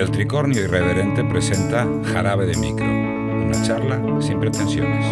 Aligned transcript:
El 0.00 0.10
Tricornio 0.10 0.64
Irreverente 0.64 1.22
presenta 1.24 1.86
Jarabe 2.04 2.46
de 2.46 2.56
Micro, 2.56 2.86
una 2.86 3.62
charla 3.62 4.02
sin 4.22 4.40
pretensiones. 4.40 5.04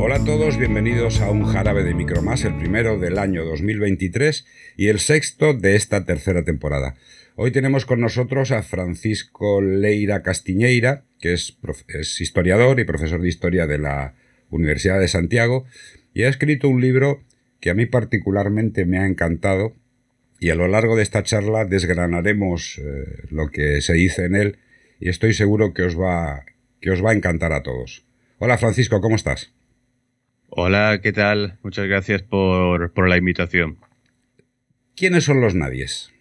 Hola 0.00 0.16
a 0.16 0.24
todos, 0.24 0.58
bienvenidos 0.58 1.20
a 1.20 1.30
un 1.30 1.44
Jarabe 1.44 1.84
de 1.84 1.94
Micro 1.94 2.22
más, 2.22 2.44
el 2.44 2.56
primero 2.56 2.98
del 2.98 3.18
año 3.18 3.44
2023 3.44 4.44
y 4.76 4.88
el 4.88 4.98
sexto 4.98 5.54
de 5.54 5.76
esta 5.76 6.04
tercera 6.04 6.42
temporada. 6.42 6.96
Hoy 7.36 7.52
tenemos 7.52 7.86
con 7.86 8.00
nosotros 8.00 8.50
a 8.50 8.64
Francisco 8.64 9.62
Leira 9.62 10.24
Castiñeira, 10.24 11.04
que 11.20 11.34
es, 11.34 11.56
es 11.86 12.20
historiador 12.20 12.80
y 12.80 12.84
profesor 12.84 13.22
de 13.22 13.28
historia 13.28 13.68
de 13.68 13.78
la 13.78 14.16
Universidad 14.50 14.98
de 14.98 15.06
Santiago, 15.06 15.66
y 16.14 16.24
ha 16.24 16.28
escrito 16.28 16.68
un 16.68 16.80
libro 16.80 17.22
que 17.62 17.70
a 17.70 17.74
mí 17.74 17.86
particularmente 17.86 18.84
me 18.84 18.98
ha 18.98 19.06
encantado 19.06 19.72
y 20.40 20.50
a 20.50 20.56
lo 20.56 20.66
largo 20.66 20.96
de 20.96 21.04
esta 21.04 21.22
charla 21.22 21.64
desgranaremos 21.64 22.78
eh, 22.78 23.28
lo 23.30 23.50
que 23.50 23.80
se 23.80 23.92
dice 23.92 24.24
en 24.24 24.34
él 24.34 24.56
y 24.98 25.08
estoy 25.08 25.32
seguro 25.32 25.72
que 25.72 25.84
os 25.84 25.98
va 25.98 26.44
que 26.80 26.90
os 26.90 27.04
va 27.04 27.10
a 27.10 27.14
encantar 27.14 27.52
a 27.52 27.62
todos. 27.62 28.04
Hola 28.38 28.58
Francisco, 28.58 29.00
¿cómo 29.00 29.14
estás? 29.14 29.52
Hola, 30.48 30.98
¿qué 31.00 31.12
tal? 31.12 31.58
Muchas 31.62 31.86
gracias 31.86 32.22
por, 32.22 32.92
por 32.92 33.08
la 33.08 33.16
invitación. 33.16 33.78
¿Quiénes 34.96 35.22
son 35.22 35.40
los 35.40 35.54
nadies? 35.54 36.12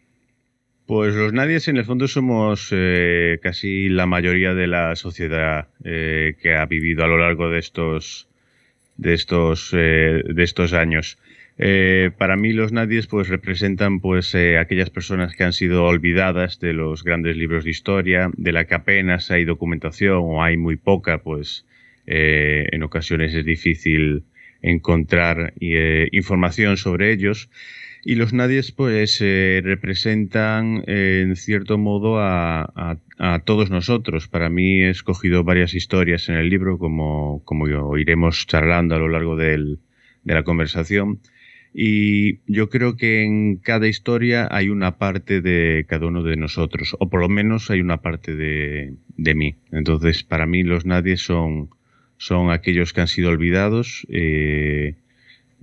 Pues 0.86 1.16
los 1.16 1.34
nadies 1.34 1.68
en 1.68 1.78
el 1.78 1.86
fondo 1.86 2.08
somos 2.08 2.70
eh, 2.72 3.40
casi 3.42 3.90
la 3.90 4.06
mayoría 4.06 4.54
de 4.54 4.68
la 4.68 4.96
sociedad 4.96 5.70
eh, 5.84 6.36
que 6.40 6.54
ha 6.56 6.68
vivido 6.68 7.04
a 7.04 7.08
lo 7.08 7.18
largo 7.18 7.50
de 7.50 7.58
estos 7.58 8.28
de 8.98 9.16
estos 9.16 9.72
de 9.72 10.44
estos 10.44 10.74
años. 10.74 11.18
Eh, 11.58 12.12
para 12.18 12.38
mí 12.38 12.54
los 12.54 12.72
nadies 12.72 13.08
pues 13.08 13.28
representan 13.28 14.00
pues 14.00 14.34
eh, 14.34 14.58
aquellas 14.58 14.90
personas 14.90 15.36
que 15.36 15.44
han 15.44 15.54
sido 15.54 15.86
olvidadas 15.86 16.60
de 16.60 16.74
los 16.74 17.04
grandes 17.04 17.38
libros 17.38 17.66
de 17.66 17.72
historia, 17.72 18.32
de 18.36 18.52
la 18.52 18.66
que 18.66 18.76
apenas 18.76 19.30
hay 19.32 19.46
documentación 19.46 20.20
o 20.24 20.44
hay 20.44 20.58
muy 20.58 20.78
poca, 20.78 21.20
pues 21.20 21.66
eh, 22.08 22.68
en 22.72 22.84
ocasiones 22.84 23.34
es 23.34 23.46
difícil 23.46 24.24
encontrar 24.62 25.54
información 26.12 26.78
sobre 26.78 27.12
ellos. 27.12 27.50
Y 28.04 28.16
los 28.16 28.34
nadies 28.34 28.72
pues 28.72 29.20
representan 29.20 30.84
en 30.88 31.36
cierto 31.36 31.78
modo 31.78 32.20
a, 32.20 32.98
todos 33.46 33.70
nosotros. 33.70 34.28
Para 34.28 34.50
mí 34.50 34.82
he 34.82 34.90
escogido 34.90 35.44
varias 35.44 35.74
historias 35.74 36.30
en 36.30 36.36
el 36.36 36.50
libro, 36.50 36.78
como, 36.78 37.42
como 37.44 37.98
iremos 37.98 38.46
charlando 38.48 38.96
a 38.96 39.00
lo 39.00 39.08
largo 39.08 39.36
de 39.36 39.78
la 40.24 40.44
conversación. 40.44 41.20
Y 41.74 42.40
yo 42.52 42.70
creo 42.70 42.98
que 42.98 43.24
en 43.24 43.56
cada 43.56 43.88
historia 43.88 44.48
hay 44.52 44.70
una 44.70 44.98
parte 44.98 45.40
de 45.40 45.86
cada 45.88 46.06
uno 46.08 46.22
de 46.22 46.36
nosotros, 46.36 46.96
o 47.00 47.10
por 47.10 47.22
lo 47.22 47.30
menos 47.30 47.72
hay 47.72 47.80
una 47.80 48.02
parte 48.02 48.36
de, 48.36 48.96
mí. 49.36 49.56
Entonces, 49.72 50.24
para 50.24 50.46
mí 50.46 50.64
los 50.64 50.86
nadies 50.86 51.22
son, 51.22 51.70
son 52.18 52.52
aquellos 52.52 52.92
que 52.92 53.02
han 53.02 53.08
sido 53.08 53.30
olvidados, 53.30 54.06
eh, 54.10 54.96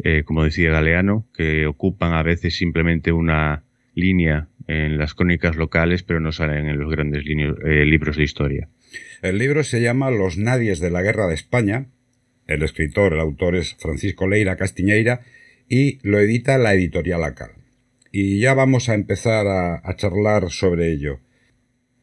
eh, 0.03 0.23
como 0.25 0.45
decía 0.45 0.71
Galeano, 0.71 1.27
que 1.35 1.67
ocupan 1.67 2.15
a 2.15 2.23
veces 2.23 2.57
simplemente 2.57 3.13
una 3.13 3.65
línea 3.95 4.49
en 4.67 4.97
las 4.97 5.15
crónicas 5.15 5.57
locales, 5.57 6.03
pero 6.05 6.21
no 6.21 6.33
salen 6.33 6.69
en 6.69 6.79
los 6.79 6.91
grandes 6.91 7.25
eh, 7.27 7.85
libros 7.85 8.17
de 8.17 8.23
historia. 8.23 8.69
El 9.21 9.39
libro 9.39 9.63
se 9.63 9.83
llama 9.83 10.11
Los 10.11 10.39
nadies 10.39 10.81
de 10.81 10.91
la 10.91 11.03
guerra 11.03 11.27
de 11.27 11.35
España. 11.35 11.87
El 12.47 12.63
escritor, 12.63 13.13
el 13.13 13.21
autor 13.21 13.57
es 13.57 13.75
Francisco 13.75 14.27
Leira 14.27 14.57
Castiñeira 14.57 15.21
y 15.69 15.99
lo 16.03 16.19
edita 16.19 16.59
la 16.59 16.75
editorial 16.75 17.25
ACAL. 17.25 17.53
Y 18.11 18.41
ya 18.41 18.55
vamos 18.55 18.89
a 18.89 18.95
empezar 18.95 19.47
a, 19.47 19.97
charlar 19.97 20.51
sobre 20.51 20.93
ello. 20.93 21.21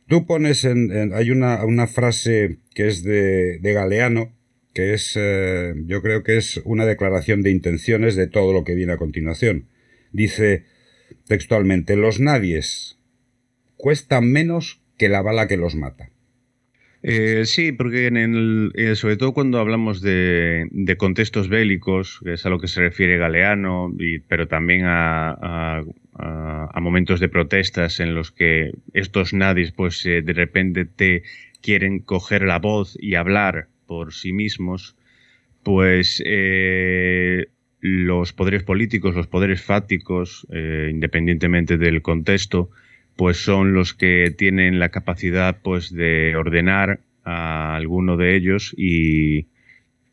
Tú 0.08 0.26
pones 0.28 0.64
en, 0.66 1.14
hay 1.14 1.31
una, 1.31 1.66
una, 1.66 1.88
frase 1.88 2.59
que 2.75 2.88
es 2.88 3.04
de, 3.04 3.58
de 3.59 3.74
Galeano, 3.74 4.34
que 4.74 4.94
es, 4.94 5.14
eh, 5.16 5.74
yo 5.86 6.02
creo 6.02 6.22
que 6.22 6.38
es 6.38 6.62
una 6.66 6.86
declaración 6.86 7.42
de 7.42 7.50
intenciones 7.50 8.16
de 8.16 8.28
todo 8.28 8.54
lo 8.54 8.64
que 8.64 8.75
viene 8.75 8.94
a 8.94 8.98
continuación. 8.98 9.70
Dice 10.12 10.66
textualmente, 11.28 11.96
los 11.96 12.20
nadies 12.20 13.00
cuestan 13.78 14.31
menos 14.31 14.81
que 14.98 15.09
la 15.09 15.22
bala 15.22 15.48
que 15.48 15.58
los 15.58 15.75
mata. 15.75 16.12
Eh, 17.08 17.46
sí, 17.46 17.72
porque 17.72 18.08
en 18.08 18.18
el, 18.18 18.72
eh, 18.74 18.96
sobre 18.96 19.16
todo 19.16 19.32
cuando 19.32 19.60
hablamos 19.60 20.02
de, 20.02 20.96
contextos 20.98 21.50
bélicos, 21.50 22.20
que 22.24 22.34
es 22.34 22.48
a 22.48 22.50
lo 22.50 22.58
que 22.58 22.68
se 22.68 22.82
refiere 22.82 23.20
Galeano, 23.20 23.94
pero 24.28 24.48
también 24.48 24.86
a, 24.86 25.84
momentos 26.82 27.20
de 27.20 27.30
protestas 27.30 28.00
en 28.00 28.16
los 28.16 28.32
que 28.32 28.72
estos 28.94 29.34
nadis 29.34 29.72
pues 29.72 30.04
eh, 30.08 30.24
de 30.24 30.34
repente 30.34 30.86
te 30.86 31.22
quieren 31.62 32.00
coger 32.00 32.42
la 32.42 32.58
voz 32.58 32.98
y 33.00 33.14
hablar 33.14 33.68
por 33.86 34.12
sí 34.12 34.34
mismos, 34.34 34.96
pues 35.62 36.24
los 37.82 38.34
poderes 38.34 38.64
políticos, 38.64 39.14
los 39.14 39.28
poderes 39.28 39.62
fácticos, 39.62 40.48
independientemente 40.52 41.78
del 41.78 42.02
contexto, 42.02 42.72
pues 43.16 43.38
son 43.38 43.74
los 43.74 43.94
que 43.94 44.34
tienen 44.38 44.80
la 44.80 44.90
capacidad 44.90 45.58
pues 45.62 45.94
de 45.94 46.36
ordenar 46.36 47.00
a 47.24 47.76
alguno 47.76 48.18
de 48.18 48.36
ellos 48.36 48.74
y, 48.78 49.48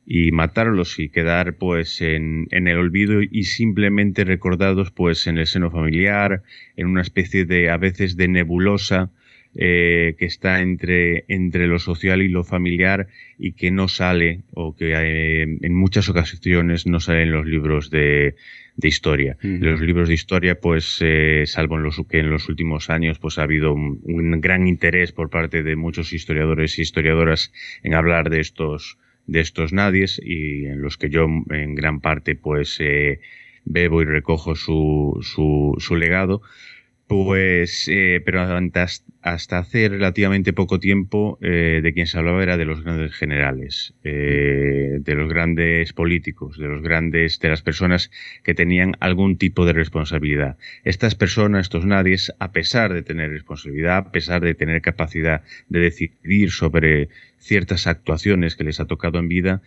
y 0.06 0.32
matarlos 0.32 0.98
y 0.98 1.08
quedar 1.08 1.54
pues 1.54 2.00
en, 2.00 2.48
en, 2.50 2.68
el 2.68 2.78
olvido 2.78 3.22
y 3.22 3.44
simplemente 3.44 4.24
recordados 4.24 4.90
pues 4.90 5.26
en 5.26 5.38
el 5.38 5.46
seno 5.46 5.70
familiar, 5.70 6.42
en 6.76 6.86
una 6.86 7.02
especie 7.02 7.44
de 7.44 7.70
a 7.70 7.76
veces 7.76 8.16
de 8.16 8.28
nebulosa 8.28 9.10
eh, 9.54 10.14
que 10.18 10.24
está 10.24 10.62
entre, 10.62 11.26
entre 11.28 11.66
lo 11.66 11.78
social 11.78 12.22
y 12.22 12.28
lo 12.28 12.42
familiar 12.42 13.08
y 13.38 13.52
que 13.52 13.70
no 13.70 13.86
sale 13.86 14.40
o 14.54 14.74
que 14.74 14.94
eh, 14.94 15.42
en 15.42 15.74
muchas 15.74 16.08
ocasiones 16.08 16.86
no 16.86 17.00
sale 17.00 17.24
en 17.24 17.32
los 17.32 17.44
libros 17.44 17.90
de, 17.90 18.34
de 18.82 18.88
historia. 18.88 19.38
Los 19.40 19.80
libros 19.80 20.08
de 20.08 20.14
historia, 20.14 20.60
pues, 20.60 20.98
eh, 21.00 21.44
salvo 21.46 21.76
en 21.76 21.84
los 21.84 22.02
que 22.08 22.18
en 22.18 22.30
los 22.30 22.48
últimos 22.48 22.90
años, 22.90 23.18
pues 23.18 23.38
ha 23.38 23.44
habido 23.44 23.72
un, 23.72 24.40
gran 24.40 24.66
interés 24.66 25.12
por 25.12 25.30
parte 25.30 25.62
de 25.62 25.76
muchos 25.76 26.12
historiadores 26.12 26.78
y 26.78 26.82
historiadoras 26.82 27.52
en 27.82 27.94
hablar 27.94 28.28
de 28.28 28.40
estos, 28.40 28.98
de 29.26 29.40
estos 29.40 29.72
nadies 29.72 30.20
y 30.22 30.66
en 30.66 30.82
los 30.82 30.98
que 30.98 31.08
yo 31.08 31.26
en 31.50 31.74
gran 31.74 32.00
parte, 32.00 32.34
pues, 32.34 32.76
eh, 32.80 33.20
bebo 33.64 34.02
y 34.02 34.04
recojo 34.04 34.56
su, 34.56 35.18
su, 35.22 35.76
su 35.78 35.96
legado. 35.96 36.42
Pues, 37.12 37.88
eh, 37.90 38.22
pero 38.24 38.40
hasta, 38.40 39.58
hace 39.58 39.88
relativamente 39.90 40.54
poco 40.54 40.80
tiempo 40.80 41.38
eh, 41.42 41.80
de 41.82 41.92
quien 41.92 42.06
se 42.06 42.16
hablaba 42.16 42.42
era 42.42 42.56
de 42.56 42.64
los 42.64 42.82
grandes 42.82 43.12
generales, 43.12 43.92
eh, 44.02 44.96
de 44.98 45.14
los 45.14 45.28
grandes 45.28 45.92
políticos, 45.92 46.56
de 46.56 46.68
los 46.68 46.80
grandes, 46.80 47.38
de 47.38 47.50
las 47.50 47.60
personas 47.60 48.10
que 48.42 48.54
tenían 48.54 48.96
algún 48.98 49.36
tipo 49.36 49.66
de 49.66 49.74
responsabilidad. 49.74 50.56
Estas 50.84 51.14
personas, 51.14 51.66
estos 51.66 51.84
nadies, 51.84 52.32
a 52.38 52.50
pesar 52.50 52.94
de 52.94 53.02
tener 53.02 53.30
responsabilidad, 53.30 53.98
a 53.98 54.10
pesar 54.10 54.40
de 54.40 54.54
tener 54.54 54.80
capacidad 54.80 55.42
de 55.68 55.80
decidir 55.80 56.50
sobre 56.50 57.10
ciertas 57.36 57.86
actuaciones 57.86 58.56
que 58.56 58.64
les 58.64 58.80
ha 58.80 58.86
tocado 58.86 59.18
en 59.18 59.28
vida, 59.28 59.60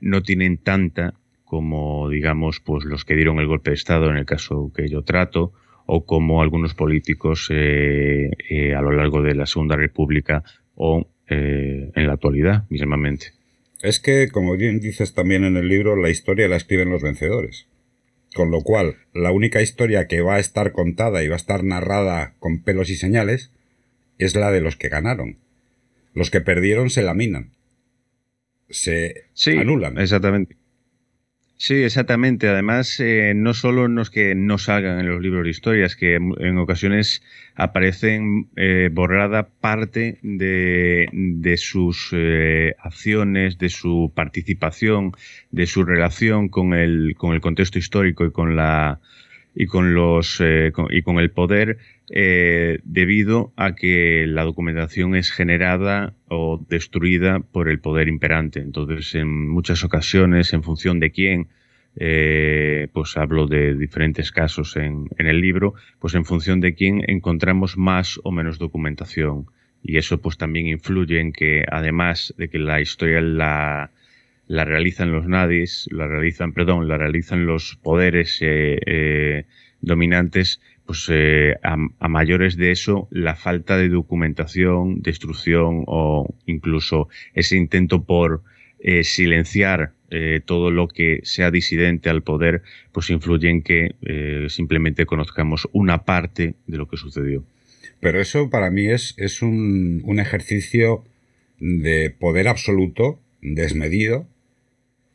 no 0.00 0.22
tienen 0.22 0.56
tanta 0.56 1.12
como, 1.44 2.08
digamos, 2.08 2.60
pues 2.60 2.86
los 2.86 3.04
que 3.04 3.16
dieron 3.16 3.40
el 3.40 3.46
golpe 3.46 3.72
de 3.72 3.74
Estado 3.74 4.08
en 4.08 4.16
el 4.16 4.24
caso 4.24 4.72
que 4.74 4.88
yo 4.88 5.02
trato, 5.02 5.52
o 5.92 6.06
como 6.06 6.40
algunos 6.40 6.74
políticos 6.74 7.48
eh, 7.50 8.30
eh, 8.48 8.74
a 8.76 8.80
lo 8.80 8.92
largo 8.92 9.22
de 9.22 9.34
la 9.34 9.46
Segunda 9.46 9.74
República 9.74 10.44
o 10.76 11.08
eh, 11.28 11.90
en 11.92 12.06
la 12.06 12.12
actualidad 12.12 12.64
mismamente. 12.68 13.32
Es 13.82 13.98
que, 13.98 14.28
como 14.28 14.56
bien 14.56 14.78
dices 14.78 15.14
también 15.14 15.42
en 15.42 15.56
el 15.56 15.66
libro, 15.66 15.96
la 15.96 16.08
historia 16.08 16.46
la 16.46 16.54
escriben 16.54 16.90
los 16.90 17.02
vencedores. 17.02 17.66
Con 18.36 18.52
lo 18.52 18.60
cual, 18.60 18.98
la 19.14 19.32
única 19.32 19.62
historia 19.62 20.06
que 20.06 20.20
va 20.20 20.36
a 20.36 20.38
estar 20.38 20.70
contada 20.70 21.24
y 21.24 21.28
va 21.28 21.34
a 21.34 21.42
estar 21.42 21.64
narrada 21.64 22.34
con 22.38 22.62
pelos 22.62 22.88
y 22.88 22.94
señales 22.94 23.50
es 24.18 24.36
la 24.36 24.52
de 24.52 24.60
los 24.60 24.76
que 24.76 24.90
ganaron. 24.90 25.38
Los 26.14 26.30
que 26.30 26.40
perdieron 26.40 26.90
se 26.90 27.02
laminan. 27.02 27.50
Se 28.68 29.24
anulan. 29.58 29.98
Exactamente. 29.98 30.59
Sí, 31.62 31.74
exactamente. 31.82 32.48
Además, 32.48 32.98
eh, 33.00 33.34
no 33.36 33.52
solo 33.52 33.86
los 33.86 34.08
que 34.08 34.34
no 34.34 34.56
salgan 34.56 34.98
en 34.98 35.10
los 35.10 35.20
libros 35.20 35.44
de 35.44 35.50
historias, 35.50 35.94
que 35.94 36.14
en 36.14 36.56
ocasiones 36.56 37.22
aparecen 37.54 38.48
eh, 38.56 38.88
borrada 38.90 39.46
parte 39.46 40.18
de, 40.22 41.06
de 41.12 41.56
sus 41.58 42.12
eh, 42.12 42.74
acciones, 42.78 43.58
de 43.58 43.68
su 43.68 44.10
participación, 44.14 45.12
de 45.50 45.66
su 45.66 45.84
relación 45.84 46.48
con 46.48 46.72
el, 46.72 47.14
con 47.18 47.34
el 47.34 47.42
contexto 47.42 47.78
histórico 47.78 48.24
y 48.24 48.32
con 48.32 48.56
la 48.56 48.98
y 49.54 49.66
con 49.66 49.92
los 49.94 50.40
y 50.90 51.02
con 51.02 51.18
el 51.18 51.30
poder 51.30 51.76
debido 52.10 53.52
a 53.56 53.76
que 53.76 54.26
la 54.26 54.42
documentación 54.42 55.14
es 55.14 55.30
generada 55.30 56.14
o 56.28 56.60
destruida 56.68 57.38
por 57.40 57.68
el 57.68 57.78
poder 57.78 58.08
imperante. 58.08 58.60
Entonces, 58.60 59.14
en 59.14 59.48
muchas 59.48 59.84
ocasiones, 59.84 60.52
en 60.52 60.64
función 60.64 60.98
de 60.98 61.12
quién 61.12 61.48
eh, 61.96 62.88
pues 62.92 63.16
hablo 63.16 63.46
de 63.46 63.74
diferentes 63.74 64.30
casos 64.30 64.76
en, 64.76 65.08
el 65.18 65.40
libro, 65.40 65.74
pues 65.98 66.14
en 66.14 66.24
función 66.24 66.60
de 66.60 66.74
quién 66.74 67.02
encontramos 67.08 67.76
más 67.76 68.20
o 68.22 68.30
menos 68.30 68.58
documentación. 68.58 69.46
Y 69.82 69.96
eso 69.96 70.20
pues 70.20 70.36
también 70.36 70.66
influye 70.66 71.20
en 71.20 71.32
que 71.32 71.64
además 71.70 72.34
de 72.36 72.48
que 72.48 72.58
la 72.58 72.80
historia 72.80 73.20
la, 73.20 73.90
la 74.46 74.64
realizan 74.64 75.10
los 75.10 75.26
nadis, 75.26 75.88
la 75.90 76.06
realizan, 76.06 76.52
perdón, 76.52 76.86
la 76.86 76.98
realizan 76.98 77.46
los 77.46 77.76
poderes 77.82 78.38
eh, 78.42 78.78
eh, 78.86 79.44
dominantes, 79.80 80.60
pues 80.90 81.08
a, 81.62 82.08
mayores 82.08 82.56
de 82.56 82.72
eso, 82.72 83.06
la 83.12 83.36
falta 83.36 83.76
de 83.76 83.88
documentación, 83.88 85.02
destrucción 85.02 85.84
o 85.86 86.34
incluso 86.46 87.08
ese 87.32 87.56
intento 87.56 88.02
por 88.02 88.42
silenciar 89.02 89.92
eh, 90.12 90.40
todo 90.44 90.72
lo 90.72 90.88
que 90.88 91.20
sea 91.22 91.52
disidente 91.52 92.10
al 92.10 92.24
poder, 92.24 92.62
pues 92.90 93.10
influye 93.10 93.48
en 93.48 93.62
que 93.62 93.94
eh, 94.02 94.46
simplemente 94.48 95.06
conozcamos 95.06 95.68
una 95.70 96.02
parte 96.02 96.54
de 96.66 96.78
lo 96.78 96.88
que 96.88 96.96
sucedió. 96.96 97.44
Pero 98.00 98.20
eso 98.20 98.50
para 98.50 98.72
mí 98.72 98.88
es, 98.88 99.14
es 99.18 99.40
un, 99.40 100.18
ejercicio 100.18 101.04
de 101.60 102.10
poder 102.10 102.48
absoluto, 102.48 103.20
desmedido, 103.40 104.26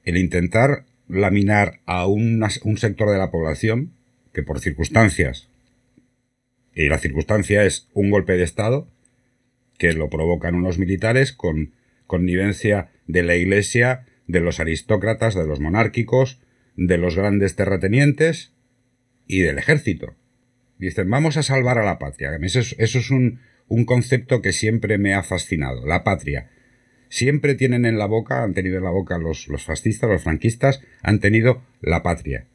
el 0.05 0.15
intentar 0.15 0.85
laminar 1.09 1.81
a 1.85 2.07
un 2.07 2.77
sector 2.77 3.09
de 3.09 3.17
la 3.17 3.31
población 3.31 3.91
que 4.33 4.43
por 4.43 4.61
circunstancias, 4.61 5.49
y 6.75 6.89
la 6.89 6.99
circunstancia 6.99 7.63
es 7.65 7.89
un 7.93 8.11
golpe 8.11 8.33
de 8.33 8.43
Estado, 8.43 8.91
que 9.77 9.93
lo 9.93 10.09
provocan 10.09 10.55
unos 10.55 10.77
militares 10.77 11.31
con 11.31 11.73
connivencia 12.05 12.91
de 13.07 13.23
la 13.23 13.35
Iglesia, 13.35 14.05
de 14.27 14.41
los 14.41 14.59
aristócratas, 14.59 15.35
de 15.35 15.47
los 15.47 15.59
monárquicos, 15.59 16.41
de 16.75 16.97
los 16.97 17.15
grandes 17.15 17.55
terratenientes 17.55 18.53
y 19.25 19.39
del 19.39 19.57
ejército. 19.57 20.15
Dicen, 20.77 21.09
vamos 21.09 21.37
a 21.37 21.43
salvar 21.43 21.77
a 21.77 21.85
la 21.85 21.97
patria. 21.97 22.37
Eso 22.41 22.59
es, 22.59 23.09
un, 23.09 23.39
concepto 23.85 24.41
que 24.41 24.51
siempre 24.51 24.97
me 24.97 25.13
ha 25.13 25.23
fascinado, 25.23 25.85
la 25.85 26.03
patria. 26.03 26.49
Siempre 27.07 27.55
tienen 27.55 27.85
en 27.85 27.97
la 27.97 28.07
boca, 28.07 28.43
han 28.43 28.53
tenido 28.53 28.77
en 28.77 28.83
la 28.83 28.89
boca 28.89 29.17
los, 29.17 29.47
los 29.47 29.63
fascistas, 29.63 30.09
los 30.09 30.23
franquistas, 30.23 30.81
han 31.01 31.19
tenido 31.19 31.61
la 31.81 32.03
patria. 32.03 32.47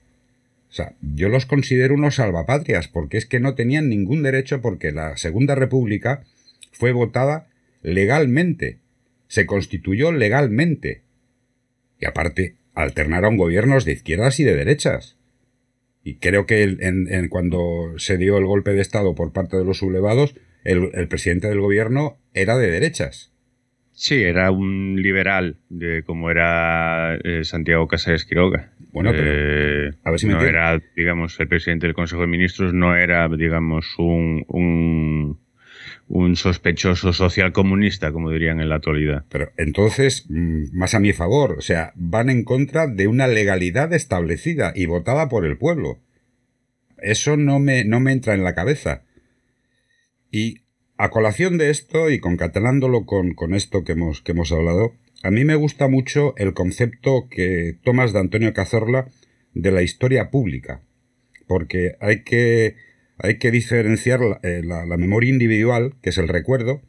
O 0.71 0.73
sea, 0.73 0.95
yo 1.03 1.29
los 1.29 1.47
considero 1.47 1.95
unos 1.95 2.15
salvapatrias, 2.15 2.87
porque 2.87 3.19
es 3.19 3.27
que 3.27 3.41
no 3.41 3.57
tenían 3.57 3.89
ningún 3.89 4.23
derecho 4.23 4.61
porque 4.61 4.93
la 4.93 5.17
Segunda 5.17 5.57
República 5.57 6.23
fue 6.71 6.93
votada 6.93 7.49
legalmente, 7.83 8.79
se 9.27 9.47
constituyó 9.47 10.13
legalmente. 10.13 11.03
Y 11.99 12.07
aparte, 12.07 12.55
alternaron 12.75 13.37
gobiernos 13.37 13.85
de 13.85 13.93
izquierdas 13.93 14.39
y 14.39 14.45
de 14.45 14.55
derechas. 14.55 15.17
Y 16.05 16.15
creo 16.15 16.47
que 16.47 16.63
en, 16.63 17.29
cuando 17.29 17.95
se 17.99 18.17
dio 18.17 18.39
el 18.39 18.47
golpe 18.47 18.73
de 18.73 18.81
Estado 18.81 19.15
por 19.15 19.33
parte 19.33 19.57
de 19.57 19.65
los 19.65 19.79
sublevados, 19.79 20.35
el, 20.65 21.09
presidente 21.09 21.49
del 21.49 21.61
gobierno 21.61 22.17
era 22.33 22.57
de 22.57 22.71
derechas. 22.71 23.33
Sí, 23.93 24.23
era 24.23 24.51
un 24.51 25.03
liberal, 25.03 25.59
de 25.69 26.05
como 26.05 26.31
era 26.31 27.17
eh, 27.17 27.45
Santiago 27.45 27.87
Casares 27.89 28.25
Quiroga. 28.25 28.73
Bueno, 28.93 29.13
pero 29.13 29.25
eh, 29.27 29.91
a 30.03 30.11
ver 30.11 30.19
si 30.19 30.27
me 30.27 30.33
no 30.35 30.43
era, 30.43 30.81
digamos, 30.97 31.39
el 31.39 31.49
presidente 31.49 31.87
del 31.87 31.95
Consejo 31.95 32.23
de 32.23 32.27
Ministros 32.27 32.75
no 32.75 32.97
era, 32.97 33.29
digamos, 33.29 33.87
un 33.99 35.39
un 36.11 36.35
sospechoso 36.35 37.13
social 37.13 37.53
comunista, 37.53 38.11
como 38.11 38.33
dirían 38.33 38.61
en 38.61 38.69
la 38.69 38.77
actualidad. 38.77 39.25
Pero 39.29 39.53
entonces, 39.57 40.27
mm, 40.29 40.77
más 40.77 40.95
a 40.95 41.01
mi 41.01 41.13
favor, 41.13 41.53
o 41.57 41.61
sea, 41.61 41.93
van 41.95 42.31
en 42.31 42.43
contra 42.43 42.89
de 42.89 43.07
una 43.07 43.29
legalidad 43.29 43.93
establecida 43.93 44.73
y 44.75 44.87
votada 44.87 45.29
por 45.29 45.47
el 45.47 45.57
pueblo. 45.57 46.01
Eso 46.99 47.37
no 47.37 47.61
me, 47.61 47.85
no 47.85 48.01
me 48.01 48.11
entra 48.11 48.35
en 48.35 48.43
la 48.43 48.57
cabeza. 48.57 49.05
Y 50.33 50.63
a 50.97 51.11
colación 51.11 51.59
de 51.59 51.71
esto 51.71 52.11
y 52.11 52.19
concatenándolo 52.19 53.07
con, 53.07 53.35
con 53.35 53.55
esto 53.55 53.85
que 53.85 53.93
hemos, 53.93 54.21
que 54.21 54.33
hemos 54.33 54.51
hablado, 54.51 54.95
a 55.23 55.31
mí 55.31 55.45
me 55.45 55.55
gusta 55.55 55.89
mucho 55.89 56.35
el 56.37 56.55
concepto 56.55 57.29
que 57.29 57.79
tomas 57.85 58.13
de 58.13 58.21
Antonio 58.21 58.53
Cazorla 58.55 59.09
de 59.55 59.71
la 59.71 59.83
historia 59.83 60.31
pública. 60.31 60.83
Porque 61.47 61.97
hay 62.01 62.23
que 62.23 62.77
hay 63.23 63.37
que 63.37 63.51
diferenciar 63.51 64.21
eh, 64.43 64.63
la, 64.65 64.97
memoria 64.97 65.31
individual, 65.31 65.95
que 66.03 66.11
es 66.11 66.19
el 66.19 66.29
recuerdo, 66.29 66.81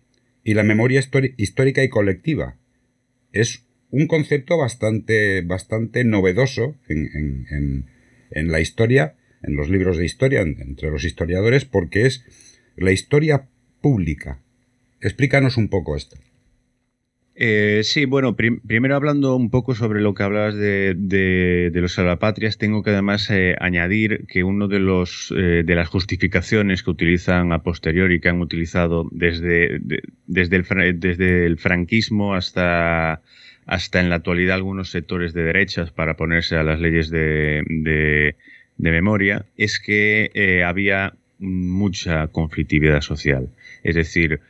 y 0.43 0.53
la 0.53 0.63
memoria 0.63 1.01
histórica 1.37 1.83
y 1.83 1.89
colectiva. 1.89 2.57
Es 3.33 3.65
un 3.89 4.07
concepto 4.07 4.57
bastante, 4.57 5.41
bastante 5.41 6.05
novedoso 6.05 6.77
en, 6.87 7.85
la 8.31 8.61
historia, 8.61 9.15
en 9.43 9.55
los 9.55 9.69
libros 9.69 9.97
de 9.97 10.05
historia, 10.05 10.41
entre 10.41 10.89
los 10.89 11.03
historiadores, 11.03 11.65
porque 11.65 12.05
es 12.05 12.23
la 12.77 12.91
historia 12.91 13.49
pública. 13.81 14.41
Explícanos 15.01 15.57
un 15.57 15.67
poco 15.67 15.97
esto. 15.97 16.17
Eh, 17.43 17.81
sí, 17.83 18.05
bueno, 18.05 18.35
primero 18.35 18.95
hablando 18.95 19.35
un 19.35 19.49
poco 19.49 19.73
sobre 19.73 19.99
lo 19.99 20.13
que 20.13 20.21
hablabas 20.21 20.53
de, 20.53 21.71
los 21.73 21.93
salvapatrias, 21.93 22.59
tengo 22.59 22.83
que 22.83 22.91
además 22.91 23.31
eh, 23.31 23.55
añadir 23.59 24.27
que 24.27 24.43
uno 24.43 24.67
de 24.67 24.77
los 24.77 25.33
eh, 25.35 25.63
de 25.65 25.73
las 25.75 25.89
justificaciones 25.89 26.83
que 26.83 26.91
utilizan 26.91 27.51
a 27.51 27.63
posteriori, 27.63 28.19
que 28.19 28.29
han 28.29 28.41
utilizado 28.41 29.09
desde, 29.09 29.79
desde, 30.27 30.55
el, 30.55 30.99
desde 30.99 31.47
el 31.47 31.57
franquismo 31.57 32.35
hasta, 32.35 33.23
hasta 33.65 33.99
en 33.99 34.09
la 34.09 34.17
actualidad 34.17 34.57
algunos 34.57 34.91
sectores 34.91 35.33
de 35.33 35.41
derechas 35.41 35.89
para 35.89 36.15
ponerse 36.15 36.57
a 36.57 36.63
las 36.63 36.79
leyes 36.79 37.09
de, 37.09 37.63
de 37.65 38.91
memoria, 38.91 39.47
es 39.57 39.79
que 39.79 40.61
había 40.63 41.15
mucha 41.39 42.27
conflictividad 42.27 43.01
social. 43.01 43.49
Es 43.83 43.95
decir, 43.95 44.41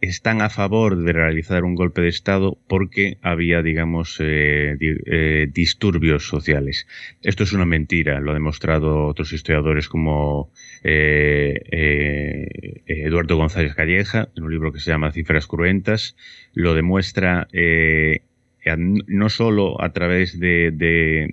están 0.00 0.42
a 0.42 0.50
favor 0.50 0.96
de 0.96 1.12
realizar 1.12 1.64
un 1.64 1.74
golpe 1.74 2.00
de 2.00 2.08
Estado 2.08 2.56
porque 2.68 3.18
había, 3.22 3.62
digamos, 3.62 4.18
eh, 4.20 4.76
eh, 4.80 5.48
disturbios 5.52 6.28
sociales. 6.28 6.86
Esto 7.22 7.44
es 7.44 7.52
una 7.52 7.64
mentira, 7.64 8.20
lo 8.20 8.30
han 8.30 8.36
demostrado 8.36 9.06
otros 9.06 9.32
historiadores 9.32 9.88
como 9.88 10.52
eh, 10.84 12.44
Eduardo 12.86 13.36
González 13.36 13.74
Calleja, 13.74 14.28
en 14.36 14.44
un 14.44 14.50
libro 14.50 14.72
que 14.72 14.80
se 14.80 14.90
llama 14.90 15.12
Cifras 15.12 15.46
Cruentas, 15.46 16.16
lo 16.52 16.74
demuestra 16.74 17.48
no 18.76 19.28
solo 19.28 19.80
a 19.80 19.92
través 19.92 20.38
de, 20.38 21.28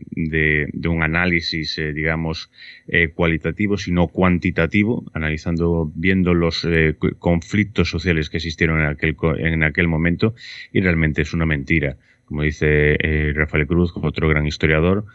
un 0.87 1.03
análisis, 1.03 1.77
eh, 1.77 1.93
digamos, 1.93 2.51
eh, 2.87 3.09
cualitativo, 3.09 3.77
sino 3.77 4.07
cuantitativo, 4.07 5.03
analizando, 5.13 5.91
viendo 5.95 6.33
los 6.33 6.65
eh, 6.65 6.95
conflictos 7.19 7.89
sociales 7.89 8.29
que 8.29 8.37
existieron 8.37 8.79
en 8.79 8.87
aquel, 8.87 9.15
en 9.37 9.63
aquel 9.63 9.87
momento, 9.87 10.35
y 10.71 10.81
realmente 10.81 11.23
es 11.23 11.33
una 11.33 11.45
mentira. 11.45 11.97
Como 12.25 12.41
dice 12.41 12.97
Rafael 13.35 13.67
Cruz, 13.67 13.93
otro 13.95 14.27
gran 14.27 14.47
historiador, 14.47 15.05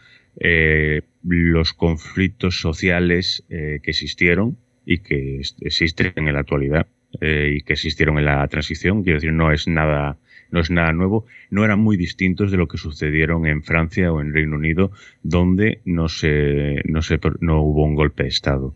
los 1.23 1.73
conflictos 1.73 2.61
sociales 2.61 3.43
que 3.49 3.81
existieron 3.83 4.57
y 4.85 4.99
que 4.99 5.41
existen 5.59 6.13
en 6.15 6.33
la 6.33 6.39
actualidad 6.39 6.87
y 7.19 7.63
que 7.63 7.73
existieron 7.73 8.17
en 8.17 8.23
la 8.23 8.47
transición, 8.47 9.03
quiero 9.03 9.17
decir, 9.17 9.33
no 9.33 9.51
es 9.51 9.67
nada 9.67 10.19
no 10.51 10.59
es 10.59 10.69
nada 10.69 10.93
nuevo, 10.93 11.25
no 11.49 11.65
eran 11.65 11.79
muy 11.79 11.97
distintos 11.97 12.51
de 12.51 12.57
lo 12.57 12.67
que 12.67 12.77
sucedieron 12.77 13.45
en 13.45 13.63
Francia 13.63 14.11
o 14.11 14.21
en 14.21 14.33
Reino 14.33 14.55
Unido, 14.55 14.91
donde 15.23 15.81
no, 15.85 16.09
se, 16.09 16.81
no, 16.85 17.01
se, 17.01 17.19
no 17.39 17.61
hubo 17.61 17.83
un 17.83 17.95
golpe 17.95 18.23
de 18.23 18.29
Estado. 18.29 18.75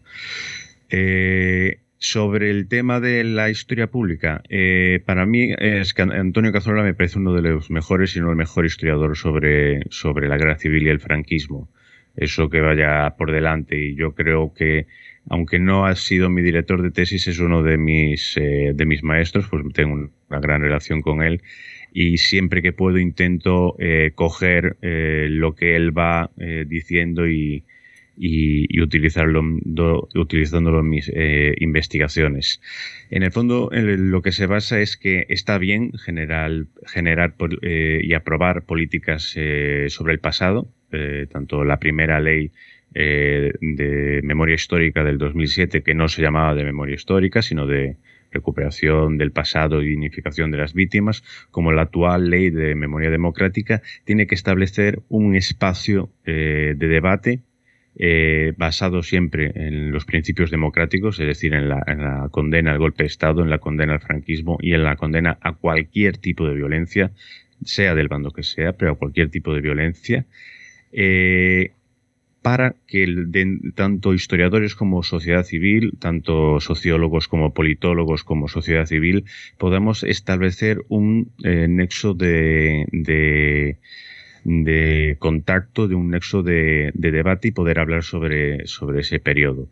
Eh, 0.89 1.79
sobre 1.97 2.51
el 2.51 2.67
tema 2.67 2.99
de 2.99 3.23
la 3.23 3.49
historia 3.49 3.87
pública, 3.87 4.43
eh, 4.49 5.01
para 5.05 5.25
mí 5.25 5.49
Antonio 5.97 6.51
Cazorla 6.51 6.83
me 6.83 6.93
parece 6.93 7.17
uno 7.17 7.33
de 7.33 7.41
los 7.41 7.71
mejores, 7.71 8.15
y 8.15 8.19
no 8.19 8.29
el 8.29 8.35
mejor 8.35 8.65
historiador 8.65 9.17
sobre, 9.17 9.81
sobre 9.89 10.27
la 10.27 10.37
guerra 10.37 10.57
civil 10.57 10.83
y 10.83 10.89
el 10.89 10.99
franquismo. 10.99 11.69
Eso 12.15 12.49
que 12.49 12.61
vaya 12.61 13.15
por 13.17 13.31
delante. 13.31 13.77
Y 13.77 13.95
yo 13.95 14.13
creo 14.13 14.53
que, 14.53 14.87
aunque 15.29 15.59
no 15.59 15.85
ha 15.85 15.95
sido 15.95 16.29
mi 16.29 16.41
director 16.41 16.81
de 16.81 16.91
tesis, 16.91 17.27
es 17.27 17.39
uno 17.39 17.63
de 17.63 17.77
mis, 17.77 18.37
eh, 18.37 18.73
de 18.75 18.85
mis 18.85 19.03
maestros, 19.03 19.47
pues 19.49 19.63
tengo 19.73 20.09
una 20.29 20.39
gran 20.39 20.61
relación 20.61 21.01
con 21.01 21.23
él 21.23 21.41
y 21.93 22.17
siempre 22.17 22.61
que 22.61 22.73
puedo 22.73 22.99
intento 22.99 23.75
eh, 23.79 24.11
coger 24.15 24.77
eh, 24.81 25.27
lo 25.29 25.55
que 25.55 25.75
él 25.75 25.97
va 25.97 26.29
diciendo 26.67 27.27
y, 27.27 27.63
y, 28.17 28.81
utilizarlo 28.81 29.41
utilizándolo 30.13 30.81
en 30.81 30.89
mis 30.89 31.11
investigaciones. 31.57 32.61
En 33.09 33.23
el 33.23 33.31
fondo, 33.31 33.69
lo 33.71 34.21
que 34.21 34.33
se 34.33 34.45
basa 34.45 34.81
es 34.81 34.97
que 34.97 35.25
está 35.29 35.57
bien 35.57 35.93
generar, 35.93 36.65
generar 36.85 37.35
y 37.61 38.13
aprobar 38.13 38.63
políticas 38.63 39.35
sobre 39.87 40.13
el 40.13 40.19
pasado, 40.19 40.69
tanto 41.31 41.63
la 41.63 41.79
primera 41.79 42.19
ley 42.19 42.51
de 42.95 44.21
memoria 44.23 44.55
histórica 44.55 45.03
del 45.03 45.17
2007, 45.17 45.83
que 45.83 45.93
no 45.93 46.07
se 46.07 46.21
llamaba 46.21 46.55
de 46.55 46.63
memoria 46.63 46.95
histórica, 46.95 47.41
sino 47.41 47.67
de 47.67 47.97
recuperación 48.31 49.17
del 49.17 49.31
pasado 49.31 49.81
y 49.81 49.89
dignificación 49.89 50.49
de 50.51 50.57
las 50.57 50.73
víctimas, 50.73 51.23
como 51.51 51.71
la 51.71 51.83
actual 51.83 52.29
ley 52.29 52.49
de 52.49 52.75
memoria 52.75 53.09
democrática, 53.09 53.81
tiene 54.05 54.27
que 54.27 54.35
establecer 54.35 55.01
un 55.09 55.35
espacio 55.35 56.09
de 56.25 56.75
debate 56.75 57.41
eh, 57.97 58.53
basado 58.57 59.03
siempre 59.03 59.53
en 59.55 59.93
los 59.93 60.03
principios 60.03 60.51
democráticos, 60.51 61.17
es 61.21 61.27
decir, 61.27 61.53
en 61.53 61.69
la, 61.69 62.27
condena 62.29 62.71
al 62.71 62.77
golpe 62.77 63.03
de 63.03 63.07
Estado, 63.07 63.41
en 63.41 63.49
la 63.49 63.59
condena 63.59 63.93
al 63.93 64.01
franquismo 64.01 64.57
y 64.59 64.73
en 64.73 64.83
la 64.83 64.97
condena 64.97 65.37
a 65.39 65.53
cualquier 65.53 66.17
tipo 66.17 66.45
de 66.45 66.55
violencia, 66.55 67.11
sea 67.63 67.95
del 67.95 68.09
bando 68.09 68.31
que 68.31 68.43
sea, 68.43 68.73
pero 68.73 68.91
a 68.91 68.95
cualquier 68.95 69.29
tipo 69.29 69.53
de 69.53 69.61
violencia, 69.61 70.25
eh, 70.91 71.71
para 72.45 72.75
que 72.85 73.07
tanto 73.73 74.13
historiadores 74.13 74.75
como 74.75 75.01
sociedad 75.01 75.43
civil, 75.43 75.97
tanto 75.97 76.59
sociólogos 76.59 77.27
como 77.27 77.55
politólogos 77.55 78.23
como 78.23 78.47
sociedad 78.47 78.85
civil, 78.85 79.25
podamos 79.57 80.03
establecer 80.03 80.83
un 80.87 81.31
eh, 81.43 81.65
nexo 81.67 82.13
de 82.13 82.85
de 84.45 85.17
contacto, 85.17 85.87
de 85.87 85.95
un 85.95 86.11
nexo 86.11 86.43
de, 86.43 86.91
debate 86.93 87.47
y 87.47 87.51
poder 87.51 87.79
hablar 87.79 88.03
sobre, 88.03 88.67
sobre 88.67 89.01
ese 89.01 89.19
periodo. 89.19 89.67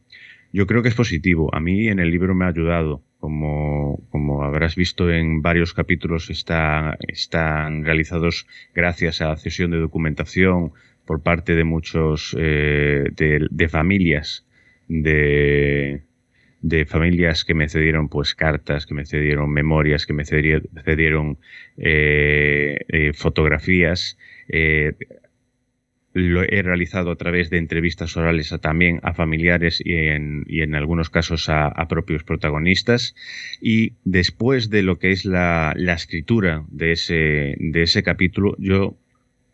Yo 0.51 0.65
creo 0.65 0.81
que 0.81 0.89
es 0.89 0.95
positivo. 0.95 1.53
A 1.53 1.59
mí 1.59 1.87
en 1.89 1.99
el 1.99 2.09
libro 2.09 2.33
me 2.35 2.45
ha 2.45 2.49
ayudado. 2.49 3.03
Como, 3.19 4.03
como 4.09 4.43
habrás 4.43 4.75
visto 4.75 5.09
en 5.11 5.41
varios 5.41 5.73
capítulos, 5.73 6.29
está, 6.29 6.97
están 7.07 7.85
realizados 7.85 8.47
gracias 8.73 9.21
a 9.21 9.29
la 9.29 9.37
cesión 9.37 9.71
de 9.71 9.77
documentación 9.77 10.73
por 11.05 11.21
parte 11.21 11.55
de 11.55 11.63
muchos, 11.63 12.35
eh, 12.39 13.09
de, 13.11 13.69
familias, 13.69 14.45
de, 14.87 16.01
familias 16.87 17.43
que 17.45 17.53
me 17.53 17.69
cedieron 17.69 18.09
pues 18.09 18.35
cartas, 18.35 18.85
que 18.85 18.93
me 18.93 19.05
cedieron 19.05 19.51
memorias, 19.51 20.05
que 20.05 20.13
me 20.13 20.25
cedieron, 20.25 21.37
eh, 21.77 22.77
eh, 22.87 23.13
fotografías 23.13 24.17
lo 26.13 26.43
he 26.43 26.61
realizado 26.61 27.11
a 27.11 27.15
través 27.15 27.49
de 27.49 27.57
entrevistas 27.57 28.15
orales 28.15 28.55
también 28.61 28.99
a 29.03 29.13
familiares 29.13 29.81
y 29.83 29.93
en, 29.93 30.75
algunos 30.75 31.09
casos 31.09 31.49
a, 31.49 31.87
propios 31.89 32.23
protagonistas. 32.23 33.15
Y 33.61 33.93
después 34.03 34.69
de 34.69 34.83
lo 34.83 34.99
que 34.99 35.11
es 35.11 35.25
la, 35.25 35.73
escritura 35.75 36.65
de 36.69 36.91
ese, 36.91 37.55
de 37.59 37.81
ese 37.81 38.03
capítulo, 38.03 38.55
yo 38.59 38.95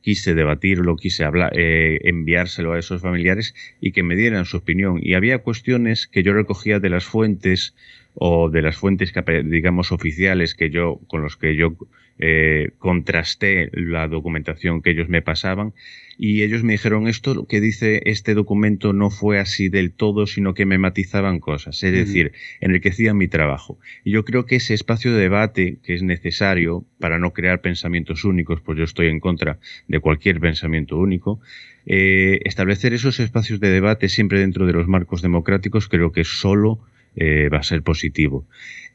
quise 0.02 0.34
debatirlo, 0.34 0.96
quise 0.96 1.24
hablar, 1.24 1.52
eh, 1.56 2.00
enviárselo 2.04 2.74
a 2.74 2.80
esos 2.80 3.02
familiares 3.02 3.54
y 3.82 3.92
que 3.92 4.04
me 4.04 4.16
dieran 4.16 4.46
su 4.46 4.58
opinión. 4.58 5.00
Y 5.02 5.14
había 5.14 5.40
cuestiones 5.40 6.08
que 6.08 6.24
yo 6.24 6.34
recogía 6.34 6.80
de 6.80 6.90
las 6.90 7.06
fuentes 7.06 7.76
o 8.20 8.50
de 8.50 8.62
las 8.62 8.76
fuentes, 8.76 9.14
digamos, 9.46 9.94
oficiales 9.94 10.54
que 10.54 10.70
yo, 10.70 11.00
con 11.08 11.22
los 11.22 11.38
que 11.38 11.56
yo 11.56 11.76
eh, 12.20 12.72
contrasté 12.78 13.70
la 13.72 14.10
documentación 14.10 14.82
que 14.82 14.90
ellos 14.90 15.08
me 15.08 15.22
pasaban 15.22 15.74
y 16.18 16.44
ellos 16.44 16.66
me 16.66 16.74
dijeron 16.74 17.08
esto 17.08 17.34
lo 17.34 17.48
que 17.48 17.62
dice 17.62 18.02
este 18.04 18.34
documento 18.34 18.92
no 18.92 19.10
fue 19.10 19.40
así 19.40 19.70
del 19.70 19.94
todo, 19.94 20.28
sino 20.28 20.54
que 20.54 20.66
me 20.66 20.78
matizaban 20.78 21.40
cosas, 21.40 21.82
es 21.82 21.94
decir, 21.94 22.34
enriquecían 22.60 23.16
mi 23.16 23.30
trabajo. 23.30 23.80
Y 24.04 24.12
yo 24.12 24.26
creo 24.26 24.46
que 24.46 24.58
ese 24.58 24.74
espacio 24.74 25.14
de 25.14 25.22
debate 25.22 25.78
que 25.82 25.94
es 25.94 26.04
necesario 26.04 26.84
para 27.00 27.20
no 27.20 27.32
crear 27.32 27.62
pensamientos 27.62 28.26
únicos, 28.26 28.60
pues 28.60 28.78
yo 28.78 28.84
estoy 28.84 29.08
en 29.08 29.22
contra 29.22 29.60
de 29.88 30.02
cualquier 30.02 30.42
pensamiento 30.42 30.98
único, 30.98 31.40
eh, 31.86 32.42
establecer 32.44 32.92
esos 32.92 33.22
espacios 33.22 33.62
de 33.62 33.70
debate 33.70 34.10
siempre 34.10 34.42
dentro 34.42 34.66
de 34.66 34.74
los 34.74 34.90
marcos 34.90 35.22
democráticos 35.22 35.88
creo 35.88 36.12
que 36.12 36.26
solo 36.26 36.82
eh, 37.16 37.50
va 37.52 37.60
a 37.60 37.64
ser 37.64 37.84
positivo. 37.84 38.48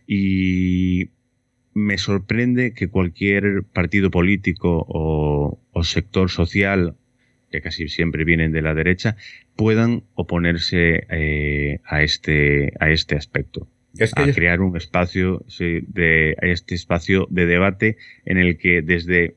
Y 0.06 1.10
me 1.74 1.98
sorprende 1.98 2.72
que 2.72 2.88
cualquier 2.88 3.64
partido 3.64 4.10
político 4.10 4.84
o, 4.88 5.60
sector 5.82 6.30
social, 6.30 6.96
que 7.50 7.60
casi 7.60 7.88
siempre 7.88 8.24
vienen 8.24 8.52
de 8.52 8.62
la 8.62 8.74
derecha, 8.74 9.16
puedan 9.56 10.04
oponerse 10.14 11.06
eh, 11.10 11.80
a, 11.84 12.02
este, 12.02 12.72
a 12.80 12.90
este 12.90 13.16
aspecto. 13.16 13.68
a 14.16 14.32
crear 14.32 14.60
un 14.60 14.76
espacio 14.76 15.44
de 15.58 16.36
este 16.42 16.74
espacio 16.74 17.26
de 17.30 17.46
debate 17.46 17.96
en 18.24 18.38
el 18.38 18.56
que 18.56 18.82
desde 18.82 19.36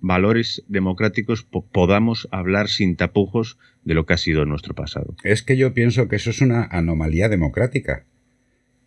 valores 0.00 0.64
democráticos 0.68 1.42
podamos 1.42 2.28
hablar 2.30 2.68
sin 2.68 2.96
tapujos 2.96 3.58
de 3.84 3.94
lo 3.94 4.06
que 4.06 4.14
ha 4.14 4.18
sido 4.18 4.44
nuestro 4.44 4.74
pasado. 4.74 5.14
Es 5.24 5.42
que 5.42 5.56
yo 5.56 5.72
pienso 5.72 6.08
que 6.08 6.16
eso 6.16 6.30
es 6.30 6.40
una 6.40 6.64
anomalía 6.64 7.28
democrática 7.28 8.04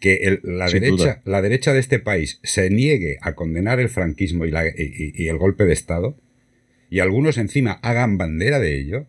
que 0.04 0.40
la, 0.44 0.68
derecha, 0.68 1.22
la 1.24 1.42
derecha 1.42 1.72
de 1.72 1.80
este 1.80 1.98
país 1.98 2.42
se 2.44 2.70
niegue 2.70 3.18
a 3.22 3.36
condenar 3.36 3.80
el 3.80 3.88
franquismo 3.88 4.46
y, 4.46 4.50
el 4.50 5.38
golpe 5.38 5.64
de 5.64 5.72
Estado, 5.72 6.18
y 6.90 7.00
algunos 7.00 7.38
encima 7.38 7.80
hagan 7.82 8.18
bandera 8.18 8.60
de 8.60 8.78
ello, 8.78 9.08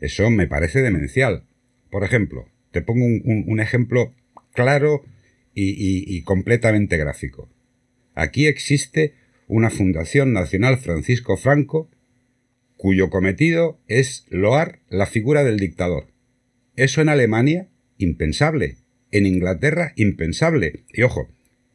eso 0.00 0.30
me 0.30 0.46
parece 0.46 0.82
demencial. 0.82 1.42
Por 1.90 2.04
ejemplo, 2.04 2.48
te 2.70 2.80
pongo 2.80 3.04
un, 3.04 3.58
ejemplo 3.58 4.14
claro 4.52 5.02
y, 5.52 6.22
completamente 6.22 6.96
gráfico. 6.96 7.50
Aquí 8.14 8.46
existe 8.46 9.14
una 9.48 9.70
Fundación 9.70 10.32
Nacional 10.32 10.78
Francisco 10.78 11.36
Franco 11.36 11.90
cuyo 12.76 13.10
cometido 13.10 13.78
es 13.88 14.26
loar 14.28 14.80
la 14.88 15.06
figura 15.06 15.44
del 15.44 15.58
dictador. 15.58 16.08
Eso 16.76 17.00
en 17.00 17.08
Alemania, 17.08 17.68
impensable 17.98 18.76
en 19.14 19.26
Inglaterra 19.26 19.92
impensable. 19.94 20.84
Y 20.92 21.02
ojo, 21.02 21.28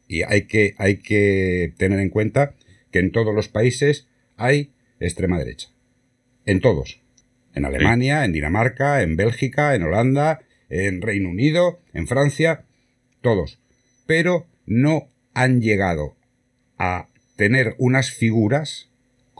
y 0.06 0.22
hay 0.22 0.42
que, 0.42 0.74
hay 0.76 0.98
que 0.98 1.72
tener 1.78 1.98
en 1.98 2.10
cuenta 2.10 2.54
que 2.92 2.98
en 2.98 3.12
todos 3.12 3.34
los 3.34 3.48
países 3.48 4.08
hay 4.36 4.72
extrema 5.00 5.38
derecha. 5.38 5.68
En 6.44 6.60
todos. 6.60 7.00
En 7.54 7.64
Alemania, 7.64 8.26
en 8.26 8.32
Dinamarca, 8.32 9.02
en 9.02 9.16
Bélgica, 9.16 9.74
en 9.74 9.82
Holanda, 9.84 10.40
en 10.68 11.00
Reino 11.00 11.30
Unido, 11.30 11.80
en 11.94 12.06
Francia, 12.06 12.66
todos. 13.22 13.58
Pero 14.06 14.46
no 14.66 15.08
han 15.32 15.62
llegado 15.62 16.16
a 16.76 17.08
tener 17.36 17.74
unas 17.78 18.10
figuras 18.10 18.89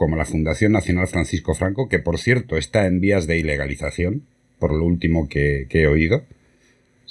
como 0.01 0.15
la 0.15 0.25
Fundación 0.25 0.71
Nacional 0.71 1.07
Francisco 1.07 1.53
Franco, 1.53 1.87
que 1.87 1.99
por 1.99 2.17
cierto 2.17 2.57
está 2.57 2.87
en 2.87 2.99
vías 3.01 3.27
de 3.27 3.37
ilegalización, 3.37 4.23
por 4.57 4.73
lo 4.73 4.83
último 4.83 5.29
que 5.29 5.67
he 5.69 5.87
oído, 5.87 6.25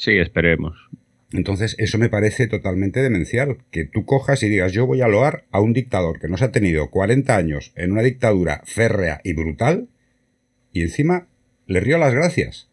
Sí, 0.01 0.13
esperemos. 0.17 0.89
Entonces, 1.31 1.77
eso 1.79 1.99
me 1.99 2.09
parece 2.09 2.47
totalmente 2.47 3.03
demencial, 3.03 3.59
que 3.71 3.85
tú 3.85 4.07
cojas 4.07 4.43
y 4.43 4.49
digas, 4.49 4.73
yo 4.73 4.87
voy 4.87 5.03
a 5.03 5.09
loar 5.09 5.45
a 5.51 5.61
un 5.61 5.75
dictador 5.75 6.19
que 6.19 6.29
nos 6.29 6.41
ha 6.41 6.53
tenido 6.53 6.89
40 6.89 7.37
años 7.37 7.73
en 7.77 7.93
una 7.93 8.01
dictadura 8.01 8.63
férrea 8.65 9.21
y 9.25 9.35
brutal, 9.35 9.89
y 10.73 10.81
encima 10.81 11.27
le 11.67 11.81
río 11.81 11.99
las 11.99 12.15
gracias. 12.15 12.70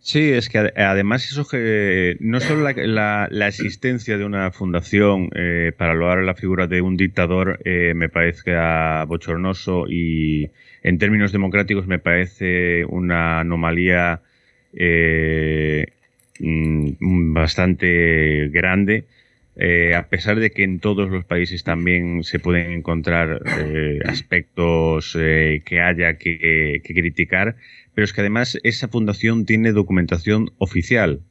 Sí, 0.00 0.30
es 0.30 0.48
que 0.48 0.58
además 0.76 1.30
eso 1.30 1.46
que 1.46 2.16
no 2.20 2.40
solo 2.40 2.62
la, 2.72 3.28
existencia 3.48 4.16
de 4.16 4.24
una 4.24 4.50
fundación 4.52 5.28
eh, 5.34 5.72
para 5.76 5.94
loar 5.94 6.22
la 6.22 6.34
figura 6.34 6.66
de 6.66 6.80
un 6.80 6.96
dictador 6.96 7.60
eh, 7.64 7.92
me 7.94 8.08
parece 8.08 8.54
bochornoso 9.06 9.86
y 9.88 10.50
en 10.82 10.98
términos 10.98 11.32
democráticos 11.32 11.86
me 11.86 11.98
parece 11.98 12.84
una 12.86 13.40
anomalía 13.40 14.22
eh, 14.72 15.88
Mm, 16.40 17.32
bastante 17.34 18.48
grande. 18.48 19.04
Eh, 19.56 19.94
a 19.94 20.08
pesar 20.08 20.38
de 20.38 20.50
que 20.50 20.62
en 20.62 20.78
todos 20.78 21.10
los 21.10 21.24
países 21.24 21.64
también 21.64 22.22
se 22.22 22.38
pueden 22.38 22.70
encontrar 22.70 23.40
aspectos 24.06 25.14
que 25.14 25.80
haya 25.80 26.14
que, 26.16 26.80
criticar, 26.84 27.56
pero 27.98 28.04
es 28.04 28.12
que 28.12 28.20
además 28.20 28.56
esa 28.62 28.86
fundación 28.86 29.44
tiene 29.44 29.72
documentación 29.72 30.52
oficial, 30.58 31.22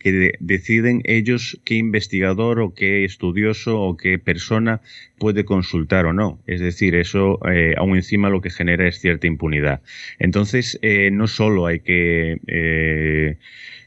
que 0.00 0.32
deciden 0.40 1.02
ellos 1.04 1.60
qué 1.64 1.76
investigador 1.76 2.58
o 2.58 2.74
qué 2.74 3.04
estudioso 3.04 3.80
o 3.80 3.96
qué 3.96 4.18
persona 4.18 4.80
puede 5.20 5.44
consultar 5.44 6.06
o 6.06 6.12
no. 6.12 6.42
Es 6.48 6.58
decir, 6.58 6.96
eso 6.96 7.38
aún 7.76 7.94
encima 7.94 8.28
lo 8.28 8.40
que 8.40 8.50
genera 8.50 8.88
es 8.88 8.98
cierta 8.98 9.28
impunidad. 9.28 9.82
Entonces, 10.18 10.80
no 11.12 11.28
solo 11.28 11.66
hay 11.66 11.78
que 11.78 12.40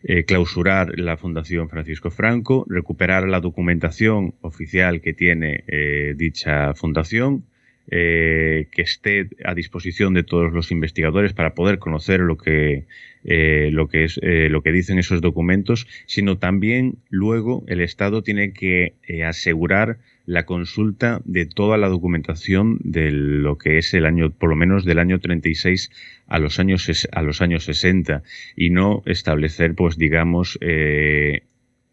eh, 0.06 0.24
clausurar 0.24 0.98
la 0.98 1.18
Fundación 1.18 1.68
Francisco 1.68 2.10
Franco, 2.10 2.66
recuperar 2.70 3.28
la 3.28 3.42
documentación 3.42 4.34
oficial 4.40 5.02
que 5.02 5.12
tiene 5.12 5.66
eh, 5.68 6.14
dicha 6.16 6.74
fundación, 6.74 7.44
eh, 7.90 8.68
que 8.72 8.82
esté 8.82 9.30
a 9.44 9.54
disposición 9.54 10.14
de 10.14 10.24
todos 10.24 10.54
los 10.54 10.72
investigadores 10.72 11.34
para 11.34 11.54
poder 11.54 11.80
conocer 11.80 12.20
lo 12.20 12.38
que, 12.38 12.86
lo 13.24 13.88
que, 13.88 14.06
es, 14.06 14.20
lo 14.24 14.62
que 14.62 14.72
dicen 14.72 15.00
esos 15.00 15.22
documentos, 15.22 15.88
sino 16.06 16.38
también 16.38 16.98
luego 17.10 17.64
el 17.68 17.82
Estado 17.82 18.24
tiene 18.24 18.54
que 18.54 18.96
asegurar 19.26 20.00
la 20.26 20.46
consulta 20.46 21.22
de 21.26 21.46
toda 21.46 21.78
la 21.78 21.90
documentación 21.90 22.80
de 22.84 23.12
lo 23.12 23.58
que 23.58 23.78
es 23.78 23.94
el 23.94 24.06
año, 24.06 24.32
por 24.32 24.50
lo 24.50 24.56
menos 24.56 24.86
del 24.86 25.00
año 25.00 25.20
36 25.20 25.92
a 26.28 26.40
los 26.40 26.60
años, 26.60 27.08
a 27.12 27.22
los 27.22 27.42
años 27.42 27.66
60 27.66 28.24
y 28.56 28.70
no 28.70 29.04
establecer, 29.06 29.76
pues 29.76 29.98
digamos, 29.98 30.58
eh, 30.62 31.44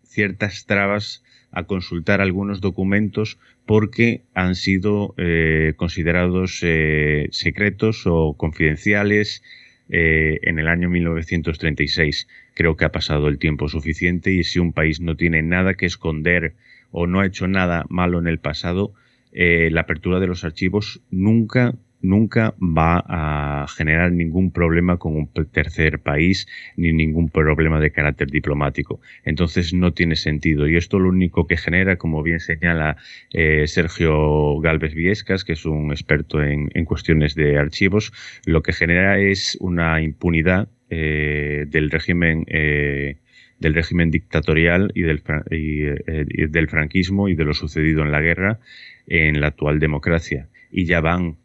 ciertas 0.05 0.67
trabas 0.67 1.25
a 1.51 1.65
consultar 1.65 2.21
algunos 2.21 2.61
documentos 2.61 3.39
porque 3.71 4.25
han 4.35 4.57
sido 4.57 5.15
eh, 5.17 5.75
considerados 5.77 6.59
eh, 6.65 7.29
secretos 7.31 8.03
o 8.05 8.35
confidenciales 8.37 9.45
eh, 9.89 10.41
en 10.43 10.59
el 10.59 10.67
año 10.67 10.91
1936. 10.91 12.27
Creo 12.55 12.77
que 12.77 12.85
ha 12.85 12.91
pasado 12.91 13.29
el 13.29 13.39
tiempo 13.39 13.69
suficiente 13.69 14.33
y 14.33 14.43
si 14.43 14.59
un 14.59 14.73
país 14.73 15.01
no 15.01 15.15
tiene 15.15 15.43
nada 15.43 15.75
que 15.75 15.87
esconder 15.87 16.55
o 16.91 17.07
no 17.07 17.21
ha 17.21 17.27
hecho 17.27 17.47
nada 17.47 17.87
malo 17.89 18.19
en 18.19 18.27
el 18.27 18.41
pasado, 18.41 18.93
la 19.31 19.83
apertura 19.83 20.19
de 20.19 20.27
los 20.27 20.43
archivos 20.43 21.01
nunca 21.13 21.77
nunca 22.03 22.55
va 22.61 23.05
a 23.07 23.67
generar 23.69 24.13
ningún 24.13 24.53
problema 24.53 24.97
con 24.97 25.17
un 25.17 25.31
tercer 25.53 26.01
país 26.01 26.47
ni 26.77 26.93
ningún 26.93 27.29
problema 27.29 27.81
de 27.81 27.91
carácter 27.91 28.31
diplomático. 28.31 29.01
Entonces 29.25 29.75
no 29.75 29.93
tiene 29.93 30.17
sentido. 30.17 30.69
Y 30.69 30.77
esto 30.77 30.99
lo 30.99 31.09
único 31.09 31.47
que 31.47 31.57
genera, 31.57 31.97
como 31.97 32.23
bien 32.23 32.41
señala 32.41 32.97
eh, 33.33 33.67
Sergio 33.67 34.61
Galvez 34.61 34.95
Viescas, 34.95 35.45
que 35.45 35.53
es 35.53 35.67
un 35.67 35.91
experto 35.91 36.43
en, 36.43 36.69
cuestiones 36.85 37.35
de 37.35 37.59
archivos, 37.59 38.13
lo 38.47 38.63
que 38.63 38.73
genera 38.73 39.21
es 39.21 39.57
una 39.61 40.03
impunidad 40.03 40.69
eh, 40.89 41.67
del 41.69 41.91
régimen. 41.91 42.45
Eh, 42.49 43.17
del 43.61 43.75
régimen 43.75 44.11
dictatorial 44.11 44.91
y 44.95 45.03
del, 45.03 45.23
y 45.51 46.47
del 46.47 46.69
franquismo 46.71 47.29
y 47.29 47.35
de 47.35 47.45
lo 47.45 47.53
sucedido 47.53 48.03
en 48.03 48.11
la 48.11 48.23
guerra 48.23 48.59
en 49.07 49.39
la 49.41 49.49
actual 49.49 49.79
democracia. 49.79 50.49
Y 50.71 50.87
ya 50.87 51.03
van 51.03 51.37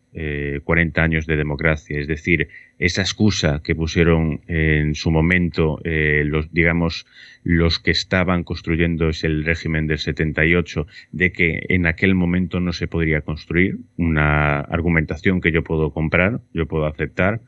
40 0.63 1.01
eh, 1.01 1.03
años 1.03 1.25
de 1.25 1.35
democracia. 1.35 1.99
Es 1.99 2.07
decir, 2.07 2.47
esa 2.79 3.01
excusa 3.01 3.61
que 3.63 3.75
pusieron 3.75 4.41
en 4.47 4.95
su 4.95 5.11
momento 5.11 5.79
eh, 5.83 6.23
los, 6.25 6.53
digamos, 6.53 7.05
los 7.43 7.79
que 7.79 7.91
estaban 7.91 8.43
construyendo 8.43 9.09
el 9.23 9.43
régimen 9.43 9.87
del 9.87 9.97
78 9.97 10.87
de 11.11 11.31
que 11.33 11.65
en 11.67 11.85
aquel 11.85 12.15
momento 12.15 12.59
no 12.59 12.71
se 12.71 12.87
podría 12.87 13.21
construir, 13.21 13.79
una 13.97 14.61
argumentación 14.61 15.41
que 15.41 15.51
yo 15.51 15.63
puedo 15.63 15.91
comprar, 15.91 16.39
yo 16.53 16.65
puedo 16.65 16.85
aceptar. 16.85 17.41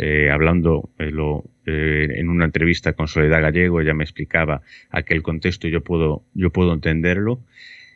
Eh, 0.00 0.30
hablando 0.30 0.90
en 0.98 2.28
una 2.28 2.44
entrevista 2.44 2.92
con 2.92 3.08
Soledad 3.08 3.42
Gallego, 3.42 3.80
ella 3.80 3.94
me 3.94 4.04
explicaba 4.04 4.62
aquel 4.90 5.22
contexto, 5.22 5.66
yo 5.66 5.82
puedo, 5.82 6.22
yo 6.34 6.50
puedo 6.50 6.72
entenderlo. 6.72 7.40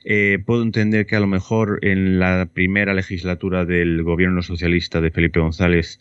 Eh, 0.04 0.38
puedo 0.44 0.62
entender 0.62 1.06
que 1.06 1.16
a 1.16 1.20
lo 1.20 1.26
mejor 1.26 1.78
en 1.82 2.18
la 2.18 2.48
primera 2.52 2.94
legislatura 2.94 3.64
del 3.64 4.02
gobierno 4.02 4.42
socialista 4.42 5.00
de 5.00 5.10
Felipe 5.10 5.40
González 5.40 6.00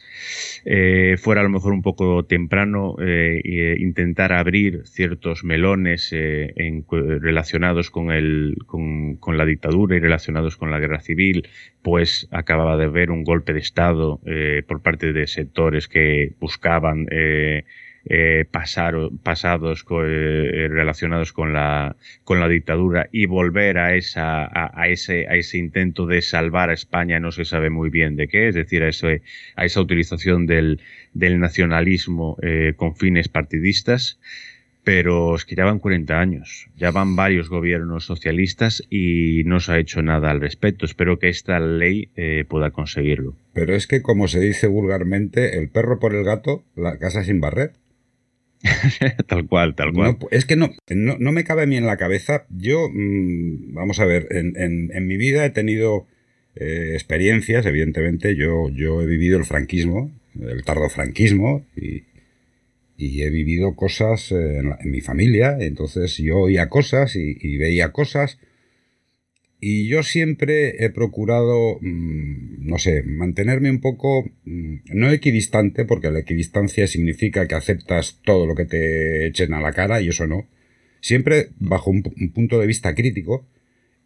eh, 0.66 1.16
fuera 1.20 1.42
a 1.42 1.44
lo 1.44 1.50
mejor 1.50 1.74
un 1.74 1.82
poco 1.82 2.26
temprano 2.26 2.96
eh, 3.00 3.76
intentar 3.80 4.34
abrir 4.34 4.82
ciertos 4.86 5.44
melones 5.44 6.14
relacionados 7.22 7.90
con, 7.90 8.08
con, 9.20 9.38
la 9.38 9.46
dictadura 9.46 9.96
y 9.96 10.00
relacionados 10.00 10.58
con 10.58 10.72
la 10.72 10.80
guerra 10.80 11.00
civil, 11.00 11.48
pues 11.82 12.28
acababa 12.32 12.78
de 12.78 12.86
haber 12.86 13.12
un 13.12 13.24
golpe 13.24 13.54
de 13.54 13.60
Estado 13.60 14.20
por 14.68 14.82
parte 14.82 15.14
de 15.14 15.28
sectores 15.28 15.88
que 15.88 16.34
buscaban 16.40 17.08
eh, 18.06 18.46
pasados 18.52 19.86
eh, 19.92 20.68
relacionados 20.70 21.34
con 21.34 21.54
la, 21.54 21.96
dictadura 22.50 23.08
y 23.12 23.28
volver 23.28 23.78
a, 23.78 23.96
esa, 23.96 24.50
a, 24.52 24.88
ese, 24.88 25.28
a 25.28 25.36
ese 25.36 25.60
intento 25.60 26.08
de 26.08 26.24
salvar 26.24 26.72
a 26.72 26.74
España 26.74 27.20
no 27.20 27.32
se 27.32 27.46
sabe 27.46 27.70
muy 27.70 27.92
bien 27.92 28.16
de 28.16 28.28
qué, 28.28 28.48
es 28.48 28.56
decir, 28.56 28.82
a, 28.82 28.90
ese, 28.90 29.22
a 29.56 29.66
esa 29.66 29.82
utilización 29.82 30.48
del, 30.48 30.82
del 31.14 31.40
nacionalismo 31.40 32.38
eh, 32.42 32.74
con 32.76 32.96
fines 32.96 33.28
partidistas 33.28 34.20
pero 34.84 35.36
es 35.36 35.46
que 35.46 35.56
ya 35.56 35.64
van 35.64 35.78
40 35.78 36.20
años, 36.20 36.68
ya 36.76 36.90
van 36.90 37.16
varios 37.16 37.50
gobiernos 37.50 38.06
socialistas 38.06 38.82
y 38.90 39.44
no 39.46 39.60
se 39.60 39.74
ha 39.74 39.78
hecho 39.78 40.02
nada 40.02 40.32
al 40.32 40.42
respecto. 40.42 40.88
Espero 40.88 41.20
que 41.20 41.30
esta 41.30 41.60
ley 41.60 42.10
pueda 42.50 42.72
conseguirlo. 42.72 43.36
Pero 43.54 43.76
es 43.76 43.86
que, 43.86 44.02
como 44.02 44.28
se 44.28 44.40
dice 44.40 44.66
vulgarmente, 44.66 45.60
el 45.60 45.70
perro 45.70 46.00
por 46.00 46.16
el 46.16 46.24
gato, 46.24 46.64
la 46.76 46.98
casa 46.98 47.24
sin 47.24 47.40
barrer. 47.40 47.74
tal 49.28 49.48
cual, 49.48 49.76
tal 49.76 49.94
cual. 49.94 50.18
es 50.32 50.46
que 50.46 50.56
no, 50.56 50.72
no, 50.90 51.32
me 51.32 51.44
cabe 51.44 51.64
a 51.64 51.66
mí 51.66 51.78
en 51.78 51.86
la 51.86 51.98
cabeza. 51.98 52.46
Yo, 52.50 52.90
mm, 52.92 53.74
vamos 53.74 54.00
a 54.00 54.06
ver, 54.06 54.28
en, 54.32 55.08
mi 55.08 55.18
vida 55.18 55.46
he 55.46 55.50
tenido 55.50 56.08
eh, 56.56 56.92
experiencias, 56.94 57.66
evidentemente. 57.66 58.36
Yo, 58.36 58.70
yo 58.70 59.02
he 59.02 59.06
vivido 59.06 59.38
el 59.38 59.46
franquismo, 59.46 60.12
el 60.40 60.64
tardofranquismo, 60.64 61.66
y, 61.76 62.04
y 62.98 63.24
he 63.24 63.30
vivido 63.30 63.76
cosas 63.76 64.32
en, 64.32 64.76
mi 64.86 65.02
familia. 65.02 65.58
Entonces 65.60 66.18
yo 66.18 66.40
oía 66.40 66.70
cosas 66.70 67.16
y 67.16 67.58
veía 67.58 67.92
cosas 67.92 68.38
y 69.64 69.88
yo 69.88 70.02
siempre 70.02 70.84
he 70.84 70.90
procurado, 70.90 71.78
mm, 71.82 72.68
no 72.68 72.80
sé, 72.80 73.04
mantenerme 73.04 73.70
un 73.70 73.80
poco, 73.80 74.26
mm, 74.44 74.78
no 74.96 75.12
equidistante, 75.12 75.86
porque 75.86 76.10
la 76.10 76.20
equidistancia 76.20 76.88
significa 76.88 77.48
que 77.48 77.54
aceptas 77.54 78.20
todo 78.26 78.48
lo 78.48 78.56
que 78.56 78.66
te 78.66 79.28
echen 79.28 79.54
a 79.54 79.62
la 79.62 79.72
cara 79.72 80.02
y 80.02 80.10
eso 80.10 80.26
no. 80.26 80.48
Siempre 81.00 81.50
bajo 81.60 81.92
un, 81.92 82.02
punto 82.34 82.60
de 82.60 82.68
vista 82.68 82.96
crítico 82.96 83.46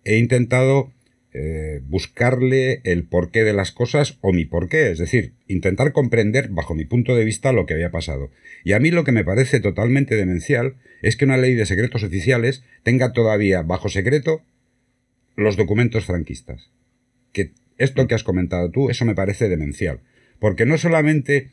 he 0.03 0.17
intentado 0.17 0.91
eh, 1.33 1.81
buscarle 1.87 2.81
el 2.83 3.05
porqué 3.05 3.43
de 3.45 3.53
las 3.53 3.71
cosas 3.71 4.17
o 4.21 4.33
mi 4.33 4.45
porqué, 4.45 4.91
es 4.91 4.99
decir, 4.99 5.33
intentar 5.47 5.93
comprender 5.93 6.49
bajo 6.49 6.75
mi 6.75 6.85
punto 6.85 7.15
de 7.15 7.25
vista 7.25 7.53
lo 7.53 7.65
que 7.65 7.75
había 7.75 7.91
pasado. 7.91 8.29
Y 8.65 8.73
a 8.73 8.79
mí 8.79 8.91
lo 8.91 9.05
que 9.05 9.13
me 9.13 9.23
parece 9.23 9.61
totalmente 9.61 10.15
demencial 10.15 10.75
es 11.01 11.15
que 11.15 11.25
una 11.25 11.37
ley 11.37 11.55
de 11.55 11.65
secretos 11.65 12.03
oficiales 12.03 12.63
tenga 12.83 13.13
todavía 13.13 13.61
bajo 13.61 13.87
secreto 13.89 14.43
los 15.35 15.57
documentos 15.57 16.05
franquistas. 16.05 16.69
Que 17.31 17.51
esto 17.77 18.07
que 18.07 18.15
has 18.15 18.23
comentado 18.23 18.71
tú, 18.71 18.89
eso 18.89 19.05
me 19.05 19.15
parece 19.15 19.49
demencial. 19.49 19.99
Porque 20.39 20.65
no 20.65 20.77
solamente 20.77 21.49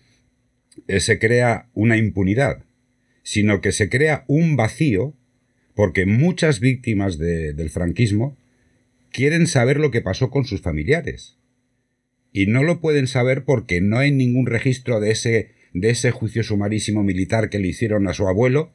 eh, 0.89 1.01
se 1.01 1.19
crea 1.19 1.69
una 1.75 1.97
impunidad, 1.97 2.65
sino 3.23 3.61
que 3.61 3.73
se 3.73 3.89
crea 3.89 4.25
un 4.27 4.57
vacío, 4.57 5.15
porque 5.75 6.07
muchas 6.07 6.61
víctimas 6.61 7.19
del 7.19 7.71
franquismo 7.71 8.37
quieren 9.11 9.47
saber 9.47 9.79
lo 9.79 9.91
que 9.91 10.01
pasó 10.01 10.31
con 10.31 10.45
sus 10.45 10.61
familiares. 10.61 11.37
Y 12.33 12.47
no 12.47 12.63
lo 12.63 12.81
pueden 12.81 13.07
saber 13.07 13.45
porque 13.45 13.81
no 13.81 13.99
hay 13.99 14.11
ningún 14.11 14.47
registro 14.47 15.01
de 15.01 15.11
ese, 15.11 15.51
de 15.73 15.91
ese 15.91 16.11
juicio 16.11 16.43
sumarísimo 16.43 17.03
militar 17.03 17.51
que 17.51 17.59
le 17.59 17.69
hicieron 17.69 18.09
a 18.09 18.15
su 18.15 18.27
abuelo, 18.27 18.73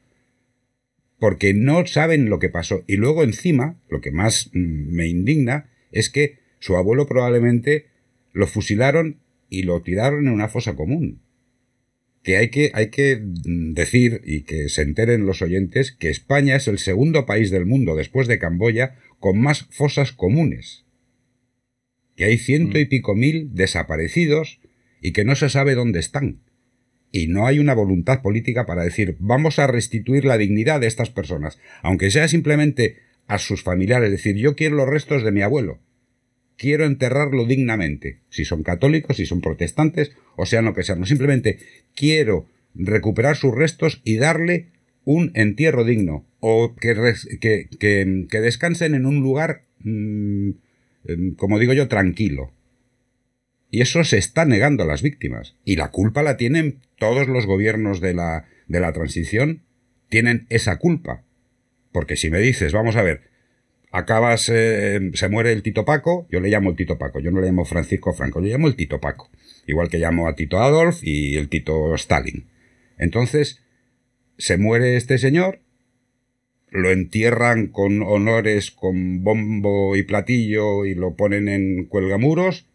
porque 1.20 1.54
no 1.54 1.86
saben 1.86 2.30
lo 2.30 2.40
que 2.40 2.50
pasó. 2.50 2.84
Y 2.88 2.98
luego 2.98 3.24
encima, 3.24 3.80
lo 3.90 4.02
que 4.02 4.12
más 4.12 4.50
mm, 4.54 4.96
me 4.96 5.08
indigna 5.08 5.70
es 5.92 6.10
que 6.10 6.40
su 6.60 6.76
abuelo 6.76 7.08
probablemente 7.08 7.88
lo 8.34 8.48
fusilaron 8.48 9.20
y 9.50 9.64
lo 9.64 9.82
tiraron 9.82 10.28
en 10.28 10.34
una 10.34 10.50
fosa 10.50 10.76
común. 10.76 11.22
Que 12.24 12.38
hay 12.38 12.50
que, 12.50 12.72
hay 12.74 12.90
que 12.90 13.18
mm, 13.18 13.74
decir 13.74 14.22
y 14.26 14.42
que 14.42 14.70
se 14.70 14.82
enteren 14.82 15.26
los 15.26 15.42
oyentes 15.42 15.92
que 15.92 16.10
España 16.10 16.56
es 16.56 16.68
el 16.68 16.78
segundo 16.78 17.26
país 17.26 17.50
del 17.50 17.66
mundo 17.66 17.96
después 17.96 18.28
de 18.28 18.40
Camboya 18.40 18.96
con 19.20 19.40
más 19.40 19.68
fosas 19.72 20.12
comunes. 20.12 20.86
Que 22.16 22.26
hay 22.26 22.38
ciento 22.38 22.80
y 22.80 22.86
mm. 22.86 22.90
pico 22.90 23.16
mil 23.16 23.54
desaparecidos 23.54 24.60
y 25.02 25.14
que 25.14 25.24
no 25.24 25.36
se 25.36 25.50
sabe 25.50 25.76
dónde 25.76 26.00
están 26.00 26.42
y 27.18 27.28
no 27.28 27.48
hay 27.48 27.60
una 27.60 27.74
voluntad 27.74 28.22
política 28.22 28.66
para 28.66 28.84
decir 28.84 29.16
vamos 29.20 29.60
a 29.60 29.68
restituir 29.68 30.26
la 30.26 30.38
dignidad 30.38 30.80
de 30.80 30.88
estas 30.88 31.10
personas, 31.10 31.60
aunque 31.82 32.12
sea 32.12 32.28
simplemente 32.28 32.98
a 33.28 33.40
sus 33.40 33.64
familiares, 33.64 34.12
decir 34.12 34.36
yo 34.36 34.56
quiero 34.56 34.76
los 34.76 34.88
restos 34.88 35.24
de 35.24 35.32
mi 35.32 35.42
abuelo, 35.42 35.80
quiero 36.58 36.86
enterrarlo 36.86 37.46
dignamente, 37.46 38.20
si 38.30 38.46
son 38.46 38.64
católicos, 38.64 39.18
si 39.18 39.26
son 39.26 39.42
protestantes, 39.42 40.12
o 40.36 40.46
sean 40.46 40.66
lo 40.66 40.74
que 40.74 40.84
sean, 40.84 41.00
no 41.00 41.06
simplemente 41.06 41.60
quiero 41.96 42.48
recuperar 42.76 43.36
sus 43.36 43.54
restos 43.54 44.02
y 44.04 44.18
darle 44.18 44.68
un 45.04 45.32
entierro 45.36 45.84
digno, 45.84 46.26
o 46.40 46.76
que, 46.76 46.94
que, 47.80 48.40
descansen 48.42 48.94
en 48.94 49.06
un 49.06 49.22
lugar, 49.22 49.64
mm, 49.80 50.50
em, 51.06 51.36
como 51.36 51.60
digo 51.60 51.74
yo, 51.74 51.88
tranquilo. 51.88 52.52
Y 53.70 53.82
eso 53.82 54.04
se 54.04 54.18
está 54.18 54.46
negando 54.46 54.84
a 54.84 54.88
las 54.88 55.02
víctimas. 55.02 55.56
Y 55.66 55.76
la 55.76 55.92
culpa 55.92 56.24
la 56.24 56.38
tienen 56.38 56.80
todos 56.98 57.28
los 57.28 57.46
gobiernos 57.46 58.00
de 58.00 58.14
la, 58.14 58.46
de 58.68 58.80
la 58.80 58.94
transición, 58.94 59.64
tienen 60.10 60.46
esa 60.50 60.78
culpa. 60.78 61.24
Porque 61.92 62.16
si 62.16 62.30
me 62.30 62.40
dices, 62.40 62.74
vamos 62.74 62.96
a 62.96 63.04
ver, 63.04 63.22
acabas, 63.92 64.50
eh, 64.54 65.12
se 65.14 65.30
muere 65.30 65.52
el 65.52 65.64
Tito 65.64 65.86
Paco, 65.86 66.28
yo 66.30 66.40
le 66.40 66.50
llamo 66.50 66.70
el 66.70 66.76
Tito 66.76 66.98
Paco, 66.98 67.20
yo 67.20 67.32
no 67.32 67.42
le 67.42 67.48
llamo 67.48 67.66
Francisco 67.66 68.14
Franco, 68.14 68.40
le 68.40 68.50
llamo 68.50 68.68
el 68.68 68.76
Tito 68.76 69.00
Paco. 69.00 69.30
Igual 69.66 69.90
que 69.90 69.98
llamo 69.98 70.28
a 70.28 70.36
Tito 70.36 70.60
Adolf 70.60 71.00
y 71.04 71.36
el 71.36 71.50
Tito 71.50 71.94
Stalin. 71.96 72.48
Entonces, 72.98 73.62
se 74.38 74.58
muere 74.58 74.96
este 74.96 75.18
señor, 75.18 75.60
lo 76.70 76.92
entierran 76.92 77.68
con 77.68 78.04
honores, 78.04 78.72
con 78.72 79.24
bombo 79.24 79.96
y 79.96 80.04
platillo 80.04 80.86
y 80.86 80.96
lo 80.96 81.16
ponen 81.16 81.48
en 81.48 81.86
cuelgamuros, 81.86 82.68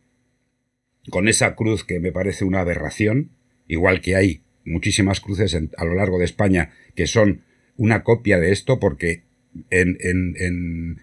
con 1.10 1.28
esa 1.28 1.54
cruz 1.54 1.84
que 1.84 2.00
me 2.00 2.12
parece 2.12 2.44
una 2.44 2.60
aberración, 2.60 3.30
igual 3.66 4.00
que 4.00 4.16
hay 4.16 4.42
muchísimas 4.64 5.20
cruces 5.20 5.54
a 5.54 5.84
lo 5.84 5.94
largo 5.94 6.18
de 6.18 6.24
España 6.24 6.70
que 6.94 7.06
son 7.06 7.42
una 7.76 8.04
copia 8.04 8.38
de 8.38 8.52
esto, 8.52 8.78
porque 8.78 9.22
en, 9.70 11.00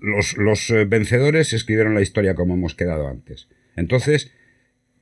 los, 0.00 0.70
eh, 0.70 0.84
vencedores 0.84 1.52
escribieron 1.52 1.94
la 1.94 2.02
historia 2.02 2.34
como 2.34 2.54
hemos 2.54 2.74
quedado 2.74 3.08
antes. 3.08 3.48
Entonces, 3.76 4.30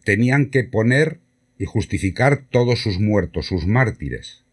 tenían 0.05 0.51
que 0.51 0.64
poner 0.64 1.19
y 1.59 1.64
justificar 1.64 2.45
todos 2.51 2.83
sus 2.83 3.01
muertos, 3.01 3.47
sus 3.47 3.66
mártires. 3.66 4.45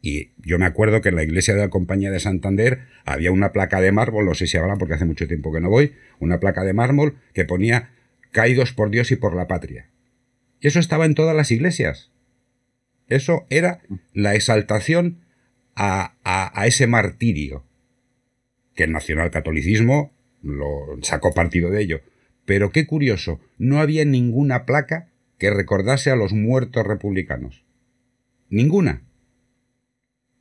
Y 0.00 0.30
yo 0.38 0.58
me 0.58 0.66
acuerdo 0.66 1.00
que 1.00 1.10
en 1.10 1.16
la 1.16 1.24
iglesia 1.24 1.54
de 1.54 1.60
la 1.60 1.70
Compañía 1.70 2.10
de 2.10 2.20
Santander 2.20 2.86
había 3.04 3.30
una 3.30 3.52
placa 3.52 3.80
de 3.80 3.92
mármol, 3.92 4.24
no 4.24 4.34
sé 4.34 4.46
si 4.46 4.56
hablan 4.56 4.78
porque 4.78 4.94
hace 4.94 5.04
mucho 5.04 5.26
tiempo 5.28 5.52
que 5.52 5.60
no 5.60 5.70
voy, 5.70 5.92
una 6.18 6.40
placa 6.40 6.64
de 6.64 6.72
mármol 6.72 7.16
que 7.34 7.44
ponía 7.44 7.90
caídos 8.30 8.72
por 8.72 8.90
Dios 8.90 9.10
y 9.10 9.16
por 9.16 9.34
la 9.34 9.46
patria. 9.46 9.90
Y 10.60 10.68
eso 10.68 10.80
estaba 10.80 11.06
en 11.06 11.14
todas 11.14 11.36
las 11.36 11.50
iglesias. 11.50 12.10
Eso 13.08 13.46
era 13.48 13.80
la 14.12 14.34
exaltación 14.34 15.20
a, 15.74 16.14
a, 16.24 16.66
ese 16.66 16.86
martirio, 16.86 17.64
que 18.74 18.84
el 18.84 18.92
nacionalcatolicismo 18.92 20.12
lo 20.42 20.98
sacó 21.02 21.32
partido 21.32 21.70
de 21.70 21.82
ello. 21.82 22.00
Pero 22.44 22.70
qué 22.70 22.86
curioso, 22.86 23.40
no 23.58 23.78
había 23.80 24.04
ninguna 24.04 24.66
placa 24.66 25.08
que 25.38 25.50
recordase 25.50 26.10
a 26.10 26.16
los 26.16 26.32
muertos 26.32 26.86
republicanos. 26.86 27.64
Ninguna. 28.50 29.04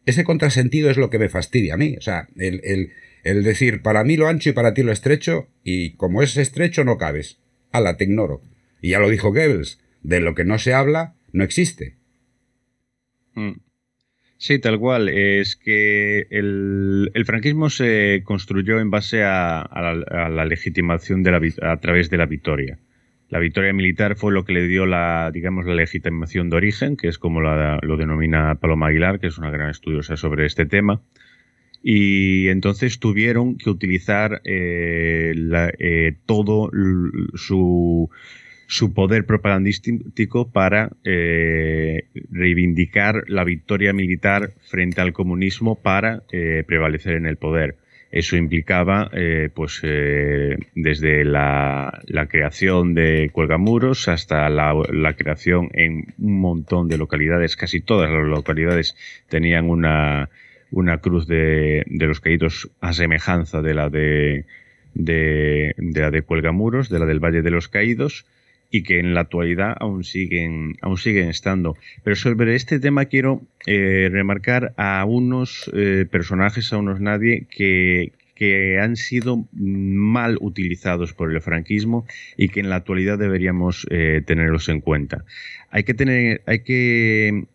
Ese 0.05 0.23
contrasentido 0.23 0.89
es 0.89 0.97
lo 0.97 1.09
que 1.09 1.19
me 1.19 1.29
fastidia 1.29 1.75
a 1.75 1.77
mí. 1.77 1.95
O 1.97 2.01
sea, 2.01 2.29
el, 2.37 2.61
el, 2.63 2.93
el 3.23 3.43
decir 3.43 3.81
para 3.81 4.03
mí 4.03 4.17
lo 4.17 4.27
ancho 4.27 4.49
y 4.49 4.53
para 4.53 4.73
ti 4.73 4.83
lo 4.83 4.91
estrecho, 4.91 5.47
y 5.63 5.95
como 5.97 6.23
es 6.23 6.35
estrecho 6.37 6.83
no 6.83 6.97
cabes. 6.97 7.39
Ala, 7.71 7.97
te 7.97 8.05
ignoro. 8.05 8.41
Y 8.81 8.89
ya 8.89 8.99
lo 8.99 9.09
dijo 9.09 9.29
Goebbels, 9.29 9.79
de 10.03 10.19
lo 10.19 10.35
que 10.35 10.45
no 10.45 10.57
se 10.57 10.73
habla, 10.73 11.15
no 11.31 11.43
existe. 11.43 11.97
Mm. 13.35 13.53
Sí, 14.37 14.59
tal 14.59 14.79
cual. 14.79 15.09
Es 15.09 15.55
que 15.55 16.27
el, 16.29 17.11
franquismo 17.25 17.69
se 17.69 18.21
construyó 18.23 18.79
en 18.79 18.91
base 18.91 19.23
a, 19.23 19.67
la, 19.71 20.45
legitimación 20.45 21.23
de 21.23 21.31
la, 21.31 21.71
a 21.71 21.77
través 21.79 22.09
de 22.09 22.17
la 22.17 22.27
victoria. 22.27 22.79
La 23.29 23.39
victoria 23.39 23.73
militar 23.73 24.15
fue 24.15 24.31
lo 24.31 24.45
que 24.45 24.53
le 24.53 24.67
dio 24.67 24.85
la, 24.85 25.31
digamos, 25.33 25.65
la 25.65 25.73
legitimación 25.73 26.49
de 26.49 26.55
origen, 26.55 26.95
que 26.95 27.09
es 27.09 27.17
como 27.17 27.41
lo 27.41 27.97
denomina 27.97 28.55
Paloma 28.55 28.87
Aguilar, 28.87 29.19
que 29.19 29.27
es 29.27 29.37
una 29.37 29.51
gran 29.51 29.69
estudiosa 29.69 30.15
sobre 30.15 30.45
este 30.45 30.65
tema. 30.65 31.01
Y 31.89 32.49
entonces 32.49 32.99
tuvieron 32.99 33.57
que 33.57 33.69
utilizar 33.69 34.41
eh, 34.43 35.33
eh, 35.79 36.15
todo 36.25 36.69
su 37.35 38.09
su 38.67 38.93
poder 38.93 39.25
propagandístico 39.25 40.51
para 40.51 40.89
eh, 41.05 42.03
reivindicar 42.29 43.23
la 43.27 43.45
victoria 43.45 43.93
militar 43.93 44.51
frente 44.69 44.99
al 44.99 45.13
comunismo 45.13 45.75
para 45.75 46.23
eh, 46.31 46.65
prevalecer 46.67 47.13
en 47.13 47.25
el 47.25 47.37
poder. 47.37 47.77
Eso 48.11 48.35
implicaba, 48.35 49.09
eh, 49.13 49.49
pues, 49.53 49.81
desde 49.81 51.25
la, 51.25 52.01
creación 52.29 52.93
de 52.93 53.29
cuelgamuros 53.31 54.07
hasta 54.07 54.49
la, 54.49 55.13
creación 55.17 55.69
en 55.73 56.13
un 56.17 56.39
montón 56.39 56.87
de 56.87 56.97
localidades, 56.97 57.55
casi 57.55 57.81
todas 57.81 58.09
las 58.09 58.25
localidades 58.25 58.95
tenían 59.29 59.69
una, 59.69 60.29
una 60.71 60.99
cruz 60.99 61.27
de, 61.27 61.83
de 61.87 62.05
los 62.07 62.19
caídos 62.19 62.69
a 62.81 62.93
semejanza 62.93 63.61
de 63.61 63.73
la 63.73 63.89
de, 63.89 64.45
de, 64.93 65.73
de 65.77 66.01
la 66.01 66.11
de 66.11 66.21
Cuelgamuros, 66.21 66.89
de 66.89 66.99
la 66.99 67.05
del 67.05 67.19
Valle 67.19 67.41
de 67.41 67.51
los 67.51 67.67
Caídos, 67.67 68.25
y 68.69 68.83
que 68.83 68.99
en 68.99 69.13
la 69.13 69.21
actualidad 69.21 69.75
aún 69.79 70.03
siguen, 70.03 70.75
aún 70.81 70.97
siguen 70.97 71.29
estando. 71.29 71.77
Pero 72.03 72.15
sobre 72.15 72.55
este 72.55 72.79
tema 72.79 73.05
quiero 73.05 73.41
eh, 73.65 74.09
remarcar 74.11 74.73
a 74.77 75.05
unos 75.05 75.71
eh, 75.73 76.05
personajes, 76.09 76.73
a 76.73 76.77
unos 76.77 76.99
nadie 76.99 77.47
que, 77.49 78.11
que 78.35 78.79
han 78.79 78.97
sido 78.97 79.47
mal 79.53 80.37
utilizados 80.41 81.13
por 81.13 81.33
el 81.33 81.41
franquismo 81.41 82.05
y 82.35 82.49
que 82.49 82.59
en 82.59 82.69
la 82.69 82.75
actualidad 82.75 83.17
deberíamos 83.17 83.87
eh, 83.89 84.21
tenerlos 84.25 84.67
en 84.67 84.81
cuenta. 84.81 85.23
Hay 85.71 85.83
que 85.83 85.93
tener, 85.93 86.41
hay 86.45 86.59
que 86.59 87.45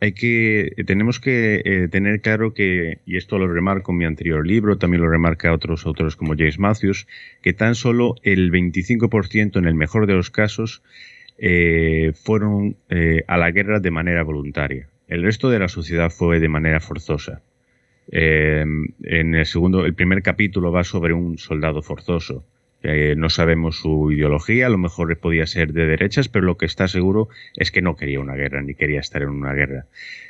hay 0.00 0.12
que, 0.12 0.72
tenemos 0.86 1.20
que 1.20 1.60
eh, 1.64 1.88
tener 1.88 2.22
claro 2.22 2.54
que, 2.54 3.00
y 3.04 3.16
esto 3.16 3.38
lo 3.38 3.52
remarco 3.52 3.92
en 3.92 3.98
mi 3.98 4.04
anterior 4.06 4.46
libro, 4.46 4.78
también 4.78 5.02
lo 5.02 5.10
remarca 5.10 5.52
otros 5.52 5.84
autores 5.84 6.16
como 6.16 6.34
James 6.36 6.58
Matthews, 6.58 7.06
que 7.42 7.52
tan 7.52 7.74
solo 7.74 8.14
el 8.22 8.50
25% 8.50 9.58
en 9.58 9.66
el 9.66 9.74
mejor 9.74 10.06
de 10.06 10.14
los 10.14 10.30
casos 10.30 10.82
eh, 11.36 12.12
fueron 12.14 12.76
eh, 12.88 13.24
a 13.26 13.36
la 13.36 13.50
guerra 13.50 13.78
de 13.80 13.90
manera 13.90 14.22
voluntaria. 14.22 14.88
El 15.06 15.22
resto 15.22 15.50
de 15.50 15.58
la 15.58 15.68
sociedad 15.68 16.10
fue 16.10 16.40
de 16.40 16.48
manera 16.48 16.80
forzosa. 16.80 17.42
en 18.12 19.34
el 19.34 19.46
segundo, 19.46 19.84
el 19.84 19.94
primer 19.94 20.22
capítulo 20.22 20.72
va 20.72 20.82
sobre 20.82 21.12
un 21.12 21.38
soldado 21.38 21.82
forzoso 21.82 22.44
no 22.82 23.28
sabemos 23.28 23.76
su 23.76 24.10
ideología, 24.10 24.66
a 24.66 24.70
lo 24.70 24.78
mejor 24.78 25.16
podía 25.18 25.46
ser 25.46 25.72
de 25.72 25.86
derechas, 25.86 26.28
pero 26.28 26.46
lo 26.46 26.56
que 26.56 26.66
está 26.66 26.88
seguro 26.88 27.28
es 27.56 27.70
que 27.70 27.82
no 27.82 27.96
quería 27.96 28.20
una 28.20 28.34
guerra, 28.34 28.62
ni 28.62 28.74
quería 28.74 29.00
estar 29.00 29.22
en 29.22 29.28
una 29.28 29.52
guerra. 29.52 29.86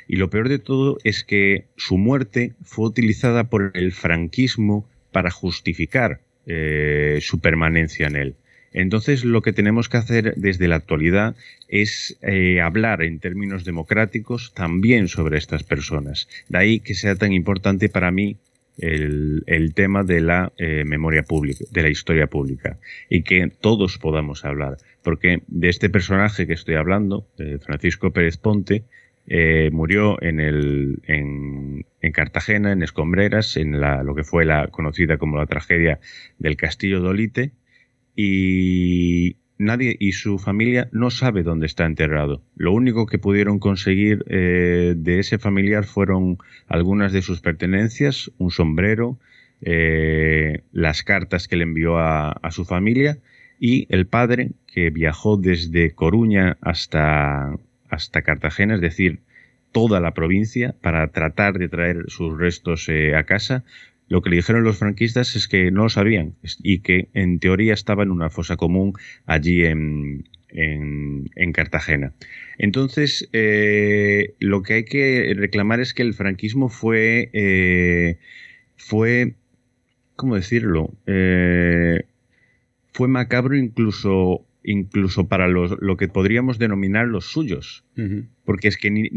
Y 0.07 0.17
lo 0.17 0.29
peor 0.29 0.49
de 0.49 0.59
todo 0.59 0.97
es 1.03 1.23
que 1.23 1.65
su 1.77 1.97
muerte 1.97 2.53
fue 2.63 2.87
utilizada 2.87 3.45
por 3.45 3.71
el 3.73 3.93
franquismo 3.93 4.85
para 5.11 5.31
justificar 5.31 6.19
eh, 6.47 7.19
su 7.21 7.39
permanencia 7.39 8.07
en 8.07 8.15
él. 8.15 8.35
Entonces 8.73 9.25
lo 9.25 9.41
que 9.41 9.53
tenemos 9.53 9.89
que 9.89 9.97
hacer 9.97 10.33
desde 10.37 10.67
la 10.67 10.77
actualidad 10.77 11.35
es 11.67 12.17
eh, 12.21 12.61
hablar 12.61 13.03
en 13.03 13.19
términos 13.19 13.65
democráticos 13.65 14.53
también 14.53 15.07
sobre 15.07 15.37
estas 15.37 15.63
personas. 15.63 16.29
De 16.47 16.57
ahí 16.57 16.79
que 16.79 16.95
sea 16.95 17.15
tan 17.15 17.33
importante 17.33 17.89
para 17.89 18.11
mí 18.11 18.37
el, 18.77 19.73
tema 19.75 20.03
de 20.03 20.21
la 20.21 20.53
eh, 20.57 20.83
memoria 20.85 21.23
pública, 21.23 21.65
de 21.71 21.83
la 21.83 21.89
historia 21.89 22.27
pública, 22.27 22.79
y 23.09 23.23
que 23.23 23.47
todos 23.47 23.97
podamos 23.97 24.45
hablar. 24.45 24.77
Porque 25.03 25.43
de 25.47 25.69
este 25.69 25.89
personaje 25.89 26.47
que 26.47 26.53
estoy 26.53 26.75
hablando, 26.75 27.27
Francisco 27.61 28.11
Pérez 28.11 28.37
Ponte, 28.37 28.85
eh, 29.27 29.69
murió 29.71 30.21
en, 30.21 31.85
Cartagena, 32.13 32.71
en 32.71 32.83
Escombreras, 32.83 33.55
en 33.55 33.79
la, 33.79 34.03
lo 34.03 34.15
que 34.15 34.23
fue 34.23 34.45
la 34.45 34.67
conocida 34.67 35.17
como 35.17 35.37
la 35.37 35.45
tragedia 35.45 35.99
del 36.39 36.57
Castillo 36.57 37.01
de 37.01 37.07
Olite, 37.07 37.51
y 38.15 39.37
nadie 39.61 39.95
y 39.99 40.13
su 40.13 40.39
familia 40.39 40.89
no 40.91 41.09
sabe 41.09 41.43
dónde 41.43 41.65
está 41.65 41.85
enterrado. 41.85 42.41
Lo 42.55 42.73
único 42.73 43.05
que 43.05 43.19
pudieron 43.19 43.59
conseguir 43.59 44.25
eh, 44.27 44.93
de 44.97 45.19
ese 45.19 45.37
familiar 45.37 45.85
fueron 45.85 46.37
algunas 46.67 47.13
de 47.13 47.21
sus 47.21 47.41
pertenencias, 47.41 48.31
un 48.37 48.51
sombrero, 48.51 49.17
eh, 49.61 50.63
las 50.71 51.03
cartas 51.03 51.47
que 51.47 51.55
le 51.55 51.63
envió 51.63 51.99
a, 51.99 52.35
su 52.51 52.65
familia 52.65 53.19
y 53.59 53.85
el 53.89 54.07
padre 54.07 54.51
que 54.65 54.89
viajó 54.89 55.37
desde 55.37 55.91
Coruña 55.91 56.57
hasta, 56.61 57.55
hasta 57.89 58.23
Cartagena, 58.23 58.75
es 58.75 58.81
decir, 58.81 59.19
toda 59.71 59.99
la 59.99 60.13
provincia 60.13 60.75
para 60.81 61.07
tratar 61.09 61.57
de 61.59 61.69
traer 61.69 62.05
sus 62.07 62.37
restos 62.37 62.89
eh, 62.89 63.15
a 63.15 63.23
casa, 63.23 63.63
lo 64.11 64.21
que 64.21 64.29
le 64.29 64.35
dijeron 64.35 64.65
los 64.65 64.77
franquistas 64.77 65.37
es 65.37 65.47
que 65.47 65.71
no 65.71 65.83
lo 65.83 65.89
sabían 65.89 66.35
y 66.61 66.79
que 66.79 67.07
en 67.13 67.39
teoría 67.39 67.73
estaba 67.73 68.03
en 68.03 68.11
una 68.11 68.29
fosa 68.29 68.57
común 68.57 68.91
allí 69.25 69.63
en, 69.63 70.25
Cartagena. 71.53 72.11
Entonces, 72.57 73.29
eh, 73.31 74.33
lo 74.39 74.63
que 74.63 74.73
hay 74.73 74.83
que 74.83 75.33
reclamar 75.37 75.79
es 75.79 75.93
que 75.93 76.01
el 76.01 76.13
franquismo 76.13 76.67
fue, 76.67 77.29
eh, 77.31 78.17
fue, 78.75 79.35
¿cómo 80.17 80.35
decirlo? 80.35 80.93
Eh, 81.07 82.03
fue 82.91 83.07
macabro 83.07 83.55
incluso 83.55 84.45
incluso 84.63 85.27
para 85.27 85.47
los, 85.47 85.75
lo 85.79 85.97
que 85.97 86.07
podríamos 86.07 86.59
denominar 86.59 87.07
los 87.07 87.25
suyos. 87.25 87.83
Porque 88.45 88.67
es 88.67 88.77
que 88.77 88.91
ni, 88.91 89.09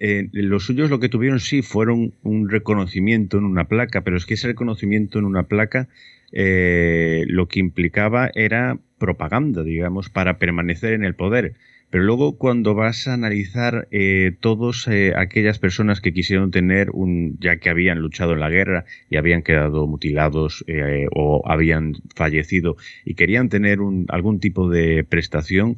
eh, 0.00 0.28
los 0.32 0.64
suyos 0.64 0.90
lo 0.90 1.00
que 1.00 1.08
tuvieron 1.08 1.40
sí 1.40 1.62
fueron 1.62 2.14
un 2.22 2.48
reconocimiento 2.48 3.38
en 3.38 3.44
una 3.44 3.64
placa, 3.64 4.02
pero 4.02 4.16
es 4.16 4.26
que 4.26 4.34
ese 4.34 4.48
reconocimiento 4.48 5.18
en 5.18 5.24
una 5.24 5.44
placa 5.44 5.88
eh, 6.32 7.24
lo 7.28 7.48
que 7.48 7.60
implicaba 7.60 8.30
era 8.34 8.78
propaganda, 8.98 9.62
digamos, 9.62 10.10
para 10.10 10.38
permanecer 10.38 10.92
en 10.92 11.04
el 11.04 11.14
poder. 11.14 11.54
Pero 11.90 12.04
luego 12.04 12.36
cuando 12.36 12.74
vas 12.74 13.08
a 13.08 13.14
analizar 13.14 13.88
eh, 13.90 14.36
todas 14.40 14.86
eh, 14.88 15.14
aquellas 15.16 15.58
personas 15.58 16.00
que 16.00 16.12
quisieron 16.12 16.50
tener 16.50 16.90
un, 16.92 17.38
ya 17.40 17.56
que 17.56 17.70
habían 17.70 18.00
luchado 18.00 18.32
en 18.34 18.40
la 18.40 18.50
guerra 18.50 18.84
y 19.08 19.16
habían 19.16 19.42
quedado 19.42 19.86
mutilados 19.86 20.64
eh, 20.66 21.06
o 21.14 21.42
habían 21.46 21.94
fallecido 22.14 22.76
y 23.06 23.14
querían 23.14 23.48
tener 23.48 23.80
un, 23.80 24.04
algún 24.08 24.38
tipo 24.38 24.68
de 24.68 25.04
prestación, 25.04 25.76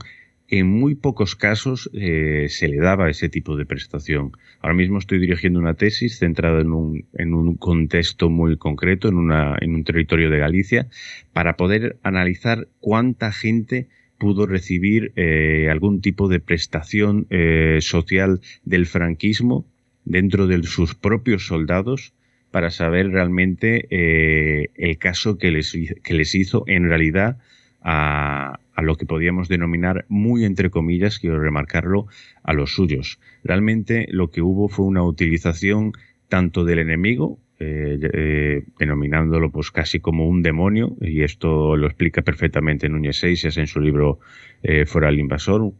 en 0.49 0.67
muy 0.67 0.97
pocos 0.97 1.37
casos 1.37 1.89
se 1.93 2.69
le 2.69 2.77
daba 2.79 3.09
ese 3.09 3.29
tipo 3.29 3.57
de 3.57 3.67
prestación. 3.67 4.33
Ahora 4.61 4.75
mismo 4.75 4.99
estoy 4.99 5.21
dirigiendo 5.21 5.61
una 5.61 5.75
tesis 5.75 6.19
centrada 6.19 6.61
en 6.61 6.73
un, 6.73 7.05
en 7.13 7.35
un 7.35 7.55
contexto 7.55 8.31
muy 8.31 8.57
concreto, 8.57 9.07
en, 9.07 9.15
una, 9.15 9.57
en 9.61 9.77
un 9.77 9.85
territorio 9.85 10.29
de 10.29 10.39
Galicia, 10.39 10.89
para 11.33 11.57
poder 11.57 12.01
analizar 12.03 12.67
cuánta 12.81 13.31
gente 13.31 13.87
pudo 14.21 14.47
recibir 14.47 15.13
eh, 15.17 15.69
algún 15.71 16.03
tipo 16.03 16.29
de 16.29 16.41
prestación 16.41 17.27
eh, 17.31 17.79
social 17.81 18.41
del 18.65 18.85
franquismo 18.85 19.65
dentro 20.05 20.47
de 20.47 20.63
sus 20.63 20.95
propios 20.95 21.47
soldados 21.47 22.13
para 22.51 22.71
saber 22.71 23.09
realmente 23.09 23.87
eh, 23.91 24.69
el 24.75 24.99
caso 24.99 25.39
que 25.39 25.51
les, 25.51 25.75
que 26.05 26.15
les 26.15 26.35
hizo 26.35 26.65
en 26.67 26.85
realidad 26.89 27.39
a, 27.81 28.61
a, 28.75 28.83
lo 28.83 28.97
que 28.97 29.07
podíamos 29.07 29.49
denominar, 29.49 30.05
muy 30.09 30.45
entre 30.45 30.69
comillas, 30.69 31.19
quiero 31.19 31.41
remarcarlo, 31.41 32.07
a 32.43 32.53
los 32.53 32.75
suyos. 32.75 33.19
Realmente 33.43 34.07
lo 34.11 34.31
que 34.31 34.43
hubo 34.43 34.69
fue 34.69 34.85
una 34.85 35.03
utilización 35.03 35.93
tanto 36.29 36.67
del 36.67 36.81
enemigo, 36.81 37.39
eh, 37.63 37.99
eh, 38.15 38.63
denominándolo 38.79 39.51
pues 39.51 39.71
casi 39.71 40.01
como 40.01 40.27
un 40.27 40.43
demonio, 40.43 40.97
y 40.99 41.25
esto 41.25 41.77
lo 41.77 41.89
explica 41.89 42.23
perfectamente 42.23 42.89
Núñez 42.89 43.19
Seixas 43.19 43.59
en 43.59 43.67
su 43.67 43.81
libro 43.81 44.19
eh, 44.63 44.87
Fuera 44.87 45.11
el 45.11 45.19
invasor, 45.19 45.75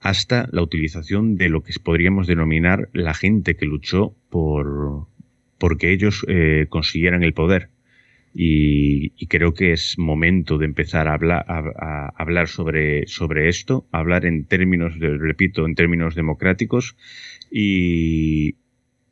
hasta 0.00 0.48
la 0.50 0.62
utilización 0.62 1.36
de 1.36 1.48
lo 1.48 1.62
que 1.62 1.72
podríamos 1.80 2.26
denominar 2.26 2.88
la 2.92 3.14
gente 3.14 3.54
que 3.54 3.66
luchó 3.66 4.16
por 4.30 5.06
porque 5.58 5.92
ellos 5.92 6.26
consiguieran 6.68 7.22
el 7.22 7.34
poder. 7.34 7.68
Y, 8.34 9.10
creo 9.26 9.54
que 9.54 9.72
es 9.72 9.96
momento 9.96 10.58
de 10.58 10.64
empezar 10.64 11.06
a 11.06 11.14
hablar, 11.14 12.48
sobre, 12.48 13.06
sobre 13.06 13.48
esto, 13.48 13.86
hablar 13.92 14.26
en 14.26 14.44
términos, 14.46 14.98
repito, 14.98 15.66
en 15.66 15.76
términos 15.76 16.16
democráticos 16.16 16.96
y, 17.48 18.56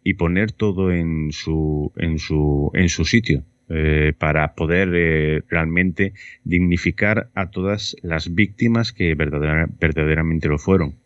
y 0.03 0.15
poner 0.15 0.53
todo 0.53 0.93
en 0.93 1.33
su, 1.33 1.93
en 1.97 2.19
su, 2.19 2.71
en 2.75 2.89
su 2.89 3.05
sitio. 3.05 3.45
Eh, 3.73 4.15
para 4.19 4.57
poder 4.57 4.89
eh, 4.95 5.43
realmente 5.49 6.13
dignificar 6.43 7.31
a 7.35 7.51
todas 7.51 7.97
las 8.03 8.35
víctimas 8.35 8.93
que 8.93 9.15
verdadera, 9.15 9.69
verdaderamente 9.79 10.49
lo 10.49 10.59
fueron. 10.59 10.97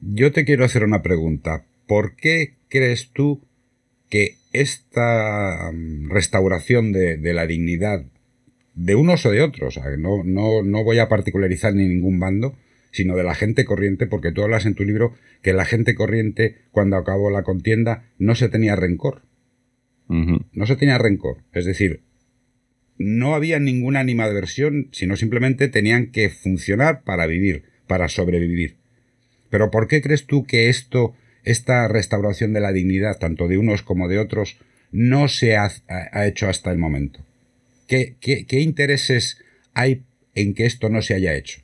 Yo 0.00 0.30
te 0.30 0.44
quiero 0.44 0.64
hacer 0.64 0.84
una 0.84 1.02
pregunta. 1.02 1.64
¿Por 1.88 2.14
qué 2.14 2.54
crees 2.68 3.10
tú 3.10 3.42
que 4.10 4.36
esta 4.52 5.70
um, 5.70 6.08
restauración 6.08 6.92
de, 6.92 7.16
de, 7.16 7.34
la 7.34 7.48
dignidad 7.48 8.04
de 8.74 8.94
unos 8.94 9.26
o 9.26 9.32
de 9.32 9.42
otros, 9.42 9.80
no, 9.98 10.22
no, 10.24 10.62
no 10.62 10.84
voy 10.84 11.00
a 11.00 11.08
particularizar 11.08 11.74
ni 11.74 11.88
ningún 11.88 12.20
bando, 12.20 12.54
sino 12.94 13.16
de 13.16 13.24
la 13.24 13.34
gente 13.34 13.64
corriente, 13.64 14.06
porque 14.06 14.30
tú 14.30 14.44
hablas 14.44 14.66
en 14.66 14.76
tu 14.76 14.84
libro 14.84 15.14
que 15.42 15.52
la 15.52 15.64
gente 15.64 15.96
corriente, 15.96 16.58
cuando 16.70 16.96
acabó 16.96 17.28
la 17.28 17.42
contienda, 17.42 18.04
no 18.18 18.36
se 18.36 18.48
tenía 18.48 18.76
rencor. 18.76 19.22
Uh 20.06 20.14
-huh. 20.14 20.46
No 20.52 20.64
se 20.64 20.76
tenía 20.76 20.96
rencor. 20.96 21.38
Es 21.52 21.64
decir, 21.64 22.02
no 22.96 23.34
había 23.34 23.58
ninguna 23.58 23.98
animadversión, 23.98 24.90
sino 24.92 25.16
simplemente 25.16 25.66
tenían 25.66 26.12
que 26.12 26.30
funcionar 26.30 27.02
para 27.02 27.26
vivir, 27.26 27.64
para 27.88 28.08
sobrevivir. 28.08 28.76
Pero 29.50 29.72
¿por 29.72 29.88
qué 29.88 30.00
crees 30.00 30.26
tú 30.26 30.44
que 30.44 30.68
esto, 30.68 31.16
esta 31.42 31.88
restauración 31.88 32.52
de 32.52 32.60
la 32.60 32.72
dignidad, 32.72 33.18
tanto 33.18 33.48
de 33.48 33.58
unos 33.58 33.82
como 33.82 34.06
de 34.06 34.18
otros, 34.20 34.58
no 34.92 35.26
se 35.26 35.56
ha, 35.56 35.68
ha 35.88 36.26
hecho 36.28 36.48
hasta 36.48 36.70
el 36.70 36.78
momento? 36.78 37.26
¿Qué, 37.88 38.14
¿Qué, 38.20 38.46
qué, 38.46 38.60
intereses 38.60 39.38
hay 39.72 40.04
en 40.36 40.54
que 40.54 40.66
esto 40.66 40.90
no 40.90 41.02
se 41.02 41.14
haya 41.14 41.34
hecho? 41.34 41.63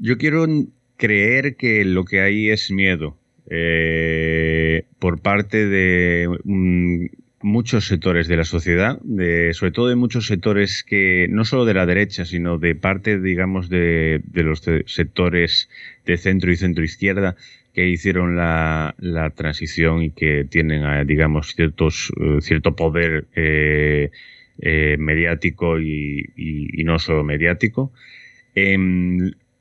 Yo 0.00 0.18
quiero 0.18 0.46
creer 0.96 1.56
que 1.56 1.84
lo 1.84 2.04
que 2.04 2.20
hay 2.20 2.48
es 2.48 2.70
miedo 2.70 3.16
eh, 3.48 4.84
por 4.98 5.20
parte 5.20 5.66
de 5.66 6.26
un, 6.44 7.10
muchos 7.42 7.86
sectores 7.86 8.28
de 8.28 8.36
la 8.36 8.44
sociedad, 8.44 9.00
sobre 9.52 9.72
todo 9.72 9.88
de 9.88 9.96
muchos 9.96 10.26
sectores 10.26 10.84
que 10.84 11.26
no 11.30 11.44
solo 11.44 11.64
de 11.64 11.74
la 11.74 11.86
derecha, 11.86 12.24
sino 12.24 12.58
de 12.58 12.74
parte, 12.74 13.18
digamos, 13.18 13.68
de, 13.68 14.22
los 14.34 14.62
sectores 14.86 15.68
de 16.04 16.16
centro 16.16 16.52
y 16.52 16.56
centro 16.56 16.84
izquierda 16.84 17.36
que 17.74 17.88
hicieron 17.88 18.36
la, 18.36 18.94
transición 19.36 20.02
y 20.02 20.10
que 20.10 20.44
tienen, 20.44 21.06
digamos, 21.06 21.54
ciertos, 21.54 22.10
uh, 22.16 22.40
cierto 22.40 22.74
poder 22.74 23.26
eh, 23.34 24.10
eh, 24.60 24.96
mediático 24.98 25.80
y, 25.80 26.82
no 26.84 26.98
solo 26.98 27.24
mediático. 27.24 27.92
Eh, 28.54 28.76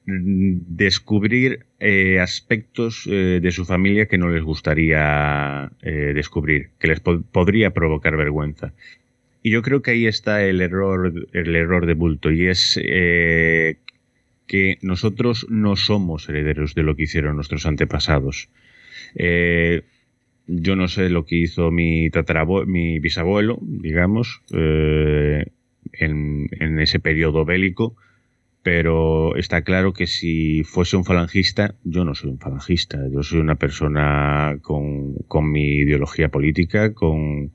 descubrir 0.10 1.66
eh, 1.80 2.20
aspectos 2.20 3.08
eh, 3.08 3.40
de 3.42 3.52
su 3.52 3.66
familia 3.66 4.08
que 4.08 4.18
no 4.18 4.30
les 4.30 4.44
gustaría 4.44 5.72
eh, 5.82 6.14
descubrir, 6.14 6.70
que 6.80 6.88
les 6.88 7.00
po 7.00 7.22
podría 7.22 7.72
provocar 7.72 8.18
vergüenza. 8.18 8.74
Y 9.44 9.52
yo 9.52 9.62
creo 9.62 9.82
que 9.82 9.92
ahí 9.92 10.08
está 10.08 10.44
el 10.44 10.62
error, 10.62 11.14
el 11.34 11.56
error 11.56 11.86
de 11.86 11.94
bulto, 11.94 12.32
y 12.32 12.48
es 12.48 12.76
que 14.48 14.78
nosotros 14.82 15.48
no 15.50 15.78
somos 15.78 16.28
herederos 16.28 16.76
de 16.76 16.84
lo 16.84 16.96
que 16.96 17.04
hicieron 17.04 17.36
nuestros 17.38 17.66
antepasados. 17.66 18.50
Yo 19.16 20.76
no 20.76 20.88
sé 20.90 21.10
lo 21.10 21.26
que 21.26 21.38
hizo 21.38 21.72
mi 21.72 22.10
mi 22.66 23.00
bisabuelo, 23.00 23.60
digamos, 23.62 24.42
en, 24.52 26.50
en 26.52 26.80
ese 26.80 27.00
periodo 27.00 27.46
bélico, 27.46 27.96
pero 28.64 29.36
está 29.36 29.62
claro 29.64 29.94
que 29.94 30.08
si 30.08 30.64
fuese 30.64 30.98
un 30.98 31.06
falangista, 31.06 31.76
yo 31.84 32.04
no 32.04 32.14
soy 32.14 32.32
un 32.32 32.40
falangista, 32.40 33.00
yo 33.12 33.24
soy 33.24 33.40
una 33.40 33.56
persona 33.56 34.58
con, 34.62 35.14
con 35.28 35.50
mi 35.52 35.78
ideología 35.78 36.30
política, 36.30 36.94
con, 36.94 37.52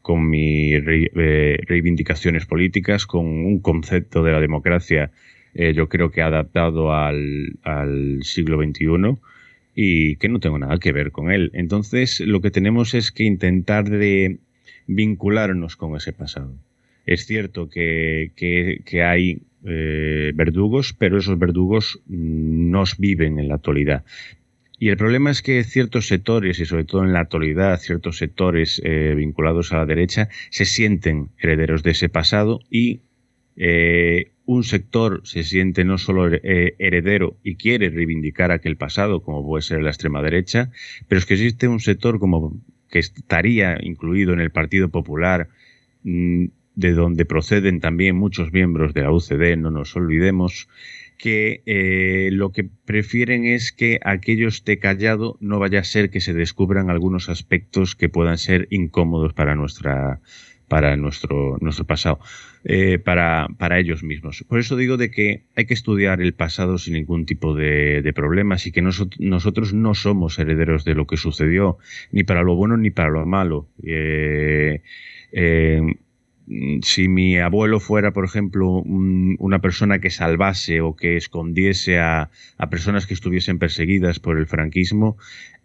con 0.00 0.28
mis 0.30 0.74
eh, 0.74 1.58
reivindicaciones 1.66 2.46
políticas, 2.46 3.06
con 3.06 3.26
un 3.26 3.60
concepto 3.60 4.22
de 4.22 4.32
la 4.32 4.40
democracia, 4.40 5.10
eh, 5.54 5.72
yo 5.74 5.88
creo 5.88 6.10
que 6.10 6.22
adaptado 6.22 6.92
al, 6.92 7.58
al 7.62 8.22
siglo 8.22 8.62
XXI 8.62 9.18
y 9.74 10.16
que 10.16 10.28
no 10.28 10.38
tengo 10.38 10.58
nada 10.58 10.78
que 10.78 10.92
ver 10.92 11.10
con 11.10 11.32
él. 11.32 11.50
Entonces, 11.52 12.20
lo 12.20 12.40
que 12.40 12.52
tenemos 12.52 12.94
es 12.94 13.10
que 13.10 13.24
intentar 13.24 13.88
de 13.88 14.38
vincularnos 14.86 15.76
con 15.76 15.96
ese 15.96 16.12
pasado. 16.12 16.54
Es 17.06 17.26
cierto 17.26 17.68
que, 17.68 18.32
que 18.36 19.02
hay 19.02 19.42
eh, 19.66 20.32
verdugos, 20.34 20.92
pero 20.92 21.18
esos 21.18 21.38
verdugos 21.38 22.00
nos 22.06 22.98
viven 22.98 23.38
en 23.38 23.48
la 23.48 23.54
actualidad. 23.54 24.04
Y 24.78 24.88
el 24.88 24.96
problema 24.96 25.30
es 25.30 25.40
que 25.40 25.64
ciertos 25.64 26.06
sectores, 26.06 26.58
y 26.58 26.66
sobre 26.66 26.84
todo 26.84 27.04
en 27.04 27.12
la 27.12 27.20
actualidad, 27.20 27.80
ciertos 27.80 28.18
sectores 28.18 28.82
eh, 28.84 29.14
vinculados 29.16 29.72
a 29.72 29.78
la 29.78 29.86
derecha, 29.86 30.28
se 30.50 30.64
sienten 30.64 31.30
herederos 31.38 31.82
de 31.82 31.92
ese 31.92 32.08
pasado 32.08 32.60
y 32.70 33.00
eh, 33.56 34.32
un 34.44 34.64
sector 34.64 35.22
se 35.24 35.44
siente 35.44 35.84
no 35.84 35.96
solo 35.96 36.26
heredero 36.42 37.38
y 37.42 37.54
quiere 37.54 37.88
reivindicar 37.88 38.50
aquel 38.50 38.76
pasado, 38.76 39.22
como 39.22 39.46
puede 39.46 39.62
ser 39.62 39.82
la 39.82 39.90
extrema 39.90 40.20
derecha, 40.20 40.70
pero 41.08 41.20
es 41.20 41.24
que 41.24 41.34
existe 41.34 41.68
un 41.68 41.80
sector 41.80 42.18
como 42.18 42.60
que 42.90 42.98
estaría 42.98 43.78
incluido 43.82 44.34
en 44.34 44.40
el 44.40 44.50
Partido 44.50 44.88
Popular, 44.90 45.48
mmm, 46.02 46.46
de 46.74 46.92
donde 46.92 47.24
proceden 47.24 47.80
también 47.80 48.16
muchos 48.16 48.52
miembros 48.52 48.94
de 48.94 49.02
la 49.02 49.12
UCD, 49.12 49.56
no 49.56 49.70
nos 49.70 49.94
olvidemos, 49.96 50.68
que 51.18 51.62
eh, 51.66 52.30
lo 52.32 52.50
que 52.52 52.64
prefieren 52.64 53.46
es 53.46 53.72
que 53.72 54.00
aquello 54.04 54.48
esté 54.48 54.78
callado, 54.78 55.36
no 55.40 55.58
vaya 55.58 55.80
a 55.80 55.84
ser 55.84 56.10
que 56.10 56.20
se 56.20 56.34
descubran 56.34 56.90
algunos 56.90 57.28
aspectos 57.28 57.94
que 57.94 58.08
puedan 58.08 58.38
ser 58.38 58.66
incómodos 58.70 59.32
para 59.32 59.54
nuestra 59.54 60.20
para 60.68 60.96
nuestro, 60.96 61.58
nuestro 61.60 61.84
pasado, 61.84 62.18
eh, 62.64 62.98
para, 62.98 63.48
para 63.58 63.78
ellos 63.78 64.02
mismos. 64.02 64.44
Por 64.48 64.58
eso 64.58 64.76
digo 64.76 64.96
de 64.96 65.10
que 65.10 65.44
hay 65.54 65.66
que 65.66 65.74
estudiar 65.74 66.20
el 66.20 66.34
pasado 66.34 66.78
sin 66.78 66.94
ningún 66.94 67.26
tipo 67.26 67.54
de, 67.54 68.02
de 68.02 68.12
problemas 68.12 68.66
y 68.66 68.72
que 68.72 68.82
nos, 68.82 69.06
nosotros 69.18 69.74
no 69.74 69.94
somos 69.94 70.38
herederos 70.38 70.84
de 70.84 70.94
lo 70.94 71.06
que 71.06 71.16
sucedió, 71.16 71.78
ni 72.10 72.24
para 72.24 72.42
lo 72.42 72.56
bueno 72.56 72.76
ni 72.76 72.90
para 72.90 73.10
lo 73.10 73.26
malo. 73.26 73.68
Eh, 73.82 74.82
eh, 75.32 75.80
si 76.82 77.08
mi 77.08 77.38
abuelo 77.38 77.80
fuera, 77.80 78.12
por 78.12 78.24
ejemplo, 78.24 78.68
un, 78.68 79.36
una 79.38 79.60
persona 79.60 79.98
que 79.98 80.10
salvase 80.10 80.80
o 80.80 80.94
que 80.94 81.16
escondiese 81.16 81.98
a, 81.98 82.30
personas 82.70 83.06
que 83.06 83.14
estuviesen 83.14 83.58
perseguidas 83.58 84.20
por 84.20 84.38
el 84.38 84.46
franquismo, 84.46 85.16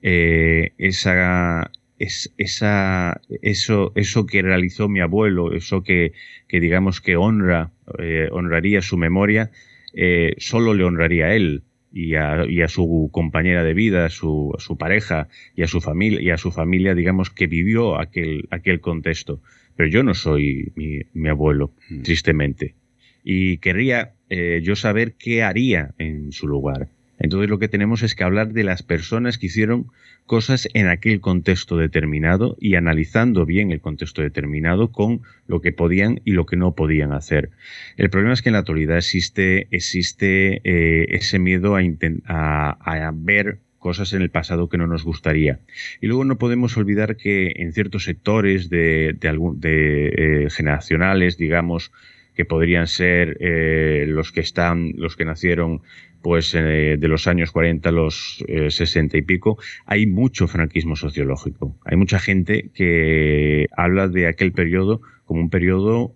eh, 0.02 0.72
esa, 0.78 1.72
es, 1.98 2.34
esa, 2.38 3.20
eso, 3.42 3.92
eso 3.96 4.26
que 4.26 4.42
realizó 4.42 4.88
mi 4.88 5.02
abuelo, 5.02 5.54
eso 5.54 5.84
que, 5.84 6.14
que 6.48 6.60
digamos 6.60 7.02
que 7.02 7.18
honra, 7.18 7.72
eh, 7.98 8.30
honraría 8.32 8.82
su 8.82 8.98
memoria, 8.98 9.52
eh, 9.94 10.36
solo 10.38 10.74
le 10.74 10.84
honraría 10.84 11.28
a 11.28 11.36
él. 11.36 11.64
Y 11.92 12.14
a, 12.14 12.46
y 12.48 12.62
a, 12.62 12.68
su 12.68 13.10
compañera 13.12 13.64
de 13.64 13.74
vida, 13.74 14.06
a 14.06 14.10
su, 14.10 14.54
a 14.56 14.62
su 14.62 14.78
pareja 14.78 15.28
y 15.56 15.64
a 15.64 15.68
su 15.68 15.82
familia, 15.82 16.22
y 16.22 16.30
a 16.30 16.38
su 16.38 16.52
familia, 16.52 16.94
digamos, 16.94 17.32
que 17.32 17.48
vivió 17.48 18.00
aquel, 18.00 18.48
aquel 18.52 18.80
contexto 18.80 19.42
pero 19.80 19.90
yo 19.90 20.04
no 20.04 20.14
soy 20.14 20.74
mi, 20.76 21.00
mi 21.14 21.30
abuelo, 21.30 21.72
mm. 21.90 22.02
tristemente. 22.02 22.76
Y 23.24 23.60
querría 23.60 24.12
eh, 24.30 24.60
yo 24.62 24.76
saber 24.76 25.14
qué 25.14 25.42
haría 25.42 25.94
en 25.98 26.34
su 26.34 26.50
lugar. 26.50 26.90
Entonces 27.18 27.50
lo 27.50 27.60
que 27.60 27.70
tenemos 27.70 28.04
es 28.04 28.14
que 28.14 28.26
hablar 28.26 28.52
de 28.52 28.66
las 28.66 28.84
personas 28.84 29.38
que 29.38 29.46
hicieron 29.46 29.88
cosas 30.26 30.68
en 30.74 30.90
aquel 30.90 31.22
contexto 31.22 31.78
determinado 31.78 32.58
y 32.60 32.76
analizando 32.76 33.46
bien 33.46 33.72
el 33.72 33.80
contexto 33.80 34.22
determinado 34.22 34.92
con 34.92 35.22
lo 35.48 35.62
que 35.62 35.72
podían 35.72 36.20
y 36.26 36.32
lo 36.32 36.46
que 36.46 36.58
no 36.58 36.76
podían 36.76 37.14
hacer. 37.14 37.50
El 37.96 38.10
problema 38.10 38.34
es 38.34 38.42
que 38.42 38.50
en 38.50 38.54
la 38.54 38.60
actualidad 38.60 38.98
existe, 38.98 39.70
existe 39.72 40.60
eh, 40.66 41.06
ese 41.08 41.40
miedo 41.40 41.78
a, 41.78 41.82
a, 42.26 43.08
a 43.08 43.12
ver 43.16 43.60
cosas 43.80 44.14
en 44.14 44.22
el 44.22 44.30
pasado 44.30 44.70
que 44.70 44.78
no 44.78 44.86
nos 44.86 45.04
gustaría. 45.04 45.60
Y 46.02 46.08
luego 46.08 46.26
no 46.26 46.38
podemos 46.38 46.78
olvidar 46.78 47.16
que 47.16 47.54
en 47.56 47.74
ciertos 47.74 48.04
sectores 48.04 48.70
de, 48.70 49.16
de, 49.20 50.14
eh, 50.16 50.50
generacionales, 50.50 51.38
digamos, 51.38 51.92
que 52.36 52.46
podrían 52.46 52.88
ser 52.88 53.38
eh, 53.40 54.06
los 54.08 54.32
que 54.32 54.42
están, 54.42 54.94
los 54.96 55.16
que 55.16 55.26
nacieron 55.26 55.82
pues 56.22 56.54
eh, 56.54 56.98
de 57.00 57.08
los 57.08 57.28
años 57.28 57.52
40 57.52 57.88
a 57.88 57.92
los 57.94 58.44
60 58.70 59.18
y 59.18 59.22
pico, 59.22 59.58
hay 59.86 60.06
mucho 60.06 60.48
franquismo 60.48 60.98
sociológico. 60.98 61.78
Hay 61.86 61.96
mucha 61.96 62.20
gente 62.20 62.72
que 62.74 63.68
habla 63.76 64.10
de 64.10 64.28
aquel 64.28 64.52
periodo 64.52 65.02
como 65.24 65.40
un 65.40 65.50
periodo 65.50 66.14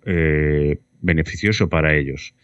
beneficioso 1.00 1.70
para 1.70 1.96
ellos 1.96 2.34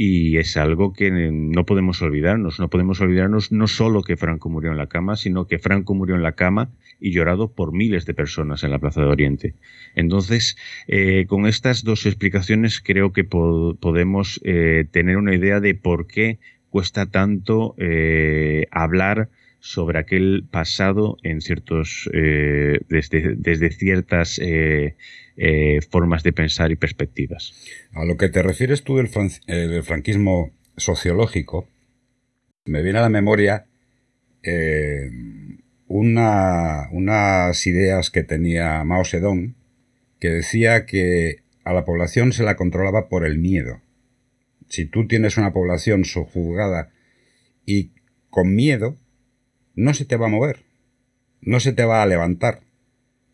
y 0.00 0.36
es 0.36 0.56
algo 0.56 0.92
que 0.92 1.10
no 1.10 1.66
podemos 1.66 2.00
olvidarnos. 2.02 2.60
No 2.60 2.70
podemos 2.70 3.00
olvidarnos 3.00 3.50
no 3.50 3.66
solo 3.66 4.04
que 4.04 4.16
Franco 4.16 4.48
murió 4.48 4.70
en 4.70 4.78
la 4.78 4.86
cama, 4.86 5.16
sino 5.16 5.48
que 5.48 5.58
Franco 5.58 5.92
murió 5.92 6.14
en 6.14 6.22
la 6.22 6.36
cama 6.36 6.70
y 7.00 7.10
llorado 7.10 7.50
por 7.52 7.72
miles 7.72 8.06
de 8.06 8.14
personas 8.14 8.62
en 8.62 8.70
la 8.70 8.78
Plaza 8.78 9.00
de 9.00 9.08
Oriente. 9.08 9.54
Entonces, 9.96 10.56
eh, 10.86 11.26
con 11.26 11.48
estas 11.48 11.82
dos 11.82 12.06
explicaciones 12.06 12.80
creo 12.80 13.12
que 13.12 13.24
podemos 13.24 14.40
eh, 14.44 14.84
tener 14.88 15.16
una 15.16 15.34
idea 15.34 15.58
de 15.58 15.74
por 15.74 16.06
qué 16.06 16.38
cuesta 16.70 17.06
tanto 17.06 17.74
eh, 17.76 18.66
hablar 18.70 19.30
sobre 19.58 19.98
aquel 19.98 20.44
pasado 20.48 21.16
en 21.24 21.40
ciertos 21.40 22.08
desde, 22.12 23.34
desde 23.34 23.72
ciertas 23.72 24.38
eh, 25.40 25.78
formas 25.88 26.24
de 26.24 26.32
pensar 26.32 26.72
y 26.72 26.76
perspectivas. 26.76 27.54
A 27.92 28.04
lo 28.04 28.16
que 28.16 28.28
te 28.28 28.42
refieres 28.42 28.82
tú 28.82 28.96
del, 28.96 29.08
eh, 29.46 29.82
franquismo 29.84 30.50
sociológico, 30.76 31.68
me 32.64 32.82
viene 32.82 32.98
a 32.98 33.02
la 33.02 33.08
memoria 33.08 33.66
eh, 34.42 35.08
unas 35.86 37.66
ideas 37.68 38.10
que 38.10 38.24
tenía 38.24 38.82
Mao 38.82 39.04
Zedong, 39.04 39.54
que 40.18 40.28
decía 40.28 40.86
que 40.86 41.44
a 41.62 41.72
la 41.72 41.84
población 41.84 42.32
se 42.32 42.42
la 42.42 42.56
controlaba 42.56 43.08
por 43.08 43.24
el 43.24 43.38
miedo. 43.38 43.80
Si 44.68 44.86
tú 44.86 45.06
tienes 45.06 45.36
una 45.36 45.52
población 45.52 46.04
sojuzgada 46.04 46.90
y 47.64 47.92
con 48.28 48.56
miedo, 48.56 48.98
no 49.76 49.94
se 49.94 50.04
te 50.04 50.16
va 50.16 50.26
a 50.26 50.30
mover, 50.30 50.64
no 51.40 51.60
se 51.60 51.72
te 51.72 51.84
va 51.84 52.02
a 52.02 52.06
levantar, 52.06 52.62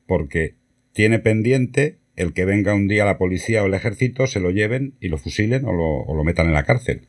porque 0.07 0.55
tiene 0.95 1.19
pendiente 1.19 1.99
el 2.17 2.33
que 2.33 2.45
venga 2.45 2.75
un 2.75 2.89
día 2.89 3.05
la 3.05 3.19
policía 3.19 3.63
o 3.63 3.67
el 3.67 3.75
ejército, 3.75 4.27
se 4.27 4.41
lo 4.41 4.51
lleven 4.51 4.95
y 5.01 5.09
lo 5.09 5.19
fusilen 5.19 5.65
o 5.67 5.73
lo, 5.73 6.25
metan 6.25 6.47
en 6.47 6.55
la 6.55 6.65
cárcel. 6.65 7.09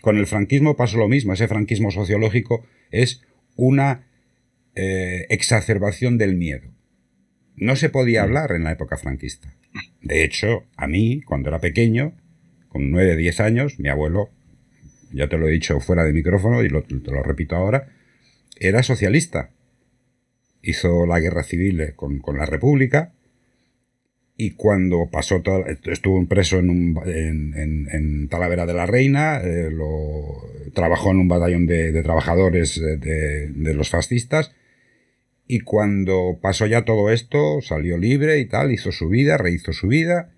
Con 0.00 0.16
el 0.16 0.26
franquismo 0.26 0.76
pasó 0.76 0.96
lo 0.96 1.08
mismo, 1.08 1.32
ese 1.32 1.48
franquismo 1.48 1.90
sociológico 1.90 2.64
es 2.90 3.22
una 3.56 4.06
eh, 4.76 5.26
exacerbación 5.28 6.16
del 6.16 6.36
miedo. 6.36 6.70
No 7.56 7.76
se 7.76 7.90
podía 7.90 8.22
mm. 8.22 8.24
hablar 8.24 8.52
en 8.52 8.64
la 8.64 8.72
época 8.72 8.96
franquista. 8.96 9.52
De 10.00 10.24
hecho, 10.24 10.64
a 10.76 10.86
mí, 10.86 11.20
cuando 11.22 11.48
era 11.48 11.58
pequeño, 11.58 12.16
con 12.68 12.90
9, 12.90 13.16
10 13.16 13.40
años, 13.40 13.80
mi 13.80 13.88
abuelo, 13.88 14.30
ya 15.12 15.28
te 15.28 15.36
lo 15.36 15.48
he 15.48 15.50
dicho 15.50 15.80
fuera 15.80 16.04
de 16.04 16.12
micrófono 16.12 16.62
y 16.62 16.68
te 16.68 17.10
lo 17.10 17.22
repito 17.24 17.56
ahora, 17.56 17.88
era 18.56 18.84
socialista 18.84 19.50
hizo 20.62 21.06
la 21.06 21.20
guerra 21.20 21.42
civil 21.42 21.94
con, 21.96 22.20
la 22.36 22.46
República 22.46 23.12
y 24.36 24.52
cuando 24.52 25.08
pasó 25.10 25.42
todo, 25.42 25.66
estuvo 25.66 26.24
preso 26.26 26.58
en, 26.58 26.96
en, 27.06 28.28
Talavera 28.28 28.64
de 28.64 28.74
la 28.74 28.86
Reina, 28.86 29.38
eh, 29.38 29.70
lo, 29.70 30.46
trabajó 30.72 31.10
en 31.10 31.18
un 31.18 31.28
batallón 31.28 31.66
de, 31.66 32.02
trabajadores 32.02 32.80
de, 32.80 33.74
los 33.74 33.90
fascistas 33.90 34.52
y 35.46 35.60
cuando 35.60 36.38
pasó 36.40 36.66
ya 36.66 36.84
todo 36.84 37.10
esto 37.10 37.60
salió 37.60 37.98
libre 37.98 38.38
y 38.38 38.46
tal, 38.46 38.72
hizo 38.72 38.92
su 38.92 39.08
vida, 39.08 39.36
rehizo 39.36 39.72
su 39.72 39.88
vida 39.88 40.30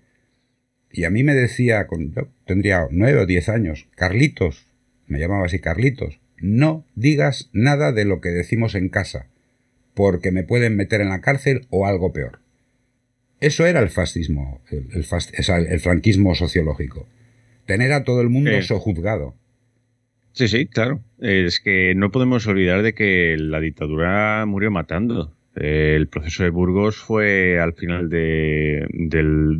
y 0.91 1.05
a 1.05 1.09
mí 1.09 1.23
me 1.23 1.33
decía, 1.33 1.87
tendría 2.45 2.87
nueve 2.91 3.21
o 3.21 3.25
diez 3.25 3.49
años, 3.49 3.87
Carlitos, 3.95 4.67
me 5.07 5.19
llamaba 5.19 5.45
así 5.45 5.59
Carlitos, 5.59 6.19
no 6.37 6.85
digas 6.95 7.49
nada 7.53 7.91
de 7.91 8.05
lo 8.05 8.19
que 8.21 8.29
decimos 8.29 8.75
en 8.75 8.89
casa 8.89 9.27
porque 9.93 10.31
me 10.31 10.43
pueden 10.43 10.75
meter 10.75 11.01
en 11.01 11.09
la 11.09 11.21
cárcel 11.21 11.67
o 11.69 11.85
algo 11.85 12.13
peor. 12.13 12.39
Eso 13.39 13.65
era 13.65 13.81
el 13.81 13.89
fascismo, 13.89 14.61
el, 14.69 15.79
franquismo 15.79 16.33
sociológico. 16.33 17.07
Tener 17.65 17.91
a 17.91 18.03
todo 18.03 18.21
el 18.21 18.29
mundo 18.29 18.51
eh. 18.51 18.61
sojuzgado. 18.61 19.35
Sí, 20.31 20.47
sí, 20.47 20.65
claro. 20.65 21.01
Es 21.19 21.59
que 21.59 21.93
no 21.93 22.09
podemos 22.09 22.47
olvidar 22.47 22.83
de 22.83 22.93
que 22.93 23.35
la 23.37 23.59
dictadura 23.59 24.45
murió 24.45 24.71
matando. 24.71 25.35
El 25.55 26.07
proceso 26.07 26.43
de 26.43 26.49
Burgos 26.49 26.95
fue 26.95 27.59
al 27.59 27.73
final 27.73 28.09
de, 28.09 28.87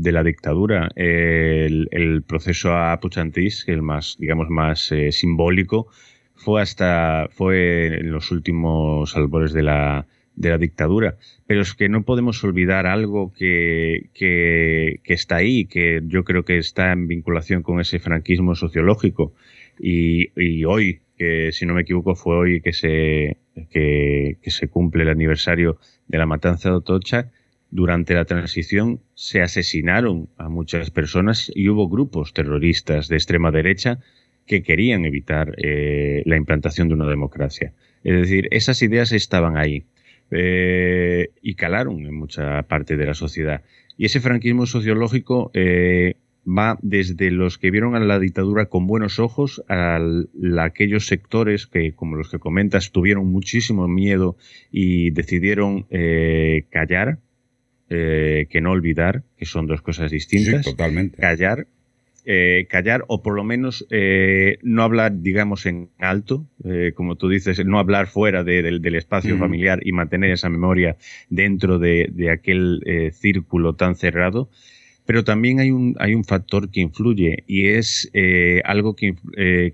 la 0.02 0.24
dictadura. 0.24 0.89
El, 0.96 2.24
proceso 2.26 2.74
a 2.76 2.98
Puchantís, 3.02 3.65
el 3.67 3.82
más, 3.82 4.15
digamos, 4.17 4.50
más 4.50 4.91
eh, 4.93 5.12
simbólico, 5.12 5.88
fue 6.36 6.62
hasta 6.62 7.28
fue 7.32 8.00
en 8.00 8.12
los 8.12 8.32
últimos 8.32 9.15
albores 9.15 9.52
de 9.52 9.63
la, 9.63 10.08
de 10.36 10.50
la 10.50 10.58
dictadura. 10.58 11.17
Pero 11.48 11.62
es 11.62 11.74
que 11.74 11.89
no 11.89 12.04
podemos 12.04 12.43
olvidar 12.43 12.88
algo 12.88 13.34
que, 13.34 14.10
que, 14.13 15.00
está 15.06 15.38
ahí, 15.38 15.65
que 15.65 16.02
yo 16.06 16.24
creo 16.24 16.43
que 16.43 16.58
está 16.58 16.91
en 16.91 17.08
vinculación 17.08 17.63
con 17.63 17.80
ese 17.80 18.00
franquismo 18.00 18.56
sociológico. 18.56 19.34
Y, 19.80 20.63
hoy, 20.65 21.02
que 21.17 21.52
si 21.52 21.65
no 21.65 21.74
me 21.74 21.82
equivoco 21.82 22.15
fue 22.15 22.36
hoy 22.36 22.62
que 22.62 22.74
se, 22.74 23.38
que, 23.69 24.38
que 24.41 24.52
se 24.52 24.67
cumple 24.67 25.04
el 25.04 25.10
aniversario 25.10 25.78
de 26.08 26.17
la 26.17 26.26
matanza 26.26 26.69
de 26.69 26.76
Otocha, 26.76 27.32
durante 27.72 28.13
la 28.13 28.26
transición 28.26 29.00
se 29.15 29.41
asesinaron 29.41 30.30
a 30.38 30.48
muchas 30.48 30.91
personas 30.91 31.52
y 31.56 31.69
hubo 31.69 31.89
grupos 31.89 32.32
terroristas 32.32 33.08
de 33.08 33.15
extrema 33.15 33.50
derecha 33.50 34.00
que 34.46 34.62
querían 34.62 35.06
evitar 35.06 35.56
eh, 35.58 36.22
la 36.26 36.38
implantación 36.38 36.88
de 36.88 36.93
una 36.93 37.08
democracia. 37.08 37.74
Es 38.04 38.13
decir, 38.13 38.48
esas 38.52 38.82
ideas 38.84 39.12
estaban 39.12 39.58
ahí. 39.58 39.86
Eh, 40.36 41.30
y 41.41 41.56
calaron 41.56 42.06
en 42.06 42.15
mucha 42.15 42.63
parte 42.63 42.98
de 42.98 43.06
la 43.06 43.13
sociedad. 43.13 43.62
Y 43.98 44.06
ese 44.06 44.19
franquismo 44.19 44.65
sociológico 44.65 45.52
eh, 45.54 46.15
va 46.48 46.80
desde 46.82 47.30
los 47.30 47.58
que 47.58 47.69
vieron 47.69 47.96
a 47.96 48.00
la 48.00 48.17
dictadura 48.19 48.65
con 48.65 48.88
buenos 48.88 49.19
ojos 49.19 49.63
a, 49.69 50.00
aquellos 50.60 51.06
sectores 51.06 51.67
que, 51.67 51.93
como 51.93 52.15
los 52.15 52.30
que 52.30 52.39
comentas, 52.39 52.91
tuvieron 52.91 53.28
muchísimo 53.28 53.88
miedo 53.88 54.36
y 54.72 55.12
decidieron 55.12 55.86
eh, 55.89 56.65
callar, 56.69 57.19
que 57.89 58.60
no 58.60 58.72
olvidar, 58.72 59.22
que 59.38 59.46
son 59.46 59.67
dos 59.67 59.84
cosas 59.84 60.10
distintas. 60.10 60.65
totalmente. 60.65 61.17
Callar 61.17 61.67
eh, 62.25 62.67
callar 62.69 63.03
o 63.09 63.21
por 63.21 63.36
lo 63.36 63.43
menos 63.43 63.86
eh, 63.89 64.57
no 64.62 64.83
hablar, 64.83 65.19
digamos, 65.21 65.65
en 65.65 65.89
alto, 65.99 66.45
eh, 66.63 66.93
como 66.95 67.17
tú 67.17 67.27
dices, 67.27 67.65
no 67.65 67.79
hablar 67.79 68.07
fuera 68.07 68.45
del 68.45 68.95
espacio 68.95 69.38
familiar 69.38 69.81
y 69.83 69.91
mantener 69.91 70.31
esa 70.31 70.47
memoria 70.47 70.95
dentro 71.29 71.79
de, 71.79 72.29
aquel 72.31 73.12
círculo 73.13 73.75
tan 73.75 73.95
cerrado. 73.95 74.49
Pero 75.05 75.25
también 75.25 75.59
hay 75.59 75.71
un, 75.71 75.97
hay 75.99 76.15
un 76.15 76.23
factor 76.23 76.71
que 76.71 76.79
influye 76.79 77.43
y 77.45 77.67
es 77.67 78.09
algo 78.63 78.95
que, 78.95 79.15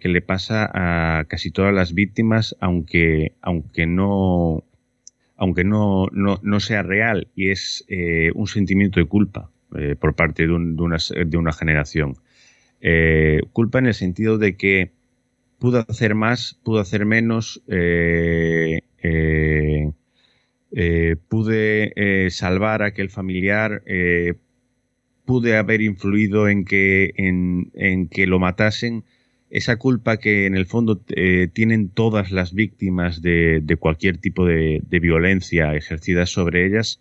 que, 0.01 0.09
le 0.09 0.21
pasa 0.21 0.71
a 0.73 1.25
casi 1.25 1.51
todas 1.51 1.71
las 1.71 1.93
víctimas, 1.93 2.55
aunque, 2.59 3.33
aunque 3.43 3.85
no 3.85 4.63
aunque 5.37 5.63
no, 5.63 6.07
no, 6.11 6.59
sea 6.59 6.81
real, 6.81 7.27
y 7.35 7.49
es 7.51 7.85
un 8.33 8.47
sentimiento 8.47 8.99
de 8.99 9.05
culpa 9.05 9.51
por 9.99 10.15
parte 10.15 10.47
de, 10.47 10.53
una, 10.53 10.97
de 11.25 11.37
una 11.37 11.53
generación. 11.53 12.15
Eh, 12.81 13.41
culpa 13.51 13.79
en 13.79 13.87
el 13.87 13.93
sentido 13.93 14.37
de 14.37 14.55
que 14.55 14.91
pudo 15.59 15.85
hacer 15.87 16.15
más, 16.15 16.59
pudo 16.63 16.79
hacer 16.79 17.05
menos, 17.05 17.61
eh, 17.67 18.79
eh, 19.03 19.91
pude 21.27 22.29
salvar 22.29 22.83
a 22.83 22.87
aquel 22.87 23.09
familiar, 23.09 23.83
pude 25.25 25.57
haber 25.57 25.81
influido 25.81 26.47
en 26.47 26.65
que, 26.65 27.13
en, 27.17 28.07
que 28.07 28.27
lo 28.27 28.39
matasen. 28.39 29.03
Esa 29.49 29.77
culpa 29.77 30.17
que 30.17 30.45
en 30.45 30.55
el 30.55 30.67
fondo 30.67 31.01
tienen 31.53 31.89
todas 31.89 32.31
las 32.31 32.53
víctimas 32.53 33.21
de, 33.21 33.77
cualquier 33.79 34.17
tipo 34.17 34.45
de, 34.45 34.81
de, 34.87 34.99
violencia 34.99 35.75
ejercida 35.75 36.25
sobre 36.27 36.67
ellas, 36.67 36.99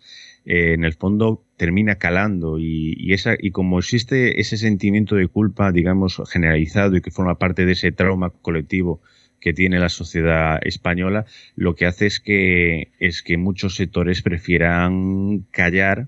en 0.51 0.83
el 0.83 0.93
fondo 0.93 1.45
termina 1.57 1.95
calando 1.95 2.57
y, 2.57 3.13
esa, 3.13 3.35
y 3.37 3.51
como 3.51 3.77
existe 3.77 4.41
ese 4.41 4.57
sentimiento 4.57 5.15
de 5.15 5.27
culpa, 5.27 5.71
digamos, 5.71 6.19
generalizado 6.27 6.97
y 6.97 7.01
que 7.01 7.11
forma 7.11 7.37
parte 7.37 7.67
de 7.67 7.73
ese 7.73 7.91
trauma 7.91 8.31
colectivo 8.31 8.99
que 9.39 9.53
tiene 9.53 9.77
la 9.77 9.89
sociedad 9.89 10.59
española, 10.63 11.27
lo 11.55 11.75
que 11.75 11.85
hace 11.85 12.07
es 12.07 12.19
que, 12.19 12.91
es 12.99 13.21
que 13.21 13.37
muchos 13.37 13.75
sectores 13.75 14.23
prefieran 14.23 15.45
callar 15.51 16.07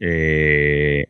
eh, 0.00 1.06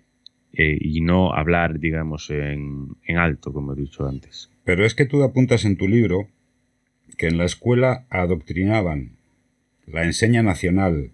eh, 0.52 0.78
y 0.80 1.00
no 1.00 1.34
hablar, 1.34 1.80
digamos, 1.80 2.30
en, 2.30 2.90
en 3.06 3.16
alto, 3.16 3.52
como 3.52 3.72
he 3.72 3.76
dicho 3.76 4.06
antes. 4.06 4.50
Pero 4.62 4.86
es 4.86 4.94
que 4.94 5.04
tú 5.04 5.24
apuntas 5.24 5.64
en 5.64 5.76
tu 5.76 5.88
libro 5.88 6.28
que 7.18 7.26
en 7.26 7.38
la 7.38 7.44
escuela 7.44 8.06
adoctrinaban 8.08 9.16
la 9.88 10.04
enseña 10.04 10.44
nacional, 10.44 11.10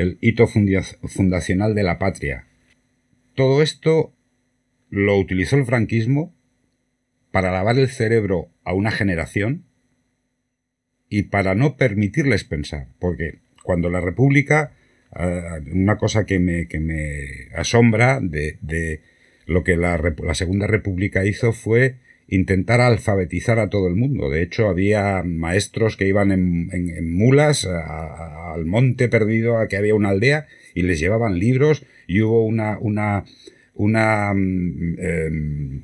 el 0.00 0.18
hito 0.20 0.46
fundacional 0.46 1.74
de 1.74 1.82
la 1.82 1.98
patria. 1.98 2.46
Todo 3.34 3.62
esto 3.62 4.14
lo 4.88 5.18
utilizó 5.18 5.56
el 5.56 5.64
franquismo 5.64 6.34
para 7.30 7.52
lavar 7.52 7.78
el 7.78 7.88
cerebro 7.88 8.48
a 8.64 8.74
una 8.74 8.90
generación 8.90 9.66
y 11.08 11.24
para 11.24 11.54
no 11.54 11.76
permitirles 11.76 12.44
pensar, 12.44 12.88
porque 12.98 13.40
cuando 13.62 13.90
la 13.90 14.00
República, 14.00 14.72
eh, 15.18 15.42
una 15.72 15.96
cosa 15.96 16.24
que 16.24 16.38
me, 16.38 16.66
que 16.66 16.80
me 16.80 17.54
asombra 17.54 18.20
de, 18.20 19.00
lo 19.46 19.64
que 19.64 19.76
la, 19.76 20.00
Segunda 20.34 20.66
República 20.66 21.24
hizo 21.24 21.52
fue 21.52 21.96
intentar 22.30 22.80
alfabetizar 22.80 23.58
a 23.58 23.68
todo 23.68 23.88
el 23.88 23.96
mundo. 23.96 24.30
De 24.30 24.42
hecho, 24.42 24.68
había 24.68 25.22
maestros 25.22 25.96
que 25.96 26.06
iban 26.06 26.32
en, 26.32 27.12
mulas 27.12 27.66
al 27.66 28.64
monte 28.64 29.08
perdido, 29.08 29.58
a 29.58 29.68
que 29.68 29.76
había 29.76 29.94
una 29.94 30.10
aldea, 30.10 30.46
y 30.74 30.82
les 30.82 31.00
llevaban 31.00 31.38
libros, 31.38 31.84
y 32.06 32.22
hubo 32.22 32.46
una, 32.46 32.78
una, 32.78 33.24
una 33.74 34.32
mm, 34.34 34.96
em, 34.98 35.82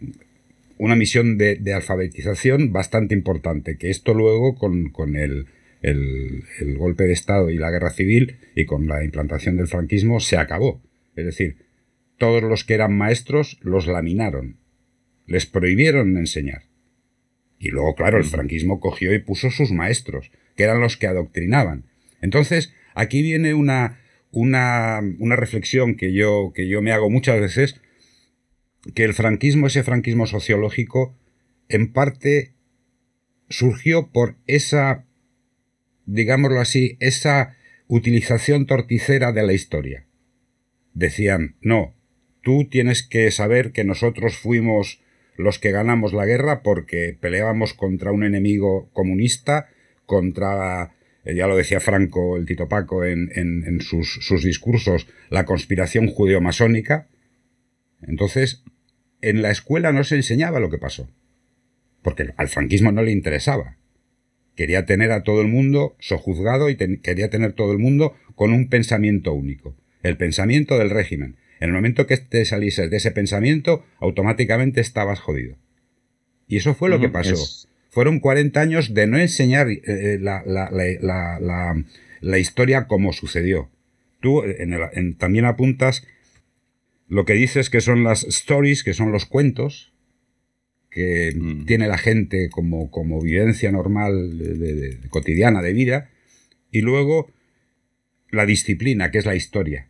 una 0.78 0.96
misión 0.96 1.38
de, 1.38 1.72
alfabetización 1.72 2.72
bastante 2.72 3.14
importante, 3.14 3.76
que 3.76 3.90
esto 3.90 4.14
luego 4.14 4.56
con, 4.56 4.92
el, 5.16 5.46
golpe 6.76 7.04
de 7.04 7.12
Estado 7.12 7.50
y 7.50 7.56
la 7.56 7.70
guerra 7.70 7.90
civil 7.90 8.36
y 8.54 8.66
con 8.66 8.86
la 8.86 9.04
implantación 9.04 9.56
del 9.56 9.68
franquismo 9.68 10.20
se 10.20 10.36
acabó. 10.36 10.82
Es 11.14 11.24
decir, 11.24 11.56
todos 12.18 12.42
los 12.42 12.64
que 12.64 12.74
eran 12.74 12.96
maestros 12.96 13.58
los 13.62 13.86
laminaron, 13.86 14.56
les 15.26 15.46
prohibieron 15.46 16.16
enseñar. 16.16 16.62
Y 17.58 17.70
luego, 17.70 17.94
claro, 17.94 18.18
el 18.18 18.24
franquismo 18.24 18.80
cogió 18.80 19.14
y 19.14 19.18
puso 19.18 19.50
sus 19.50 19.72
maestros, 19.72 20.30
que 20.56 20.64
eran 20.64 20.80
los 20.80 20.96
que 20.96 21.06
adoctrinaban. 21.06 21.84
Entonces, 22.20 22.72
aquí 22.94 23.22
viene 23.22 23.54
una, 23.54 24.00
una, 24.30 25.00
una 25.18 25.36
reflexión 25.36 25.96
que 25.96 26.12
yo, 26.12 26.52
que 26.54 26.68
yo 26.68 26.82
me 26.82 26.92
hago 26.92 27.10
muchas 27.10 27.40
veces 27.40 27.80
que 28.94 29.04
el 29.04 29.14
franquismo, 29.14 29.66
ese 29.66 29.82
franquismo 29.82 30.26
sociológico, 30.26 31.16
en 31.68 31.92
parte 31.92 32.52
surgió 33.48 34.10
por 34.12 34.36
esa, 34.46 35.04
digámoslo 36.04 36.60
así, 36.60 36.96
esa 37.00 37.56
utilización 37.88 38.66
torticera 38.66 39.32
de 39.32 39.42
la 39.42 39.52
historia. 39.52 40.06
Decían, 40.94 41.56
no, 41.60 41.94
tú 42.42 42.68
tienes 42.68 43.02
que 43.02 43.30
saber 43.30 43.72
que 43.72 43.84
nosotros 43.84 44.36
fuimos 44.36 45.00
los 45.36 45.58
que 45.58 45.70
ganamos 45.70 46.12
la 46.12 46.26
guerra 46.26 46.62
porque 46.62 47.16
peleábamos 47.18 47.74
contra 47.74 48.12
un 48.12 48.24
enemigo 48.24 48.90
comunista, 48.92 49.68
contra, 50.06 50.94
eh, 51.24 51.34
ya 51.34 51.46
lo 51.46 51.56
decía 51.56 51.80
Franco, 51.80 52.36
el 52.36 52.46
Tito 52.46 52.68
Paco 52.68 53.04
en, 53.04 53.30
en, 53.34 53.80
sus, 53.80 54.18
sus 54.20 54.44
discursos, 54.44 55.06
la 55.30 55.44
conspiración 55.44 56.08
judeo-masónica. 56.08 57.08
Entonces, 58.02 58.64
en 59.20 59.42
la 59.42 59.50
escuela 59.50 59.92
no 59.92 60.04
se 60.04 60.16
enseñaba 60.16 60.60
lo 60.60 60.70
que 60.70 60.78
pasó, 60.78 61.08
porque 62.02 62.32
al 62.36 62.48
franquismo 62.48 62.92
no 62.92 63.02
le 63.02 63.12
interesaba. 63.12 63.76
Quería 64.54 64.86
tener 64.86 65.12
a 65.12 65.22
todo 65.22 65.42
el 65.42 65.48
mundo 65.48 65.96
sojuzgado 65.98 66.70
y 66.70 66.76
quería 66.76 67.28
tener 67.28 67.52
todo 67.52 67.72
el 67.72 67.78
mundo 67.78 68.14
con 68.34 68.52
un 68.52 68.68
pensamiento 68.68 69.34
único, 69.34 69.76
el 70.02 70.16
pensamiento 70.16 70.78
del 70.78 70.90
régimen. 70.90 71.36
En 71.60 71.70
el 71.70 71.74
momento 71.74 72.06
que 72.06 72.16
te 72.16 72.44
salieses 72.44 72.90
de 72.90 72.98
ese 72.98 73.10
pensamiento, 73.10 73.84
automáticamente 73.98 74.80
estabas 74.80 75.20
jodido. 75.20 75.56
Y 76.48 76.58
eso 76.58 76.74
fue 76.74 76.88
lo 76.88 77.00
que 77.00 77.08
pasó. 77.08 77.36
Fueron 77.90 78.20
40 78.20 78.60
años 78.60 78.94
de 78.94 79.06
no 79.06 79.18
enseñar 79.18 79.70
eh, 79.70 79.80
eh, 79.86 80.18
la, 80.20 82.38
historia 82.38 82.86
como 82.86 83.12
sucedió. 83.12 83.70
Tú 84.20 84.42
también 85.18 85.44
apuntas 85.44 86.06
lo 87.08 87.24
que 87.24 87.34
dices 87.34 87.70
que 87.70 87.80
son 87.80 88.04
las 88.04 88.24
stories, 88.24 88.84
que 88.84 88.94
son 88.94 89.12
los 89.12 89.24
cuentos, 89.24 89.92
que 90.90 91.32
mm. 91.36 91.66
tiene 91.66 91.88
la 91.88 91.98
gente 91.98 92.48
como, 92.50 92.90
como 92.90 93.20
vivencia 93.20 93.72
normal 93.72 94.38
de, 94.38 94.98
cotidiana 95.08 95.62
de 95.62 95.72
vida, 95.72 96.10
y 96.70 96.80
luego 96.80 97.30
la 98.30 98.46
disciplina, 98.46 99.10
que 99.10 99.18
es 99.18 99.26
la 99.26 99.36
historia. 99.36 99.88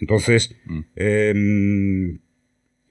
Entonces, 0.00 0.56
mm. 0.66 0.80
em, 0.96 2.18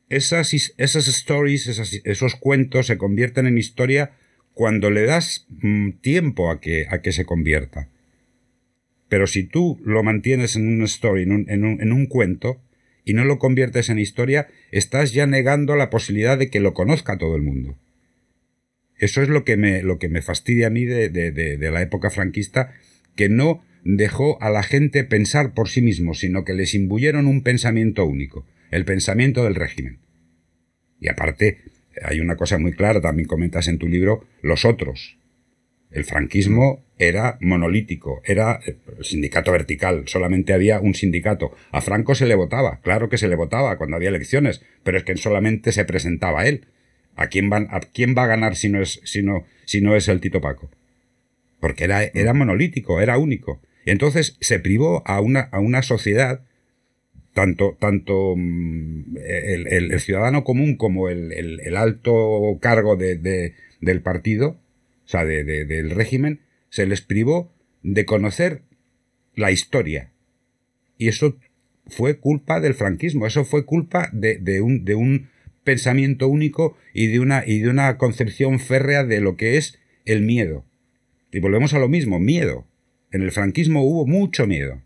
esas, 0.10 0.54
esas 0.78 1.08
stories, 1.08 2.02
esos 2.04 2.36
cuentos 2.36 2.88
se 2.88 2.98
convierten 2.98 3.48
en 3.48 3.58
historia 3.58 4.12
cuando 4.54 4.90
le 4.90 5.04
das 5.04 5.48
mm, 5.50 5.92
tiempo 6.02 6.50
a 6.50 6.62
que, 6.62 6.86
a 6.90 7.02
que 7.02 7.12
se 7.12 7.26
convierta. 7.26 7.90
Pero 9.10 9.28
si 9.28 9.44
tú 9.44 9.80
lo 9.84 10.02
mantienes 10.04 10.56
en 10.56 10.68
una 10.68 10.86
story, 10.86 11.24
en 11.24 11.32
un, 11.32 11.46
en 11.50 11.92
un 11.92 12.06
cuento, 12.08 12.62
y 13.06 13.14
no 13.14 13.24
lo 13.24 13.38
conviertes 13.38 13.90
en 13.90 14.00
historia, 14.00 14.48
estás 14.72 15.14
ya 15.14 15.28
negando 15.28 15.76
la 15.76 15.92
posibilidad 15.92 16.38
de 16.38 16.50
que 16.50 16.60
lo 16.60 16.74
conozca 16.74 17.18
todo 17.18 17.36
el 17.36 17.44
mundo. 17.44 17.78
Eso 18.98 19.22
es 19.22 19.30
lo 19.30 19.46
que 19.46 19.58
me, 19.58 19.84
lo 19.84 20.00
que 20.00 20.10
me 20.10 20.22
fastidia 20.22 20.68
a 20.68 20.72
mí 20.72 20.86
de, 20.86 21.10
de, 21.10 21.72
la 21.72 21.82
época 21.82 22.10
franquista, 22.10 22.74
que 23.16 23.30
no 23.30 23.64
dejó 23.86 24.42
a 24.42 24.50
la 24.50 24.64
gente 24.64 25.04
pensar 25.04 25.54
por 25.54 25.70
sí 25.70 25.82
mismo, 25.82 26.14
sino 26.16 26.44
que 26.44 26.54
les 26.54 26.74
imbuyeron 26.74 27.28
un 27.28 27.44
pensamiento 27.44 28.06
único, 28.06 28.46
el 28.72 28.84
pensamiento 28.84 29.44
del 29.44 29.56
régimen. 29.56 30.00
Y 31.00 31.08
aparte, 31.08 31.60
hay 32.04 32.20
una 32.20 32.36
cosa 32.36 32.58
muy 32.58 32.74
clara, 32.74 33.00
también 33.00 33.28
comentas 33.28 33.68
en 33.68 33.78
tu 33.78 33.88
libro, 33.88 34.26
los 34.42 34.66
otros. 34.66 35.18
El 35.92 36.04
franquismo 36.04 36.84
era 36.98 37.38
monolítico, 37.42 38.22
era 38.26 38.60
el 38.66 38.74
eh, 38.74 39.04
sindicato 39.04 39.52
vertical, 39.52 40.04
solamente 40.08 40.54
había 40.54 40.80
un 40.80 40.96
sindicato. 40.96 41.56
A 41.72 41.80
Franco 41.82 42.16
se 42.16 42.26
le 42.26 42.36
votaba, 42.36 42.82
claro 42.82 43.08
que 43.08 43.20
se 43.20 43.28
le 43.28 43.36
votaba 43.36 43.78
cuando 43.78 43.96
había 43.96 44.10
elecciones, 44.10 44.62
pero 44.84 44.98
es 44.98 45.04
que 45.04 45.16
solamente 45.16 45.72
se 45.72 45.86
presentaba 45.86 46.48
él. 46.48 46.68
¿A 47.16 47.28
quién, 47.28 47.50
van, 47.50 47.68
a 47.70 47.80
quién 47.80 48.14
va 48.18 48.24
a 48.24 48.28
ganar 48.28 48.58
si 48.58 48.68
no 48.68 48.82
es, 48.82 49.00
si 49.06 49.22
no, 49.22 49.46
si 49.64 49.80
no 49.80 49.96
es 49.96 50.10
el 50.10 50.20
Tito 50.20 50.42
Paco? 50.42 50.70
Porque 51.62 51.86
era, 51.86 52.04
era 52.04 52.34
monolítico, 52.34 53.00
era 53.00 53.18
único. 53.18 53.62
Entonces 53.86 54.38
se 54.42 54.60
privó 54.60 55.04
a 55.06 55.22
una, 55.22 55.42
a 55.42 55.60
una 55.60 55.82
sociedad, 55.82 56.42
tanto, 57.34 57.78
tanto 57.80 58.36
mm, 58.36 59.18
el, 59.18 60.00
ciudadano 60.00 60.44
común 60.44 60.76
como 60.76 61.10
el, 61.10 61.76
alto 61.78 62.58
cargo 62.62 62.96
de, 62.96 63.54
del 63.82 64.02
partido, 64.02 64.58
o 65.06 65.08
sea, 65.08 65.24
del 65.26 65.92
régimen, 65.92 66.40
se 66.70 66.86
les 66.86 67.02
privó 67.02 67.52
de 67.84 68.06
conocer 68.06 68.62
la 69.36 69.52
historia. 69.52 70.12
Y 70.98 71.10
eso 71.10 71.38
fue 71.88 72.18
culpa 72.18 72.60
del 72.60 72.74
franquismo, 72.74 73.28
eso 73.28 73.46
fue 73.46 73.66
culpa 73.66 74.10
de, 74.12 74.62
un, 74.62 74.86
de 74.86 74.96
un, 74.96 75.30
pensamiento 75.66 76.28
único 76.30 76.78
y 76.94 77.08
de, 77.08 77.20
una, 77.20 77.44
y 77.46 77.60
de 77.60 77.70
una 77.70 77.98
concepción 77.98 78.60
férrea 78.60 79.04
de 79.04 79.20
lo 79.20 79.36
que 79.36 79.58
es 79.58 79.80
el 80.06 80.22
miedo. 80.22 80.64
Y 81.32 81.40
volvemos 81.40 81.74
a 81.74 81.80
lo 81.80 81.90
mismo, 81.90 82.20
miedo. 82.20 82.66
En 83.16 83.22
el 83.22 83.32
franquismo 83.32 83.82
hubo 83.82 84.06
mucho 84.06 84.46
miedo. 84.46 84.82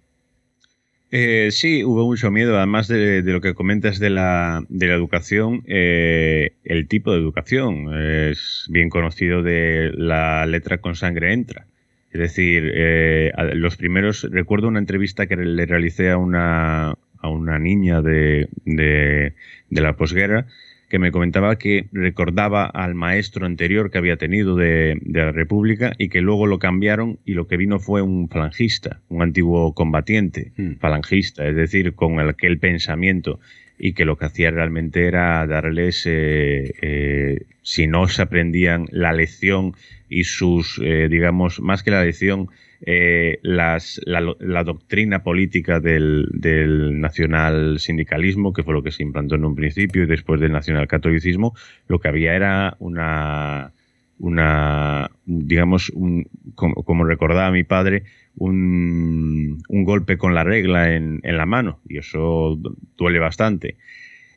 Eh, 1.10 1.50
sí, 1.50 1.84
hubo 1.84 2.06
mucho 2.06 2.30
miedo, 2.30 2.58
además 2.58 2.88
de, 2.88 3.24
lo 3.24 3.42
que 3.42 3.56
comentas 3.56 3.98
de 3.98 4.12
la, 4.12 4.64
de 4.70 4.86
la 4.86 4.94
educación, 4.94 5.64
eh, 5.66 6.52
el 6.64 6.88
tipo 6.88 7.12
de 7.12 7.18
educación 7.18 7.88
es 7.92 8.68
bien 8.70 8.92
conocido 8.92 9.42
de 9.42 9.92
la 9.96 10.46
letra 10.46 10.78
con 10.78 10.94
sangre 10.94 11.34
entra. 11.34 11.66
Es 12.12 12.20
decir, 12.20 12.72
eh, 12.72 13.32
los 13.56 13.78
primeros, 13.78 14.28
recuerdo 14.30 14.68
una 14.68 14.78
entrevista 14.78 15.26
que 15.26 15.36
le 15.36 15.66
realicé 15.66 16.12
a 16.12 16.18
una, 16.18 16.90
a 17.18 17.30
una 17.30 17.58
niña 17.58 18.04
de, 18.04 18.48
de, 18.66 19.34
la 19.72 19.96
posguerra 19.96 20.46
que 20.90 21.00
me 21.00 21.12
comentaba 21.12 21.58
que 21.58 21.86
recordaba 21.92 22.66
al 22.66 22.96
maestro 22.96 23.46
anterior 23.46 23.92
que 23.92 24.00
había 24.00 24.18
tenido 24.18 24.56
de, 24.56 24.98
de, 25.02 25.20
la 25.20 25.32
República 25.32 25.94
y 25.98 26.10
que 26.10 26.20
luego 26.22 26.48
lo 26.48 26.58
cambiaron 26.58 27.20
y 27.26 27.34
lo 27.34 27.48
que 27.48 27.58
vino 27.58 27.80
fue 27.80 28.02
un 28.02 28.28
falangista, 28.28 29.00
un 29.08 29.22
antiguo 29.22 29.74
combatiente, 29.74 30.52
hmm. 30.58 30.74
falangista, 30.80 31.48
es 31.48 31.56
decir, 31.56 31.94
con 31.94 32.20
aquel 32.20 32.58
pensamiento 32.58 33.40
y 33.80 33.94
que 33.94 34.04
lo 34.04 34.18
que 34.18 34.26
hacía 34.26 34.52
realmente 34.52 35.06
era 35.06 35.48
darles, 35.48 36.06
eh, 36.06 36.74
eh, 36.82 37.44
si 37.62 37.88
no 37.88 38.08
se 38.08 38.24
aprendían 38.24 38.88
la 38.92 39.14
lección 39.14 39.74
y 40.10 40.26
sus, 40.26 40.82
eh, 40.84 41.08
digamos, 41.10 41.62
más 41.62 41.82
que 41.82 41.92
la 41.92 42.04
lección, 42.04 42.50
las, 42.82 44.00
la, 44.06 44.64
doctrina 44.64 45.22
política 45.24 45.80
del, 45.80 46.28
del, 46.32 47.00
nacional 47.00 47.80
sindicalismo, 47.80 48.54
que 48.54 48.64
fue 48.64 48.74
lo 48.74 48.84
que 48.84 48.92
se 48.92 49.04
implantó 49.04 49.36
en 49.36 49.46
un 49.46 49.56
principio 49.56 50.04
y 50.04 50.08
después 50.08 50.40
del 50.40 50.52
nacional 50.52 50.88
catolicismo, 50.88 51.54
lo 51.88 52.00
que 52.00 52.08
había 52.08 52.36
era 52.36 52.76
una, 52.80 53.74
una 54.20 55.12
digamos, 55.26 55.90
un, 55.90 56.28
como 56.56 57.06
recordaba 57.06 57.52
mi 57.52 57.64
padre, 57.64 58.04
un, 58.36 59.62
golpe 59.68 60.18
con 60.18 60.34
la 60.34 60.44
regla 60.44 60.96
en, 60.96 61.22
la 61.24 61.46
mano 61.46 61.80
y 61.88 61.98
eso 61.98 62.60
duele 62.98 63.20
bastante. 63.20 63.78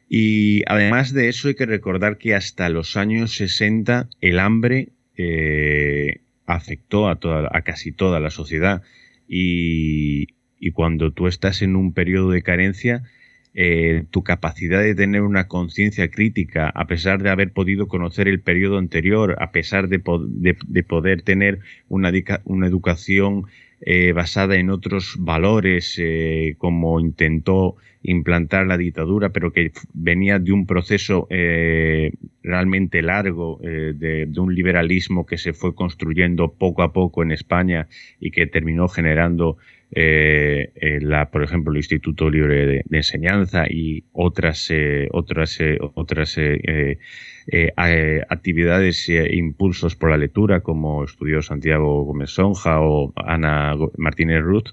Y 0.09 0.63
además 0.67 1.13
de 1.13 1.29
eso 1.29 1.49
hay 1.49 1.55
que 1.55 1.67
recordar 1.67 2.19
que 2.19 2.35
hasta 2.35 2.69
los 2.69 2.97
años 2.97 3.33
60 3.33 4.09
el 4.21 4.39
hambre 4.39 4.91
eh, 5.17 6.21
afectó 6.47 7.09
a, 7.09 7.17
toda, 7.17 7.49
a 7.53 7.63
casi 7.63 7.93
toda 7.93 8.21
la 8.21 8.31
sociedad. 8.31 8.83
Y, 9.29 10.27
cuando 10.75 11.11
tú 11.13 11.27
estás 11.27 11.61
en 11.63 11.75
un 11.75 11.93
periodo 11.93 12.31
de 12.31 12.43
carencia, 12.43 13.03
eh, 13.53 14.05
tu 14.11 14.23
capacidad 14.23 14.81
de 14.81 14.95
tener 14.95 15.23
una 15.23 15.49
conciencia 15.49 16.09
crítica, 16.09 16.69
a 16.69 16.87
pesar 16.87 17.23
de 17.23 17.31
haber 17.31 17.53
podido 17.53 17.89
conocer 17.89 18.29
el 18.29 18.41
periodo 18.41 18.79
anterior, 18.79 19.37
a 19.41 19.51
pesar 19.51 19.89
de, 19.89 20.01
de, 20.01 20.83
poder 20.85 21.23
tener 21.23 21.59
una, 21.89 22.13
una 22.45 22.67
educación 22.69 23.47
eh, 23.85 24.13
basada 24.13 24.55
en 24.57 24.71
otros 24.71 25.17
valores, 25.19 25.97
eh, 25.99 26.55
como 26.59 27.01
intentó 27.01 27.75
implantar 28.05 28.67
la 28.67 28.77
dictadura, 28.77 29.31
pero 29.31 29.53
que 29.53 29.73
venía 29.93 30.39
de 30.39 30.53
un 30.53 30.67
proceso 30.67 31.27
eh, 31.31 32.13
realmente 32.45 33.03
largo, 33.03 33.59
de, 33.61 34.29
un 34.37 34.55
liberalismo 34.55 35.27
que 35.27 35.37
se 35.37 35.53
fue 35.53 35.75
construyendo 35.75 36.53
poco 36.53 36.83
a 36.83 36.93
poco 36.93 37.25
en 37.25 37.33
España 37.33 37.89
y 38.21 38.31
que 38.31 38.47
terminó 38.47 38.89
generando, 38.89 39.57
la, 39.91 41.31
por 41.31 41.43
ejemplo, 41.45 41.73
el 41.73 41.79
Instituto 41.79 42.31
Libre 42.31 42.67
de, 42.67 42.83
de 42.85 42.97
Enseñanza 42.97 43.67
y 43.69 44.05
otras, 44.13 44.73
otras, 45.13 45.59
otras 45.95 46.39
eh, 47.47 47.73
actividades 48.29 49.09
e 49.09 49.37
impulsos 49.37 49.97
por 49.97 50.11
la 50.11 50.17
lectura, 50.17 50.61
como 50.61 51.05
estudió 51.05 51.43
Santiago 51.43 52.05
Gómez 52.05 52.31
Sonja 52.31 52.81
o 52.81 53.13
Ana 53.17 53.75
Martínez 53.97 54.43
Ruth, 54.43 54.71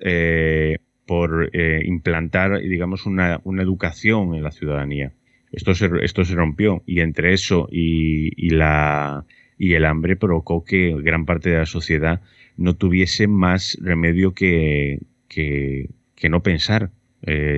eh, 0.00 0.78
por 1.06 1.50
implantar, 1.84 2.60
digamos, 2.60 3.06
una, 3.06 3.42
educación 3.60 4.34
en 4.34 4.42
la 4.42 4.52
ciudadanía. 4.52 5.12
Esto 5.50 5.74
se, 5.74 5.90
esto 6.02 6.24
se 6.24 6.34
rompió 6.34 6.82
y 6.86 7.00
entre 7.00 7.34
eso 7.34 7.68
y, 7.70 8.50
la, 8.50 9.26
y 9.58 9.74
el 9.74 9.84
hambre 9.84 10.16
provocó 10.16 10.64
que 10.64 10.94
gran 11.02 11.26
parte 11.26 11.50
de 11.50 11.58
la 11.58 11.66
sociedad 11.66 12.22
no 12.56 12.76
tuviese 12.76 13.26
más 13.26 13.76
remedio 13.82 14.32
que, 14.32 15.00
que, 15.28 15.90
no 16.30 16.42
pensar, 16.42 16.92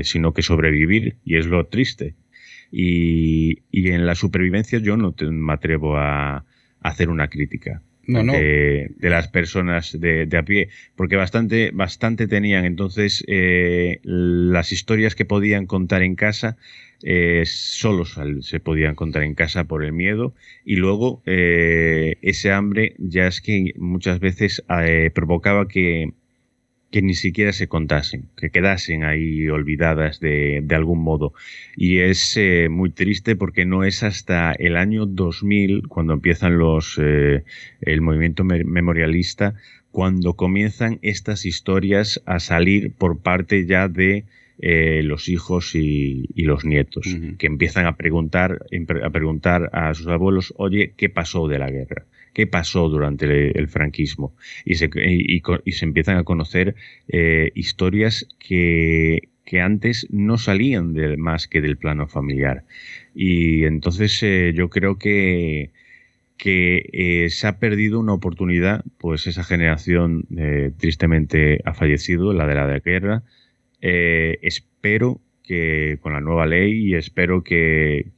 sino 0.03 0.33
que 0.33 0.43
sobrevivir, 0.43 1.19
y 1.25 1.37
es 1.37 1.47
lo 1.47 1.67
triste. 1.67 2.17
Y, 2.77 3.63
en 3.73 4.05
la 4.05 4.17
supervivencia 4.17 4.81
yo 4.81 4.97
no 4.97 5.15
me 5.21 5.53
atrevo 5.53 5.97
a, 5.97 6.45
hacer 6.81 7.09
una 7.09 7.29
crítica. 7.29 7.83
De, 8.07 8.91
las 9.01 9.29
personas 9.29 9.99
de, 9.99 10.29
a 10.37 10.43
pie, 10.43 10.69
porque 10.95 11.17
bastante, 11.17 11.71
bastante 11.73 12.27
tenían. 12.27 12.67
Entonces, 12.67 13.25
eh, 13.29 14.01
las 14.03 14.73
historias 14.73 15.15
que 15.15 15.25
podían 15.25 15.65
contar 15.65 16.03
en 16.03 16.15
casa 16.15 16.59
eh, 17.03 17.45
solo 17.47 18.05
se 18.05 18.61
podían 18.61 18.95
contar 18.95 19.23
en 19.23 19.35
casa 19.35 19.65
por 19.65 19.85
el 19.85 19.93
miedo 19.93 20.35
y 20.67 20.77
luego 20.77 21.23
eh, 21.25 22.17
ese 22.21 22.53
hambre 22.53 22.95
ya 22.99 23.27
es 23.27 23.41
que 23.41 23.73
muchas 23.77 24.21
veces 24.21 24.63
provocaba 25.15 25.67
que 25.67 26.13
que 26.95 27.03
ni 27.03 27.15
siquiera 27.15 27.53
se 27.53 27.67
contasen, 27.67 28.29
que 28.37 28.51
quedasen 28.51 29.03
ahí 29.03 29.49
olvidadas 29.49 30.21
de, 30.21 30.61
de 30.63 30.75
algún 30.77 31.03
modo. 31.03 31.33
Y 31.77 31.99
es 31.99 32.37
eh, 32.37 32.69
muy 32.71 32.91
triste 32.91 33.35
porque 33.35 33.65
no 33.65 33.83
es 33.83 34.05
hasta 34.05 34.53
el 34.53 34.77
año 34.77 35.05
2000, 35.05 35.89
cuando 35.89 36.13
empiezan 36.13 36.57
los, 36.57 36.97
eh, 37.03 37.43
el 37.81 38.01
movimiento 38.01 38.45
memorialista, 38.45 39.55
cuando 39.91 40.35
comienzan 40.35 41.01
estas 41.03 41.47
historias 41.47 42.23
a 42.27 42.39
salir 42.39 42.93
por 42.93 43.19
parte 43.19 43.67
ya 43.67 43.89
de 43.89 44.23
eh, 44.61 45.03
los 45.03 45.29
hijos 45.29 45.75
y, 45.75 46.29
y 46.33 46.45
los 46.45 46.65
nietos, 46.65 47.09
que 47.39 47.49
empiezan 47.49 47.87
a 47.87 47.97
preguntar, 47.97 48.67
a 49.03 49.11
preguntar 49.11 49.69
a 49.73 49.93
sus 49.95 50.07
abuelos, 50.07 50.55
oye, 50.59 50.93
¿qué 50.97 51.09
pasó 51.09 51.49
de 51.49 51.59
la 51.59 51.73
guerra? 51.73 52.05
Qué 52.35 52.47
pasó 52.47 52.89
durante 52.89 53.27
el, 53.57 53.69
franquismo 53.69 54.37
y 54.65 54.75
se, 54.75 54.91
y, 54.95 55.73
se, 55.73 55.85
empiezan 55.85 56.19
a 56.19 56.25
conocer 56.25 56.75
eh, 57.09 57.53
historias 57.55 58.27
que, 58.39 59.29
que, 59.45 59.61
antes 59.61 60.09
no 60.11 60.37
salían 60.37 60.93
de, 60.93 61.17
más 61.17 61.47
que 61.47 61.61
del 61.61 61.79
plano 61.79 62.09
familiar. 62.09 62.65
Y 63.15 63.65
entonces 63.65 64.21
eh, 64.23 64.53
yo 64.55 64.69
creo 64.69 64.99
que, 64.99 65.71
que 66.37 66.91
eh, 66.93 67.31
se 67.31 67.47
ha 67.47 67.59
perdido 67.59 68.01
una 68.01 68.13
oportunidad, 68.13 68.85
pues 68.99 69.27
esa 69.27 69.45
generación 69.45 70.27
tristemente 70.77 71.61
ha 71.65 71.73
fallecido, 71.73 72.33
la 72.33 72.47
de 72.47 72.55
la 72.55 72.79
guerra. 72.81 73.23
espero 73.81 75.21
que 75.45 75.99
con 76.01 76.15
la 76.15 76.21
nueva 76.21 76.47
ley 76.47 76.89
y 76.89 76.95
espero 76.95 77.45
que 77.45 78.11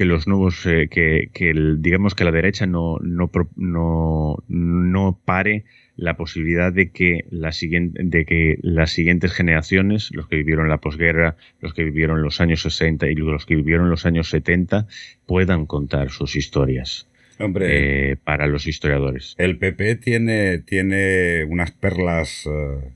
que 0.00 0.06
los 0.06 0.26
nuevos, 0.26 0.64
eh, 0.64 0.88
que, 0.90 1.28
digamos 1.76 2.14
que 2.14 2.24
la 2.24 2.32
derecha 2.32 2.64
no, 2.64 2.96
no, 3.02 3.30
no, 3.56 4.42
no 4.48 5.20
pare 5.26 5.66
la 5.94 6.16
posibilidad 6.16 6.72
de 6.72 6.90
que, 6.90 7.26
la 7.28 7.52
siguiente, 7.52 8.00
de 8.02 8.24
que 8.24 8.56
las 8.62 8.92
siguientes 8.92 9.34
generaciones, 9.34 10.08
los 10.14 10.26
que 10.26 10.36
vivieron 10.36 10.70
la 10.70 10.78
posguerra, 10.78 11.36
los 11.60 11.74
que 11.74 11.84
vivieron 11.84 12.22
los 12.22 12.40
años 12.40 12.62
60 12.62 13.10
y 13.10 13.14
los 13.14 13.44
que 13.44 13.56
vivieron 13.56 13.90
los 13.90 14.06
años 14.06 14.30
70, 14.30 14.86
puedan 15.26 15.66
contar 15.66 16.08
sus 16.08 16.34
historias. 16.34 17.06
Hombre, 17.38 18.12
eh, 18.12 18.16
para 18.16 18.46
los 18.46 18.66
historiadores. 18.66 19.34
El 19.36 19.58
PP 19.58 19.96
tiene, 19.96 20.60
tiene 20.60 21.44
unas 21.44 21.72
perlas 21.72 22.46
eh, 22.46 22.90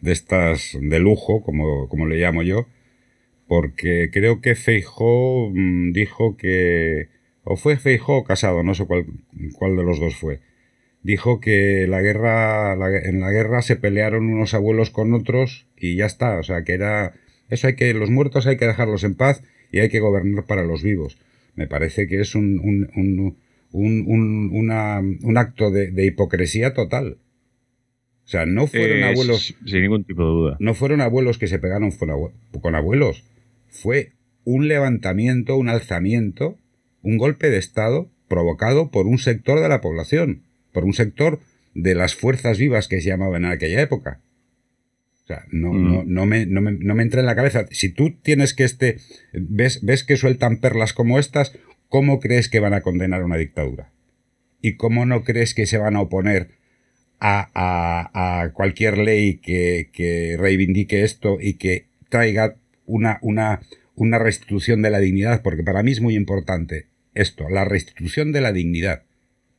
de 0.00 0.10
estas 0.10 0.76
de 0.80 0.98
lujo, 0.98 1.44
como, 1.44 1.88
como 1.88 2.08
le 2.08 2.16
llamo 2.16 2.42
yo, 2.42 2.66
porque 3.52 4.08
creo 4.10 4.40
que 4.40 4.54
Feijó 4.54 5.50
mm, 5.52 5.92
dijo 5.92 6.38
que, 6.38 7.10
o 7.44 7.56
fue 7.56 7.76
Feijó 7.76 8.16
o 8.16 8.24
Casado, 8.24 8.62
no 8.62 8.72
sé 8.74 8.86
cuál, 8.86 9.04
cuál 9.58 9.76
de 9.76 9.82
los 9.82 10.00
dos 10.00 10.16
fue, 10.16 10.40
dijo 11.02 11.38
que 11.38 11.86
la 11.86 12.00
guerra, 12.00 12.72
en 12.72 13.20
la 13.20 13.30
guerra 13.30 13.60
se 13.60 13.76
pelearon 13.76 14.30
unos 14.30 14.54
abuelos 14.54 14.88
con 14.88 15.12
otros 15.12 15.66
y 15.76 15.96
ya 15.96 16.06
está, 16.06 16.38
o 16.38 16.42
sea 16.42 16.64
que 16.64 16.72
era, 16.72 17.12
eso 17.50 17.66
hay 17.66 17.76
que, 17.76 17.92
los 17.92 18.08
muertos 18.08 18.46
hay 18.46 18.56
que 18.56 18.66
dejarlos 18.66 19.04
en 19.04 19.16
paz 19.16 19.42
y 19.70 19.80
hay 19.80 19.90
que 19.90 20.00
gobernar 20.00 20.46
para 20.46 20.64
los 20.64 20.82
vivos. 20.82 21.18
Me 21.54 21.66
parece 21.66 22.06
que 22.06 22.22
es 22.22 22.34
un, 22.34 22.58
un, 22.58 23.36
un, 23.70 25.20
un 25.22 25.36
acto 25.36 25.70
de, 25.70 26.06
hipocresía 26.06 26.72
total. 26.72 27.18
O 28.24 28.28
sea, 28.32 28.46
no 28.46 28.66
fueron 28.66 29.02
abuelos. 29.02 29.54
Sin 29.66 29.82
ningún 29.82 30.04
tipo 30.04 30.22
de 30.22 30.30
duda. 30.30 30.56
No 30.58 30.72
fueron 30.72 31.02
abuelos 31.02 31.36
que 31.36 31.48
se 31.48 31.58
pegaron 31.58 31.90
con 32.62 32.74
abuelos 32.74 33.24
fue 33.72 34.12
un 34.44 34.68
levantamiento, 34.68 35.56
un 35.56 35.68
alzamiento, 35.68 36.58
un 37.02 37.16
golpe 37.16 37.50
de 37.50 37.58
Estado 37.58 38.10
provocado 38.28 38.90
por 38.90 39.06
un 39.06 39.18
sector 39.18 39.60
de 39.60 39.68
la 39.68 39.80
población, 39.80 40.42
por 40.72 40.84
un 40.84 40.94
sector 40.94 41.40
de 41.74 41.94
las 41.94 42.14
fuerzas 42.14 42.58
vivas 42.58 42.86
que 42.86 43.00
se 43.00 43.08
llamaban 43.08 43.44
en 43.44 43.50
aquella 43.50 43.80
época. 43.80 44.20
O 45.24 45.26
sea, 45.26 45.44
no, 45.50 45.72
no, 45.72 46.04
no, 46.04 46.26
me, 46.26 46.46
no, 46.46 46.60
me, 46.60 46.72
no, 46.72 46.94
me, 46.94 47.02
entra 47.02 47.20
en 47.20 47.26
la 47.26 47.36
cabeza. 47.36 47.66
Si 47.70 47.88
tú 47.88 48.18
tienes 48.22 48.54
que 48.54 48.64
este. 48.64 48.98
Ves, 49.32 49.80
ves 49.82 50.02
que 50.02 50.16
sueltan 50.16 50.58
perlas 50.58 50.92
como 50.92 51.18
estas, 51.18 51.52
¿cómo 51.88 52.18
crees 52.18 52.48
que 52.48 52.60
van 52.60 52.74
a 52.74 52.80
condenar 52.80 53.22
una 53.22 53.36
dictadura? 53.36 53.92
¿Y 54.60 54.74
cómo 54.76 55.06
no 55.06 55.22
crees 55.22 55.54
que 55.54 55.66
se 55.66 55.78
van 55.78 55.94
a 55.96 56.00
oponer 56.00 56.50
a, 57.20 57.50
a, 57.54 58.42
a 58.42 58.52
cualquier 58.52 58.98
ley 58.98 59.38
que, 59.38 59.90
que 59.92 60.36
reivindique 60.38 61.04
esto 61.04 61.38
y 61.40 61.54
que 61.54 61.86
traiga 62.08 62.56
una, 62.92 63.18
una, 63.22 63.60
una 63.94 64.18
restitución 64.18 64.82
de 64.82 64.90
la 64.90 65.00
dignidad, 65.00 65.42
porque 65.42 65.62
para 65.62 65.82
mí 65.82 65.92
es 65.92 66.00
muy 66.00 66.14
importante 66.14 66.86
esto, 67.14 67.48
la 67.48 67.64
restitución 67.64 68.32
de 68.32 68.40
la 68.40 68.52
dignidad, 68.52 69.02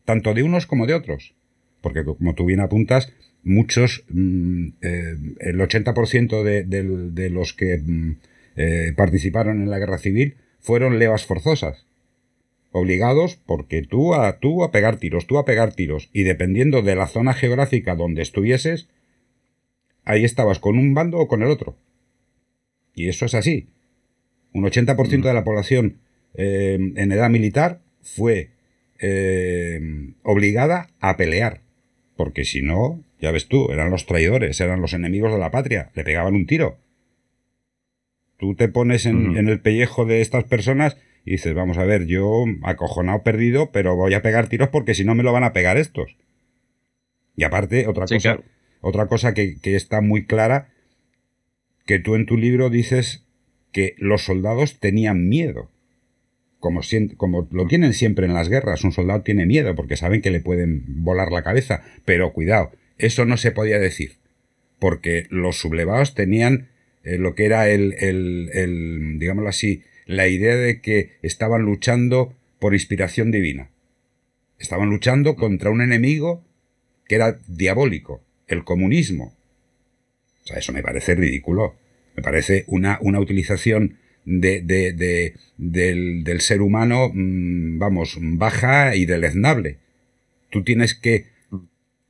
tanto 0.05 0.33
de 0.33 0.43
unos 0.43 0.65
como 0.65 0.85
de 0.85 0.93
otros. 0.93 1.35
Porque 1.81 2.03
como 2.03 2.33
tú 2.35 2.45
bien 2.45 2.61
apuntas, 2.61 3.11
muchos, 3.43 4.05
mm, 4.09 4.67
eh, 4.81 5.15
el 5.39 5.59
80% 5.59 6.43
de, 6.43 6.63
de, 6.63 7.29
los 7.29 7.53
que 7.53 7.77
mm, 7.77 8.17
eh, 8.55 8.93
participaron 8.95 9.61
en 9.61 9.69
la 9.69 9.79
guerra 9.79 9.97
civil 9.97 10.37
fueron 10.59 10.99
levas 10.99 11.25
forzosas. 11.25 11.85
Obligados 12.71 13.35
porque 13.45 13.83
tú 13.83 14.15
a, 14.15 14.39
tú 14.39 14.63
a 14.63 14.71
pegar 14.71 14.97
tiros, 14.97 15.27
tú 15.27 15.37
a 15.37 15.45
pegar 15.45 15.73
tiros. 15.73 16.09
Y 16.13 16.23
dependiendo 16.23 16.81
de 16.81 16.95
la 16.95 17.07
zona 17.07 17.33
geográfica 17.33 17.95
donde 17.95 18.21
estuvieses, 18.21 18.87
ahí 20.05 20.23
estabas 20.23 20.59
con 20.59 20.79
un 20.79 20.93
bando 20.93 21.17
o 21.17 21.27
con 21.27 21.43
el 21.43 21.49
otro. 21.49 21.75
Y 22.95 23.09
eso 23.09 23.25
es 23.25 23.33
así. 23.33 23.67
Un 24.53 24.63
80% 24.63 25.23
de 25.23 25.33
la 25.33 25.43
población 25.43 25.99
eh, 26.35 26.77
en 26.95 27.11
edad 27.11 27.29
militar 27.29 27.81
fue 28.01 28.51
eh, 28.99 30.13
obligada 30.23 30.89
a 30.99 31.17
pelear. 31.17 31.61
Porque 32.15 32.45
si 32.45 32.61
no, 32.61 33.03
ya 33.19 33.31
ves 33.31 33.47
tú, 33.47 33.71
eran 33.71 33.89
los 33.89 34.05
traidores, 34.05 34.59
eran 34.61 34.81
los 34.81 34.93
enemigos 34.93 35.31
de 35.31 35.39
la 35.39 35.51
patria, 35.51 35.91
le 35.95 36.03
pegaban 36.03 36.35
un 36.35 36.45
tiro. 36.45 36.77
Tú 38.37 38.55
te 38.55 38.67
pones 38.67 39.05
en, 39.05 39.37
el 39.37 39.61
pellejo 39.61 40.05
de 40.05 40.21
estas 40.21 40.43
personas 40.43 40.97
y 41.25 41.31
dices, 41.31 41.53
vamos 41.53 41.77
a 41.77 41.85
ver, 41.85 42.05
yo 42.05 42.45
acojonado 42.63 43.23
perdido, 43.23 43.71
pero 43.71 43.95
voy 43.95 44.13
a 44.13 44.21
pegar 44.21 44.49
tiros 44.49 44.69
porque 44.69 44.93
si 44.93 45.05
no 45.05 45.15
me 45.15 45.23
lo 45.23 45.31
van 45.31 45.45
a 45.45 45.53
pegar 45.53 45.77
estos. 45.77 46.17
Y 47.35 47.45
aparte, 47.45 47.87
otra 47.87 48.05
cosa, 48.05 48.39
otra 48.81 49.07
cosa 49.07 49.33
que, 49.33 49.55
que, 49.61 49.75
está 49.75 50.01
muy 50.01 50.25
clara 50.25 50.72
que 51.85 51.99
tú 51.99 52.15
en 52.15 52.25
tu 52.25 52.37
libro 52.37 52.69
dices 52.69 53.25
que 53.71 53.95
los 53.97 54.23
soldados 54.23 54.79
tenían 54.79 55.27
miedo. 55.27 55.69
como, 56.59 56.81
como 57.17 57.47
lo 57.51 57.67
tienen 57.67 57.93
siempre 57.93 58.25
en 58.25 58.33
las 58.33 58.49
guerras, 58.49 58.83
un 58.83 58.93
soldado 58.93 59.21
tiene 59.21 59.45
miedo 59.45 59.75
porque 59.75 59.97
saben 59.97 60.21
que 60.21 60.31
le 60.31 60.39
pueden 60.39 61.03
volar 61.03 61.31
la 61.31 61.43
cabeza, 61.43 61.83
pero 62.05 62.31
cuidado, 62.31 62.71
eso 62.97 63.25
no 63.25 63.35
se 63.37 63.51
podía 63.51 63.79
decir, 63.79 64.13
porque 64.79 65.25
los 65.29 65.57
sublevados 65.57 66.13
tenían 66.13 66.69
eh, 67.03 67.17
lo 67.17 67.35
que 67.35 67.45
era 67.45 67.69
el, 67.69 67.95
el, 67.99 68.49
el, 68.53 69.19
digámoslo 69.19 69.49
así, 69.49 69.83
la 70.05 70.27
idea 70.27 70.55
de 70.55 70.79
que 70.79 71.17
estaban 71.21 71.63
luchando 71.63 72.33
por 72.59 72.73
inspiración 72.73 73.31
divina. 73.31 73.69
Estaban 74.57 74.89
luchando 74.89 75.35
contra 75.35 75.69
un 75.69 75.81
enemigo 75.81 76.45
que 77.07 77.15
era 77.15 77.39
diabólico, 77.47 78.23
el 78.47 78.63
comunismo. 78.63 79.35
O 80.43 80.47
sea, 80.47 80.57
eso 80.57 80.73
me 80.73 80.83
parece 80.83 81.15
ridículo. 81.15 81.75
Me 82.15 82.23
parece 82.23 82.65
una, 82.67 82.99
una 83.01 83.19
utilización 83.19 83.97
de, 84.25 84.61
de, 84.61 85.35
del, 85.57 86.23
del, 86.23 86.41
ser 86.41 86.61
humano, 86.61 87.11
mm, 87.13 87.79
vamos, 87.79 88.17
baja 88.19 88.95
y 88.95 89.05
deleznable. 89.05 89.79
Tú 90.49 90.63
tienes 90.63 90.93
que 90.93 91.27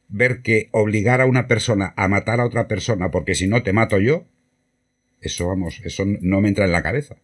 ver 0.10 0.42
que 0.42 0.70
obligar 0.72 1.22
a 1.22 1.26
una 1.26 1.48
persona 1.48 1.94
a 1.98 2.08
matar 2.08 2.40
a 2.40 2.46
otra 2.46 2.68
persona 2.68 3.10
porque 3.10 3.36
si 3.36 3.48
no 3.48 3.64
te 3.64 3.74
mato 3.74 4.00
yo, 4.00 4.26
eso, 5.22 5.48
vamos, 5.48 5.82
eso 5.86 6.04
no 6.06 6.42
me 6.42 6.50
entra 6.50 6.66
en 6.66 6.72
la 6.72 6.84
cabeza. 6.84 7.18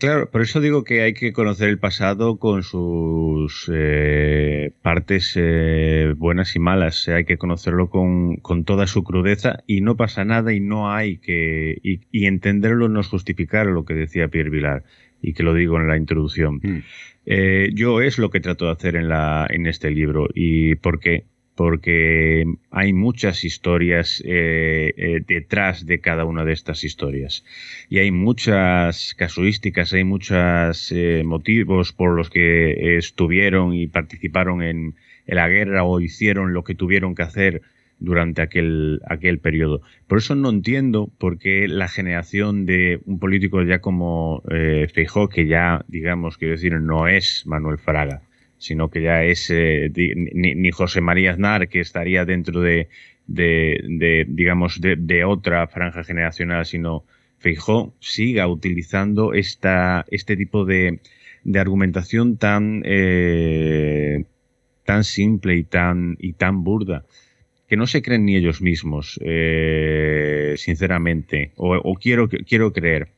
Claro, 0.00 0.30
por 0.30 0.40
eso 0.40 0.62
digo 0.62 0.82
que 0.82 1.02
hay 1.02 1.12
que 1.12 1.34
conocer 1.34 1.68
el 1.68 1.78
pasado 1.78 2.38
con 2.38 2.62
sus 2.62 3.70
eh, 3.70 4.72
partes 4.80 5.34
eh, 5.36 6.14
buenas 6.16 6.56
y 6.56 6.58
malas. 6.58 7.06
Hay 7.08 7.26
que 7.26 7.36
conocerlo 7.36 7.90
con, 7.90 8.36
con, 8.36 8.64
toda 8.64 8.86
su 8.86 9.04
crudeza 9.04 9.58
y 9.66 9.82
no 9.82 9.96
pasa 9.96 10.24
nada 10.24 10.54
y 10.54 10.60
no 10.60 10.90
hay 10.90 11.18
que... 11.18 11.76
Y, 11.82 12.24
entenderlo 12.24 12.88
no 12.88 13.00
es 13.00 13.08
justificar 13.08 13.66
lo 13.66 13.84
que 13.84 13.92
decía 13.92 14.28
Pierre 14.28 14.48
Vilar 14.48 14.84
y 15.20 15.34
que 15.34 15.42
lo 15.42 15.52
digo 15.52 15.78
en 15.78 15.86
la 15.86 15.98
introducción. 15.98 16.60
Mm. 16.62 16.78
Eh, 17.26 17.70
yo 17.74 18.00
es 18.00 18.16
lo 18.16 18.30
que 18.30 18.40
trato 18.40 18.64
de 18.64 18.72
hacer 18.72 18.96
en, 18.96 19.06
la, 19.06 19.46
en 19.50 19.66
este 19.66 19.90
libro 19.90 20.28
y 20.32 20.76
porque 20.76 21.26
porque 21.60 22.46
hay 22.70 22.94
muchas 22.94 23.44
historias 23.44 24.22
eh, 24.24 24.94
eh, 24.96 25.20
detrás 25.26 25.84
de 25.84 25.98
cada 25.98 26.24
una 26.24 26.46
de 26.46 26.54
estas 26.54 26.84
historias. 26.84 27.44
Y 27.90 27.98
hay 27.98 28.10
muchas 28.10 29.12
casuísticas, 29.12 29.92
hay 29.92 30.04
muchos 30.04 30.90
eh, 30.90 31.22
motivos 31.22 31.92
por 31.92 32.16
los 32.16 32.30
que 32.30 32.96
estuvieron 32.96 33.74
y 33.74 33.88
participaron 33.88 34.62
en, 34.62 34.94
la 35.26 35.50
guerra 35.50 35.84
o 35.84 36.00
hicieron 36.00 36.54
lo 36.54 36.64
que 36.64 36.74
tuvieron 36.74 37.14
que 37.14 37.24
hacer 37.24 37.60
durante 37.98 38.40
aquel, 38.40 39.02
aquel 39.06 39.38
periodo. 39.38 39.82
Por 40.06 40.16
eso 40.16 40.34
no 40.34 40.48
entiendo 40.48 41.10
por 41.18 41.36
qué 41.36 41.68
la 41.68 41.88
generación 41.88 42.64
de 42.64 43.00
un 43.04 43.18
político 43.18 43.62
ya 43.64 43.82
como 43.82 44.42
Feijó, 44.94 45.28
que 45.28 45.46
ya, 45.46 45.84
digamos, 45.88 46.38
quiero 46.38 46.52
decir, 46.52 46.72
no 46.80 47.06
es 47.06 47.46
Manuel 47.46 47.76
Fraga, 47.76 48.22
sino 48.60 48.90
que 48.90 49.00
ya 49.00 49.24
es 49.24 49.50
eh, 49.50 49.90
ni, 50.34 50.70
José 50.70 51.00
María 51.00 51.32
Aznar, 51.32 51.68
que 51.68 51.80
estaría 51.80 52.26
dentro 52.26 52.60
de, 52.60 52.88
digamos, 53.26 54.80
de, 54.80 55.24
otra 55.24 55.66
franja 55.66 56.04
generacional, 56.04 56.66
sino 56.66 57.04
Feijó 57.38 57.94
siga 58.00 58.46
utilizando 58.48 59.32
esta, 59.32 60.04
este 60.10 60.36
tipo 60.36 60.66
de, 60.66 61.00
de 61.42 61.58
argumentación 61.58 62.36
tan, 62.36 62.82
eh, 62.84 64.24
tan 64.84 65.04
simple 65.04 65.56
y 65.56 65.64
tan, 65.64 66.18
y 66.20 66.34
tan 66.34 66.62
burda 66.62 67.06
que 67.66 67.78
no 67.78 67.86
se 67.86 68.02
creen 68.02 68.26
ni 68.26 68.36
ellos 68.36 68.60
mismos, 68.60 69.18
eh, 69.24 70.54
sinceramente, 70.58 71.52
o, 71.56 71.94
quiero, 71.94 72.28
quiero 72.28 72.72
creer 72.74 73.08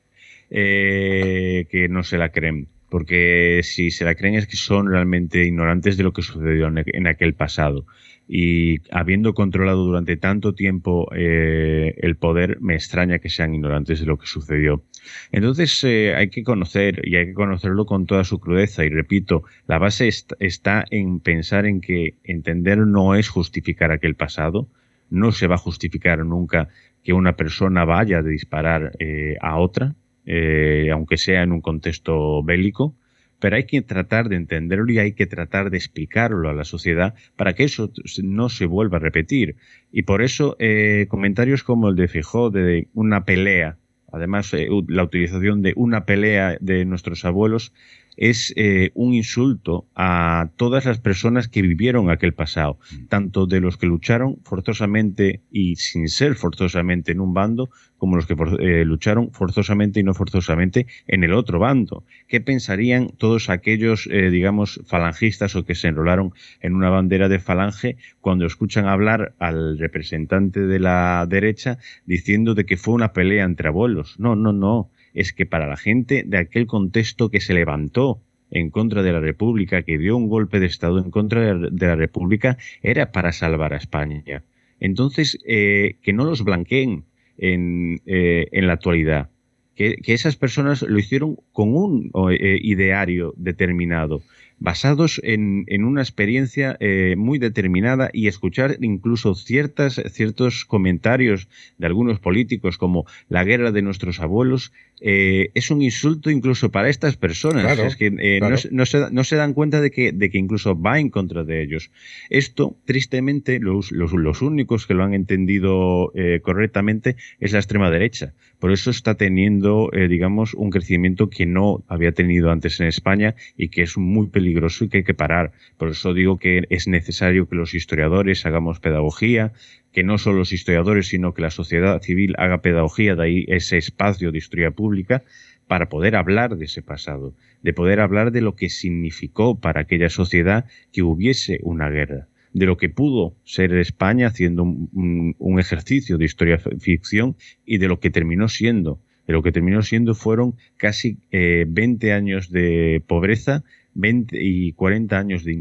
que 0.50 1.86
no 1.90 2.02
se 2.02 2.18
la 2.18 2.28
creen 2.28 2.68
porque 2.92 3.60
si 3.62 3.90
se 3.90 4.04
la 4.04 4.14
creen 4.14 4.34
es 4.34 4.46
que 4.46 4.58
son 4.58 4.86
realmente 4.86 5.46
ignorantes 5.46 5.96
de 5.96 6.02
lo 6.02 6.12
que 6.12 6.20
sucedió 6.20 6.68
en 6.68 7.06
aquel 7.06 7.32
pasado. 7.32 7.86
Y 8.28 8.80
habiendo 8.90 9.32
controlado 9.32 9.86
durante 9.86 10.18
tanto 10.18 10.54
tiempo 10.54 11.08
eh, 11.16 11.94
el 11.96 12.16
poder, 12.16 12.60
me 12.60 12.74
extraña 12.74 13.18
que 13.18 13.30
sean 13.30 13.54
ignorantes 13.54 14.00
de 14.00 14.04
lo 14.04 14.18
que 14.18 14.26
sucedió. 14.26 14.84
Entonces 15.30 15.82
eh, 15.84 16.14
hay 16.14 16.28
que 16.28 16.42
conocer 16.42 17.00
y 17.08 17.16
hay 17.16 17.28
que 17.28 17.32
conocerlo 17.32 17.86
con 17.86 18.04
toda 18.04 18.24
su 18.24 18.38
crudeza. 18.40 18.84
Y 18.84 18.90
repito, 18.90 19.42
la 19.66 19.78
base 19.78 20.10
está 20.38 20.84
en 20.90 21.20
pensar 21.20 21.64
en 21.64 21.80
que 21.80 22.16
entender 22.24 22.76
no 22.76 23.14
es 23.14 23.30
justificar 23.30 23.90
aquel 23.90 24.16
pasado. 24.16 24.68
No 25.08 25.32
se 25.32 25.46
va 25.46 25.54
a 25.54 25.58
justificar 25.66 26.18
nunca 26.26 26.68
que 27.02 27.14
una 27.14 27.36
persona 27.36 27.86
vaya 27.86 28.18
a 28.18 28.22
disparar 28.22 28.92
eh, 28.98 29.36
a 29.40 29.56
otra, 29.56 29.94
eh, 30.26 30.90
aunque 30.92 31.16
sea 31.16 31.42
en 31.42 31.52
un 31.52 31.60
contexto 31.60 32.42
bélico, 32.42 32.94
pero 33.42 33.56
hay 33.56 33.64
que 33.64 33.82
tratar 33.82 34.28
de 34.28 34.36
entenderlo 34.36 34.92
y 34.92 35.00
hay 35.00 35.14
que 35.14 35.26
tratar 35.26 35.70
de 35.70 35.76
explicarlo 35.76 36.48
a 36.48 36.54
la 36.54 36.64
sociedad 36.64 37.14
para 37.34 37.54
que 37.54 37.64
eso 37.64 37.90
no 38.22 38.48
se 38.48 38.66
vuelva 38.66 38.98
a 38.98 39.00
repetir. 39.00 39.56
Y 39.90 40.02
por 40.02 40.22
eso 40.22 40.54
eh, 40.60 41.06
comentarios 41.08 41.64
como 41.64 41.88
el 41.88 41.96
de 41.96 42.06
Fijó 42.06 42.50
de 42.50 42.86
una 42.94 43.24
pelea, 43.24 43.78
además 44.12 44.54
eh, 44.54 44.68
la 44.86 45.02
utilización 45.02 45.60
de 45.60 45.72
una 45.74 46.04
pelea 46.04 46.56
de 46.60 46.84
nuestros 46.84 47.24
abuelos, 47.24 47.72
es 48.16 48.52
eh, 48.56 48.90
un 48.94 49.14
insulto 49.14 49.86
a 49.94 50.50
todas 50.56 50.84
las 50.84 50.98
personas 51.00 51.48
que 51.48 51.62
vivieron 51.62 52.10
aquel 52.10 52.34
pasado, 52.34 52.78
mm. 52.90 53.06
tanto 53.06 53.46
de 53.46 53.60
los 53.60 53.76
que 53.76 53.86
lucharon 53.86 54.38
forzosamente 54.44 55.40
y 55.50 55.76
sin 55.76 56.08
ser 56.08 56.34
forzosamente 56.34 57.12
en 57.12 57.20
un 57.20 57.34
bando, 57.34 57.70
como 57.98 58.16
los 58.16 58.26
que 58.26 58.34
eh, 58.58 58.84
lucharon 58.84 59.30
forzosamente 59.30 60.00
y 60.00 60.02
no 60.02 60.12
forzosamente 60.12 60.86
en 61.06 61.22
el 61.22 61.32
otro 61.32 61.58
bando. 61.58 62.04
¿Qué 62.26 62.40
pensarían 62.40 63.10
todos 63.16 63.48
aquellos, 63.48 64.08
eh, 64.10 64.30
digamos, 64.30 64.80
falangistas 64.86 65.54
o 65.54 65.64
que 65.64 65.76
se 65.76 65.88
enrolaron 65.88 66.32
en 66.60 66.74
una 66.74 66.90
bandera 66.90 67.28
de 67.28 67.38
falange 67.38 67.96
cuando 68.20 68.44
escuchan 68.44 68.86
hablar 68.86 69.34
al 69.38 69.78
representante 69.78 70.60
de 70.60 70.80
la 70.80 71.24
derecha 71.28 71.78
diciendo 72.04 72.54
de 72.54 72.66
que 72.66 72.76
fue 72.76 72.94
una 72.94 73.12
pelea 73.12 73.44
entre 73.44 73.68
abuelos? 73.68 74.18
No, 74.18 74.34
no, 74.34 74.52
no 74.52 74.90
es 75.14 75.32
que 75.32 75.46
para 75.46 75.66
la 75.66 75.76
gente 75.76 76.24
de 76.26 76.38
aquel 76.38 76.66
contexto 76.66 77.30
que 77.30 77.40
se 77.40 77.54
levantó 77.54 78.20
en 78.50 78.70
contra 78.70 79.02
de 79.02 79.12
la 79.12 79.20
República, 79.20 79.82
que 79.82 79.98
dio 79.98 80.16
un 80.16 80.28
golpe 80.28 80.60
de 80.60 80.66
Estado 80.66 80.98
en 80.98 81.10
contra 81.10 81.54
de 81.54 81.86
la 81.86 81.96
República, 81.96 82.58
era 82.82 83.10
para 83.10 83.32
salvar 83.32 83.72
a 83.72 83.78
España. 83.78 84.44
Entonces, 84.78 85.38
eh, 85.46 85.96
que 86.02 86.12
no 86.12 86.24
los 86.24 86.44
blanqueen 86.44 87.04
en, 87.38 88.00
eh, 88.04 88.48
en 88.52 88.66
la 88.66 88.74
actualidad, 88.74 89.30
que, 89.74 89.96
esas 90.06 90.36
personas 90.36 90.82
lo 90.82 90.98
hicieron 90.98 91.36
con 91.52 91.74
un 91.74 92.10
eh, 92.30 92.58
ideario 92.60 93.32
determinado, 93.36 94.22
basados 94.62 95.20
en, 95.24 95.64
en 95.66 95.84
una 95.84 96.02
experiencia 96.02 96.76
eh, 96.78 97.16
muy 97.18 97.38
determinada 97.38 98.10
y 98.12 98.28
escuchar 98.28 98.76
incluso 98.80 99.34
ciertas, 99.34 100.00
ciertos 100.12 100.64
comentarios 100.64 101.48
de 101.78 101.86
algunos 101.86 102.20
políticos 102.20 102.78
como 102.78 103.04
la 103.28 103.42
guerra 103.42 103.72
de 103.72 103.82
nuestros 103.82 104.20
abuelos, 104.20 104.72
eh, 105.00 105.50
es 105.54 105.72
un 105.72 105.82
insulto 105.82 106.30
incluso 106.30 106.70
para 106.70 106.88
estas 106.88 107.16
personas. 107.16 107.76
es 107.76 107.96
que 107.96 108.14
eh, 108.18 108.38
no, 108.40 108.50
no, 108.50 108.86
se, 108.86 109.10
no, 109.10 109.24
se, 109.24 109.36
dan 109.36 109.52
cuenta 109.52 109.80
de 109.80 109.90
que, 109.90 110.12
de 110.12 110.30
que 110.30 110.38
incluso 110.38 110.80
va 110.80 111.00
en 111.00 111.10
contra 111.10 111.42
de 111.42 111.62
ellos. 111.62 111.90
Esto, 112.30 112.76
tristemente, 112.84 113.58
los, 113.58 113.90
los, 113.90 114.12
los 114.12 114.42
únicos 114.42 114.86
que 114.86 114.94
lo 114.94 115.02
han 115.02 115.14
entendido 115.14 116.12
correctamente 116.42 117.16
es 117.40 117.52
la 117.52 117.58
extrema 117.58 117.90
derecha. 117.90 118.32
Por 118.62 118.70
eso 118.70 118.90
está 118.90 119.16
teniendo, 119.16 119.90
digamos, 120.08 120.54
un 120.54 120.70
crecimiento 120.70 121.28
que 121.28 121.46
no 121.46 121.82
había 121.88 122.12
tenido 122.12 122.52
antes 122.52 122.78
en 122.78 122.86
España 122.86 123.34
y 123.56 123.70
que 123.70 123.82
es 123.82 123.98
muy 123.98 124.28
peligroso 124.28 124.52
peligroso 124.52 124.84
y 124.84 124.88
que 124.88 124.98
hay 124.98 125.04
que 125.04 125.14
parar. 125.14 125.50
Por 125.78 125.88
eso 125.88 126.14
digo 126.14 126.38
que 126.38 126.62
es 126.70 126.86
necesario 126.86 127.48
que 127.48 127.56
los 127.56 127.74
historiadores 127.74 128.46
hagamos 128.46 128.78
pedagogía, 128.78 129.52
que 129.92 130.04
no 130.04 130.16
solo 130.16 130.38
los 130.38 130.52
historiadores, 130.52 131.08
sino 131.08 131.34
que 131.34 131.42
la 131.42 131.50
sociedad 131.50 132.00
civil 132.02 132.36
haga 132.38 132.62
pedagogía, 132.62 133.16
de 133.16 133.24
ahí 133.24 133.44
ese 133.48 133.78
espacio 133.78 134.30
de 134.30 134.38
historia 134.38 134.70
pública, 134.70 135.24
para 135.66 135.88
poder 135.88 136.14
hablar 136.14 136.56
de 136.56 136.66
ese 136.66 136.82
pasado, 136.82 137.34
de 137.62 137.72
poder 137.72 137.98
hablar 137.98 138.30
de 138.30 138.42
lo 138.42 138.54
que 138.54 138.68
significó 138.68 139.58
para 139.58 139.80
aquella 139.80 140.08
sociedad 140.08 140.66
que 140.92 141.02
hubiese 141.02 141.58
una 141.62 141.88
guerra, 141.88 142.28
de 142.52 142.66
lo 142.66 142.76
que 142.76 142.88
pudo 142.88 143.34
ser 143.44 143.74
España 143.74 144.28
haciendo 144.28 144.62
un, 144.62 145.58
ejercicio 145.58 146.18
de 146.18 146.24
historia 146.24 146.58
ficción 146.58 147.36
y 147.64 147.78
de 147.78 147.88
lo 147.88 148.00
que 148.00 148.10
terminó 148.10 148.48
siendo. 148.48 149.00
De 149.26 149.32
lo 149.32 149.42
que 149.42 149.52
terminó 149.52 149.82
siendo 149.82 150.14
fueron 150.14 150.56
casi 150.76 151.18
20 151.30 152.06
eh, 152.06 152.12
años 152.12 152.50
de 152.50 153.02
pobreza 153.06 153.62
20 153.94 154.36
y 154.40 154.72
40 154.72 155.18
años 155.18 155.44
de, 155.44 155.52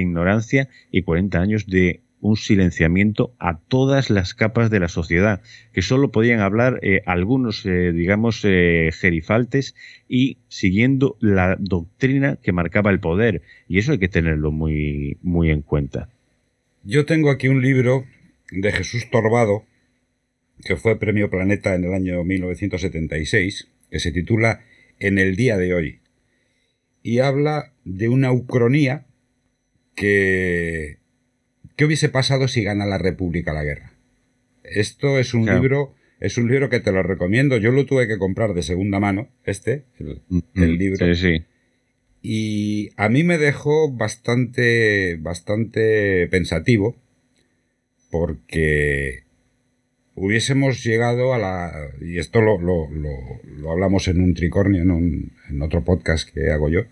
ignorancia 0.00 0.68
y 0.90 1.02
40 1.02 1.40
años 1.40 1.66
de 1.66 2.00
un 2.20 2.36
silenciamiento 2.36 3.32
a 3.38 3.58
todas 3.58 4.10
las 4.10 4.34
capas 4.34 4.70
de 4.70 4.80
la 4.80 4.88
sociedad, 4.88 5.40
que 5.72 5.82
solo 5.82 6.10
podían 6.10 6.40
hablar 6.40 6.80
eh, 6.82 7.02
algunos, 7.06 7.64
eh, 7.64 7.92
digamos, 7.92 8.40
eh, 8.44 8.90
gerifaltes 8.92 9.76
y 10.08 10.38
siguiendo 10.48 11.16
la 11.20 11.56
doctrina 11.60 12.36
que 12.42 12.50
marcaba 12.50 12.90
el 12.90 12.98
poder. 12.98 13.42
Y 13.68 13.78
eso 13.78 13.92
hay 13.92 13.98
que 13.98 14.08
tenerlo 14.08 14.50
muy, 14.50 15.18
muy 15.22 15.50
en 15.50 15.62
cuenta. 15.62 16.08
Yo 16.84 17.04
tengo 17.06 17.30
aquí 17.30 17.48
un 17.48 17.62
libro 17.62 18.04
de 18.50 18.72
Jesús 18.72 19.10
Torbado, 19.10 19.64
que 20.64 20.76
fue 20.76 20.98
Premio 20.98 21.30
Planeta 21.30 21.74
en 21.74 21.84
el 21.84 21.94
año 21.94 22.24
1976, 22.24 23.68
que 23.90 24.00
se 24.00 24.12
titula 24.12 24.64
En 24.98 25.18
el 25.18 25.36
día 25.36 25.56
de 25.56 25.74
hoy. 25.74 26.00
y 27.02 27.20
habla 27.20 27.72
de 27.84 28.08
una 28.08 28.32
ucronía 28.32 29.06
que... 29.94 30.98
¿Qué 31.76 31.84
hubiese 31.84 32.08
pasado 32.08 32.48
si 32.48 32.64
gana 32.64 32.86
la 32.86 32.98
República 32.98 33.52
la 33.52 33.62
guerra? 33.62 33.92
Esto 34.64 35.18
es 35.18 35.32
un 35.32 35.46
libro 35.46 35.94
es 36.20 36.36
un 36.36 36.48
libro 36.48 36.68
que 36.68 36.80
te 36.80 36.92
lo 36.92 37.02
recomiendo. 37.02 37.56
Yo 37.58 37.70
lo 37.70 37.86
tuve 37.86 38.08
que 38.08 38.18
comprar 38.18 38.54
de 38.54 38.62
segunda 38.62 38.98
mano, 38.98 39.28
este, 39.44 39.84
el, 39.98 40.22
mm, 40.28 40.38
mm, 40.54 40.62
libro. 40.62 41.14
Sí, 41.14 41.14
sí. 41.14 41.44
Y 42.22 42.90
a 42.96 43.08
mí 43.08 43.22
me 43.24 43.38
dejó 43.38 43.90
bastante, 43.92 45.16
bastante 45.20 46.26
pensativo 46.28 46.96
porque 48.10 49.24
hubiésemos 50.14 50.82
llegado 50.82 51.32
a 51.32 51.38
la... 51.38 51.90
Y 52.00 52.18
esto 52.18 52.40
lo, 52.40 52.60
lo, 52.60 52.88
lo, 52.90 53.70
hablamos 53.70 54.08
en 54.08 54.20
un 54.20 54.34
tricornio, 54.34 54.82
en, 54.82 55.32
en 55.48 55.62
otro 55.62 55.84
podcast 55.84 56.28
que 56.28 56.50
hago 56.50 56.68
yo. 56.68 56.82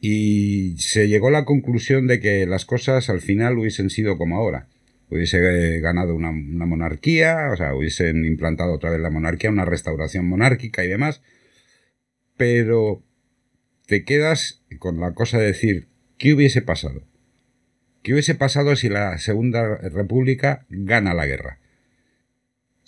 Y 0.00 0.76
se 0.78 1.08
llegó 1.08 1.28
a 1.28 1.32
la 1.32 1.44
conclusión 1.44 2.06
de 2.06 2.20
que 2.20 2.46
las 2.46 2.64
cosas 2.64 3.10
al 3.10 3.20
final 3.20 3.58
hubiesen 3.58 3.90
sido 3.90 4.18
como 4.18 4.36
ahora 4.36 4.68
hubiese 5.10 5.80
ganado 5.80 6.14
una, 6.14 6.32
monarquía, 6.32 7.50
o 7.52 7.56
sea, 7.56 7.74
hubiesen 7.74 8.24
implantado 8.24 8.74
otra 8.74 8.90
vez 8.90 9.00
la 9.00 9.10
monarquía, 9.10 9.50
una 9.50 9.64
restauración 9.64 10.28
monárquica 10.28 10.84
y 10.84 10.88
demás, 10.88 11.22
pero 12.36 13.02
te 13.86 14.04
quedas 14.04 14.62
con 14.78 15.00
la 15.00 15.14
cosa 15.14 15.38
de 15.38 15.46
decir, 15.46 15.86
¿qué 16.18 16.34
hubiese 16.34 16.62
pasado? 16.62 17.02
¿Qué 18.02 18.12
hubiese 18.12 18.34
pasado 18.34 18.76
si 18.76 18.88
la 18.88 19.18
Segunda 19.18 19.78
República 19.78 20.66
gana 20.68 21.14
la 21.14 21.26
guerra? 21.26 21.58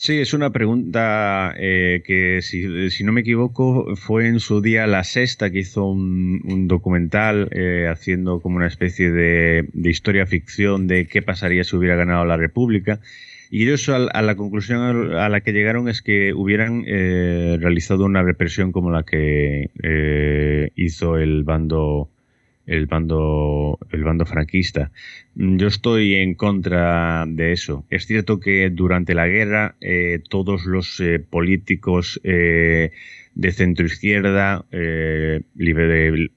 Sí, 0.00 0.20
es 0.20 0.32
una 0.32 0.50
pregunta 0.50 1.52
eh, 1.58 2.04
que, 2.06 2.40
si, 2.40 3.02
no 3.02 3.10
me 3.10 3.22
equivoco, 3.22 3.96
fue 3.96 4.28
en 4.28 4.38
su 4.38 4.60
día 4.60 4.86
la 4.86 5.02
sexta 5.02 5.50
que 5.50 5.58
hizo 5.58 5.86
un, 5.86 6.68
documental 6.68 7.48
eh, 7.50 7.88
haciendo 7.90 8.38
como 8.38 8.58
una 8.58 8.68
especie 8.68 9.10
de, 9.10 9.68
historia 9.74 10.24
ficción 10.24 10.86
de 10.86 11.08
qué 11.08 11.20
pasaría 11.20 11.64
si 11.64 11.74
hubiera 11.74 11.96
ganado 11.96 12.24
la 12.24 12.36
República. 12.36 13.00
Y 13.50 13.64
ellos 13.64 13.88
a, 13.88 13.98
la 13.98 14.36
conclusión 14.36 15.14
a 15.16 15.28
la 15.28 15.40
que 15.40 15.52
llegaron 15.52 15.88
es 15.88 16.02
que 16.02 16.34
hubieran 16.34 16.84
eh, 16.86 17.56
realizado 17.60 18.04
una 18.04 18.22
represión 18.22 18.72
como 18.72 18.90
la 18.90 19.04
que 19.04 19.70
hizo 20.76 21.16
el 21.16 21.44
bando 21.44 22.10
el 22.68 22.86
bando, 22.86 23.78
el 23.90 24.04
bando 24.04 24.26
franquista. 24.26 24.92
Yo 25.34 25.66
estoy 25.66 26.16
en 26.16 26.34
contra 26.34 27.24
de 27.26 27.52
eso. 27.52 27.84
Es 27.88 28.06
cierto 28.06 28.40
que 28.40 28.68
durante 28.70 29.14
la 29.14 29.26
guerra 29.26 29.74
eh, 29.80 30.20
todos 30.28 30.66
los 30.66 31.00
eh, 31.00 31.18
políticos 31.18 32.20
eh, 32.24 32.90
de 33.34 33.52
centro 33.52 33.86
izquierda, 33.86 34.66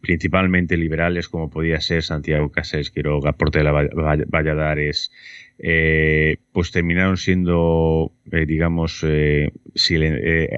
principalmente 0.02 0.78
liberales, 0.78 1.28
como 1.28 1.50
podía 1.50 1.82
ser 1.82 2.04
Santiago 2.04 2.52
Casés 2.52 2.92
Quiroga, 2.92 3.34
Portela 3.34 3.72
Valladares, 3.72 5.12
eh, 5.64 6.38
pues 6.54 6.72
terminaron 6.72 7.18
siendo, 7.18 8.12
eh, 8.32 8.48
digamos, 8.48 9.06
eh, 9.08 9.52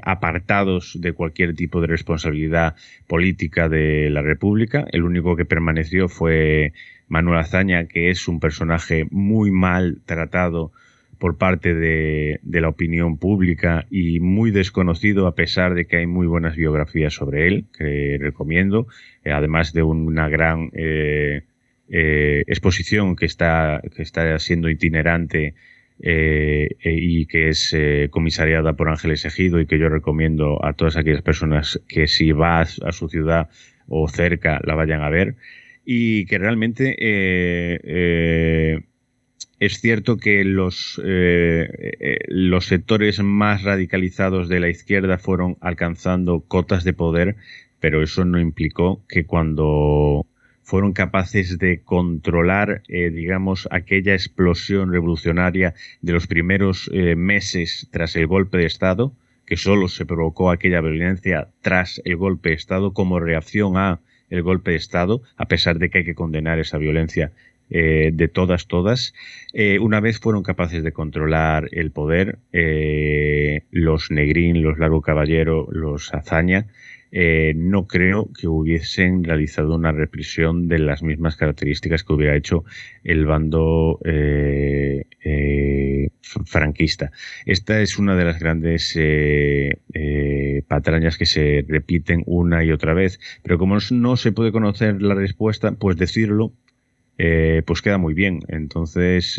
apartados 0.02 0.98
de 1.02 1.12
cualquier 1.12 1.56
tipo 1.56 1.82
de 1.82 1.88
responsabilidad 1.88 2.76
política 3.06 3.68
de 3.68 4.10
la 4.10 4.22
República. 4.22 4.86
El 4.94 5.04
único 5.04 5.36
que 5.36 5.44
permaneció 5.44 6.08
fue 6.08 6.72
Manuel 7.10 7.40
Azaña, 7.40 7.86
que 7.86 8.12
es 8.12 8.30
un 8.30 8.40
personaje 8.40 9.06
muy 9.12 9.52
mal 9.52 10.00
tratado 10.06 10.72
por 11.20 11.38
parte 11.38 11.74
de, 11.74 12.40
de, 12.42 12.62
la 12.62 12.70
opinión 12.70 13.18
pública 13.18 13.86
y 13.90 14.22
muy 14.22 14.52
desconocido 14.52 15.28
a 15.28 15.36
pesar 15.36 15.74
de 15.74 15.86
que 15.86 15.98
hay 15.98 16.08
muy 16.08 16.28
buenas 16.28 16.56
biografías 16.56 17.14
sobre 17.14 17.48
él 17.48 17.66
que 17.78 18.18
recomiendo, 18.20 18.88
además 19.26 19.74
de 19.74 19.84
una 19.84 20.28
gran 20.28 20.70
eh, 21.90 22.44
exposición 22.48 23.16
que 23.16 23.26
está, 23.26 23.82
que 23.96 24.04
está 24.04 24.40
siendo 24.40 24.70
itinerante 24.70 25.54
eh, 26.00 26.70
eh, 26.82 26.98
y 27.00 27.26
que 27.26 27.50
es 27.50 27.76
comisariada 28.10 28.74
por 28.74 28.90
Ángeles 28.90 29.26
Ejido 29.26 29.60
y 29.60 29.66
que 29.66 29.78
yo 29.78 29.90
recomiendo 29.90 30.64
a 30.66 30.74
todas 30.74 30.96
aquellas 30.96 31.22
personas 31.22 31.82
que 31.88 32.08
si 32.08 32.32
vas 32.32 32.80
a 32.84 32.92
su 32.92 33.10
ciudad 33.10 33.50
o 33.88 34.08
cerca 34.08 34.60
la 34.64 34.76
vayan 34.76 35.02
a 35.02 35.10
ver. 35.10 35.36
Y 35.86 36.26
que 36.26 36.38
realmente 36.38 36.96
es 39.60 39.82
cierto 39.82 40.18
que 40.18 40.46
los, 40.46 41.02
los 42.28 42.66
sectores 42.66 43.22
más 43.22 43.64
radicalizados 43.64 44.48
de 44.48 44.62
la 44.62 44.70
izquierda 44.70 45.18
fueron 45.18 45.58
alcanzando 45.60 46.40
cotas 46.48 46.86
de 46.86 46.94
poder, 46.94 47.36
pero 47.82 48.02
eso 48.02 48.24
no 48.24 48.40
implicó 48.40 49.04
que 49.10 49.26
cuando 49.26 50.26
fueron 50.64 50.94
capaces 50.94 51.60
de 51.60 51.82
controlar, 51.82 52.82
eh, 52.88 53.10
digamos, 53.10 53.68
aquella 53.70 54.14
explosión 54.14 54.92
revolucionaria 54.92 55.74
de 56.02 56.14
los 56.14 56.26
primeros 56.26 56.90
eh, 56.94 57.16
meses 57.16 57.88
tras 57.92 58.16
el 58.16 58.28
golpe 58.28 58.58
de 58.58 58.66
Estado, 58.66 59.14
que 59.46 59.58
solo 59.58 59.90
se 59.90 60.06
provocó 60.06 60.50
aquella 60.50 60.82
violencia 60.82 61.50
tras 61.62 62.02
el 62.06 62.16
golpe 62.16 62.50
de 62.50 62.56
Estado 62.56 62.94
como 62.94 63.20
reacción 63.20 63.78
a 63.78 64.00
el 64.30 64.42
golpe 64.42 64.72
de 64.72 64.78
Estado, 64.78 65.22
a 65.38 65.48
pesar 65.48 65.78
de 65.78 65.90
que 65.90 66.00
hay 66.00 66.06
que 66.06 66.16
condenar 66.16 66.60
esa 66.60 66.78
violencia 66.78 67.34
eh, 67.70 68.12
de 68.14 68.28
todas, 68.28 68.68
todas. 68.68 69.14
una 69.82 70.00
vez 70.00 70.20
fueron 70.20 70.44
capaces 70.44 70.84
de 70.84 70.92
controlar 70.92 71.68
el 71.72 71.92
poder, 71.92 72.40
los 73.72 74.12
Negrín, 74.12 74.64
los 74.64 74.80
Largo 74.80 75.02
Caballero, 75.02 75.68
los 75.72 76.14
Azaña, 76.14 76.68
eh, 77.16 77.54
no 77.56 77.86
creo 77.86 78.32
que 78.34 78.48
hubiesen 78.48 79.24
realizado 79.24 79.76
una 79.76 79.92
represión 79.92 80.68
de 80.68 80.80
las 80.80 81.04
mismas 81.04 81.36
características 81.36 82.04
que 82.04 82.12
hubiera 82.12 82.36
hecho 82.36 82.66
el 83.04 83.28
bando 83.28 84.00
eh, 84.04 85.06
eh, 85.24 86.10
franquista. 86.22 87.12
Esta 87.46 87.82
es 87.82 88.00
una 88.00 88.16
de 88.16 88.26
las 88.26 88.40
grandes 88.40 88.98
patrañas 90.68 91.20
que 91.20 91.28
se 91.28 91.64
repiten 91.68 92.24
una 92.26 92.64
y 92.64 92.72
otra 92.72 92.96
vez, 92.96 93.20
pero 93.44 93.60
como 93.60 93.78
no 93.92 94.18
se 94.18 94.32
puede 94.32 94.52
conocer 94.52 95.00
la 95.00 95.14
respuesta, 95.14 95.74
pues 95.74 95.98
decirlo 95.98 96.54
pues 97.16 97.82
queda 97.84 98.00
muy 98.00 98.16
bien. 98.16 98.40
Entonces, 98.48 99.36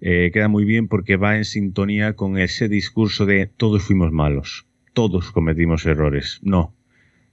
queda 0.00 0.48
muy 0.48 0.64
bien 0.64 0.88
porque 0.88 1.16
va 1.16 1.36
en 1.36 1.44
sintonía 1.44 2.14
con 2.14 2.38
ese 2.38 2.68
discurso 2.68 3.26
de 3.26 3.46
todos 3.46 3.82
fuimos 3.82 4.10
malos 4.10 4.66
todos 4.92 5.30
cometimos 5.30 5.86
errores. 5.86 6.40
No. 6.42 6.74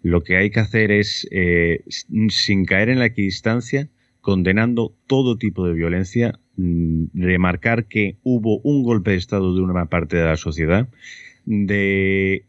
Lo 0.02 0.22
que 0.24 0.38
hay 0.38 0.50
que 0.50 0.62
hacer 0.62 0.92
es, 0.92 1.28
eh, 1.32 1.84
sin 2.30 2.66
caer 2.66 2.90
en 2.90 3.00
la 3.00 3.08
equidistancia, 3.08 3.90
condenando 4.22 4.96
todo 5.08 5.38
tipo 5.38 5.68
de 5.68 5.74
violencia, 5.74 6.40
mm, 6.56 7.06
remarcar 7.14 7.86
que 7.86 8.18
hubo 8.24 8.60
un 8.60 8.84
golpe 8.84 9.12
de 9.12 9.18
Estado 9.18 9.56
de 9.56 9.62
una 9.62 9.86
parte 9.86 10.18
de 10.18 10.26
la 10.26 10.38
sociedad, 10.38 10.90
de 11.46 12.46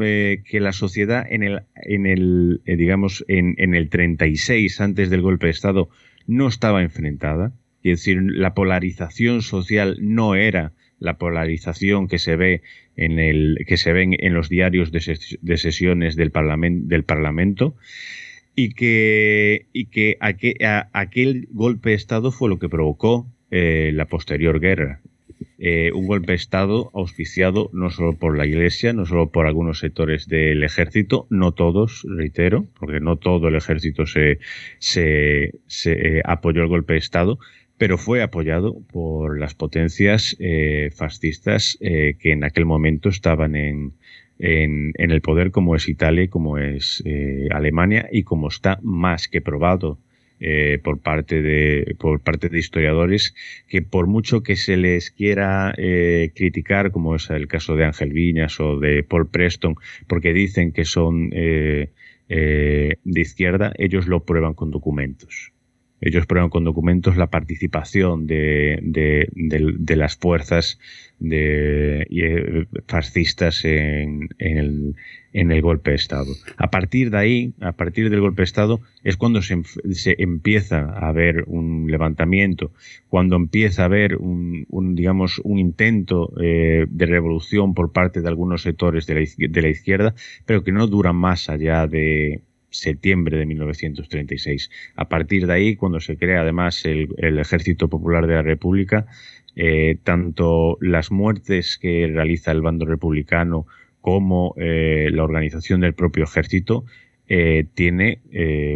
eh, 0.00 0.42
que 0.48 0.60
la 0.60 0.72
sociedad 0.72 1.24
en 1.28 1.42
el, 1.44 2.60
eh, 2.64 2.76
digamos, 2.76 3.24
en, 3.28 3.54
en, 3.58 3.74
el 3.74 3.88
36, 3.88 4.80
antes 4.80 5.10
del 5.10 5.20
golpe 5.22 5.46
de 5.46 5.52
Estado, 5.52 5.88
no 6.26 6.48
estaba 6.48 6.82
enfrentada. 6.82 7.52
Es 7.82 8.00
decir, 8.00 8.20
la 8.22 8.54
polarización 8.54 9.42
social 9.42 9.98
no 10.00 10.34
era 10.34 10.72
la 10.98 11.18
polarización 11.18 12.08
que 12.08 12.18
se 12.18 12.36
ve 12.36 12.62
en 12.96 13.18
el 13.18 13.64
que 13.66 13.76
se 13.76 13.92
ven 13.92 14.14
en 14.18 14.34
los 14.34 14.48
diarios 14.48 14.92
de, 14.92 15.00
sesiones 15.56 16.16
del, 16.16 16.32
del 16.86 17.04
Parlamento 17.04 17.76
y 18.56 18.70
que, 18.70 19.66
y 19.72 19.86
que 19.86 20.16
aquel, 20.20 21.48
golpe 21.50 21.90
de 21.90 21.96
Estado 21.96 22.30
fue 22.30 22.48
lo 22.48 22.58
que 22.58 22.68
provocó 22.68 23.26
eh, 23.50 23.90
la 23.94 24.06
posterior 24.06 24.60
guerra. 24.60 25.00
Eh, 25.58 25.92
un 25.92 26.06
golpe 26.06 26.32
de 26.32 26.36
Estado 26.36 26.90
auspiciado 26.94 27.70
no 27.72 27.88
solo 27.90 28.14
por 28.14 28.36
la 28.36 28.46
Iglesia, 28.46 28.92
no 28.92 29.06
solo 29.06 29.30
por 29.30 29.46
algunos 29.46 29.78
sectores 29.78 30.26
del 30.28 30.62
ejército, 30.64 31.26
no 31.30 31.52
todos, 31.52 32.04
reitero, 32.08 32.66
porque 32.78 33.00
no 33.00 33.16
todo 33.16 33.48
el 33.48 33.54
ejército 33.54 34.04
se, 34.06 34.40
se, 34.78 35.52
eh, 35.84 36.22
apoyó 36.24 36.62
el 36.62 36.68
golpe 36.68 36.94
de 36.94 36.98
Estado, 36.98 37.38
pero 37.78 37.98
fue 37.98 38.22
apoyado 38.22 38.80
por 38.92 39.38
las 39.38 39.54
potencias 39.54 40.36
eh, 40.38 40.90
fascistas 40.94 41.76
eh, 41.80 42.16
que 42.18 42.32
en 42.32 42.44
aquel 42.44 42.66
momento 42.66 43.08
estaban 43.08 43.56
en, 43.56 43.94
en, 44.38 44.92
el 44.96 45.20
poder, 45.20 45.50
como 45.50 45.74
es 45.74 45.88
Italia 45.88 46.28
como 46.28 46.58
es 46.58 47.02
eh, 47.04 47.48
Alemania, 47.50 48.08
y 48.12 48.22
como 48.22 48.48
está 48.48 48.78
más 48.82 49.28
que 49.28 49.40
probado 49.40 49.98
por, 50.82 51.00
parte 51.00 51.40
de, 51.40 51.96
por 51.98 52.20
parte 52.20 52.50
de 52.50 52.58
historiadores, 52.58 53.34
que 53.66 53.80
por 53.80 54.06
mucho 54.08 54.42
que 54.42 54.56
se 54.56 54.76
les 54.76 55.10
quiera 55.10 55.72
criticar, 56.34 56.90
como 56.90 57.14
es 57.14 57.30
el 57.30 57.48
caso 57.48 57.76
de 57.76 57.86
Ángel 57.86 58.12
Viñas 58.12 58.60
o 58.60 58.78
de 58.78 59.02
Paul 59.04 59.30
Preston, 59.30 59.76
porque 60.06 60.34
dicen 60.34 60.72
que 60.72 60.84
son 60.84 61.30
de 61.30 61.88
izquierda, 63.04 63.72
ellos 63.78 64.06
lo 64.06 64.24
prueban 64.26 64.52
con 64.52 64.70
documentos. 64.70 65.53
Ellos 66.04 66.26
prueban 66.26 66.50
con 66.50 66.64
documentos 66.64 67.16
la 67.16 67.28
participación 67.28 68.26
de, 68.26 68.78
de, 68.82 69.96
las 69.96 70.16
fuerzas 70.16 70.78
de, 71.18 72.06
eh, 72.10 72.66
fascistas 72.86 73.64
en, 73.64 74.28
el, 74.38 75.62
golpe 75.62 75.90
de 75.90 75.96
Estado. 75.96 76.30
A 76.58 76.70
partir 76.70 77.10
de 77.10 77.16
ahí, 77.16 77.54
a 77.60 77.72
partir 77.72 78.10
del 78.10 78.20
golpe 78.20 78.42
de 78.42 78.44
Estado, 78.44 78.80
es 79.02 79.16
cuando 79.16 79.40
se, 79.40 79.62
se 79.92 80.14
empieza 80.18 80.90
a 80.90 81.10
ver 81.12 81.44
un 81.46 81.90
levantamiento, 81.90 82.70
cuando 83.08 83.36
empieza 83.36 83.82
a 83.82 83.86
haber 83.86 84.16
un, 84.16 84.66
un 84.68 84.94
digamos, 84.94 85.40
un 85.42 85.58
intento 85.58 86.34
eh, 86.38 86.84
de 86.86 87.06
revolución 87.06 87.72
por 87.72 87.92
parte 87.92 88.20
de 88.20 88.28
algunos 88.28 88.60
sectores 88.60 89.06
de 89.06 89.62
la 89.62 89.68
izquierda, 89.68 90.14
pero 90.44 90.62
que 90.64 90.72
no 90.72 90.86
dura 90.86 91.14
más 91.14 91.48
allá 91.48 91.86
de 91.86 92.42
septiembre 92.74 93.38
de 93.38 93.46
1936. 93.46 94.70
A 94.96 95.08
partir 95.08 95.46
de 95.46 95.52
ahí, 95.52 95.76
cuando 95.76 96.00
se 96.00 96.16
crea 96.16 96.42
además 96.42 96.84
el, 96.84 97.08
Ejército 97.38 97.88
Popular 97.88 98.26
de 98.26 98.34
la 98.34 98.42
República, 98.42 99.06
eh, 99.56 99.96
tanto 100.02 100.78
las 100.80 101.10
muertes 101.10 101.78
que 101.78 102.08
realiza 102.12 102.50
el 102.50 102.62
bando 102.62 102.86
republicano 102.86 103.66
como 104.00 104.54
eh, 104.58 105.08
la 105.12 105.24
organización 105.24 105.80
del 105.80 105.94
propio 105.94 106.24
ejército 106.24 106.84
eh, 107.26 107.64
tiene 107.74 108.20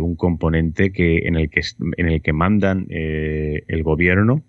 un 0.01 0.16
componente 0.16 0.90
en, 0.94 1.36
el 1.36 1.51
que, 1.51 1.61
en 1.99 2.09
el 2.09 2.22
que 2.22 2.32
mandan 2.32 2.86
el 2.88 3.82
gobierno 3.82 4.42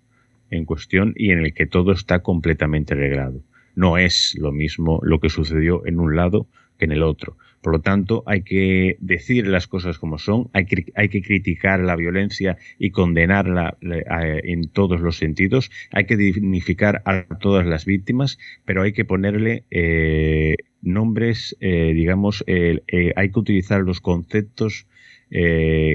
en 0.50 0.64
cuestión 0.64 1.12
y 1.16 1.32
en 1.32 1.40
el 1.40 1.52
que 1.52 1.66
todo 1.66 1.92
está 1.92 2.20
completamente 2.20 2.94
reglado. 2.94 3.42
No 3.74 3.98
es 3.98 4.36
lo 4.38 4.52
mismo 4.52 5.00
lo 5.02 5.20
que 5.20 5.28
sucedió 5.28 5.86
en 5.86 6.00
un 6.00 6.16
lado 6.16 6.46
que 6.78 6.86
en 6.86 6.92
el 6.92 7.02
otro. 7.02 7.36
Por 7.62 7.74
lo 7.74 7.80
tanto, 7.80 8.22
hay 8.26 8.42
que 8.42 8.96
decir 9.00 9.46
las 9.46 9.66
cosas 9.66 9.98
como 9.98 10.18
son, 10.18 10.48
hay 10.54 10.64
que, 10.64 10.86
hay 10.94 11.10
que 11.10 11.20
criticar 11.20 11.80
la 11.80 11.94
violencia 11.94 12.56
y 12.78 12.90
condenarla 12.90 13.76
eh, 13.82 14.40
en 14.44 14.68
todos 14.68 15.00
los 15.00 15.18
sentidos, 15.18 15.70
hay 15.92 16.06
que 16.06 16.16
dignificar 16.16 17.02
a 17.04 17.24
todas 17.38 17.66
las 17.66 17.84
víctimas, 17.84 18.38
pero 18.64 18.82
hay 18.82 18.92
que 18.92 19.04
ponerle 19.04 19.64
eh, 19.70 20.56
nombres, 20.80 21.56
eh, 21.60 21.92
digamos, 21.94 22.44
hay 22.46 23.30
que 23.30 23.38
utilizar 23.38 23.80
los 23.82 24.00
conceptos 24.00 24.86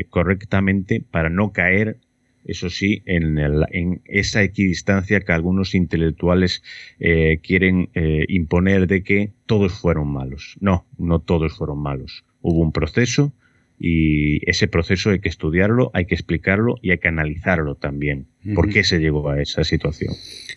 correctamente 0.10 1.04
para 1.12 1.30
no 1.30 1.52
caer 1.52 1.98
eso 2.46 2.70
sí, 2.70 3.02
en, 3.06 3.38
en, 3.40 4.02
esa 4.06 4.44
equidistancia 4.44 5.20
que 5.22 5.32
algunos 5.32 5.74
intelectuales 5.74 6.64
eh, 7.00 7.40
quieren 7.42 7.90
eh, 7.94 8.26
imponer 8.30 8.88
de 8.88 9.04
que 9.04 9.34
todos 9.46 9.74
fueron 9.74 10.14
malos. 10.14 10.56
No, 10.62 10.86
no 10.98 11.20
todos 11.20 11.58
fueron 11.58 11.80
malos. 11.80 12.24
Hubo 12.42 12.60
un 12.62 12.72
proceso 12.72 13.34
y 13.80 14.48
ese 14.50 14.68
proceso 14.68 15.10
hay 15.10 15.20
que 15.20 15.30
estudiarlo, 15.30 15.92
hay 15.94 16.06
que 16.06 16.16
explicarlo 16.16 16.76
y 16.82 16.92
hay 16.92 17.00
que 17.00 17.08
analizarlo 17.08 17.76
también. 17.76 18.28
¿Por 18.54 18.70
qué 18.70 18.84
se 18.84 19.00
llegó 19.00 19.30
a 19.30 19.42
esa 19.42 19.64
situación? 19.64 20.14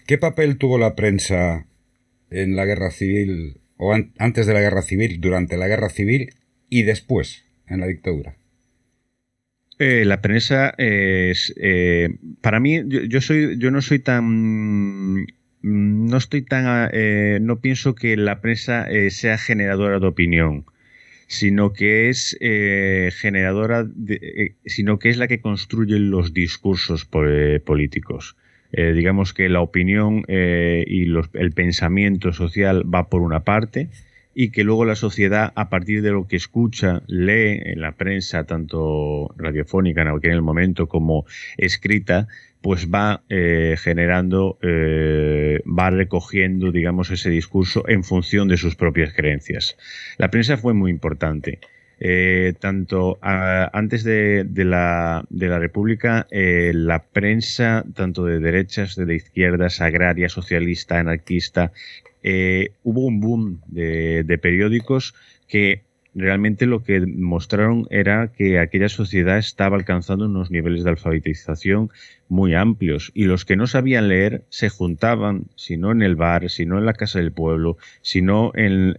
¿Qué 0.07 0.19
papel 0.19 0.59
tuvo 0.59 0.79
la 0.79 0.95
prensa 0.95 1.67
en 2.31 2.55
la 2.55 2.67
guerra 2.67 2.91
civil 2.91 3.61
o 3.77 3.95
antes 4.19 4.47
de 4.47 4.53
la 4.53 4.61
guerra 4.61 4.83
civil, 4.83 5.21
durante 5.21 5.57
la 5.57 5.69
guerra 5.69 5.89
civil 5.89 6.31
y 6.69 6.83
después 6.83 7.45
en 7.67 7.81
la 7.81 7.87
dictadura? 7.87 8.37
Eh, 9.81 10.05
la 10.05 10.21
prensa 10.21 10.75
es 10.77 11.55
eh, 11.57 12.19
para 12.41 12.59
mí 12.59 12.83
yo, 12.89 13.21
soy 13.21 13.59
yo 13.59 13.71
no 13.71 13.81
soy 13.81 14.01
tan 14.01 15.25
no 15.63 16.17
estoy 16.17 16.43
tan 16.43 16.91
eh, 16.93 17.39
no 17.41 17.61
pienso 17.61 17.95
que 17.95 18.17
la 18.17 18.41
prensa 18.41 18.89
sea 19.11 19.39
generadora 19.39 20.01
de 20.01 20.07
opinión 20.09 20.65
sino 21.29 21.73
que 21.73 22.09
es 22.09 22.37
generadora 22.41 23.87
sino 24.67 24.99
que 24.99 25.11
es 25.11 25.17
la 25.17 25.29
que 25.29 25.41
construye 25.41 25.99
los 26.01 26.33
discursos 26.33 27.05
políticos. 27.05 28.37
Digamos 28.73 29.35
que 29.35 29.49
la 29.51 29.61
opinión 29.61 30.25
y 30.27 31.13
el 31.35 31.53
pensamiento 31.55 32.33
social 32.33 32.83
va 32.93 33.11
por 33.11 33.21
una 33.21 33.41
parte 33.45 33.91
y 34.35 34.51
que 34.51 34.65
luego 34.65 34.85
la 34.85 34.95
sociedad, 34.95 35.53
a 35.57 35.69
partir 35.69 36.03
de 36.03 36.13
lo 36.13 36.27
que 36.27 36.37
escucha, 36.37 37.03
lee 37.07 37.61
en 37.65 37.81
la 37.81 37.93
prensa, 37.93 38.45
tanto 38.45 39.35
radiofónica 39.37 40.03
en 40.03 40.09
aquel 40.09 40.43
momento 40.43 40.87
como 40.89 41.25
escrita, 41.57 42.29
pues 42.61 42.89
va 42.89 43.23
eh, 43.29 43.77
generando, 43.79 44.59
eh, 44.63 45.61
va 45.67 45.91
recogiendo, 45.91 46.73
digamos, 46.73 47.11
ese 47.11 47.31
discurso 47.31 47.89
en 47.89 48.05
función 48.05 48.49
de 48.49 48.57
sus 48.57 48.75
propias 48.75 49.13
creencias. 49.15 49.77
La 50.19 50.31
prensa 50.31 50.57
fue 50.57 50.75
muy 50.75 50.91
importante. 50.91 51.61
Eh, 52.01 52.55
tanto 52.61 53.19
antes 53.23 54.05
de, 54.05 54.47
la, 54.55 55.25
de, 55.31 55.49
la, 55.49 55.59
República, 55.59 56.29
la 56.31 57.03
prensa, 57.03 57.85
tanto 57.95 58.25
de 58.25 58.39
derechas, 58.39 58.95
de 58.95 59.15
izquierdas, 59.17 59.81
agraria, 59.81 60.29
socialista, 60.29 61.01
anarquista, 61.01 61.73
eh, 62.31 62.73
hubo 62.85 63.07
un 63.07 63.21
boom 63.21 63.63
de, 63.69 64.39
periódicos 64.43 65.15
que 65.49 65.81
realmente 66.15 66.67
lo 66.67 66.83
que 66.83 67.01
mostraron 67.07 67.87
era 67.89 68.33
que 68.33 68.59
aquella 68.59 68.91
sociedad 68.91 69.39
estaba 69.39 69.79
alcanzando 69.79 70.27
unos 70.27 70.51
niveles 70.51 70.85
de 70.85 70.91
alfabetización 70.91 71.91
muy 72.29 72.55
amplios 72.55 73.13
y 73.15 73.25
los 73.25 73.47
que 73.47 73.57
no 73.57 73.67
sabían 73.67 74.09
leer 74.09 74.43
se 74.51 74.69
juntaban, 74.69 75.45
si 75.55 75.79
no 75.79 75.91
en 75.91 76.03
el 76.03 76.17
bar, 76.17 76.51
si 76.51 76.67
no 76.67 76.77
en 76.77 76.85
la 76.85 76.93
casa 76.93 77.19
del 77.19 77.33
pueblo, 77.33 77.79
si 78.03 78.21
no 78.21 78.53
en, 78.55 78.95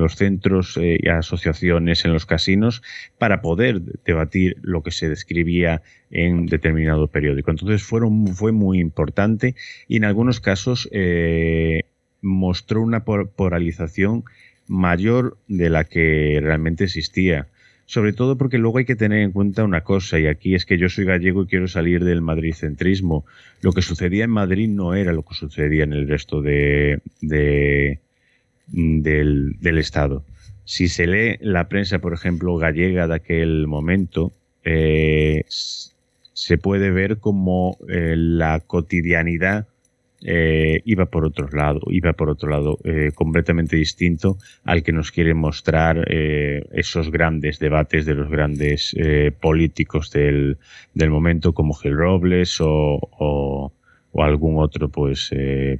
los 0.00 0.16
centros 0.16 0.76
eh, 0.78 0.98
y 1.00 1.08
asociaciones, 1.10 2.04
en 2.04 2.12
los 2.12 2.26
casinos, 2.26 2.82
para 3.18 3.40
poder 3.40 3.82
debatir 4.04 4.56
lo 4.62 4.82
que 4.82 4.90
se 4.90 5.08
describía 5.08 5.82
en 6.10 6.46
determinado 6.46 7.06
periódico. 7.06 7.52
Entonces 7.52 7.84
fueron, 7.84 8.26
fue 8.34 8.50
muy 8.50 8.80
importante 8.80 9.54
y 9.86 9.98
en 9.98 10.06
algunos 10.06 10.40
casos 10.40 10.88
eh, 10.90 11.84
mostró 12.22 12.82
una 12.82 13.04
polarización 13.04 14.24
mayor 14.66 15.36
de 15.48 15.70
la 15.70 15.84
que 15.84 16.40
realmente 16.42 16.84
existía. 16.84 17.46
Sobre 17.86 18.12
todo 18.12 18.36
porque 18.36 18.58
luego 18.58 18.78
hay 18.78 18.84
que 18.84 18.96
tener 18.96 19.20
en 19.20 19.32
cuenta 19.32 19.64
una 19.64 19.82
cosa, 19.82 20.18
y 20.18 20.26
aquí 20.26 20.54
es 20.54 20.66
que 20.66 20.76
yo 20.76 20.90
soy 20.90 21.06
gallego 21.06 21.42
y 21.42 21.46
quiero 21.46 21.68
salir 21.68 22.04
del 22.04 22.20
madridcentrismo. 22.20 23.24
Lo 23.62 23.72
que 23.72 23.80
sucedía 23.80 24.24
en 24.24 24.30
Madrid 24.30 24.68
no 24.68 24.94
era 24.94 25.14
lo 25.14 25.22
que 25.22 25.34
sucedía 25.34 25.84
en 25.84 25.94
el 25.94 26.06
resto 26.06 26.42
de, 26.42 27.00
del, 27.22 27.98
Estado. 29.78 30.22
Si 30.64 30.88
se 30.88 31.06
lee 31.06 31.38
la 31.40 31.70
prensa, 31.70 31.98
por 31.98 32.12
ejemplo, 32.12 32.58
gallega 32.58 33.08
de 33.08 33.14
aquel 33.14 33.66
momento, 33.66 34.32
eh, 34.64 35.44
se 35.48 36.58
puede 36.58 36.90
ver 36.90 37.16
como 37.16 37.78
eh, 37.88 38.16
la 38.16 38.60
cotidianidad 38.60 39.66
eh, 40.22 40.82
iba 40.84 41.06
por 41.06 41.24
otro 41.24 41.48
lado, 41.48 41.80
iba 41.90 42.12
por 42.12 42.28
otro 42.28 42.50
lado 42.50 42.78
eh, 42.82 43.12
completamente 43.14 43.76
distinto 43.76 44.36
al 44.64 44.82
que 44.82 44.92
nos 44.92 45.12
quieren 45.12 45.36
mostrar 45.36 46.04
eh, 46.08 46.64
esos 46.72 47.12
grandes 47.12 47.60
debates 47.60 48.04
de 48.04 48.14
los 48.14 48.28
grandes 48.28 48.96
políticos 49.40 50.10
del, 50.10 50.58
del, 50.94 51.10
momento 51.10 51.52
como 51.52 51.74
Gil 51.74 51.96
Robles 51.96 52.60
o, 52.60 52.98
o, 53.00 53.72
algún 54.14 54.58
otro 54.58 54.88
pues, 54.88 55.30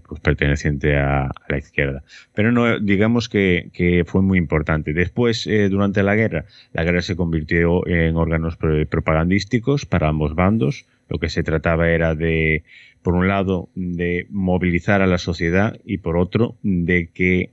pues 0.07 0.20
perteneciente 0.20 0.97
a, 0.97 1.28
la 1.49 1.59
izquierda. 1.59 2.05
Pero 2.34 2.53
no, 2.53 2.78
digamos 2.78 3.28
que, 3.28 3.70
que 3.72 4.05
fue 4.07 4.22
muy 4.22 4.39
importante. 4.39 4.93
Después, 4.93 5.49
durante 5.68 6.05
la 6.05 6.14
guerra, 6.14 6.45
la 6.72 6.84
guerra 6.84 7.03
se 7.03 7.16
convirtió 7.16 7.84
en 7.89 8.14
órganos 8.16 8.57
propagandísticos 8.57 9.86
para 9.86 10.07
ambos 10.07 10.36
bandos. 10.36 10.86
Lo 11.09 11.18
que 11.18 11.28
se 11.28 11.42
trataba 11.42 11.90
era 11.90 12.14
de 12.14 12.64
por 13.02 13.14
un 13.14 13.28
lado, 13.28 13.70
de 13.74 14.26
movilizar 14.30 15.02
a 15.02 15.06
la 15.06 15.18
sociedad 15.18 15.78
y 15.84 15.98
por 15.98 16.16
otro, 16.16 16.56
de 16.62 17.11
que 17.12 17.52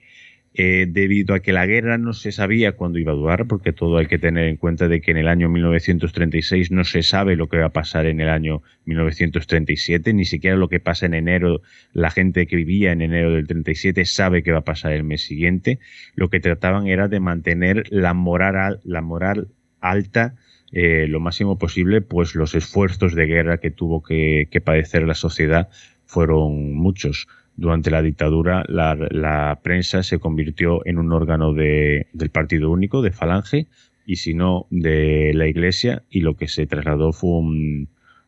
eh, 0.58 0.86
debido 0.88 1.36
a 1.36 1.42
que 1.42 1.52
la 1.52 1.66
guerra 1.66 1.98
no 1.98 2.14
se 2.14 2.32
sabía 2.32 2.78
cuándo 2.78 2.98
iba 2.98 3.12
a 3.12 3.16
durar, 3.16 3.46
porque 3.46 3.74
todo 3.74 3.98
hay 3.98 4.06
que 4.06 4.18
tener 4.18 4.48
en 4.48 4.56
cuenta 4.56 4.88
de 4.88 5.02
que 5.02 5.12
en 5.12 5.18
el 5.18 5.28
año 5.28 5.50
1936 5.50 6.72
no 6.72 6.86
se 6.86 7.04
sabe 7.04 7.36
lo 7.36 7.50
que 7.50 7.58
va 7.58 7.66
a 7.66 7.74
pasar 7.74 8.06
en 8.06 8.22
el 8.22 8.30
año 8.30 8.64
1937, 8.86 10.14
ni 10.14 10.24
siquiera 10.24 10.56
lo 10.56 10.70
que 10.70 10.80
pasa 10.80 11.08
en 11.08 11.14
enero, 11.14 11.62
la 11.92 12.10
gente 12.10 12.48
que 12.48 12.56
vivía 12.56 12.94
en 12.94 13.02
enero 13.02 13.34
del 13.34 13.48
37 13.48 14.06
sabe 14.06 14.44
qué 14.44 14.54
va 14.54 14.60
a 14.60 14.64
pasar 14.64 14.94
el 14.94 15.04
mes 15.04 15.26
siguiente, 15.26 15.80
lo 16.16 16.30
que 16.30 16.40
trataban 16.40 16.88
era 16.88 17.10
de 17.10 17.20
mantener 17.20 17.84
la 17.90 18.14
moral, 18.14 18.80
la 18.86 19.02
moral 19.02 19.50
alta 19.82 20.36
eh, 20.72 21.08
lo 21.08 21.20
máximo 21.20 21.58
posible, 21.58 22.02
pues 22.02 22.36
los 22.36 22.56
esfuerzos 22.56 23.14
de 23.14 23.26
guerra 23.28 23.60
que 23.60 23.72
tuvo 23.72 24.02
que, 24.02 24.48
padecer 24.64 25.04
la 25.04 25.16
sociedad 25.16 25.70
fueron 26.06 26.74
muchos. 26.74 27.28
Durante 27.58 27.90
la 27.90 28.02
dictadura, 28.02 28.66
la, 28.68 29.60
prensa 29.64 30.04
se 30.04 30.20
convirtió 30.20 30.86
en 30.86 30.98
un 30.98 31.14
órgano 31.14 31.54
del 31.54 32.30
Partido 32.32 32.70
Único, 32.70 33.02
de 33.02 33.12
Falange, 33.12 33.68
y 34.06 34.18
si 34.18 34.34
no, 34.34 34.68
de 34.70 35.32
la 35.34 35.48
Iglesia, 35.48 36.04
y 36.10 36.20
lo 36.20 36.36
que 36.36 36.50
se 36.50 36.68
trasladó 36.68 37.14
fue 37.14 37.30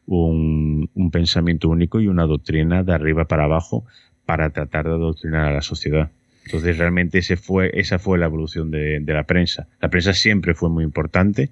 un, 0.05 0.89
pensamiento 1.11 1.67
único 1.67 1.99
y 1.99 2.07
una 2.07 2.25
doctrina 2.25 2.83
de 2.83 2.93
arriba 2.93 3.25
para 3.25 3.43
abajo 3.43 3.83
para 4.25 4.51
tratar 4.51 4.85
de 4.85 4.91
adoctrinar 4.91 5.47
a 5.47 5.51
la 5.51 5.61
sociedad. 5.61 6.11
Entonces, 6.45 6.77
realmente 6.77 7.17
ese 7.17 7.35
fue, 7.35 7.71
esa 7.73 7.99
fue 7.99 8.17
la 8.17 8.27
evolución 8.27 8.71
de, 8.71 9.01
de, 9.01 9.13
la 9.13 9.23
prensa. 9.23 9.67
La 9.81 9.89
prensa 9.89 10.13
siempre 10.13 10.53
fue 10.53 10.69
muy 10.69 10.85
importante, 10.85 11.51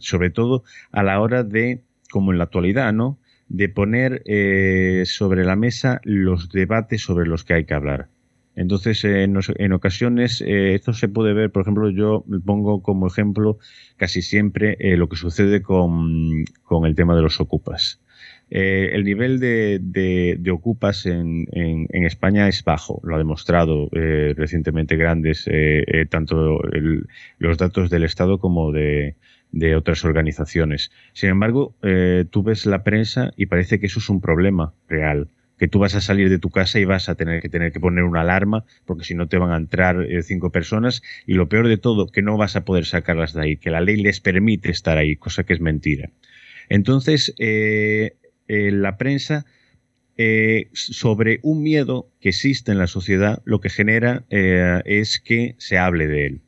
sobre 0.00 0.30
todo 0.30 0.64
a 0.90 1.02
la 1.02 1.20
hora 1.20 1.42
de 1.42 1.82
como 2.10 2.32
en 2.32 2.38
la 2.38 2.44
actualidad, 2.44 2.92
¿no? 2.92 3.18
De 3.48 3.68
poner 3.68 4.22
eh, 4.26 5.04
sobre 5.06 5.44
la 5.44 5.56
mesa 5.56 6.00
los 6.04 6.50
debates 6.50 7.02
sobre 7.02 7.26
los 7.26 7.44
que 7.44 7.54
hay 7.54 7.64
que 7.64 7.74
hablar. 7.74 8.08
Entonces, 8.54 9.02
en, 9.04 9.72
ocasiones, 9.72 10.42
esto 10.46 10.92
se 10.92 11.08
puede 11.08 11.32
ver, 11.32 11.50
por 11.50 11.62
ejemplo, 11.62 11.88
yo 11.88 12.22
pongo 12.44 12.82
como 12.82 13.06
ejemplo 13.06 13.58
casi 13.96 14.20
siempre 14.20 14.76
lo 14.98 15.08
que 15.08 15.16
sucede 15.16 15.62
con, 15.62 16.44
con, 16.62 16.84
el 16.84 16.94
tema 16.94 17.16
de 17.16 17.22
los 17.22 17.40
ocupas. 17.40 18.02
Eh, 18.54 18.90
el 18.92 19.04
nivel 19.04 19.40
de, 19.40 20.50
ocupas 20.52 21.06
en, 21.06 21.46
España 21.90 22.48
es 22.48 22.62
bajo, 22.62 23.00
lo 23.02 23.14
ha 23.14 23.18
demostrado 23.18 23.88
eh, 23.92 24.34
recientemente 24.36 24.96
grandes, 24.96 25.48
eh, 25.50 26.04
tanto 26.10 26.60
los 27.38 27.56
datos 27.56 27.88
del 27.88 28.04
Estado 28.04 28.38
como 28.38 28.70
de, 28.70 29.16
otras 29.76 30.04
organizaciones. 30.04 30.90
Sin 31.12 31.30
embargo, 31.30 31.74
tú 32.30 32.42
ves 32.42 32.66
la 32.66 32.84
prensa 32.84 33.32
y 33.36 33.46
parece 33.46 33.78
que 33.78 33.86
eso 33.86 33.98
es 33.98 34.08
un 34.08 34.20
problema 34.20 34.72
real 34.88 35.28
que 35.58 35.68
tú 35.68 35.78
vas 35.78 35.94
a 35.94 36.00
salir 36.00 36.28
de 36.28 36.38
tu 36.38 36.50
casa 36.50 36.80
y 36.80 36.84
vas 36.84 37.08
a 37.08 37.14
tener 37.14 37.40
que 37.40 37.48
tener 37.48 37.70
que 37.70 37.78
poner 37.78 38.02
una 38.02 38.22
alarma 38.22 38.64
porque 38.84 39.04
si 39.04 39.14
no 39.14 39.28
te 39.28 39.38
van 39.38 39.52
a 39.52 39.56
entrar 39.56 40.04
cinco 40.22 40.50
personas 40.50 41.02
y 41.24 41.34
lo 41.34 41.48
peor 41.48 41.68
de 41.68 41.76
todo 41.76 42.08
que 42.08 42.22
no 42.22 42.36
vas 42.36 42.56
a 42.56 42.64
poder 42.64 42.84
sacarlas 42.84 43.32
de 43.32 43.42
ahí 43.42 43.56
que 43.58 43.70
la 43.70 43.80
ley 43.80 43.96
les 43.96 44.18
permite 44.18 44.70
estar 44.70 44.98
ahí 44.98 45.14
cosa 45.14 45.44
que 45.44 45.52
es 45.52 45.60
mentira 45.60 46.10
entonces 46.68 47.32
eh, 48.54 48.70
la 48.70 48.98
prensa 48.98 49.46
eh, 50.18 50.68
sobre 50.74 51.40
un 51.42 51.62
miedo 51.62 52.10
que 52.20 52.28
existe 52.28 52.70
en 52.70 52.78
la 52.78 52.86
sociedad, 52.86 53.40
lo 53.44 53.60
que 53.60 53.70
genera 53.70 54.24
eh, 54.28 54.82
es 54.84 55.18
que 55.18 55.54
se 55.58 55.78
hable 55.78 56.06
de 56.06 56.26
él. 56.26 56.40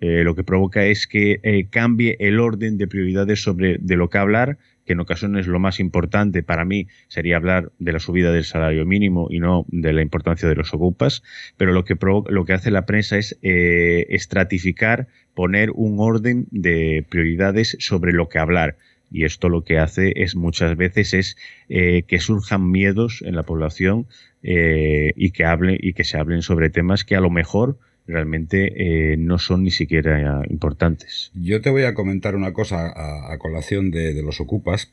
Lo 0.00 0.34
que 0.34 0.44
provoca 0.44 0.86
es 0.86 1.06
que 1.06 1.68
cambie 1.70 2.16
el 2.20 2.40
orden 2.40 2.78
de 2.78 2.88
prioridades 2.88 3.42
sobre 3.42 3.76
de 3.78 3.96
lo 3.96 4.08
que 4.08 4.16
hablar, 4.16 4.56
que 4.86 4.94
en 4.94 5.00
ocasiones 5.00 5.46
lo 5.46 5.60
más 5.60 5.78
importante 5.78 6.42
para 6.42 6.64
mí 6.64 6.88
sería 7.08 7.36
hablar 7.36 7.70
de 7.78 7.92
la 7.92 8.00
subida 8.00 8.32
del 8.32 8.44
salario 8.44 8.86
mínimo 8.86 9.28
y 9.30 9.40
no 9.40 9.66
de 9.68 9.92
la 9.92 10.00
importancia 10.00 10.48
de 10.48 10.54
los 10.54 10.72
ocupas, 10.72 11.22
pero 11.58 11.72
lo 11.72 11.84
que, 11.84 11.96
lo 12.00 12.44
que 12.46 12.52
hace 12.54 12.70
la 12.70 12.86
prensa 12.86 13.18
es 13.18 13.38
estratificar, 13.42 15.08
poner 15.34 15.70
un 15.74 15.96
orden 15.98 16.46
de 16.50 17.04
prioridades 17.08 17.76
sobre 17.78 18.12
lo 18.12 18.28
que 18.28 18.38
hablar. 18.38 18.76
Y 19.10 19.24
esto 19.24 19.48
lo 19.48 19.64
que 19.64 19.78
hace 19.78 20.12
es 20.16 20.36
muchas 20.36 20.76
veces 20.76 21.14
es 21.14 21.36
eh, 21.68 22.04
que 22.06 22.20
surjan 22.20 22.70
miedos 22.70 23.22
en 23.26 23.34
la 23.34 23.42
población 23.42 24.06
eh, 24.42 25.12
y 25.16 25.32
que 25.32 25.44
hable 25.44 25.76
y 25.80 25.94
que 25.94 26.04
se 26.04 26.16
hablen 26.16 26.42
sobre 26.42 26.70
temas 26.70 27.04
que 27.04 27.16
a 27.16 27.20
lo 27.20 27.30
mejor 27.30 27.78
realmente 28.10 29.12
eh, 29.12 29.16
no 29.16 29.38
son 29.38 29.64
ni 29.64 29.70
siquiera 29.70 30.42
importantes. 30.48 31.30
Yo 31.34 31.60
te 31.60 31.70
voy 31.70 31.84
a 31.84 31.94
comentar 31.94 32.34
una 32.34 32.52
cosa 32.52 32.92
a, 33.32 33.36
colación 33.38 33.90
de, 33.90 34.20
los 34.22 34.40
ocupas. 34.40 34.92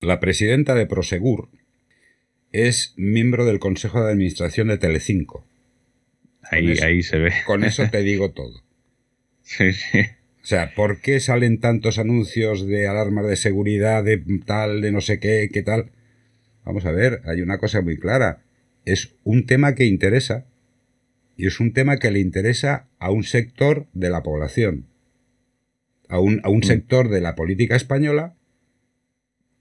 La 0.00 0.18
presidenta 0.20 0.74
de 0.74 0.86
Prosegur 0.86 1.48
es 2.52 2.94
miembro 2.96 3.44
del 3.44 3.58
Consejo 3.58 4.02
de 4.02 4.12
Administración 4.12 4.68
de 4.68 4.78
Telecinco. 4.78 5.44
Ahí, 6.50 6.78
ahí 6.78 7.02
se 7.02 7.18
ve. 7.18 7.32
Con 7.46 7.64
eso 7.64 7.88
te 7.90 8.02
digo 8.02 8.30
todo. 8.32 8.62
Sí, 9.42 9.72
sí. 9.72 10.00
O 10.42 10.46
sea, 10.46 10.74
¿por 10.74 11.00
qué 11.00 11.20
salen 11.20 11.60
tantos 11.60 11.98
anuncios 11.98 12.66
de 12.66 12.88
alarmas 12.88 13.26
de 13.26 13.36
seguridad, 13.36 14.02
de 14.02 14.22
tal, 14.46 14.80
de 14.80 14.90
no 14.90 15.00
sé 15.00 15.20
qué, 15.20 15.50
qué 15.52 15.62
tal? 15.62 15.90
Vamos 16.64 16.86
a 16.86 16.92
ver, 16.92 17.20
hay 17.26 17.42
una 17.42 17.58
cosa 17.58 17.82
muy 17.82 17.98
clara. 17.98 18.42
Es 18.84 19.14
un 19.22 19.44
tema 19.44 19.74
que 19.74 19.84
interesa 19.84 20.46
y 21.40 21.46
es 21.46 21.58
un 21.58 21.72
tema 21.72 21.96
que 21.96 22.10
le 22.10 22.20
interesa 22.20 22.86
a 22.98 23.10
un 23.10 23.24
sector 23.24 23.86
de 23.94 24.10
la 24.10 24.22
población, 24.22 24.84
a 26.06 26.20
un, 26.20 26.42
a 26.44 26.50
un 26.50 26.58
mm. 26.58 26.64
sector 26.64 27.08
de 27.08 27.22
la 27.22 27.34
política 27.34 27.76
española. 27.76 28.36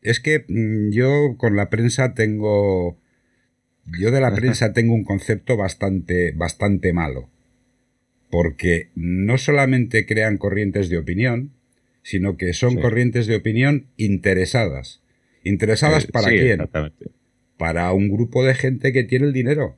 Es 0.01 0.19
que 0.19 0.43
mm, 0.45 0.89
yo 0.91 1.37
con 1.37 1.55
la 1.55 1.69
prensa 1.69 2.13
tengo... 2.15 2.99
Yo 3.97 4.11
de 4.11 4.19
la 4.19 4.35
prensa 4.35 4.73
tengo 4.73 4.93
un 4.93 5.05
concepto 5.05 5.55
bastante, 5.55 6.33
bastante 6.33 6.91
malo 6.91 7.29
porque 8.29 8.89
no 8.95 9.37
solamente 9.37 10.05
crean 10.05 10.37
corrientes 10.37 10.89
de 10.89 10.97
opinión, 10.97 11.53
sino 12.03 12.35
que 12.35 12.51
son 12.51 12.75
corrientes 12.75 13.25
de 13.25 13.37
opinión 13.37 13.87
interesadas. 13.95 15.01
¿Interesadas 15.45 16.03
eh, 16.03 16.09
para 16.11 16.27
quién? 16.27 16.69
Para 17.57 17.93
un 17.93 18.09
grupo 18.09 18.43
de 18.43 18.53
gente 18.53 18.91
que 18.91 19.05
tiene 19.05 19.27
el 19.27 19.33
dinero. 19.33 19.77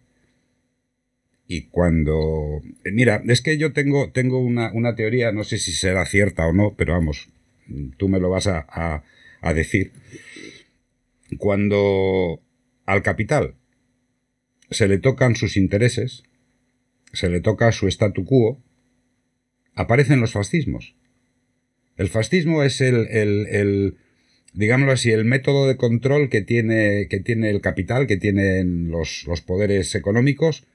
Y 1.53 1.63
cuando... 1.63 2.61
Eh, 2.85 2.91
mira, 2.93 3.21
es 3.27 3.41
que 3.41 3.57
yo 3.57 3.73
tengo, 3.73 4.09
tengo 4.13 4.39
una, 4.39 4.95
teoría, 4.95 5.33
no 5.33 5.43
sé 5.43 5.57
si 5.57 5.73
será 5.73 6.05
cierta 6.05 6.47
o 6.47 6.53
no, 6.53 6.75
pero 6.77 6.93
vamos, 6.93 7.27
tú 7.97 8.07
me 8.07 8.21
lo 8.21 8.29
vas 8.29 8.47
a, 8.47 9.03
a 9.41 9.53
decir. 9.53 9.91
Cuando 11.37 12.39
al 12.85 13.03
capital 13.03 13.55
se 14.69 14.87
le 14.87 14.97
tocan 14.97 15.35
sus 15.35 15.57
intereses, 15.57 16.23
se 17.11 17.27
le 17.27 17.41
toca 17.41 17.73
su 17.73 17.89
statu 17.89 18.23
quo, 18.23 18.63
aparecen 19.75 20.21
los 20.21 20.31
fascismos. 20.31 20.95
El 21.97 22.07
fascismo 22.07 22.63
es 22.63 22.79
el, 22.79 23.07
el, 23.09 23.97
digámoslo 24.53 24.93
así, 24.93 25.11
el 25.11 25.25
método 25.25 25.67
de 25.67 25.75
control 25.75 26.29
que 26.29 26.43
tiene, 26.43 27.07
que 27.09 27.19
tiene 27.19 27.49
el 27.49 27.59
capital, 27.59 28.07
que 28.07 28.15
tienen 28.15 28.89
los, 28.89 29.25
los, 29.27 29.41
poderes 29.41 29.93
económicos, 29.95 30.65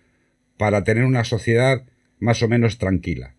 para 0.57 0.85
tener 0.85 1.05
una 1.05 1.25
sociedad 1.25 1.85
más 2.19 2.43
o 2.43 2.49
menos 2.49 2.79
tranquila. 2.79 3.35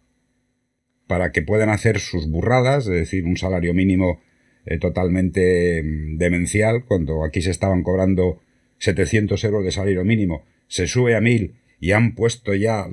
Para 1.07 1.32
que 1.32 1.41
puedan 1.41 1.70
hacer 1.70 1.99
sus 1.99 2.30
burradas, 2.30 2.86
es 2.88 2.93
decir, 2.93 3.26
un 3.26 3.38
salario 3.38 3.74
mínimo 3.74 4.22
eh, 4.65 4.78
totalmente 4.78 5.82
mm, 5.84 6.18
demencial, 6.18 6.86
cuando 6.86 7.24
aquí 7.24 7.41
se 7.41 7.51
estaban 7.51 7.84
cobrando 7.84 8.41
700 8.80 9.43
euros 9.45 9.63
de 9.63 9.72
salario 9.72 10.03
mínimo, 10.03 10.45
se 10.68 10.88
sube 10.88 11.15
a 11.15 11.22
1000 11.22 11.55
y 11.80 11.91
han 11.91 12.15
puesto 12.15 12.53
ya 12.53 12.86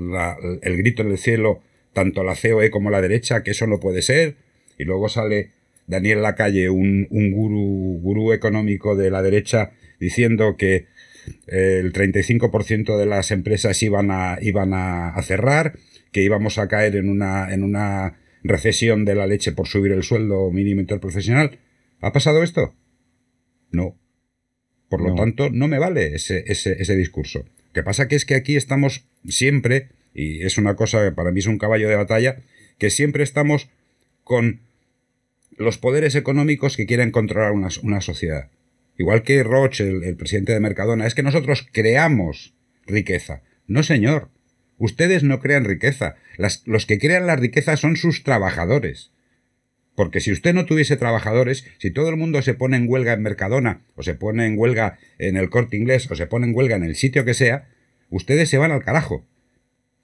el 0.62 0.76
grito 0.76 1.02
en 1.02 1.10
el 1.10 1.18
cielo 1.18 1.62
tanto 1.92 2.22
la 2.22 2.34
COE 2.34 2.70
como 2.70 2.90
la 2.90 3.00
derecha 3.00 3.42
que 3.42 3.52
eso 3.52 3.66
no 3.66 3.80
puede 3.80 4.02
ser 4.02 4.36
y 4.78 4.84
luego 4.84 5.08
sale 5.08 5.52
Daniel 5.86 6.22
Lacalle, 6.22 6.70
un, 6.70 7.06
un 7.10 7.32
gurú, 7.32 8.00
gurú 8.02 8.32
económico 8.32 8.96
de 8.96 9.10
la 9.10 9.22
derecha, 9.22 9.72
diciendo 10.00 10.56
que 10.56 10.86
el 11.46 11.92
35% 11.92 12.96
de 12.96 13.06
las 13.06 13.30
empresas 13.30 13.82
iban 13.82 14.10
a, 14.10 14.38
iban 14.40 14.72
a, 14.74 15.20
cerrar, 15.22 15.78
que 16.12 16.22
íbamos 16.22 16.58
a 16.58 16.68
caer 16.68 16.96
en 16.96 17.08
una, 17.08 17.52
en 17.52 17.62
una 17.62 18.18
recesión 18.42 19.04
de 19.04 19.14
la 19.14 19.26
leche 19.26 19.52
por 19.52 19.68
subir 19.68 19.92
el 19.92 20.02
sueldo 20.02 20.50
mínimo 20.50 20.80
interprofesional. 20.80 21.58
¿Ha 22.00 22.12
pasado 22.12 22.42
esto? 22.42 22.74
No. 23.70 23.96
Por 24.88 25.00
lo 25.00 25.14
tanto, 25.14 25.50
no 25.50 25.66
me 25.66 25.78
vale 25.78 26.14
ese, 26.14 26.44
ese, 26.46 26.80
ese 26.80 26.94
discurso 26.94 27.44
que 27.74 27.82
pasa 27.82 28.08
que 28.08 28.16
es 28.16 28.24
que 28.24 28.36
aquí 28.36 28.56
estamos 28.56 29.04
siempre, 29.28 29.90
y 30.14 30.44
es 30.44 30.56
una 30.56 30.76
cosa 30.76 31.04
que 31.04 31.12
para 31.12 31.32
mí 31.32 31.40
es 31.40 31.46
un 31.46 31.58
caballo 31.58 31.88
de 31.88 31.96
batalla, 31.96 32.36
que 32.78 32.88
siempre 32.88 33.24
estamos 33.24 33.68
con 34.22 34.60
los 35.58 35.76
poderes 35.76 36.14
económicos 36.14 36.76
que 36.76 36.86
quieren 36.86 37.10
controlar 37.10 37.52
una, 37.52 38.00
sociedad. 38.00 38.48
Igual 38.96 39.22
que 39.22 39.42
Roche, 39.42 39.88
el, 39.88 40.16
presidente 40.16 40.52
de 40.52 40.60
Mercadona, 40.60 41.06
es 41.06 41.14
que 41.14 41.22
nosotros 41.22 41.66
creamos 41.72 42.54
riqueza. 42.86 43.42
No, 43.66 43.82
señor. 43.82 44.30
Ustedes 44.78 45.22
no 45.22 45.40
crean 45.40 45.64
riqueza. 45.64 46.16
los 46.64 46.86
que 46.86 46.98
crean 46.98 47.26
la 47.26 47.36
riqueza 47.36 47.76
son 47.76 47.96
sus 47.96 48.22
trabajadores. 48.22 49.12
Porque 49.94 50.20
si 50.20 50.32
usted 50.32 50.54
no 50.54 50.66
tuviese 50.66 50.96
trabajadores, 50.96 51.64
si 51.78 51.90
todo 51.90 52.08
el 52.08 52.16
mundo 52.16 52.42
se 52.42 52.54
pone 52.54 52.76
en 52.76 52.88
huelga 52.88 53.12
en 53.12 53.22
Mercadona, 53.22 53.84
o 53.94 54.02
se 54.02 54.14
pone 54.14 54.46
en 54.46 54.58
huelga 54.58 54.98
en 55.18 55.36
el 55.36 55.50
corte 55.50 55.76
inglés, 55.76 56.10
o 56.10 56.16
se 56.16 56.26
pone 56.26 56.46
en 56.46 56.54
huelga 56.54 56.76
en 56.76 56.82
el 56.82 56.96
sitio 56.96 57.24
que 57.24 57.34
sea, 57.34 57.68
ustedes 58.10 58.48
se 58.48 58.58
van 58.58 58.72
al 58.72 58.82
carajo. 58.82 59.24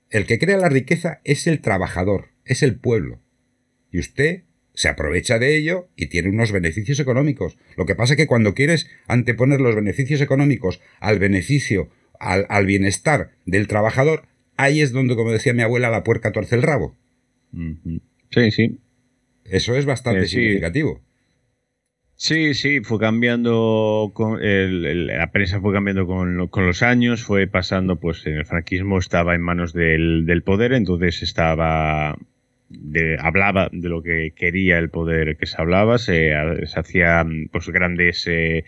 El 0.08 0.26
que 0.26 0.38
crea 0.38 0.56
la 0.56 0.68
riqueza 0.68 1.20
es 1.24 1.46
el 1.46 1.60
trabajador, 1.60 2.30
es 2.44 2.62
el 2.62 2.76
pueblo. 2.76 3.20
Y 3.90 3.98
usted 3.98 4.44
se 4.80 4.88
aprovecha 4.88 5.38
de 5.38 5.58
ello 5.58 5.90
y 5.94 6.06
tiene 6.06 6.30
unos 6.30 6.52
beneficios 6.52 6.98
económicos. 7.00 7.58
Lo 7.76 7.84
que 7.84 7.94
pasa 7.94 8.14
es 8.14 8.16
que 8.16 8.26
cuando 8.26 8.54
quieres 8.54 8.88
anteponer 9.08 9.60
los 9.60 9.74
beneficios 9.74 10.22
económicos 10.22 10.80
al 11.00 11.18
beneficio, 11.18 11.90
al, 12.18 12.64
bienestar 12.64 13.32
del 13.44 13.68
trabajador, 13.68 14.22
ahí 14.56 14.80
es 14.80 14.92
donde, 14.92 15.16
como 15.16 15.32
decía 15.32 15.52
mi 15.52 15.60
abuela, 15.60 15.90
la 15.90 16.02
puerca 16.02 16.32
torce 16.32 16.54
el 16.54 16.62
rabo. 16.62 16.96
Sí, 18.30 18.50
sí. 18.52 18.78
Eso 19.44 19.76
es 19.76 19.84
bastante 19.84 20.22
eh, 20.22 20.28
significativo. 20.28 21.02
Sí, 22.14 22.54
sí, 22.54 22.80
fue 22.80 22.98
cambiando, 22.98 24.12
con 24.14 24.38
la 24.40 25.30
prensa 25.30 25.60
fue 25.60 25.74
cambiando 25.74 26.06
con, 26.06 26.66
los 26.66 26.82
años, 26.82 27.22
fue 27.22 27.48
pasando, 27.48 27.96
pues 27.96 28.24
el 28.24 28.46
franquismo 28.46 28.98
estaba 28.98 29.34
en 29.34 29.42
manos 29.42 29.74
del, 29.74 30.42
poder, 30.42 30.72
entonces 30.72 31.22
estaba, 31.22 32.16
hablaba 33.18 33.68
de 33.72 33.88
lo 33.88 34.02
que 34.02 34.32
quería 34.36 34.78
el 34.78 34.90
poder 34.90 35.36
que 35.36 35.46
se 35.46 35.60
hablaba, 35.60 35.98
se, 35.98 36.32
hacían 36.34 37.48
pues 37.50 37.68
grandes 37.68 38.26
eh, 38.26 38.64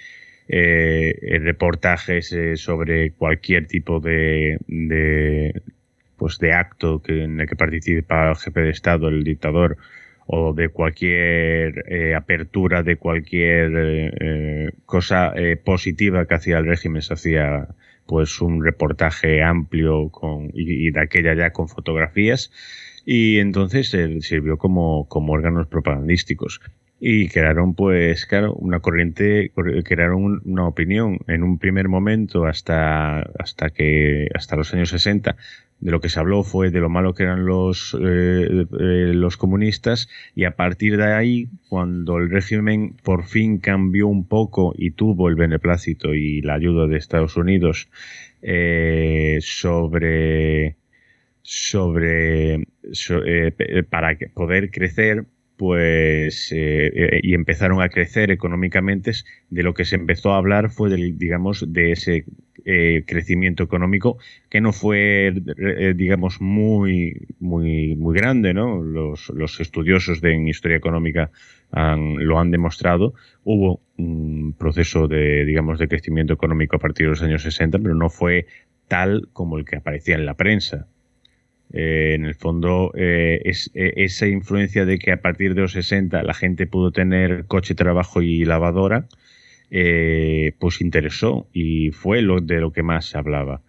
eh, 0.49 1.39
reportajes 1.41 2.35
sobre 2.57 3.13
cualquier 3.13 3.67
tipo 3.67 4.01
de, 4.01 4.59
de, 4.67 5.63
pues 6.17 6.39
de 6.39 6.53
acto 6.53 7.01
en 7.07 7.41
el 7.41 7.49
que 7.49 7.57
participaba 7.57 8.31
el 8.31 8.37
jefe 8.37 8.61
de 8.61 8.71
Estado, 8.71 9.09
el 9.09 9.25
dictador, 9.25 9.77
o 10.27 10.53
de 10.53 10.69
cualquier 10.69 11.85
eh, 11.89 12.15
apertura 12.15 12.83
de 12.83 12.97
cualquier 12.97 13.73
eh, 14.21 14.71
cosa 14.85 15.33
positiva 15.65 16.27
que 16.27 16.35
hacía 16.35 16.59
el 16.59 16.67
régimen. 16.67 17.03
Se 17.03 17.15
hacía 17.15 17.69
pues 18.07 18.41
un 18.41 18.65
reportaje 18.65 19.43
amplio 19.43 20.11
con, 20.11 20.51
y, 20.55 20.91
de 20.91 21.01
aquella 21.01 21.35
ya 21.35 21.51
con 21.51 21.69
fotografías 21.69 22.51
y 23.05 23.39
entonces 23.39 23.91
sirvió 24.21 24.59
como, 24.59 25.09
como 25.09 25.33
órganos 25.33 25.67
propagandísticos. 25.67 26.61
Y 27.05 27.29
crearon 27.29 27.75
pues 27.75 28.27
claro 28.27 28.55
una 28.55 28.79
corriente 28.79 29.51
crearon 29.85 30.41
una 30.45 30.69
opinión 30.69 31.19
en 31.27 31.43
un 31.43 31.59
primer 31.59 31.89
momento 31.89 32.47
hasta 32.47 33.23
hasta 33.41 33.71
que 33.71 34.29
hasta 34.37 34.55
los 34.55 34.73
años 34.73 34.91
60 34.91 35.37
de 35.83 35.91
lo 35.91 36.01
que 36.01 36.09
se 36.09 36.21
habló 36.21 36.45
fue 36.45 36.71
de 36.71 36.79
lo 36.79 36.89
malo 36.89 37.13
que 37.13 37.25
eran 37.25 37.45
los 37.45 37.97
eh, 38.01 38.67
eh, 38.79 39.13
los 39.15 39.37
comunistas. 39.37 40.09
Y 40.37 40.45
a 40.45 40.55
partir 40.55 40.97
de 40.97 41.13
ahí 41.13 41.49
cuando 41.69 42.19
el 42.19 42.31
régimen 42.31 42.95
por 43.03 43.25
fin 43.25 43.59
cambió 43.59 44.07
un 44.07 44.29
poco 44.29 44.73
y 44.79 44.93
tuvo 44.93 45.29
el 45.29 45.35
beneplácito 45.35 46.15
y 46.15 46.41
la 46.41 46.55
ayuda 46.55 46.87
de 46.87 46.99
Estados 46.99 47.37
Unidos 47.37 47.89
eh, 48.43 49.39
sobre 49.41 50.77
sobre 51.43 52.67
para 53.91 54.17
poder 54.35 54.71
crecer 54.71 55.27
pues 55.63 56.51
eh, 56.51 56.91
eh, 56.93 57.21
y 57.23 57.35
empezaron 57.35 57.83
a 57.83 57.89
crecer 57.89 58.33
económicamente, 58.33 59.13
de 59.49 59.63
lo 59.63 59.75
que 59.75 59.85
se 59.85 59.95
empezó 59.95 60.33
a 60.33 60.39
hablar 60.39 60.71
fue 60.71 60.91
del, 60.91 61.17
digamos, 61.17 61.73
de 61.73 61.93
ese 61.93 62.25
eh, 62.65 63.05
crecimiento 63.07 63.63
económico 63.63 64.19
que 64.51 64.61
no 64.61 64.73
fue, 64.73 65.33
digamos, 65.95 66.41
muy, 66.41 67.29
muy, 67.39 67.95
muy 67.95 68.19
grande, 68.19 68.55
¿no? 68.55 68.83
Los, 68.83 69.29
los 69.29 69.61
estudiosos 69.61 70.21
de 70.21 70.35
en 70.35 70.49
historia 70.49 70.79
económica 70.79 71.31
lo 71.73 72.41
han 72.41 72.51
demostrado. 72.51 73.15
Hubo 73.45 73.81
un 73.99 74.55
proceso 74.59 75.07
de, 75.07 75.45
digamos, 75.45 75.79
de 75.79 75.87
crecimiento 75.87 76.33
económico 76.33 76.75
a 76.75 76.81
partir 76.81 77.07
de 77.07 77.11
los 77.11 77.23
años 77.23 77.43
60, 77.43 77.79
pero 77.79 77.95
no 77.95 78.11
fue 78.11 78.47
tal 78.89 79.29
como 79.33 79.59
el 79.59 79.65
que 79.65 79.77
aparecía 79.77 80.17
en 80.17 80.27
la 80.27 80.35
prensa. 80.35 80.89
Eh, 81.73 82.15
en 82.15 82.27
el 82.27 82.35
fondo, 82.35 82.93
eh, 82.95 83.41
es, 83.45 83.71
eh, 83.75 83.95
esa 83.97 84.27
influencia 84.27 84.85
de 84.85 84.99
que 84.99 85.11
a 85.11 85.23
partir 85.23 85.55
de 85.55 85.63
los 85.63 85.73
60 85.73 86.23
la 86.23 86.35
gente 86.35 86.67
pudo 86.67 86.93
tener 86.93 87.47
coche, 87.47 87.75
trabajo 87.75 88.21
y 88.21 88.45
lavadora, 88.45 89.07
pues 90.59 90.83
interesó 90.83 91.49
y 91.55 91.93
fue 91.93 92.19
de 92.19 92.61
lo 92.61 92.73
que 92.73 92.83
más 92.83 93.07
se 93.07 93.17
hablaba. 93.17 93.63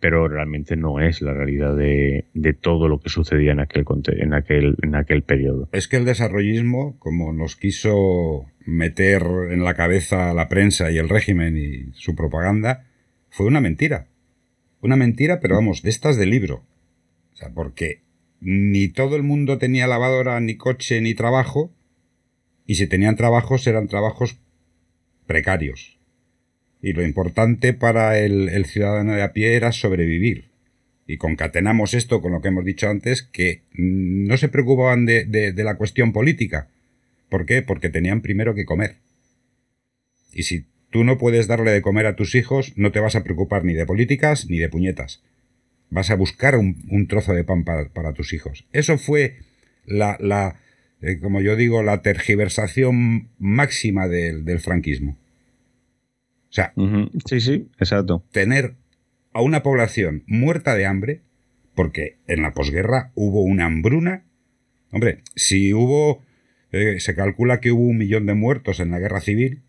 pero 0.00 0.28
realmente 0.28 0.76
no 0.76 1.00
es 1.00 1.22
la 1.22 1.34
realidad 1.34 1.76
de, 1.76 2.24
todo 2.60 2.86
lo 2.86 3.00
que 3.00 3.08
sucedía 3.08 3.50
en 3.50 3.58
aquel, 3.58 3.84
en, 4.18 4.32
aquel, 4.32 4.76
en 4.80 4.94
aquel 4.94 5.22
periodo. 5.22 5.68
Es 5.72 5.88
que 5.88 5.96
el 5.96 6.04
desarrollismo, 6.04 6.96
como 7.00 7.32
nos 7.32 7.56
quiso 7.56 8.46
meter 8.64 9.22
en 9.50 9.64
la 9.64 9.74
cabeza 9.74 10.32
la 10.34 10.48
prensa 10.48 10.92
y 10.92 10.98
el 10.98 11.08
régimen 11.08 11.56
y 11.56 11.92
su 11.94 12.14
propaganda, 12.14 12.84
fue 13.28 13.46
una 13.46 13.60
mentira. 13.60 14.06
Una 14.82 14.94
mentira, 14.94 15.40
pero 15.40 15.56
vamos, 15.56 15.82
de 15.82 15.90
estas 15.90 16.16
de 16.16 16.26
libro 16.26 16.62
porque 17.54 18.02
ni 18.40 18.88
todo 18.88 19.16
el 19.16 19.22
mundo 19.22 19.58
tenía 19.58 19.86
lavadora, 19.86 20.40
ni 20.40 20.56
coche, 20.56 21.00
ni 21.00 21.14
trabajo, 21.14 21.72
y 22.66 22.76
si 22.76 22.86
tenían 22.86 23.16
trabajos 23.16 23.66
eran 23.66 23.88
trabajos 23.88 24.38
precarios. 25.26 25.98
Y 26.80 26.92
lo 26.92 27.04
importante 27.04 27.72
para 27.72 28.18
el, 28.18 28.64
ciudadano 28.66 29.14
de 29.14 29.22
a 29.22 29.32
pie 29.32 29.54
era 29.54 29.70
sobrevivir. 29.70 30.50
Y 31.06 31.16
concatenamos 31.16 31.94
esto 31.94 32.20
con 32.20 32.32
lo 32.32 32.40
que 32.40 32.48
hemos 32.48 32.64
dicho 32.64 32.88
antes, 32.88 33.22
que 33.22 33.62
no 33.74 34.36
se 34.36 34.48
preocupaban 34.48 35.06
de, 35.06 35.24
de 35.24 35.64
la 35.64 35.76
cuestión 35.76 36.12
política. 36.12 36.68
¿Por 37.28 37.46
qué? 37.46 37.62
Porque 37.62 37.88
tenían 37.88 38.20
primero 38.20 38.54
que 38.54 38.64
comer. 38.64 38.96
Y 40.32 40.44
si 40.44 40.64
tú 40.90 41.04
no 41.04 41.18
puedes 41.18 41.46
darle 41.46 41.70
de 41.70 41.82
comer 41.82 42.06
a 42.06 42.16
tus 42.16 42.34
hijos, 42.34 42.72
no 42.76 42.90
te 42.90 43.00
vas 43.00 43.14
a 43.14 43.22
preocupar 43.22 43.64
ni 43.64 43.74
de 43.74 43.86
políticas 43.86 44.48
ni 44.48 44.58
de 44.58 44.68
puñetas 44.68 45.22
vas 45.92 46.10
a 46.10 46.16
buscar 46.16 46.56
un, 46.56 47.06
trozo 47.06 47.34
de 47.34 47.44
pan 47.44 47.64
para, 47.64 48.12
tus 48.14 48.32
hijos. 48.32 48.66
Eso 48.72 48.98
fue 48.98 49.36
la, 49.84 50.16
la 50.20 50.56
eh, 51.02 51.18
como 51.20 51.40
yo 51.40 51.54
digo, 51.54 51.82
la 51.82 52.00
tergiversación 52.00 53.28
máxima 53.38 54.08
del, 54.08 54.58
franquismo. 54.60 55.18
O 56.48 56.54
sea, 56.54 56.72
sí, 57.26 57.40
sí, 57.40 57.68
exacto. 57.78 58.24
Tener 58.32 58.74
a 59.32 59.42
una 59.42 59.62
población 59.62 60.24
muerta 60.26 60.74
de 60.74 60.86
hambre, 60.86 61.22
porque 61.74 62.18
en 62.26 62.42
la 62.42 62.52
posguerra 62.52 63.12
hubo 63.14 63.42
una 63.42 63.66
hambruna. 63.66 64.24
Hombre, 64.90 65.22
si 65.34 65.74
hubo, 65.74 66.22
eh, 66.72 67.00
se 67.00 67.14
calcula 67.14 67.60
que 67.60 67.72
hubo 67.72 67.82
un 67.82 67.98
millón 67.98 68.26
de 68.26 68.34
muertos 68.34 68.80
en 68.80 68.90
la 68.90 68.98
guerra 68.98 69.20
civil 69.20 69.62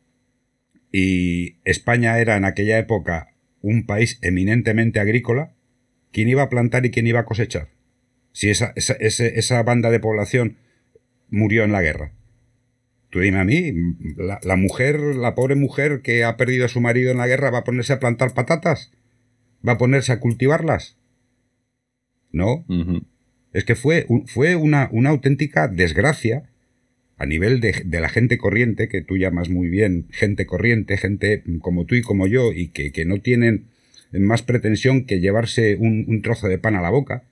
y 0.91 1.57
España 1.65 2.19
era 2.19 2.37
en 2.37 2.45
aquella 2.45 2.77
época 2.77 3.33
un 3.61 3.85
país 3.85 4.19
eminentemente 4.21 4.99
agrícola, 4.99 5.53
quién 6.13 6.29
iba 6.29 6.43
a 6.43 6.49
plantar 6.49 6.85
y 6.85 6.91
quién 6.91 7.07
iba 7.07 7.19
a 7.19 7.25
cosechar. 7.25 7.67
Si 8.31 8.49
esa, 8.49 8.73
esa, 8.75 9.63
banda 9.63 9.91
de 9.91 9.99
población 9.99 10.57
murió 11.29 11.63
en 11.63 11.71
la 11.71 11.81
guerra. 11.81 12.13
Tú 13.09 13.19
dime 13.19 13.39
a 13.39 13.43
mí, 13.43 13.73
la, 14.17 14.55
mujer, 14.55 14.99
la 14.99 15.35
pobre 15.35 15.55
mujer 15.55 16.01
que 16.01 16.23
ha 16.23 16.37
perdido 16.37 16.65
a 16.65 16.69
su 16.69 16.81
marido 16.81 17.11
en 17.11 17.17
la 17.17 17.27
guerra, 17.27 17.51
¿va 17.51 17.59
a 17.59 17.63
ponerse 17.63 17.93
a 17.93 17.99
plantar 17.99 18.33
patatas? 18.33 18.91
¿Va 19.67 19.73
a 19.73 19.77
ponerse 19.77 20.11
a 20.11 20.19
cultivarlas? 20.19 20.97
No. 22.31 22.65
Es 23.51 23.65
que 23.65 23.75
fue, 23.75 24.07
fue 24.25 24.55
una, 24.55 24.89
una, 24.91 25.11
auténtica 25.11 25.67
desgracia 25.67 26.49
a 27.17 27.27
nivel 27.27 27.59
de, 27.59 27.85
la 27.85 28.09
gente 28.09 28.39
corriente, 28.39 28.87
que 28.87 29.01
tú 29.01 29.17
llamas 29.17 29.49
muy 29.49 29.69
bien 29.69 30.07
gente 30.09 30.47
corriente, 30.47 30.97
gente 30.97 31.43
como 31.61 31.85
tú 31.85 31.93
y 31.93 32.01
como 32.01 32.25
yo, 32.25 32.51
y 32.51 32.69
que, 32.69 32.91
que 32.91 33.05
no 33.05 33.19
tienen 33.19 33.67
más 34.19 34.43
pretensión 34.43 35.05
que 35.05 35.19
llevarse 35.19 35.75
un, 35.75 36.21
trozo 36.21 36.47
de 36.47 36.57
pan 36.57 36.75
a 36.75 36.81
la 36.81 36.89
boca. 36.89 37.23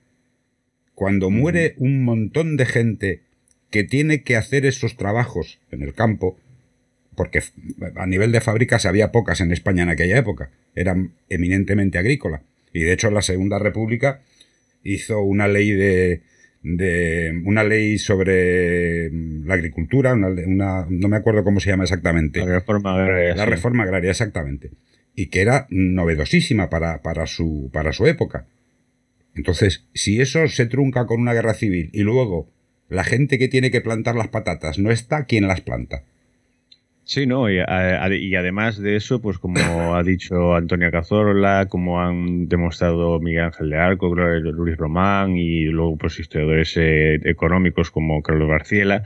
Cuando 0.94 1.30
muere 1.30 1.74
un 1.78 2.04
montón 2.04 2.56
de 2.56 2.66
gente 2.66 3.20
que 3.70 3.84
tiene 3.84 4.22
que 4.22 4.36
hacer 4.36 4.66
esos 4.66 4.96
trabajos 4.96 5.58
en 5.70 5.82
el 5.82 5.94
campo, 5.94 6.38
porque 7.14 7.42
a 7.96 8.06
nivel 8.06 8.32
de 8.32 8.40
fábricas 8.40 8.84
había 8.84 9.12
pocas 9.12 9.40
en 9.40 9.52
España 9.52 9.84
en 9.84 9.88
aquella 9.88 10.18
época, 10.18 10.50
eran 10.74 11.12
eminentemente 11.28 11.98
agrícola. 11.98 12.42
Y 12.72 12.80
de 12.82 12.92
hecho 12.92 13.10
la 13.10 13.22
Segunda 13.22 13.58
República 13.58 14.20
hizo 14.82 15.20
una 15.22 15.48
ley 15.48 15.70
de, 15.72 16.22
una 17.44 17.64
ley 17.64 17.98
sobre 17.98 19.10
la 19.44 19.54
agricultura, 19.54 20.14
una, 20.14 20.86
no 20.88 21.08
me 21.08 21.16
acuerdo 21.16 21.44
cómo 21.44 21.60
se 21.60 21.70
llama 21.70 21.84
exactamente. 21.84 22.40
La 22.40 22.46
reforma 22.46 22.94
agraria. 22.94 23.34
La 23.34 23.46
reforma 23.46 23.84
agraria, 23.84 24.10
exactamente 24.10 24.70
y 25.14 25.26
que 25.26 25.40
era 25.40 25.66
novedosísima 25.70 26.70
para, 26.70 27.02
para, 27.02 27.26
su, 27.26 27.70
para 27.72 27.92
su 27.92 28.06
época. 28.06 28.46
Entonces, 29.34 29.86
si 29.94 30.20
eso 30.20 30.46
se 30.48 30.66
trunca 30.66 31.06
con 31.06 31.20
una 31.20 31.34
guerra 31.34 31.54
civil 31.54 31.90
y 31.92 32.02
luego 32.02 32.48
la 32.88 33.04
gente 33.04 33.38
que 33.38 33.48
tiene 33.48 33.70
que 33.70 33.80
plantar 33.80 34.14
las 34.14 34.28
patatas 34.28 34.78
no 34.78 34.90
está, 34.90 35.24
¿quién 35.24 35.48
las 35.48 35.62
planta? 35.62 36.04
Sí, 37.04 37.26
no, 37.26 37.50
y, 37.50 37.58
además 37.58 38.78
de 38.78 38.94
eso, 38.96 39.20
pues 39.20 39.38
como 39.38 39.96
ha 39.96 40.02
dicho 40.04 40.54
Antonia 40.54 40.92
Cazorla, 40.92 41.66
como 41.68 42.00
han 42.00 42.48
demostrado 42.48 43.18
Miguel 43.18 43.44
Ángel 43.44 43.70
de 43.70 43.76
Arco, 43.76 44.14
Luis 44.14 44.76
Román 44.76 45.36
y 45.36 45.64
luego 45.64 45.96
pues 45.96 46.20
historiadores 46.20 46.76
eh, 46.76 47.14
económicos 47.24 47.90
como 47.90 48.22
Carlos 48.22 48.48
Barciela, 48.48 49.02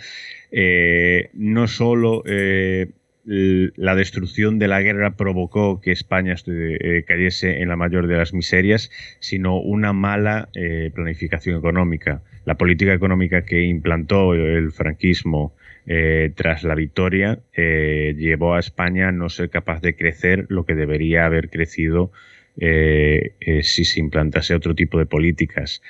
eh, 0.53 1.31
no 1.33 1.69
solo 1.69 2.23
eh, 2.27 2.91
la 3.27 3.97
destrucción 3.97 4.61
de 4.61 4.69
la 4.69 4.81
guerra 4.81 5.17
provocó 5.17 5.81
que 5.81 5.91
España 5.91 6.37
eh, 6.47 7.05
cayese 7.07 7.61
en 7.61 7.69
la 7.69 7.77
mayor 7.77 8.07
de 8.07 8.17
las 8.17 8.33
miserias, 8.33 8.91
sino 9.19 9.59
una 9.59 9.93
mala 9.93 10.49
eh, 10.55 10.93
planificación 10.95 11.59
económica. 11.59 12.23
La 12.45 12.55
política 12.55 12.95
económica 12.95 13.43
que 13.43 13.65
implantó 13.65 14.35
el 14.35 14.71
franquismo 14.71 15.57
eh, 15.89 16.33
tras 16.37 16.63
la 16.63 16.77
victoria 16.77 17.41
llevó 17.57 18.55
a 18.55 18.61
España 18.61 19.09
a 19.09 19.13
no 19.13 19.29
ser 19.29 19.51
capaz 19.51 19.81
de 19.81 19.97
crecer 19.97 20.47
lo 20.49 20.65
que 20.65 20.75
debería 20.75 21.27
haber 21.27 21.51
crecido 21.51 22.13
si 22.59 23.85
se 23.85 24.01
implantase 24.01 24.55
otro 24.55 24.75
tipo 24.75 24.99
de 24.99 25.05
políticas. 25.05 25.83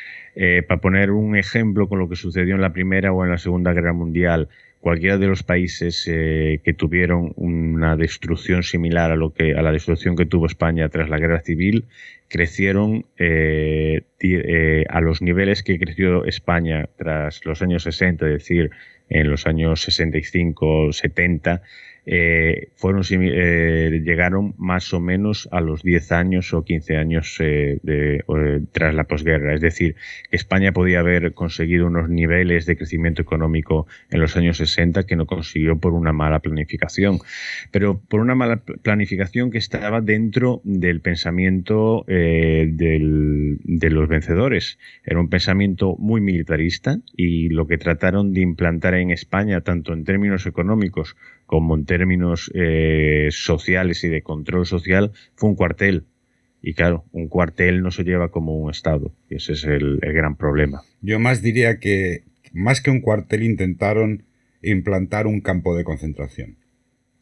para 0.67 0.81
poner 0.81 1.13
un 1.13 1.37
ejemplo 1.37 1.89
con 1.89 2.01
lo 2.01 2.09
que 2.09 2.17
sucedió 2.17 2.57
en 2.57 2.61
la 2.61 2.73
Primera 2.73 3.13
o 3.13 3.23
en 3.25 3.31
la 3.31 3.39
Segunda 3.39 3.73
Guerra 3.73 3.93
Mundial, 3.93 4.49
cualquiera 4.87 5.19
de 5.19 5.27
los 5.27 5.43
países 5.43 6.07
eh, 6.07 6.61
que 6.63 6.73
tuvieron 6.73 7.33
una 7.35 7.97
destrucción 7.97 8.63
similar 8.63 9.11
a 9.11 9.17
lo 9.17 9.35
que 9.35 9.57
a 9.57 9.63
la 9.63 9.73
destrucción 9.73 10.15
que 10.15 10.27
tuvo 10.27 10.47
España 10.47 10.89
tras 10.91 11.09
la 11.09 11.19
guerra 11.19 11.41
civil 11.41 11.87
crecieron 12.29 13.05
eh, 13.19 14.03
eh, 14.21 14.85
a 14.89 15.01
los 15.01 15.23
niveles 15.23 15.65
que 15.65 15.81
creció 15.81 16.25
España 16.25 16.89
tras 16.97 17.45
los 17.45 17.63
años 17.63 17.83
60, 17.83 18.27
es 18.27 18.33
decir, 18.35 18.71
en 19.09 19.29
los 19.29 19.49
años 19.49 19.83
65, 19.83 20.93
70, 20.93 21.63
eh, 22.09 22.69
fueron, 22.77 23.03
eh, 23.11 24.01
llegaron 24.05 24.55
más 24.59 24.95
o 24.95 25.01
menos 25.01 25.49
a 25.51 25.61
los 25.61 25.83
10 25.83 26.12
años 26.12 26.55
o 26.55 26.62
15 26.62 26.97
años 26.97 27.37
eh, 27.41 27.81
tras 28.70 28.95
la 28.95 29.05
posguerra. 29.05 29.55
Es 29.55 29.61
decir, 29.61 29.97
España 30.31 30.70
podía 30.70 31.01
haber 31.01 31.35
conseguido 31.35 31.89
unos 31.89 32.09
niveles 32.09 32.65
de 32.66 32.77
crecimiento 32.77 33.23
económico 33.23 33.89
en 34.11 34.20
los 34.20 34.37
años 34.37 34.59
60 34.59 35.05
que 35.05 35.16
no 35.16 35.27
consiguió 35.27 35.78
por 35.78 35.95
una 35.95 36.12
mala 36.12 36.39
planificación. 36.39 37.19
Pero 37.73 37.99
por 37.99 38.20
una 38.20 38.37
mala 38.37 38.62
planificación 38.83 39.51
que 39.51 39.59
estaba 39.59 40.01
dentro 40.01 40.61
del 40.62 41.01
pensamiento 41.01 42.05
de 42.07 43.89
los 43.91 44.09
vencedores. 44.09 44.78
Era 45.05 45.19
un 45.19 45.28
pensamiento 45.28 45.97
muy 45.99 46.20
militarista 46.20 46.99
y 47.16 47.49
lo 47.49 47.66
que 47.66 47.78
trataron 47.78 48.33
de 48.33 48.43
implantar 48.43 48.95
en 48.95 49.11
España, 49.11 49.61
tanto 49.62 49.93
en 49.93 50.05
términos 50.05 50.47
económicos 50.47 51.16
como 51.47 51.77
en 51.77 51.85
términos 51.86 52.51
eh, 52.55 53.28
sociales 53.31 54.02
y 54.05 54.09
de 54.09 54.23
control 54.23 54.66
social, 54.66 55.12
fue 55.35 55.51
un 55.51 55.56
cuartel. 55.56 56.05
Y 56.60 56.74
claro, 56.74 57.05
un 57.12 57.28
cuartel 57.28 57.82
no 57.82 57.90
se 57.93 58.02
lleva 58.02 58.31
como 58.31 58.59
un 58.59 58.70
Estado. 58.70 59.14
Y 59.31 59.36
ese 59.36 59.52
es 59.52 59.64
el, 59.64 59.98
gran 60.01 60.36
problema. 60.36 60.82
Yo 61.01 61.20
más 61.20 61.40
diría 61.40 61.78
que, 61.78 62.24
más 62.52 62.81
que 62.81 62.90
un 62.90 63.01
cuartel, 63.01 63.44
intentaron 63.44 64.24
implantar 64.62 65.27
un 65.28 65.40
campo 65.40 65.77
de 65.77 65.85
concentración. 65.85 66.56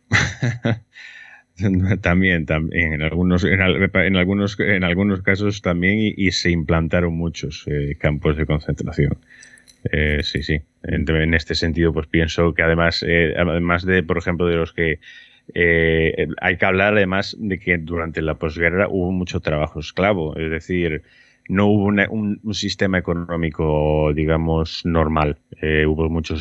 también, 2.00 2.46
también 2.46 2.94
en 2.94 3.02
algunos, 3.02 3.44
en, 3.44 3.60
algunos, 3.60 4.58
en 4.58 4.84
algunos 4.84 5.22
casos 5.22 5.60
también 5.60 6.14
y, 6.16 6.30
se 6.30 6.50
implantaron 6.50 7.14
muchos 7.14 7.64
eh, 7.66 7.96
campos 7.98 8.36
de 8.38 8.46
concentración. 8.46 9.18
Eh, 9.90 10.20
sí, 10.22 10.42
sí. 10.42 10.60
En, 10.82 11.34
este 11.34 11.54
sentido, 11.54 11.92
pues 11.92 12.06
pienso 12.06 12.54
que 12.54 12.62
además, 12.62 13.04
eh, 13.06 13.34
además 13.36 13.84
de, 13.84 14.02
por 14.02 14.18
ejemplo, 14.18 14.46
de 14.46 14.56
los 14.56 14.72
que 14.72 14.98
eh, 15.54 16.26
hay 16.40 16.56
que 16.56 16.64
hablar 16.64 16.94
además 16.94 17.36
de 17.38 17.58
que 17.58 17.76
durante 17.78 18.22
la 18.22 18.34
posguerra 18.36 18.88
hubo 18.88 19.12
mucho 19.12 19.40
trabajo 19.40 19.80
esclavo, 19.80 20.36
es 20.36 20.50
decir, 20.50 21.02
no 21.48 21.66
hubo 21.66 21.84
un, 21.84 22.40
sistema 22.54 22.96
económico, 22.96 24.12
digamos, 24.14 24.86
normal. 24.86 25.36
hubo 25.86 26.08
mucho 26.08 26.36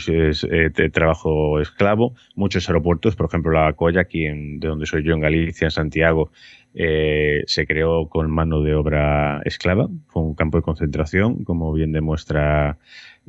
trabajo 0.94 1.60
esclavo, 1.60 2.16
muchos 2.36 2.70
aeropuertos, 2.70 3.18
por 3.18 3.26
ejemplo, 3.26 3.52
la 3.52 3.74
Colla, 3.74 4.02
aquí 4.02 4.26
en, 4.26 4.62
de 4.62 4.70
donde 4.70 4.86
soy 4.86 5.04
yo, 5.04 5.14
en 5.14 5.20
Galicia, 5.20 5.66
en 5.66 5.72
Santiago, 5.72 6.32
se 6.74 7.66
creó 7.68 8.08
con 8.08 8.32
mano 8.32 8.62
de 8.62 8.76
obra 8.76 9.42
esclava. 9.44 9.90
Fue 10.08 10.22
un 10.22 10.36
campo 10.36 10.58
de 10.58 10.64
concentración, 10.64 11.44
como 11.44 11.74
bien 11.74 11.92
demuestra 11.92 12.78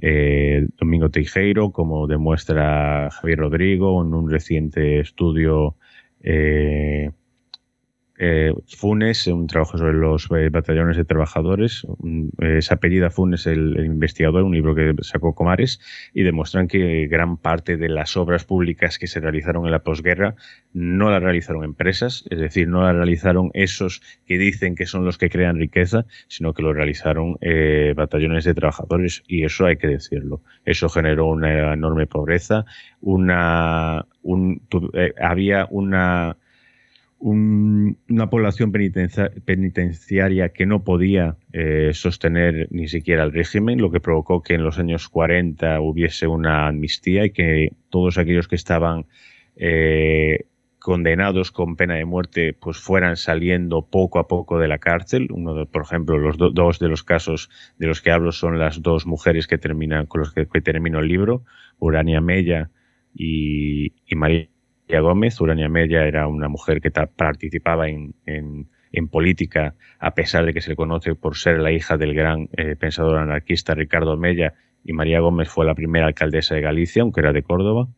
eh, 0.01 0.66
Domingo 0.79 1.11
Teijeiro, 1.11 1.71
como 1.71 2.07
demuestra 2.07 3.11
Javier 3.11 3.39
Rodrigo 3.39 4.03
en 4.03 4.15
un 4.15 4.31
reciente 4.31 5.01
estudio 5.01 5.77
eh, 6.23 7.12
eh, 8.16 8.53
Funes, 8.69 9.27
un 9.27 9.49
trabajo 9.49 9.77
sobre 9.77 9.95
los 9.95 10.28
eh, 10.31 10.49
batallones 10.49 10.97
de 10.97 11.05
trabajadores. 11.05 11.85
Eh, 12.41 12.59
es 12.59 12.70
apellida 12.70 13.11
Funes 13.11 13.47
el, 13.47 13.77
investigador, 13.85 14.45
un 14.45 14.55
libro 14.55 14.74
que 14.74 14.95
sacó 15.01 15.35
Comares, 15.35 15.81
y 16.12 16.23
demuestran 16.23 16.69
que 16.69 17.09
gran 17.09 17.36
parte 17.36 17.77
de 17.77 17.89
las 17.89 18.16
obras 18.16 18.45
públicas 18.45 18.99
que 18.99 19.09
se 19.09 19.20
realizaron 19.20 19.65
en 19.65 19.73
la 19.73 19.81
posguerra 19.81 20.36
no 20.73 21.11
las 21.11 21.23
realizaron 21.23 21.65
empresas, 21.65 22.24
es 22.31 22.39
decir, 22.39 22.69
no 22.69 22.82
las 22.82 22.95
realizaron 22.95 23.51
esos 23.53 24.01
que 24.27 24.39
dicen 24.39 24.77
que 24.77 24.86
son 24.86 25.05
los 25.05 25.19
que 25.19 25.28
crean 25.31 25.59
riqueza, 25.59 26.07
sino 26.28 26.53
que 26.55 26.62
lo 26.62 26.73
realizaron 26.73 27.36
batallones 27.97 28.45
de 28.45 28.55
trabajadores, 28.55 29.23
y 29.27 29.45
eso 29.45 29.66
hay 29.66 29.77
que 29.77 29.89
decirlo. 29.89 30.43
Eso 30.65 30.89
generó 30.89 31.27
una 31.27 31.73
enorme 31.73 32.07
pobreza, 32.07 32.65
una, 33.01 34.07
había 35.20 35.66
una 35.70 36.36
una 37.27 38.29
población 38.29 38.71
penitenciaria 38.71 40.51
que 40.51 40.67
no 40.67 40.85
podía 40.85 41.39
eh, 41.55 41.93
sostener 41.95 42.69
ni 42.71 42.87
siquiera 42.87 43.23
el 43.23 43.33
régimen, 43.33 43.81
lo 43.81 43.91
que 43.91 43.99
provocó 43.99 44.43
que 44.43 44.53
en 44.53 44.63
los 44.63 44.79
años 44.79 45.09
40 45.09 45.81
hubiese 45.81 46.27
una 46.27 46.67
amnistía 46.67 47.25
y 47.25 47.31
que 47.31 47.73
todos 47.89 48.19
aquellos 48.19 48.47
que 48.47 48.57
estaban 48.57 49.07
eh, 49.57 50.45
condenados 50.79 51.51
con 51.51 51.77
pena 51.77 51.95
de 51.95 52.05
muerte 52.05 52.53
pues 52.53 52.77
fueran 52.77 53.17
saliendo 53.17 53.87
poco 53.87 54.19
a 54.19 54.29
poco 54.29 54.59
de 54.59 54.69
la 54.69 54.77
cárcel. 54.77 55.29
Uno 55.31 55.55
de, 55.55 55.65
por 55.65 55.81
ejemplo, 55.81 56.19
los 56.19 56.37
dos 56.37 56.79
de 56.79 56.89
los 56.89 57.05
casos 57.05 57.49
de 57.79 57.87
los 57.87 58.03
que 58.03 58.11
hablo 58.11 58.33
son 58.33 58.59
las 58.59 58.83
dos 58.83 59.07
mujeres 59.07 59.47
que 59.47 59.57
terminan 59.57 60.05
con 60.05 60.21
los 60.21 60.35
que, 60.35 60.45
termino 60.61 60.99
el 61.01 61.09
libro, 61.09 61.43
Urania 61.79 62.21
Mella 62.21 62.69
y, 63.15 63.95
y 64.07 64.15
María 64.15 64.47
Gómez. 64.89 65.40
Urania 65.40 65.69
Mella 65.69 66.06
era 66.06 66.28
una 66.28 66.48
mujer 66.48 66.81
que 66.81 66.90
participaba 66.90 67.89
en, 67.89 68.69
política, 69.11 69.74
a 69.98 70.15
pesar 70.15 70.47
de 70.47 70.52
que 70.52 70.61
se 70.61 70.70
le 70.70 70.77
conoce 70.77 71.15
por 71.15 71.36
ser 71.36 71.59
la 71.59 71.73
hija 71.73 71.97
del 71.97 72.15
gran 72.15 72.48
eh, 72.56 72.77
pensador 72.77 73.19
anarquista 73.19 73.74
Ricardo 73.74 74.16
Mella, 74.16 74.55
y 74.85 74.93
María 74.93 75.20
Gómez 75.20 75.48
fue 75.48 75.65
la 75.65 75.74
primera 75.74 76.06
alcaldesa 76.06 76.55
de 76.55 76.61
Galicia, 76.61 77.02
aunque 77.02 77.20
era 77.20 77.32
de 77.32 77.43
Córdoba. 77.43 77.89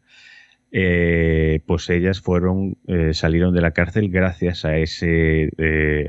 Eh, 0.72 1.60
pues 1.66 1.90
ellas 1.90 2.20
fueron 2.20 2.76
eh, 2.88 3.12
salieron 3.14 3.54
de 3.54 3.60
la 3.60 3.70
cárcel 3.70 4.10
gracias 4.10 4.64
a 4.64 4.76
ese 4.76 5.48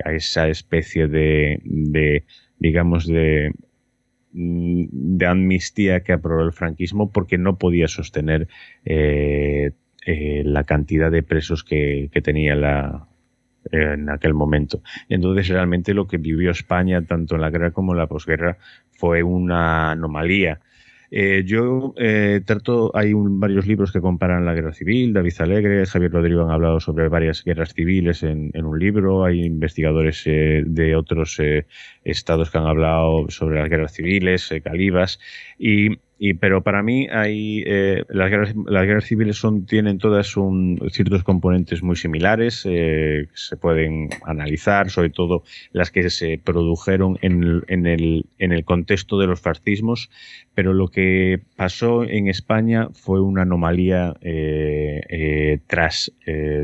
a 0.03 0.13
esa 0.13 0.47
especie 0.47 1.07
de, 1.07 2.23
digamos 2.57 3.05
de 3.05 3.51
de 4.31 5.25
amnistía 5.25 6.01
que 6.01 6.13
aprobó 6.13 6.41
el 6.41 6.53
franquismo 6.53 7.11
porque 7.11 7.37
no 7.37 7.57
podía 7.57 7.87
sostener 7.87 8.47
la 10.07 10.63
cantidad 10.63 11.11
de 11.11 11.23
presos 11.23 11.63
que, 11.63 12.09
tenía 12.23 13.07
en 13.71 14.09
aquel 14.09 14.33
momento. 14.33 14.81
Entonces, 15.09 15.49
realmente 15.49 15.93
lo 15.93 16.07
que 16.07 16.17
vivió 16.17 16.51
España, 16.51 17.01
tanto 17.05 17.35
en 17.35 17.41
la 17.41 17.49
guerra 17.49 17.71
como 17.71 17.93
en 17.93 17.99
la 17.99 18.07
posguerra, 18.07 18.57
fue 18.91 19.23
una 19.23 19.91
anomalía. 19.91 20.59
Eh, 21.09 21.43
yo 21.45 21.93
eh, 21.97 22.41
trato, 22.45 22.91
hay 22.93 23.13
varios 23.13 23.65
libros 23.65 23.93
que 23.93 24.01
comparan 24.01 24.45
la 24.45 24.53
guerra 24.53 24.73
civil, 24.73 25.13
David 25.13 25.33
Alegre, 25.39 25.85
Javier 25.85 26.11
Rodrigo 26.11 26.43
han 26.43 26.51
hablado 26.51 26.81
sobre 26.81 27.07
varias 27.07 27.45
guerras 27.45 27.73
civiles 27.73 28.23
en, 28.23 28.51
un 28.65 28.77
libro, 28.77 29.23
hay 29.23 29.45
investigadores 29.45 30.23
de 30.25 30.95
otros 30.97 31.41
estados 32.03 32.51
que 32.51 32.57
han 32.57 32.67
hablado 32.67 33.29
sobre 33.29 33.59
las 33.59 33.69
guerras 33.69 33.93
civiles, 33.93 34.53
Calibas, 34.63 35.19
y 35.57 35.97
y, 36.19 36.33
pero 36.33 36.63
para 36.63 36.81
mí 36.81 37.07
hay, 37.11 37.63
eh, 37.65 38.03
las, 38.09 38.29
guerras, 38.29 38.55
las 38.65 38.85
guerras 38.85 39.05
civiles 39.05 39.37
son, 39.37 39.65
tienen 39.65 39.97
todas 39.97 40.35
un, 40.35 40.81
ciertos 40.91 41.23
componentes 41.23 41.83
muy 41.83 41.95
similares 41.95 42.63
eh, 42.65 43.27
se 43.33 43.57
pueden 43.57 44.09
analizar, 44.25 44.89
sobre 44.89 45.09
todo 45.09 45.43
las 45.71 45.91
que 45.91 46.09
se 46.09 46.39
produjeron 46.43 47.19
en, 47.21 47.63
en, 47.67 47.85
el, 47.85 48.25
en 48.39 48.51
el 48.51 48.65
contexto 48.65 49.19
de 49.19 49.27
los 49.27 49.39
fascismos, 49.39 50.09
pero 50.55 50.73
lo 50.73 50.87
que 50.87 51.39
pasó 51.55 52.03
en 52.03 52.27
España 52.27 52.89
fue 52.93 53.21
una 53.21 53.43
anomalía 53.43 54.15
eh, 54.21 55.59
tras, 55.67 56.11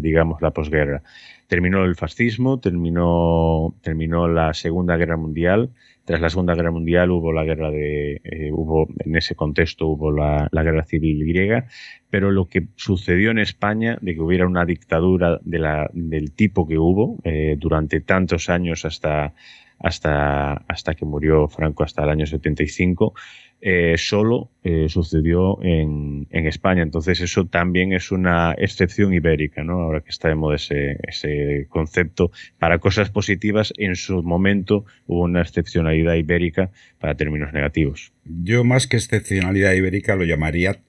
digamos, 0.02 0.42
la 0.42 0.52
posguerra. 0.52 1.04
Terminó 1.48 1.86
el 1.86 1.96
fascismo, 1.96 2.60
terminó, 2.60 3.76
terminó 3.82 4.28
la 4.28 4.54
Segunda 4.54 4.98
Guerra 4.98 5.18
Mundial, 5.18 5.70
tras 6.06 6.20
la 6.20 6.30
Segunda 6.30 6.56
Guerra 6.56 6.72
Mundial 6.72 7.12
hubo 7.12 7.32
la 7.32 7.44
guerra 7.44 7.72
de, 7.72 8.22
eh, 8.24 8.52
hubo, 8.52 8.88
en 9.00 9.16
ese 9.16 9.36
contexto 9.36 9.88
hubo 9.88 10.12
la, 10.12 10.50
guerra 10.52 10.84
civil 10.84 11.26
griega, 11.26 11.68
pero 12.10 12.32
lo 12.32 12.48
que 12.48 12.68
sucedió 12.76 13.32
en 13.32 13.40
España, 13.40 13.98
de 14.02 14.14
que 14.14 14.22
hubiera 14.22 14.46
una 14.46 14.66
dictadura 14.66 15.40
de 15.44 15.60
la, 15.60 15.90
del 15.94 16.32
tipo 16.32 16.68
que 16.68 16.78
hubo 16.78 17.18
eh, 17.24 17.56
durante 17.58 18.02
tantos 18.02 18.50
años 18.50 18.86
hasta, 18.86 19.34
hasta, 19.84 20.54
hasta 20.54 20.96
que 20.96 21.06
murió 21.06 21.48
Franco, 21.50 21.84
hasta 21.84 22.04
el 22.04 22.10
año 22.10 22.26
75, 22.26 23.14
eh, 23.62 23.96
solo 23.98 24.50
eh, 24.64 24.88
sucedió 24.90 25.62
en, 25.62 26.28
España. 26.32 26.82
Entonces 26.82 27.20
eso 27.22 27.46
también 27.46 27.94
es 27.94 28.12
una 28.12 28.54
excepción 28.58 29.14
ibérica, 29.14 29.64
¿no? 29.64 29.82
Ahora 29.82 30.02
que 30.02 30.10
está 30.10 30.30
de 30.30 30.36
moda 30.36 30.56
ese, 30.56 30.98
ese 31.08 31.68
concepto. 31.70 32.32
Para 32.60 32.80
cosas 32.80 33.10
positivas, 33.10 33.74
en 33.78 33.96
su 33.96 34.24
momento 34.24 34.86
hubo 35.06 35.24
una 35.24 35.42
excepcionalidad 35.42 36.16
ibérica 36.16 36.72
para 37.00 37.16
términos 37.16 37.54
negativos. 37.54 38.14
Yo 38.26 38.64
más 38.64 38.88
que 38.88 38.98
excepcionalidad 38.98 39.74
ibérica 39.74 40.16
lo 40.16 40.24
llamaría 40.24 40.80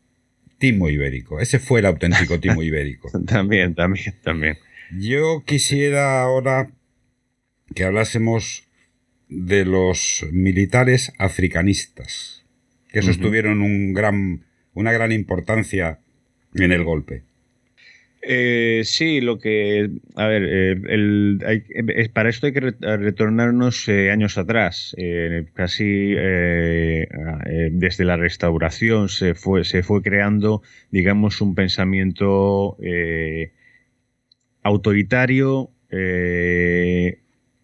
timo 0.59 0.89
ibérico. 0.89 1.41
Ese 1.41 1.59
fue 1.59 1.81
el 1.81 1.87
auténtico 1.87 2.39
timo 2.39 2.63
ibérico. 2.63 3.11
también, 3.27 3.75
también, 3.75 4.15
también. 4.23 4.57
Yo 4.97 5.43
quisiera 5.45 6.23
ahora 6.23 6.71
que 7.75 7.85
hablásemos 7.85 8.64
de 9.29 9.65
los 9.65 10.27
militares 10.33 11.13
africanistas 11.19 12.45
que 12.89 13.03
sostuvieron 13.03 13.61
un 13.61 13.93
gran, 13.93 14.45
una 14.73 14.93
gran 14.93 15.11
importancia 15.11 15.99
en 16.55 16.71
el 16.71 16.85
golpe. 16.85 17.25
Eh, 18.27 18.83
sí, 18.85 19.21
lo 19.21 19.39
que. 19.39 19.91
A 20.15 20.27
ver, 20.27 20.49
eh, 20.51 22.09
para 22.13 22.31
esto 22.31 22.47
hay 22.47 22.53
que 22.53 22.61
retornarnos 22.61 23.89
eh, 23.89 24.11
años 24.11 24.39
atrás. 24.39 24.97
casi 25.53 26.15
desde 27.73 28.05
la 28.05 28.17
restauración 28.17 29.09
se 29.09 29.35
fue, 29.35 29.65
se 29.65 29.83
fue 29.83 30.03
creando, 30.03 30.63
digamos, 30.91 31.41
un 31.41 31.55
pensamiento 31.55 32.79
autoritario, 34.63 35.71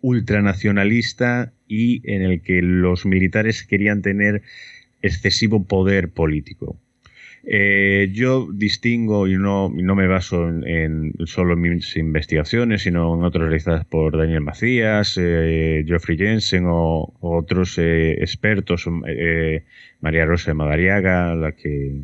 ultranacionalista 0.02 1.52
y 1.68 2.02
en 2.10 2.22
el 2.22 2.42
que 2.42 2.62
los 2.62 3.06
militares 3.06 3.64
querían 3.64 4.02
tener 4.02 4.42
excesivo 5.02 5.64
poder 5.64 6.10
político. 6.10 6.76
Eh, 7.44 8.10
yo 8.12 8.48
distingo 8.52 9.26
y 9.26 9.36
no, 9.36 9.70
no 9.70 9.94
me 9.94 10.06
baso 10.06 10.46
en, 10.48 11.14
solo 11.24 11.54
en 11.54 11.60
mis 11.60 11.96
investigaciones, 11.96 12.82
sino 12.82 13.14
en 13.14 13.24
otras 13.24 13.44
realizadas 13.44 13.86
por 13.86 14.18
Daniel 14.18 14.42
Macías, 14.42 15.16
eh, 15.18 15.82
Geoffrey 15.86 16.18
Jensen 16.18 16.64
o, 16.66 17.14
otros 17.20 17.78
eh, 17.78 18.12
expertos, 18.20 18.86
María 20.00 20.26
Rosa 20.26 20.50
de 20.50 20.54
Madariaga, 20.54 21.34
la 21.34 21.52
que 21.52 22.02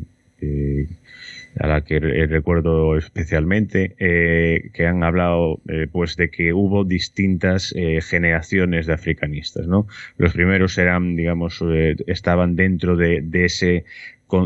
a 1.59 1.67
la 1.67 1.81
que 1.81 1.99
recuerdo 1.99 2.97
especialmente, 2.97 3.95
que 3.97 4.87
han 4.87 5.03
hablado 5.03 5.61
pues 5.91 6.15
de 6.15 6.29
que 6.29 6.53
hubo 6.53 6.83
distintas 6.83 7.73
generaciones 8.01 8.85
de 8.85 8.93
africanistas. 8.93 9.67
¿no? 9.67 9.87
Los 10.17 10.33
primeros 10.33 10.77
eran, 10.77 11.15
digamos, 11.15 11.63
estaban 12.07 12.55
dentro 12.55 12.95
de, 12.95 13.21
de, 13.21 13.45
ese 13.45 13.85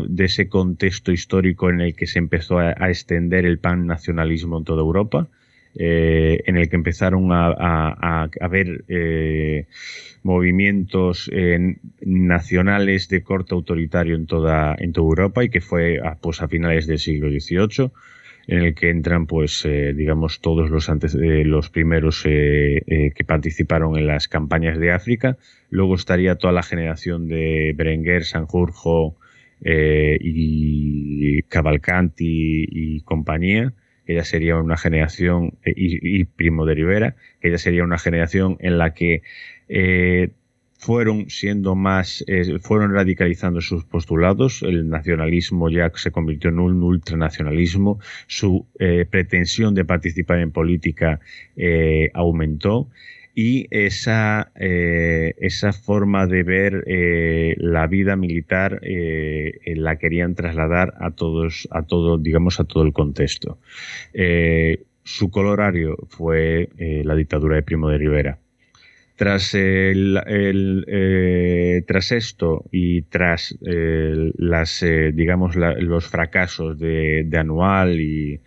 de 0.08 0.24
ese 0.24 0.48
contexto 0.48 1.12
histórico 1.12 1.68
en 1.68 1.80
el 1.80 1.96
que 1.96 2.06
se 2.06 2.18
empezó 2.18 2.58
a, 2.58 2.72
extender 2.88 3.44
el 3.46 3.58
pan-nacionalismo 3.58 4.58
en 4.58 4.64
toda 4.64 4.82
Europa, 4.82 5.28
eh, 5.74 6.42
en 6.44 6.58
el 6.58 6.68
que 6.68 6.76
empezaron 6.76 7.32
a, 7.32 7.48
a, 7.48 8.28
haber 8.40 8.84
eh, 8.88 9.66
movimientos 10.22 11.30
eh, 11.32 11.76
nacionales 12.02 13.08
de 13.08 13.22
corte 13.22 13.54
autoritario 13.54 14.16
en 14.16 14.26
toda, 14.26 14.76
Europa 14.78 15.42
y 15.44 15.48
que 15.48 15.62
fue 15.62 15.98
a, 15.98 16.16
pues, 16.16 16.42
a 16.42 16.48
finales 16.48 16.86
del 16.86 16.98
siglo 16.98 17.30
XVIII 17.30 17.90
en 18.48 18.58
el 18.58 18.74
que 18.74 18.90
entran 18.90 19.26
pues 19.26 19.64
digamos 19.94 20.40
todos 20.40 20.68
los 20.68 20.90
los 21.22 21.70
primeros 21.70 22.24
que 22.24 23.24
participaron 23.24 23.96
en 23.96 24.08
las 24.08 24.26
campañas 24.26 24.80
de 24.80 24.90
África. 24.90 25.38
Luego 25.70 25.94
estaría 25.94 26.34
toda 26.34 26.52
la 26.52 26.64
generación 26.64 27.28
de 27.28 27.72
Berenguer 27.76 28.24
Sanjurjo 28.24 29.16
y 29.64 31.42
Cavalcanti 31.42 32.66
y 32.68 33.00
compañía, 33.02 33.72
que 34.06 34.14
ya 34.14 34.24
sería 34.24 34.56
una 34.56 34.76
generación, 34.76 35.58
eh, 35.64 35.74
y, 35.76 36.24
Primo 36.24 36.66
de 36.66 36.74
Rivera, 36.74 37.16
que 37.40 37.50
ya 37.50 37.58
sería 37.58 37.84
una 37.84 37.98
generación 37.98 38.56
en 38.60 38.78
la 38.78 38.94
que 38.94 39.22
eh, 39.68 40.30
fueron 40.78 41.30
siendo 41.30 41.76
más, 41.76 42.24
fueron 42.60 42.92
radicalizando 42.92 43.60
sus 43.60 43.84
postulados, 43.84 44.62
el 44.62 44.88
nacionalismo 44.88 45.70
ya 45.70 45.92
se 45.94 46.10
convirtió 46.10 46.50
en 46.50 46.58
un 46.58 46.82
ultranacionalismo, 46.82 48.00
su 48.26 48.66
pretensión 49.10 49.76
de 49.76 49.84
participar 49.84 50.40
en 50.40 50.50
política 50.50 51.20
aumentó 52.14 52.88
y 53.34 53.66
esa, 53.70 54.52
eh, 54.56 55.34
esa 55.38 55.72
forma 55.72 56.26
de 56.26 56.42
ver 56.42 56.84
eh, 56.86 57.54
la 57.58 57.86
vida 57.86 58.14
militar 58.16 58.80
eh, 58.82 59.58
la 59.76 59.96
querían 59.96 60.34
trasladar 60.34 60.94
a 61.00 61.12
todos, 61.12 61.66
a 61.70 61.82
todo, 61.82 62.18
digamos, 62.18 62.60
a 62.60 62.64
todo 62.64 62.82
el 62.84 62.92
contexto. 62.92 63.58
su 65.04 65.30
colorario 65.30 65.96
fue 66.08 66.68
la 66.78 67.14
dictadura 67.14 67.56
de 67.56 67.62
Primo 67.62 67.88
de 67.88 67.98
Rivera. 67.98 68.38
Tras, 69.16 69.54
el, 69.54 70.14
tras 71.86 72.12
esto 72.12 72.64
y 72.70 73.02
tras 73.02 73.56
las, 73.60 74.84
digamos, 75.14 75.56
los 75.56 76.06
fracasos 76.06 76.78
de, 76.78 77.28
Anual 77.34 78.00
y, 78.00 78.40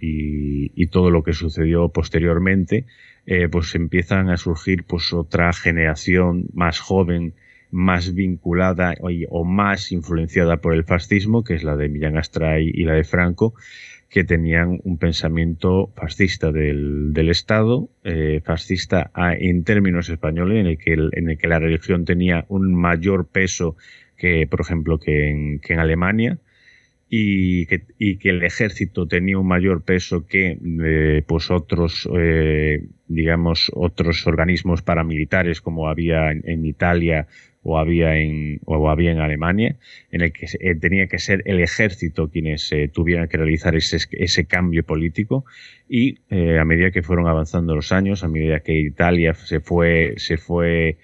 y, 0.00 0.86
todo 0.88 1.10
lo 1.10 1.22
que 1.22 1.32
sucedió 1.32 1.88
posteriormente, 1.88 2.84
eh, 3.30 3.46
pues 3.50 3.74
empiezan 3.74 4.30
a 4.30 4.38
surgir 4.38 4.84
pues 4.84 5.12
otra 5.12 5.52
generación 5.52 6.46
más 6.54 6.80
joven, 6.80 7.34
más 7.70 8.14
vinculada 8.14 8.94
o, 9.28 9.44
más 9.44 9.92
influenciada 9.92 10.56
por 10.62 10.72
el 10.72 10.84
fascismo, 10.84 11.44
que 11.44 11.52
es 11.52 11.62
la 11.62 11.76
de 11.76 11.90
Millán 11.90 12.16
Astray 12.16 12.70
y 12.72 12.84
la 12.84 12.94
de 12.94 13.04
Franco, 13.04 13.52
que 14.08 14.24
tenían 14.24 14.80
un 14.82 14.96
pensamiento 14.96 15.92
fascista 15.94 16.50
del, 16.52 17.28
Estado, 17.28 17.90
eh, 18.02 18.40
fascista 18.42 19.10
en 19.38 19.62
términos 19.62 20.08
españoles, 20.08 20.60
en 20.60 20.66
el, 20.66 20.78
que 20.78 20.94
en 20.94 21.28
el 21.28 21.36
que 21.36 21.48
la 21.48 21.58
religión 21.58 22.06
tenía 22.06 22.46
un 22.48 22.74
mayor 22.74 23.26
peso 23.26 23.76
que, 24.16 24.46
por 24.46 24.62
ejemplo, 24.62 24.98
que 24.98 25.28
en 25.28 25.78
Alemania, 25.78 26.38
y 27.10 27.66
que, 27.66 27.82
y 27.98 28.16
que 28.16 28.30
el 28.30 28.42
ejército 28.42 29.06
tenía 29.06 29.38
un 29.38 29.48
mayor 29.48 29.82
peso 29.82 30.26
que 30.26 30.58
eh, 30.60 31.22
pues 31.26 31.50
otros 31.50 32.08
digamos 33.08 33.70
otros 33.74 34.26
organismos 34.26 34.82
paramilitares 34.82 35.60
como 35.60 35.88
había 35.88 36.30
en, 36.30 36.64
Italia 36.64 37.26
o 37.62 37.78
había 37.78 38.16
en 38.16 38.60
o 38.64 38.88
había 38.88 39.10
en 39.10 39.20
Alemania 39.20 39.76
en 40.10 40.20
el 40.20 40.32
que 40.32 40.46
eh, 40.60 40.74
tenía 40.74 41.06
que 41.08 41.18
ser 41.18 41.42
el 41.46 41.60
ejército 41.60 42.28
quienes 42.28 42.70
tuvieran 42.92 43.28
que 43.28 43.36
realizar 43.36 43.74
ese, 43.74 43.98
ese 44.12 44.44
cambio 44.46 44.84
político. 44.84 45.44
Y 45.88 46.18
a 46.30 46.64
medida 46.64 46.90
que 46.90 47.02
fueron 47.02 47.26
avanzando 47.26 47.74
los 47.74 47.92
años 47.92 48.24
a 48.24 48.28
medida 48.28 48.60
que 48.60 48.78
Italia 48.78 49.34
se 49.34 49.60
fue 49.60 50.14
se 50.18 50.36
fue 50.36 50.98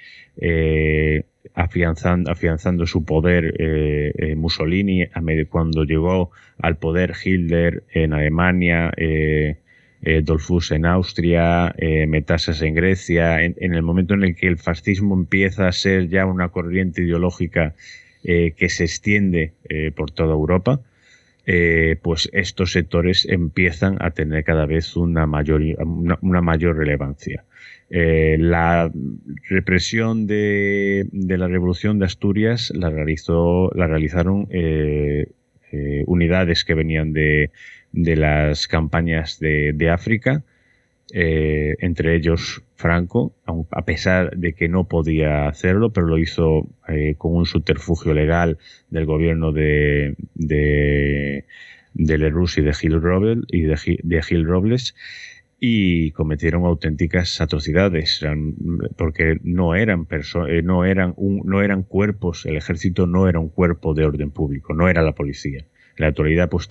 afianzando, 1.54 2.86
su 2.86 3.04
poder 3.04 3.54
eh, 3.58 4.12
eh 4.16 4.36
Mussolini 4.36 5.06
cuando 5.48 5.84
llegó 5.84 6.30
al 6.58 6.76
poder 6.76 7.14
Hitler 7.22 7.84
en 7.92 8.12
Alemania, 8.12 8.92
eh, 8.96 9.58
eh 10.04 10.22
Dolfus 10.22 10.70
en 10.70 10.86
Austria, 10.86 11.74
eh, 11.78 12.06
Metasas 12.06 12.62
en 12.62 12.74
Grecia, 12.74 13.42
en, 13.42 13.74
el 13.74 13.82
momento 13.82 14.14
en 14.14 14.24
el 14.24 14.36
que 14.36 14.46
el 14.46 14.58
fascismo 14.58 15.14
empieza 15.14 15.66
a 15.66 15.72
ser 15.72 16.08
ya 16.08 16.26
una 16.26 16.48
corriente 16.48 17.02
ideológica 17.02 17.74
que 18.22 18.68
se 18.70 18.84
extiende 18.84 19.52
por 19.94 20.10
toda 20.10 20.32
Europa, 20.32 20.80
pues 22.00 22.30
estos 22.32 22.72
sectores 22.72 23.26
empiezan 23.28 23.98
a 24.00 24.12
tener 24.12 24.44
cada 24.44 24.64
vez 24.64 24.96
una 24.96 25.26
mayor, 25.26 25.60
una 26.22 26.40
mayor 26.40 26.78
relevancia. 26.78 27.44
Eh, 27.90 28.38
la 28.40 28.90
represión 29.48 30.26
de, 30.26 31.06
la 31.12 31.48
Revolución 31.48 31.98
de 31.98 32.06
Asturias 32.06 32.72
la, 32.74 32.90
realizó, 32.90 33.70
la 33.74 33.86
realizaron 33.86 34.48
eh, 34.50 35.28
eh, 35.70 36.02
unidades 36.06 36.64
que 36.64 36.74
venían 36.74 37.12
de, 37.12 37.50
las 38.16 38.68
campañas 38.68 39.38
de, 39.38 39.90
África, 39.90 40.42
entre 41.10 42.16
ellos 42.16 42.62
Franco, 42.76 43.32
a 43.70 43.84
pesar 43.84 44.36
de 44.36 44.52
que 44.54 44.68
no 44.68 44.84
podía 44.88 45.46
hacerlo, 45.46 45.92
pero 45.92 46.06
lo 46.06 46.18
hizo 46.18 46.66
con 47.18 47.36
un 47.36 47.46
subterfugio 47.46 48.14
legal 48.14 48.58
del 48.90 49.06
gobierno 49.06 49.52
de, 49.52 50.16
de, 50.34 51.44
de 51.94 52.14
y 52.56 52.60
de 52.62 52.74
Gil 52.74 53.00
Robles, 53.00 53.44
y 53.48 53.62
de 53.62 54.22
Gil 54.22 54.44
Robles 54.44 54.94
y 55.66 56.10
cometieron 56.10 56.66
auténticas 56.66 57.40
atrocidades 57.40 58.20
porque 58.98 59.38
no 59.42 59.74
eran 59.74 60.06
eh, 60.10 60.60
no 60.62 60.84
eran 60.84 61.14
no 61.16 61.62
eran 61.62 61.84
cuerpos 61.84 62.44
el 62.44 62.56
ejército 62.56 63.06
no 63.06 63.30
era 63.30 63.40
un 63.40 63.48
cuerpo 63.48 63.94
de 63.94 64.04
orden 64.04 64.30
público 64.30 64.74
no 64.74 64.90
era 64.90 65.00
la 65.00 65.12
policía. 65.12 65.64
La 65.96 66.08
autoridad 66.08 66.50
pues 66.50 66.68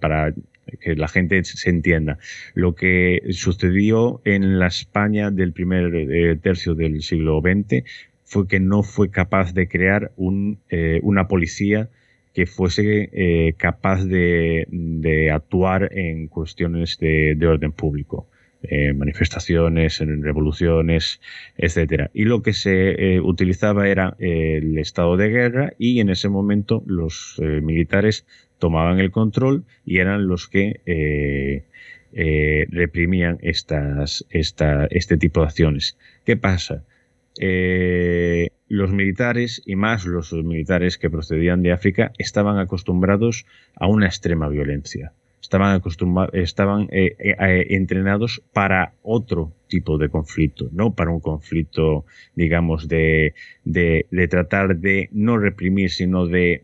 para 0.00 0.32
que 0.80 0.94
la 0.94 1.08
gente 1.08 1.42
se 1.44 1.70
entienda 1.70 2.18
lo 2.54 2.74
que 2.74 3.22
sucedió 3.30 4.20
en 4.24 4.58
la 4.58 4.68
España 4.68 5.30
del 5.30 5.52
primer 5.52 5.94
eh, 5.94 6.36
tercio 6.36 6.74
del 6.74 7.02
siglo 7.02 7.40
XX 7.40 7.84
fue 8.24 8.46
que 8.46 8.60
no 8.60 8.82
fue 8.82 9.10
capaz 9.10 9.52
de 9.52 9.68
crear 9.68 10.12
un, 10.16 10.58
eh, 10.70 11.00
una 11.02 11.28
policía 11.28 11.90
que 12.32 12.46
fuese 12.46 13.10
eh, 13.12 13.54
capaz 13.56 14.04
de, 14.04 14.66
actuar 15.32 15.90
en 15.92 16.28
cuestiones 16.28 16.98
de, 16.98 17.36
orden 17.46 17.72
público. 17.72 18.28
Eh, 18.64 18.92
manifestaciones, 18.92 19.98
revoluciones, 19.98 21.20
etcétera. 21.58 22.12
Y 22.14 22.26
lo 22.26 22.42
que 22.42 22.52
se 22.52 23.14
eh, 23.16 23.20
utilizaba 23.20 23.88
era 23.88 24.14
el 24.20 24.78
estado 24.78 25.16
de 25.16 25.30
guerra 25.30 25.72
y 25.78 25.98
en 25.98 26.10
ese 26.10 26.28
momento 26.28 26.80
los 26.86 27.40
militares 27.40 28.24
tomaban 28.62 29.00
el 29.00 29.10
control 29.10 29.64
y 29.84 29.98
eran 29.98 30.28
los 30.28 30.46
que 30.46 31.64
reprimían 32.70 33.38
estas, 33.42 34.24
esta, 34.30 34.86
este 34.86 35.16
tipo 35.16 35.40
de 35.40 35.46
acciones. 35.46 35.98
¿Qué 36.24 36.36
pasa? 36.36 36.84
Eh, 37.40 38.50
los 38.68 38.92
militares, 38.92 39.62
y 39.66 39.74
más 39.74 40.06
los 40.06 40.32
militares 40.32 40.96
que 40.96 41.10
procedían 41.10 41.62
de 41.62 41.72
África, 41.72 42.12
estaban 42.18 42.58
acostumbrados 42.58 43.46
a 43.74 43.88
una 43.88 44.06
extrema 44.06 44.48
violencia. 44.48 45.12
estaban 45.40 45.82
estaban 46.32 46.82
eh, 46.92 47.16
eh, 47.18 47.34
eh, 47.38 47.66
entrenados 47.70 48.42
para 48.52 48.94
otro 49.02 49.52
tipo 49.68 49.98
de 49.98 50.08
conflicto, 50.08 50.68
no 50.72 50.94
para 50.94 51.10
un 51.10 51.20
conflicto, 51.20 52.06
digamos, 52.36 52.86
de, 52.86 53.34
de, 53.64 54.28
tratar 54.28 54.76
de 54.76 55.08
no 55.10 55.36
reprimir, 55.36 55.90
sino 55.90 56.26
de 56.26 56.62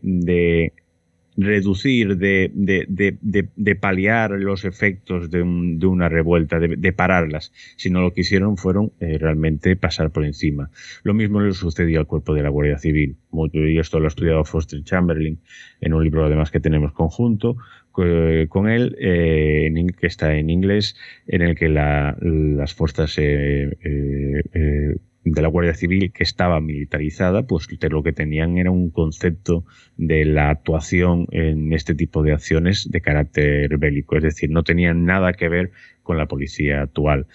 reducir, 1.39 2.17
de, 2.17 2.51
de, 2.53 3.17
de, 3.21 3.75
paliar 3.75 4.31
los 4.31 4.65
efectos 4.65 5.29
de, 5.29 5.41
una 5.41 6.09
revuelta, 6.09 6.59
de, 6.59 6.93
pararlas, 6.93 7.53
sino 7.77 8.01
lo 8.01 8.13
que 8.13 8.21
hicieron 8.21 8.57
fueron 8.57 8.91
eh, 8.99 9.17
realmente 9.17 9.75
pasar 9.75 10.11
por 10.11 10.25
encima. 10.25 10.69
Lo 11.03 11.13
mismo 11.13 11.41
le 11.41 11.53
sucedió 11.53 11.99
al 11.99 12.07
cuerpo 12.07 12.33
de 12.33 12.43
la 12.43 12.49
Guardia 12.49 12.77
Civil. 12.77 13.17
Y 13.53 13.77
esto 13.77 13.99
lo 13.99 14.05
ha 14.05 14.07
estudiado 14.09 14.43
Foster 14.43 14.83
Chamberlain 14.83 15.39
en 15.81 15.93
un 15.93 16.03
libro 16.03 16.25
además 16.25 16.51
que 16.51 16.59
tenemos 16.59 16.93
conjunto 16.93 17.57
con 17.91 18.69
él, 18.69 18.95
eh, 18.99 19.69
que 19.99 20.07
está 20.07 20.35
en 20.35 20.49
inglés, 20.49 20.95
en 21.27 21.41
el 21.41 21.55
que 21.55 21.67
las 21.69 22.73
fuerzas 22.73 23.15
eh, 23.17 24.95
de 25.23 25.41
la 25.41 25.47
Guardia 25.49 25.73
Civil 25.73 26.11
que 26.11 26.23
estaba 26.23 26.59
militarizada, 26.61 27.43
pues 27.43 27.67
lo 27.89 28.03
que 28.03 28.13
tenían 28.13 28.57
era 28.57 28.71
un 28.71 28.89
concepto 28.89 29.65
de 29.97 30.25
la 30.25 30.49
actuación 30.49 31.27
en 31.31 31.73
este 31.73 31.93
tipo 31.95 32.23
de 32.23 32.33
acciones 32.33 32.89
de 32.89 33.01
carácter 33.01 33.77
bélico, 33.77 34.15
es 34.17 34.23
decir, 34.23 34.49
no 34.49 34.63
tenían 34.63 35.05
nada 35.05 35.33
que 35.33 35.49
ver 35.49 35.71
con 36.03 36.17
la 36.17 36.27
policía 36.27 36.81
actual. 36.81 37.27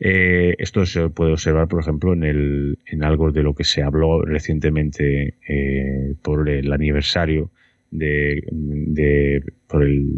Eh, 0.00 0.54
esto 0.58 0.84
se 0.84 1.08
puede 1.08 1.32
observar, 1.32 1.68
por 1.68 1.80
ejemplo, 1.80 2.12
en, 2.12 2.24
el, 2.24 2.78
en 2.86 3.02
algo 3.02 3.30
de 3.32 3.42
lo 3.42 3.54
que 3.54 3.64
se 3.64 3.82
habló 3.82 4.22
recientemente 4.22 5.34
eh, 5.48 6.14
por 6.22 6.48
el 6.48 6.72
aniversario 6.72 7.50
de, 7.90 9.42
por 9.66 9.82
el, 9.82 10.12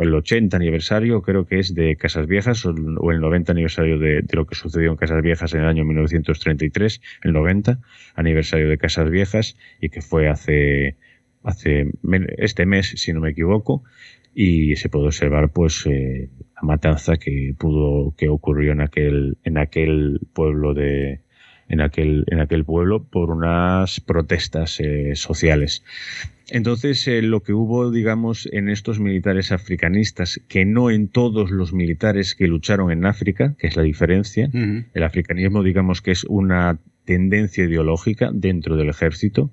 el, 0.00 0.14
80 0.14 0.56
aniversario, 0.56 1.22
creo 1.22 1.46
que 1.46 1.58
es 1.58 1.74
de 1.74 1.96
Casas 1.96 2.26
Viejas, 2.26 2.64
o, 2.66 2.70
el 2.70 3.20
90 3.20 3.52
aniversario 3.52 3.98
de, 3.98 4.22
de, 4.22 4.36
lo 4.36 4.46
que 4.46 4.54
sucedió 4.54 4.90
en 4.90 4.96
Casas 4.96 5.22
Viejas 5.22 5.54
en 5.54 5.60
el 5.60 5.66
año 5.66 5.84
1933, 5.84 7.00
el 7.22 7.32
90 7.32 7.78
aniversario 8.16 8.68
de 8.68 8.78
Casas 8.78 9.10
Viejas, 9.10 9.56
y 9.80 9.90
que 9.90 10.02
fue 10.02 10.28
hace, 10.28 10.96
hace 11.42 11.90
este 12.38 12.66
mes, 12.66 12.94
si 12.96 13.12
no 13.12 13.20
me 13.20 13.30
equivoco, 13.30 13.84
y 14.34 14.76
se 14.76 14.88
puede 14.88 15.06
observar 15.06 15.50
pues 15.50 15.86
eh, 15.86 16.28
la 16.56 16.62
matanza 16.62 17.16
que 17.16 17.54
pudo 17.56 18.14
que 18.16 18.28
ocurrió 18.28 18.72
en 18.72 18.80
aquel 18.80 19.38
en 19.44 19.58
aquel 19.58 20.20
pueblo 20.32 20.74
de 20.74 21.20
en 21.68 21.80
aquel 21.80 22.24
en 22.26 22.40
aquel 22.40 22.64
pueblo 22.64 23.04
por 23.04 23.30
unas 23.30 24.00
protestas 24.00 24.80
eh, 24.80 25.14
sociales 25.14 25.84
entonces, 26.50 27.06
eh, 27.08 27.22
lo 27.22 27.42
que 27.42 27.52
hubo, 27.54 27.90
digamos, 27.90 28.48
en 28.52 28.68
estos 28.68 29.00
militares 29.00 29.50
africanistas, 29.52 30.40
que 30.48 30.64
no 30.64 30.90
en 30.90 31.08
todos 31.08 31.50
los 31.50 31.72
militares 31.72 32.34
que 32.34 32.48
lucharon 32.48 32.90
en 32.90 33.06
África, 33.06 33.54
que 33.58 33.66
es 33.68 33.76
la 33.76 33.82
diferencia, 33.82 34.50
el 34.52 35.02
africanismo, 35.02 35.62
digamos, 35.62 36.02
que 36.02 36.10
es 36.10 36.24
una 36.24 36.78
tendencia 37.04 37.64
ideológica 37.64 38.30
dentro 38.32 38.76
del 38.76 38.90
ejército, 38.90 39.50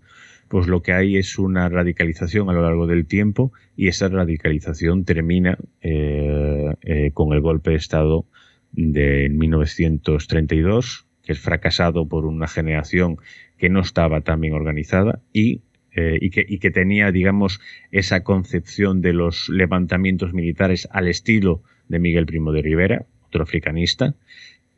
pues 0.52 0.68
lo 0.68 0.82
que 0.82 0.92
hay 0.92 1.16
es 1.16 1.40
una 1.40 1.70
radicalización 1.70 2.50
a 2.50 2.54
lo 2.54 2.62
largo 2.62 2.86
del 2.86 3.06
tiempo 3.06 3.54
y 3.78 3.88
esa 3.88 4.10
radicalización 4.10 5.06
termina 5.06 5.58
eh, 5.82 6.76
eh, 6.82 7.12
con 7.14 7.32
el 7.32 7.40
golpe 7.40 7.72
de 7.72 7.78
Estado 7.78 8.26
de 8.74 9.30
1932, 9.30 11.08
que 11.24 11.32
es 11.32 11.40
fracasado 11.40 12.06
por 12.06 12.26
una 12.26 12.50
generación 12.50 13.18
que 13.58 13.70
no 13.70 13.80
estaba 13.80 14.22
tan 14.22 14.42
bien 14.42 14.54
organizada 14.54 15.22
y 15.32 15.62
eh, 15.94 16.18
y, 16.22 16.30
que, 16.60 16.72
tenía, 16.72 17.12
digamos, 17.12 17.60
esa 17.92 18.24
concepción 18.24 19.02
de 19.02 19.14
los 19.14 19.50
levantamientos 19.50 20.34
militares 20.34 20.88
al 20.92 21.10
estilo 21.10 21.64
de 21.90 22.00
Miguel 22.00 22.26
Primo 22.26 22.54
de 22.54 22.62
Rivera, 22.62 23.06
otro 23.28 23.44
africanista, 23.44 24.16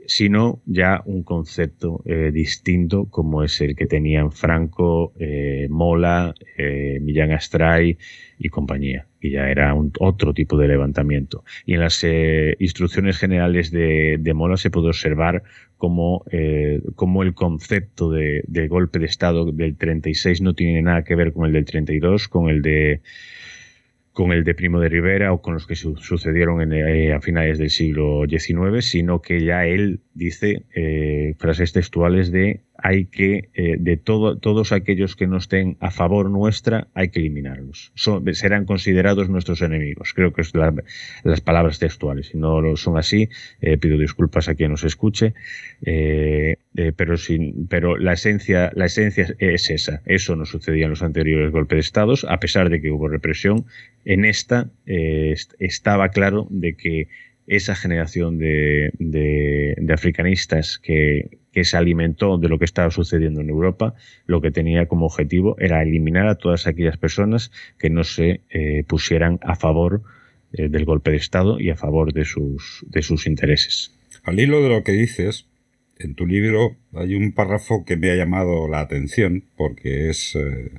sino 0.07 0.61
ya 0.65 1.01
un 1.05 1.23
concepto 1.23 2.01
eh, 2.05 2.31
distinto 2.33 3.05
como 3.05 3.43
es 3.43 3.61
el 3.61 3.75
que 3.75 3.85
tenían 3.85 4.31
Franco, 4.31 5.13
eh, 5.19 5.67
Mola, 5.69 6.33
Millán 7.01 7.31
Astray 7.31 7.97
y 8.39 8.49
compañía, 8.49 9.05
y 9.21 9.31
ya 9.31 9.49
era 9.49 9.73
un, 9.75 9.93
otro 9.99 10.33
tipo 10.33 10.57
de 10.57 10.67
levantamiento. 10.67 11.43
Y 11.65 11.75
en 11.75 11.81
las 11.81 12.03
instrucciones 12.59 13.17
generales 13.17 13.71
de, 13.71 14.17
de, 14.19 14.33
Mola 14.33 14.57
se 14.57 14.71
puede 14.71 14.87
observar 14.87 15.43
como, 15.83 16.23
como 16.95 17.23
el 17.23 17.33
concepto 17.33 18.09
de, 18.09 18.45
de 18.47 18.69
golpe 18.69 18.99
de 18.99 19.05
Estado 19.05 19.51
del 19.51 19.75
36 19.75 20.39
no 20.39 20.53
tiene 20.53 20.81
nada 20.81 21.03
que 21.03 21.13
ver 21.13 21.33
con 21.33 21.45
el 21.45 21.51
del 21.51 21.65
32, 21.65 22.29
con 22.29 22.49
el 22.49 22.61
de 22.61 23.01
con 24.13 24.31
el 24.31 24.45
de 24.45 24.53
Primo 24.53 24.79
de 24.79 24.87
Rivera 24.87 25.33
o 25.33 25.41
con 25.41 25.55
los 25.55 25.67
que 25.67 25.75
sucedieron 25.75 26.71
eh, 26.71 27.11
a 27.11 27.19
finales 27.19 27.57
del 27.57 27.69
siglo 27.69 28.23
XIX, 28.29 28.85
sino 28.85 29.21
que 29.21 29.43
ya 29.43 29.65
él 29.65 29.99
dice 30.13 30.63
eh, 30.73 31.35
frases 31.39 31.73
textuales 31.73 32.31
de 32.31 32.61
hay 32.75 33.05
que, 33.05 33.49
eh, 33.53 33.77
de 33.79 33.97
todo, 33.97 34.37
todos 34.37 34.71
aquellos 34.71 35.15
que 35.15 35.27
no 35.27 35.37
estén 35.37 35.77
a 35.79 35.91
favor 35.91 36.29
nuestra, 36.29 36.87
hay 36.93 37.09
que 37.09 37.19
eliminarlos. 37.19 37.91
serán 38.33 38.65
considerados 38.65 39.29
nuestros 39.29 39.61
enemigos. 39.61 40.13
Creo 40.13 40.33
que 40.33 40.41
es 40.41 40.53
las 41.23 41.41
palabras 41.41 41.79
textuales. 41.79 42.27
Si 42.27 42.37
no 42.37 42.61
lo 42.61 42.75
son 42.75 42.97
así, 42.97 43.29
eh, 43.61 43.77
pido 43.77 43.97
disculpas 43.97 44.49
a 44.49 44.55
quien 44.55 44.71
nos 44.71 44.83
escuche, 44.83 45.33
eh, 45.85 46.57
pero, 46.95 47.97
la, 47.97 48.13
esencia, 48.13 48.71
la 48.75 48.85
esencia 48.85 49.35
es 49.37 49.69
esa. 49.69 50.01
Eso 50.05 50.35
no 50.35 50.45
sucedía 50.45 50.85
en 50.85 50.91
los 50.91 51.03
anteriores 51.03 51.51
golpes 51.51 51.75
de 51.77 51.81
Estado, 51.81 52.13
a 52.27 52.39
pesar 52.39 52.69
de 52.69 52.81
que 52.81 52.89
hubo 52.89 53.07
represión. 53.07 53.65
En 54.05 54.25
esta 54.25 54.69
estaba 54.85 56.09
claro 56.09 56.47
de 56.49 56.75
que 56.75 57.07
esa 57.47 57.75
generación 57.75 58.37
de, 58.37 58.91
de 58.97 59.93
africanistas 59.93 60.79
que, 60.79 61.39
se 61.61 61.77
alimentó 61.77 62.39
de 62.39 62.49
lo 62.49 62.57
que 62.57 62.65
estaba 62.65 62.89
sucediendo 62.89 63.41
en 63.41 63.49
Europa, 63.49 63.93
lo 64.25 64.41
que 64.41 64.49
tenía 64.49 64.87
como 64.87 65.05
objetivo 65.05 65.55
era 65.59 65.83
eliminar 65.83 66.27
a 66.27 66.35
todas 66.35 66.65
aquellas 66.65 66.97
personas 66.97 67.51
que 67.77 67.91
no 67.91 68.03
se 68.03 68.41
eh, 68.49 68.83
pusieran 68.87 69.39
a 69.43 69.55
favor 69.55 70.01
eh, 70.53 70.67
del 70.67 70.85
golpe 70.85 71.11
de 71.11 71.17
Estado 71.17 71.59
y 71.59 71.69
a 71.69 71.75
favor 71.75 72.11
de 72.11 72.25
sus, 72.25 72.83
de 72.89 73.03
sus 73.03 73.27
intereses. 73.27 73.91
Al 74.23 74.39
hilo 74.39 74.63
de 74.63 74.69
lo 74.69 74.83
que 74.83 74.93
dices, 74.93 75.45
en 75.99 76.15
tu 76.15 76.25
libro 76.25 76.75
hay 76.93 77.13
un 77.13 77.33
párrafo 77.33 77.85
que 77.85 77.97
me 77.97 78.09
ha 78.09 78.15
llamado 78.15 78.67
la 78.67 78.79
atención 78.79 79.43
porque 79.55 80.09
es, 80.09 80.35
eh, 80.35 80.71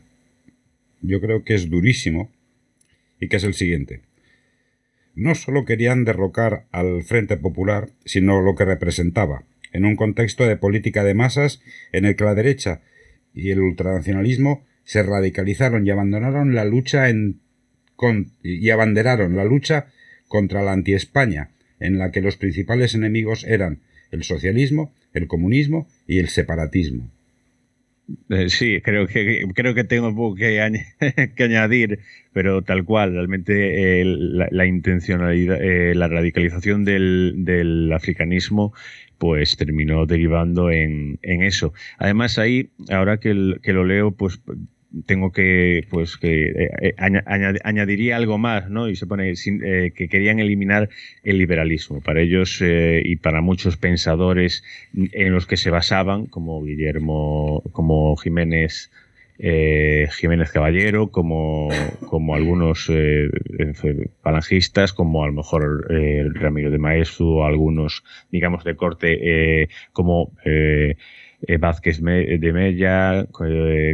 yo 1.03 1.21
creo 1.21 1.45
que 1.45 1.55
es 1.55 1.71
durísimo 1.71 2.33
y 3.21 3.29
que 3.29 3.37
es 3.37 3.45
el 3.45 3.55
siguiente. 3.55 4.01
No 5.15 5.35
solo 5.35 5.65
querían 5.65 6.05
derrocar 6.05 6.67
al 6.73 7.03
Frente 7.05 7.37
Popular, 7.37 7.91
sino 8.05 8.41
lo 8.43 8.55
que 8.55 8.65
representaba, 8.65 9.45
en 9.73 9.85
un 9.85 9.97
contexto 9.97 10.47
de 10.47 10.57
política 10.57 11.05
de 11.05 11.15
masas 11.15 11.61
en 11.93 12.05
el 12.05 12.17
que 12.17 12.25
la 12.25 12.35
derecha 12.35 12.81
y 13.33 13.51
el 13.51 13.61
ultranacionalismo 13.61 14.65
se 14.85 15.03
radicalizaron 15.03 15.87
y 15.87 15.91
abandonaron 15.91 16.55
la 16.55 16.65
lucha 16.65 17.09
y 18.43 18.71
abanderaron 18.71 19.37
la 19.37 19.45
lucha 19.45 19.87
contra 20.29 20.63
la 20.63 20.73
anti-España, 20.73 21.51
en 21.81 21.99
la 21.99 22.11
que 22.11 22.21
los 22.21 22.37
principales 22.37 22.95
enemigos 22.95 23.45
eran 23.45 23.81
el 24.11 24.25
socialismo, 24.25 24.93
el 25.13 25.27
comunismo 25.27 25.89
y 26.07 26.19
el 26.19 26.29
separatismo. 26.29 27.11
Eh, 28.29 28.51
sí, 28.51 28.81
creo 28.83 29.07
que 29.07 29.47
creo 29.55 29.75
que 29.75 29.85
tengo 29.85 30.15
poco 30.15 30.35
que, 30.37 30.61
añadir, 30.61 32.01
pero 32.33 32.63
tal 32.63 32.85
cual, 32.85 33.13
realmente 33.15 34.03
eh, 34.03 34.05
la, 34.05 34.67
intencionalidad, 34.67 35.59
eh, 35.63 35.95
la 35.95 36.09
radicalización 36.09 36.85
del, 36.85 37.33
del 37.39 37.93
africanismo 37.93 38.75
pues 39.17 39.57
terminó 39.57 40.05
derivando 40.07 40.71
en, 40.71 41.19
eso. 41.23 41.73
Además 41.99 42.39
ahí, 42.39 42.71
ahora 42.91 43.19
que 43.19 43.33
lo 43.33 43.85
leo, 43.85 44.11
pues 44.11 44.41
tengo 45.07 45.33
que 45.33 45.87
pues 45.91 46.17
que 46.17 46.45
eh, 46.45 46.71
eh, 46.81 46.95
añadiría 47.65 48.17
algo 48.17 48.39
más 48.39 48.71
no 48.71 48.89
y 48.89 48.97
se 48.97 49.07
pone 49.07 49.33
eh, 49.33 49.93
que 49.95 50.09
querían 50.09 50.41
eliminar 50.41 50.89
el 51.23 51.39
liberalismo. 51.39 52.01
Para 52.01 52.21
ellos 52.21 52.63
y 52.63 53.17
para 53.17 53.41
muchos 53.41 53.77
pensadores 53.77 54.63
en 54.95 55.33
los 55.33 55.47
que 55.47 55.57
se 55.57 55.71
basaban 55.71 56.27
como 56.27 56.63
Guillermo 56.63 57.63
como 57.73 58.17
Jiménez 58.17 58.91
Jiménez 59.37 60.53
Caballero, 60.53 61.11
como, 61.11 61.69
como 62.09 62.37
algunos 62.37 62.89
falangistas, 64.23 64.93
como 64.93 65.25
a 65.25 65.27
lo 65.27 65.33
mejor 65.33 65.89
Ramiro 66.35 66.71
de 66.71 66.79
Maestro, 66.79 67.27
o 67.27 67.45
algunos, 67.45 68.05
digamos, 68.31 68.63
de 68.63 68.77
corte 68.77 69.69
como 69.93 70.31
eh, 71.47 71.57
Vázquez 71.59 72.01
de 72.03 72.53
Mella, 72.53 73.27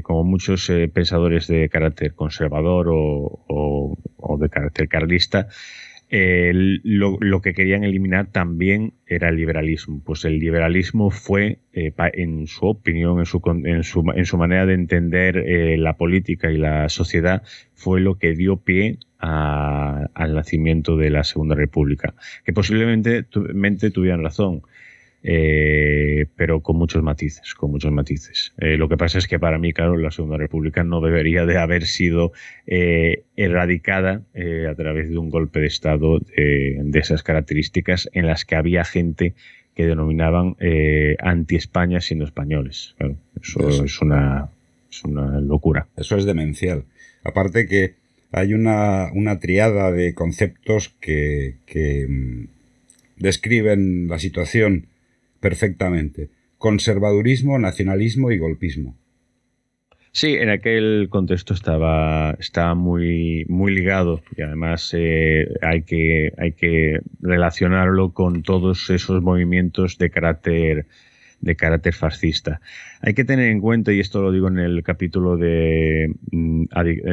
como 0.02 0.24
muchos 0.24 0.70
pensadores 0.92 1.46
de 1.46 1.68
carácter 1.68 2.14
conservador 2.14 2.86
o, 2.90 4.38
de 4.38 4.48
carácter 4.48 4.88
carlista, 4.88 5.48
lo, 6.10 7.40
que 7.40 7.54
querían 7.54 7.84
eliminar 7.84 8.26
también 8.26 8.94
era 9.06 9.28
el 9.28 9.36
liberalismo. 9.36 10.02
Pues 10.04 10.24
el 10.24 10.38
liberalismo 10.38 11.10
fue, 11.10 11.58
eh, 11.72 11.92
en 12.14 12.46
su 12.46 12.66
opinión, 12.66 13.20
en 13.20 13.26
su, 13.26 13.40
su, 14.24 14.36
manera 14.36 14.66
de 14.66 14.74
entender 14.74 15.36
eh, 15.38 15.76
la 15.78 15.96
política 15.96 16.50
y 16.50 16.58
la 16.58 16.88
sociedad, 16.88 17.42
fue 17.74 18.00
lo 18.00 18.18
que 18.18 18.34
dio 18.34 18.56
pie 18.56 18.98
al 19.18 20.34
nacimiento 20.34 20.96
de 20.96 21.10
la 21.10 21.24
Segunda 21.24 21.54
República, 21.54 22.14
que 22.44 22.52
posiblemente 22.52 23.22
tuvieran 23.90 24.22
razón. 24.22 24.62
Eh, 25.22 26.26
pero 26.34 26.60
con 26.60 26.76
muchos 26.76 27.02
matices, 27.02 27.54
con 27.54 27.70
muchos 27.70 27.92
matices. 27.92 28.54
Eh, 28.58 28.76
lo 28.76 28.88
que 28.88 28.96
pasa 28.96 29.18
es 29.18 29.28
que 29.28 29.38
para 29.38 29.58
mí, 29.58 29.72
claro, 29.72 29.96
la 29.98 30.10
Segunda 30.10 30.38
República 30.38 30.82
no 30.82 31.00
debería 31.00 31.44
de 31.44 31.58
haber 31.58 31.86
sido 31.86 32.32
eh, 32.66 33.24
erradicada 33.36 34.22
a 34.68 34.74
través 34.74 35.10
de 35.10 35.18
un 35.18 35.28
golpe 35.28 35.60
de 35.60 35.66
Estado 35.66 36.18
de 36.20 36.98
esas 36.98 37.22
características 37.22 38.08
en 38.12 38.26
las 38.26 38.44
que 38.44 38.56
había 38.56 38.84
gente 38.84 39.34
que 39.74 39.86
denominaban 39.86 40.56
anti-España 41.18 42.00
siendo 42.00 42.24
españoles. 42.24 42.94
eso, 43.40 43.84
Es, 43.84 44.00
una, 44.00 44.48
es 44.90 45.04
una 45.04 45.40
locura. 45.40 45.88
Eso 45.96 46.16
es 46.16 46.24
demencial. 46.24 46.84
Aparte 47.24 47.66
que 47.66 47.94
hay 48.32 48.54
una, 48.54 49.10
una 49.12 49.38
triada 49.38 49.92
de 49.92 50.14
conceptos 50.14 50.94
que, 51.00 51.56
que 51.66 52.06
mm, 52.08 52.46
describen 53.18 54.08
la 54.08 54.18
situación 54.18 54.86
perfectamente. 55.40 56.30
Conservadurismo, 56.58 57.58
nacionalismo 57.58 58.30
y 58.30 58.38
golpismo. 58.38 58.96
Sí, 60.12 60.34
en 60.34 60.50
aquel 60.50 61.06
contexto 61.08 61.54
estaba, 61.54 62.36
muy, 62.74 63.44
muy 63.48 63.72
ligado 63.72 64.20
y 64.36 64.42
además 64.42 64.90
eh, 64.92 65.46
hay, 65.62 65.82
que, 65.82 66.32
hay 66.36 66.52
que 66.52 67.00
relacionarlo 67.20 68.12
con 68.12 68.42
todos 68.42 68.90
esos 68.90 69.22
movimientos 69.22 69.98
de 69.98 70.10
carácter, 70.10 70.86
de 71.40 71.54
carácter 71.54 71.94
fascista. 71.94 72.60
Hay 73.02 73.14
que 73.14 73.24
tener 73.24 73.50
en 73.50 73.60
cuenta, 73.60 73.92
y 73.92 74.00
esto 74.00 74.20
lo 74.20 74.32
digo 74.32 74.48
en 74.48 74.58
el 74.58 74.82
capítulo 74.82 75.36
de, 75.36 76.12
mm, 76.32 76.64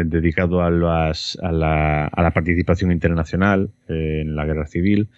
dedicado 0.06 0.64
a, 0.64 0.72
las, 0.72 1.38
a, 1.44 1.52
la, 1.52 2.08
a, 2.08 2.24
la, 2.24 2.32
participación 2.32 2.92
internacional 2.92 3.70
eh, 3.90 4.22
en 4.24 4.36
la 4.36 4.46
guerra 4.46 4.66
civil, 4.66 5.10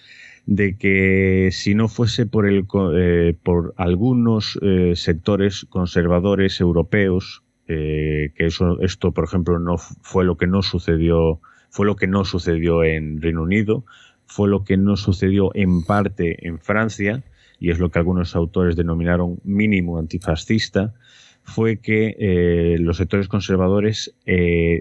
de 0.50 0.78
que 0.78 1.50
si 1.52 1.76
no 1.76 1.88
fuese 1.88 2.26
por, 2.26 2.48
el, 2.48 2.66
eh, 2.96 3.36
por 3.44 3.76
algunos 3.78 4.58
eh, 4.64 4.94
sectores 4.96 5.68
conservadores 5.70 6.60
europeos, 6.60 7.44
eh, 7.68 8.32
que 8.36 8.48
eso, 8.48 8.82
esto, 8.82 9.12
por 9.12 9.26
ejemplo, 9.26 9.60
no 9.60 9.78
fue 9.78 10.26
lo 10.26 10.38
que 10.38 10.48
no 10.48 10.64
sucedió, 10.64 11.40
fue 11.70 11.86
lo 11.86 11.96
que 11.96 12.08
no 12.08 12.26
sucedió 12.26 12.84
en 12.84 13.22
Reino 13.22 13.44
Unido, 13.44 13.86
fue 14.26 14.50
lo 14.50 14.64
que 14.64 14.76
no 14.76 14.98
sucedió 14.98 15.52
en 15.54 15.84
parte 15.84 16.48
en 16.48 16.58
Francia, 16.58 17.24
y 17.60 17.70
es 17.70 17.78
lo 17.78 17.92
que 17.92 18.00
algunos 18.00 18.36
autores 18.36 18.76
denominaron 18.76 19.40
mínimo 19.44 20.00
antifascista, 20.00 20.96
fue 21.44 21.78
que 21.78 22.76
los 22.80 22.98
sectores 22.98 23.28
conservadores, 23.28 24.16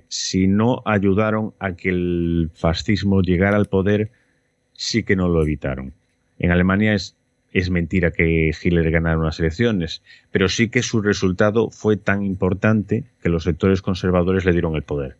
si 0.08 0.46
no 0.48 0.82
ayudaron 0.86 1.54
a 1.60 1.76
que 1.76 1.90
el 1.90 2.50
fascismo 2.54 3.20
llegara 3.22 3.56
al 3.56 3.66
poder, 3.66 4.10
sí 4.78 5.02
que 5.02 5.16
no 5.16 5.28
lo 5.28 5.42
evitaron. 5.42 5.92
En 6.38 6.52
Alemania 6.52 6.94
es, 6.94 7.16
es 7.52 7.68
mentira 7.68 8.12
que 8.12 8.52
Hitler 8.62 8.90
ganara 8.92 9.18
unas 9.18 9.40
elecciones, 9.40 10.02
pero 10.30 10.48
sí 10.48 10.68
que 10.68 10.82
su 10.82 11.02
resultado 11.02 11.70
fue 11.70 11.96
tan 11.96 12.22
importante 12.22 13.04
que 13.20 13.28
los 13.28 13.42
sectores 13.42 13.82
conservadores 13.82 14.44
le 14.44 14.52
dieron 14.52 14.76
el 14.76 14.84
poder. 14.84 15.16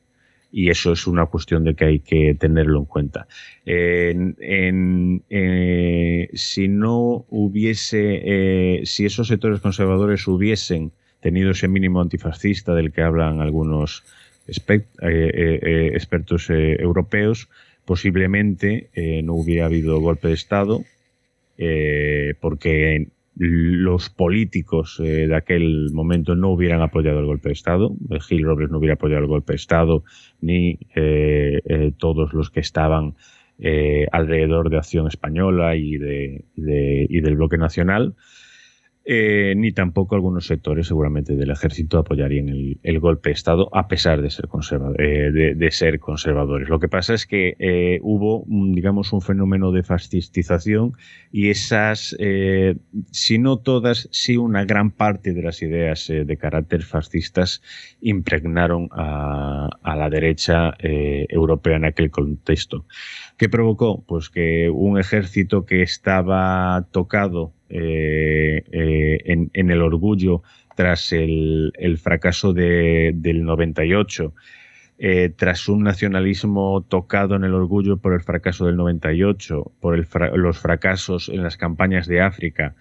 Y 0.53 0.71
eso 0.71 0.93
es 0.93 1.09
una 1.09 1.27
cuestión 1.27 1.65
de 1.65 1.75
que 1.75 1.85
hay 1.85 1.99
que 1.99 2.37
tenerlo 2.39 2.79
en 2.79 2.85
cuenta. 2.85 3.27
Eh, 3.67 4.15
si 6.33 6.69
no 6.69 7.27
hubiese, 7.29 8.23
eh, 8.25 8.83
si 8.87 9.07
esos 9.07 9.27
sectores 9.27 9.61
conservadores 9.61 10.27
hubiesen 10.29 10.93
tenido 11.21 11.51
ese 11.51 11.67
mínimo 11.67 12.01
antifascista 12.01 12.75
del 12.75 12.93
que 12.93 13.03
hablan 13.03 13.41
algunos 13.41 14.05
eh, 14.47 15.91
expertos 15.95 16.49
europeos, 16.49 17.49
posiblemente 17.89 18.91
eh, 18.93 19.23
no 19.23 19.33
hubiera 19.33 19.65
habido 19.65 19.99
golpe 19.99 20.29
de 20.29 20.35
Estado, 20.35 20.83
eh, 21.57 22.35
porque 22.39 23.09
los 23.35 24.11
políticos 24.11 25.01
eh, 25.03 25.27
de 25.27 25.35
aquel 25.35 25.89
momento 25.95 26.35
no 26.35 26.51
hubieran 26.51 26.83
apoyado 26.83 27.21
el 27.21 27.25
golpe 27.25 27.49
de 27.49 27.55
Estado, 27.55 27.97
Gil 28.29 28.45
Robles 28.45 28.71
no 28.71 28.77
hubiera 28.77 28.97
apoyado 28.97 29.23
el 29.23 29.29
golpe 29.29 29.55
de 29.55 29.57
Estado, 29.57 30.05
ni 30.43 30.79
todos 31.97 32.35
los 32.35 32.51
que 32.51 32.61
estaban 32.61 33.15
alrededor 34.13 34.69
de 34.69 34.77
Acción 34.77 35.07
Española 35.07 35.75
y, 35.75 35.97
de, 35.97 36.45
y 36.57 37.21
del 37.23 37.37
bloque 37.37 37.57
nacional. 37.57 38.17
Eh, 39.11 39.55
ni 39.57 39.73
tampoco 39.73 40.17
algunos 40.17 40.47
sectores 40.47 40.87
seguramente 40.87 41.35
del 41.35 41.51
ejército 41.51 41.97
apoyarían 41.97 42.51
el, 42.83 43.01
golpe 43.01 43.31
de 43.31 43.33
Estado 43.33 43.71
a 43.73 43.89
pesar 43.89 44.21
de 44.21 44.29
ser, 44.29 44.51
eh, 44.99 45.55
de, 45.57 45.71
ser 45.71 45.99
conservadores. 45.99 46.69
Lo 46.69 46.79
que 46.79 46.89
pasa 46.89 47.15
es 47.15 47.25
que 47.25 47.57
eh, 47.59 48.01
hubo, 48.03 48.45
digamos, 48.47 49.15
un 49.15 49.23
fenómeno 49.23 49.73
de 49.73 49.83
fascistización 49.83 50.93
y 51.33 51.49
esas, 51.49 52.15
si 53.11 53.39
no 53.39 53.57
todas, 53.57 54.11
sí 54.13 54.37
una 54.37 54.67
gran 54.67 54.91
parte 54.91 55.33
de 55.33 55.43
las 55.43 55.63
ideas 55.63 56.07
de 56.09 56.37
carácter 56.37 56.83
fascistas 56.83 57.63
impregnaron 58.03 58.91
a 58.93 59.97
la 59.97 60.11
derecha 60.11 60.75
europea 60.83 61.77
en 61.77 61.87
aquel 61.87 62.11
contexto. 62.11 62.85
¿Qué 63.39 63.49
provocó? 63.49 64.03
Pues 64.05 64.31
que 64.31 64.69
un 64.69 64.99
ejército 64.99 65.65
que 65.65 65.83
estaba 65.83 66.89
tocado 66.91 67.53
eh, 67.69 68.65
eh, 68.73 69.19
en, 69.53 69.71
el 69.71 69.81
orgullo 69.81 70.43
tras 70.75 71.13
el, 71.13 71.73
fracaso 72.03 72.53
del 72.53 73.45
98, 73.45 74.35
eh, 74.99 75.33
tras 75.37 75.69
un 75.69 75.85
nacionalismo 75.85 76.85
tocado 76.89 77.37
en 77.37 77.45
el 77.45 77.55
orgullo 77.55 77.99
por 77.99 78.13
el 78.15 78.23
fracaso 78.23 78.67
del 78.67 78.75
98, 78.75 79.71
por 79.79 79.97
los 80.37 80.59
fracasos 80.59 81.29
en 81.29 81.45
las 81.45 81.57
campañas 81.57 82.09
de 82.09 82.21
África. 82.21 82.75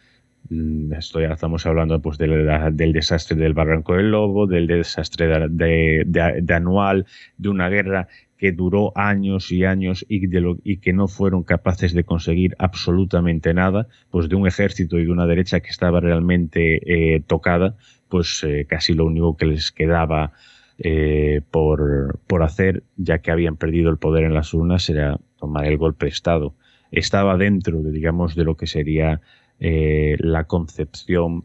Mm, 0.50 0.94
esto 0.94 1.22
ya 1.22 1.34
estamos 1.34 1.68
hablando 1.68 2.02
pues, 2.02 2.18
del, 2.18 2.48
desastre 2.94 3.38
del 3.38 3.54
Barranco 3.54 3.94
del 3.94 4.10
Lobo, 4.10 4.48
del 4.48 4.66
desastre 4.66 5.28
de 5.50 6.54
Anual, 6.54 7.06
de 7.38 7.50
una 7.50 7.70
guerra 7.70 8.08
que 8.38 8.52
duró 8.52 8.92
años 8.96 9.52
y 9.52 9.66
años 9.66 10.06
y, 10.08 10.78
que 10.78 10.94
no 10.94 11.08
fueron 11.08 11.44
capaces 11.44 11.94
de 11.94 12.04
conseguir 12.04 12.56
absolutamente 12.60 13.54
nada, 13.54 13.88
pues 14.12 14.30
de 14.30 14.36
un 14.36 14.48
ejército 14.48 15.00
y 15.00 15.06
de 15.06 15.12
una 15.12 15.26
derecha 15.26 15.60
que 15.60 15.70
estaba 15.70 16.00
realmente 16.00 17.16
eh, 17.16 17.22
tocada, 17.26 17.76
pues 18.10 18.44
eh, 18.44 18.66
casi 18.70 18.94
lo 18.94 19.06
único 19.06 19.36
que 19.36 19.48
les 19.48 19.72
quedaba 19.72 20.34
eh, 20.78 21.42
por, 21.50 22.20
por, 22.28 22.44
hacer, 22.44 22.84
ya 22.96 23.20
que 23.20 23.32
habían 23.32 23.58
perdido 23.58 23.90
el 23.90 23.98
poder 23.98 24.24
en 24.24 24.36
las 24.36 24.54
urnas, 24.54 24.88
era 24.90 25.20
tomar 25.40 25.66
el 25.66 25.78
golpe 25.78 26.06
de 26.06 26.12
Estado. 26.12 26.54
Estaba 26.92 27.38
dentro, 27.38 27.82
de, 27.82 27.92
digamos, 27.92 28.36
de 28.36 28.44
lo 28.44 28.56
que 28.56 28.68
sería 28.68 29.20
la 29.60 30.44
concepción 30.44 31.42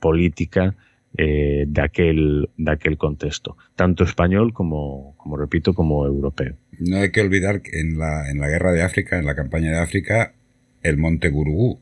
política 0.00 0.74
eh, 1.18 1.64
de, 1.66 1.82
aquel, 1.82 2.48
de 2.56 2.72
aquel 2.72 2.96
contexto, 2.96 3.58
tanto 3.76 4.02
español 4.02 4.54
como, 4.54 5.14
como, 5.18 5.36
repito, 5.36 5.74
como 5.74 6.06
europeo. 6.06 6.56
No 6.78 6.96
hay 6.96 7.12
que 7.12 7.20
olvidar 7.20 7.60
que 7.60 7.80
en 7.80 7.98
la, 7.98 8.30
en 8.30 8.40
la 8.40 8.48
guerra 8.48 8.72
de 8.72 8.82
África, 8.82 9.18
en 9.18 9.26
la 9.26 9.34
campaña 9.34 9.70
de 9.70 9.78
África, 9.78 10.34
el 10.82 10.96
Monte 10.96 11.28
Gurugú. 11.28 11.80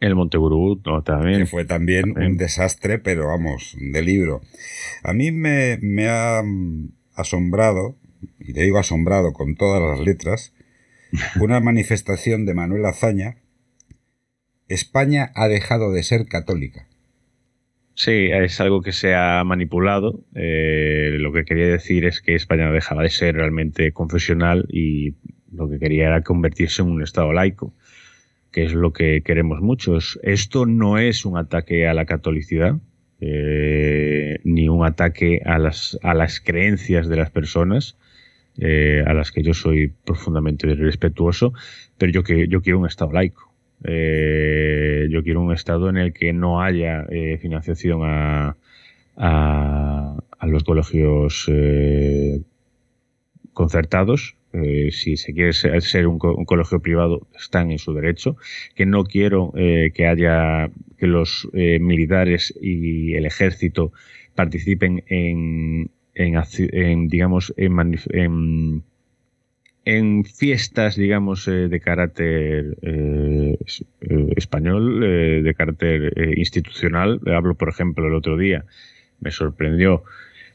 El 0.00 0.14
Monte 0.14 0.38
Gurugú 0.38 0.80
también. 1.02 1.40
Que 1.40 1.46
fue 1.46 1.66
también, 1.66 2.18
un 2.18 2.36
desastre, 2.38 2.98
pero 2.98 3.26
vamos, 3.28 3.76
de 3.78 4.02
libro. 4.02 4.40
A 5.02 5.12
mí 5.12 5.30
me, 5.30 5.78
me 5.82 6.08
ha 6.08 6.42
asombrado, 7.14 7.96
y 8.40 8.54
le 8.54 8.62
digo 8.62 8.78
asombrado 8.78 9.32
con 9.34 9.54
todas 9.54 9.82
las 9.82 10.04
letras, 10.04 10.54
una 11.40 11.60
manifestación 11.60 12.46
de 12.46 12.54
Manuel 12.54 12.86
Azaña. 12.86 13.36
España 14.66 15.30
ha 15.34 15.46
dejado 15.48 15.92
de 15.92 16.02
ser 16.02 16.26
católica. 16.26 16.88
Sí, 17.96 18.28
es 18.32 18.60
algo 18.60 18.82
que 18.82 18.92
se 18.92 19.14
ha 19.14 19.42
manipulado. 19.44 20.20
Eh, 20.34 21.16
lo 21.20 21.32
que 21.32 21.44
quería 21.44 21.68
decir 21.68 22.04
es 22.04 22.20
que 22.20 22.34
España 22.34 22.70
dejaba 22.72 23.02
de 23.02 23.10
ser 23.10 23.36
realmente 23.36 23.92
confesional 23.92 24.66
y 24.68 25.14
lo 25.52 25.68
que 25.68 25.78
quería 25.78 26.08
era 26.08 26.22
convertirse 26.22 26.82
en 26.82 26.88
un 26.88 27.02
Estado 27.02 27.32
laico, 27.32 27.72
que 28.50 28.64
es 28.64 28.74
lo 28.74 28.92
que 28.92 29.22
queremos 29.22 29.60
muchos. 29.60 30.18
Esto 30.24 30.66
no 30.66 30.98
es 30.98 31.24
un 31.24 31.38
ataque 31.38 31.86
a 31.86 31.94
la 31.94 32.04
catolicidad, 32.04 32.78
eh, 33.20 34.40
ni 34.42 34.68
un 34.68 34.84
ataque 34.84 35.40
a 35.44 35.58
las, 35.58 35.96
a 36.02 36.14
las 36.14 36.40
creencias 36.40 37.08
de 37.08 37.16
las 37.16 37.30
personas, 37.30 37.96
eh, 38.58 39.04
a 39.06 39.14
las 39.14 39.30
que 39.30 39.42
yo 39.44 39.54
soy 39.54 39.92
profundamente 40.04 40.66
respetuoso, 40.74 41.52
pero 41.96 42.10
yo, 42.10 42.24
que, 42.24 42.48
yo 42.48 42.60
quiero 42.60 42.80
un 42.80 42.86
Estado 42.86 43.12
laico. 43.12 43.43
Eh, 43.82 45.08
yo 45.10 45.22
quiero 45.22 45.42
un 45.42 45.52
Estado 45.52 45.88
en 45.90 45.96
el 45.96 46.12
que 46.12 46.32
no 46.32 46.62
haya 46.62 47.04
eh, 47.10 47.38
financiación 47.38 48.00
a, 48.04 48.56
a, 49.16 50.46
los 50.46 50.64
colegios 50.64 51.46
eh, 51.48 52.40
concertados. 53.52 54.36
si 54.90 55.16
se 55.16 55.32
quiere 55.34 55.52
ser, 55.52 56.06
un, 56.06 56.18
colegio 56.18 56.80
privado, 56.80 57.26
están 57.36 57.72
en 57.72 57.78
su 57.78 57.92
derecho. 57.92 58.36
Que 58.74 58.86
no 58.86 59.04
quiero 59.04 59.52
que 59.54 60.06
haya 60.06 60.70
que 60.98 61.06
los 61.06 61.48
militares 61.52 62.54
y 62.60 63.14
el 63.14 63.26
ejército 63.26 63.92
participen 64.34 65.02
en, 65.08 65.90
en, 66.14 67.08
digamos, 67.08 67.52
en, 67.56 67.98
en, 68.10 68.84
fiestas, 70.24 70.96
digamos, 70.96 71.46
eh, 71.48 71.68
de 71.68 71.80
carácter 71.80 72.76
eh, 72.82 73.58
eh, 74.00 74.32
español, 74.36 75.00
de 75.00 75.54
carácter 75.54 76.12
institucional. 76.38 77.20
Hablo, 77.26 77.54
por 77.54 77.68
ejemplo, 77.68 78.06
el 78.06 78.14
otro 78.14 78.36
día, 78.36 78.64
me 79.20 79.30
sorprendió 79.30 80.04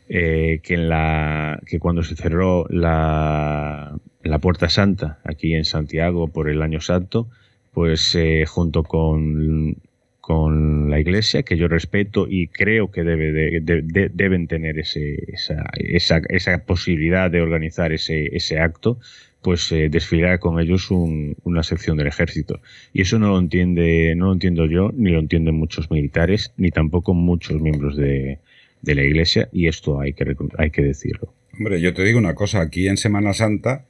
que, 0.08 0.62
en 0.68 0.90
la, 0.90 1.60
que 1.68 1.80
cuando 1.80 2.02
se 2.02 2.16
cerró 2.16 2.66
la, 2.70 3.96
la 4.24 4.40
Puerta 4.40 4.68
Santa 4.70 5.20
aquí 5.24 5.54
en 5.54 5.66
Santiago 5.66 6.28
por 6.28 6.50
el 6.50 6.64
Año 6.64 6.82
Santo, 6.82 7.30
pues 7.72 8.18
junto 8.48 8.84
con 8.84 9.76
con 10.22 10.90
la 10.90 11.00
Iglesia, 11.00 11.44
que 11.44 11.58
yo 11.58 11.68
respeto 11.68 12.28
y 12.30 12.48
creo 12.48 12.92
que 12.92 13.04
debe 13.04 13.62
deben 13.62 14.48
tener 14.48 14.78
ese, 14.78 15.18
esa, 15.34 15.64
esa, 15.74 16.22
esa, 16.30 16.66
posibilidad 16.66 17.32
de 17.32 17.42
organizar 17.42 17.94
ese, 17.94 18.36
ese 18.36 18.60
acto, 18.60 19.00
pues 19.42 19.72
eh, 19.72 19.90
desfilar 19.90 20.40
con 20.40 20.60
ellos 20.60 20.92
una 20.92 21.64
sección 21.64 21.98
del 21.98 22.08
ejército. 22.08 22.60
Y 22.94 23.02
eso 23.02 23.18
no 23.18 23.30
lo 23.30 23.40
entiende, 23.40 24.14
no 24.16 24.26
lo 24.26 24.34
entiendo 24.34 24.66
yo, 24.66 24.92
ni 24.94 25.12
lo 25.12 25.20
entienden 25.20 25.56
muchos 25.56 25.90
militares, 25.90 26.54
ni 26.58 26.72
tampoco 26.72 27.14
muchos 27.14 27.62
miembros 27.62 27.96
de, 27.96 28.40
de 28.82 28.96
la 28.96 29.04
Iglesia, 29.04 29.50
y 29.52 29.68
esto 29.68 30.00
hay 30.00 30.14
que, 30.14 30.36
hay 30.58 30.72
que 30.72 30.82
decirlo. 30.82 31.34
Hombre, 31.54 31.82
yo 31.82 31.94
te 31.94 32.04
digo 32.04 32.20
una 32.20 32.36
cosa, 32.36 32.62
aquí 32.62 32.88
en 32.88 32.98
Semana 32.98 33.34
Santa, 33.34 33.86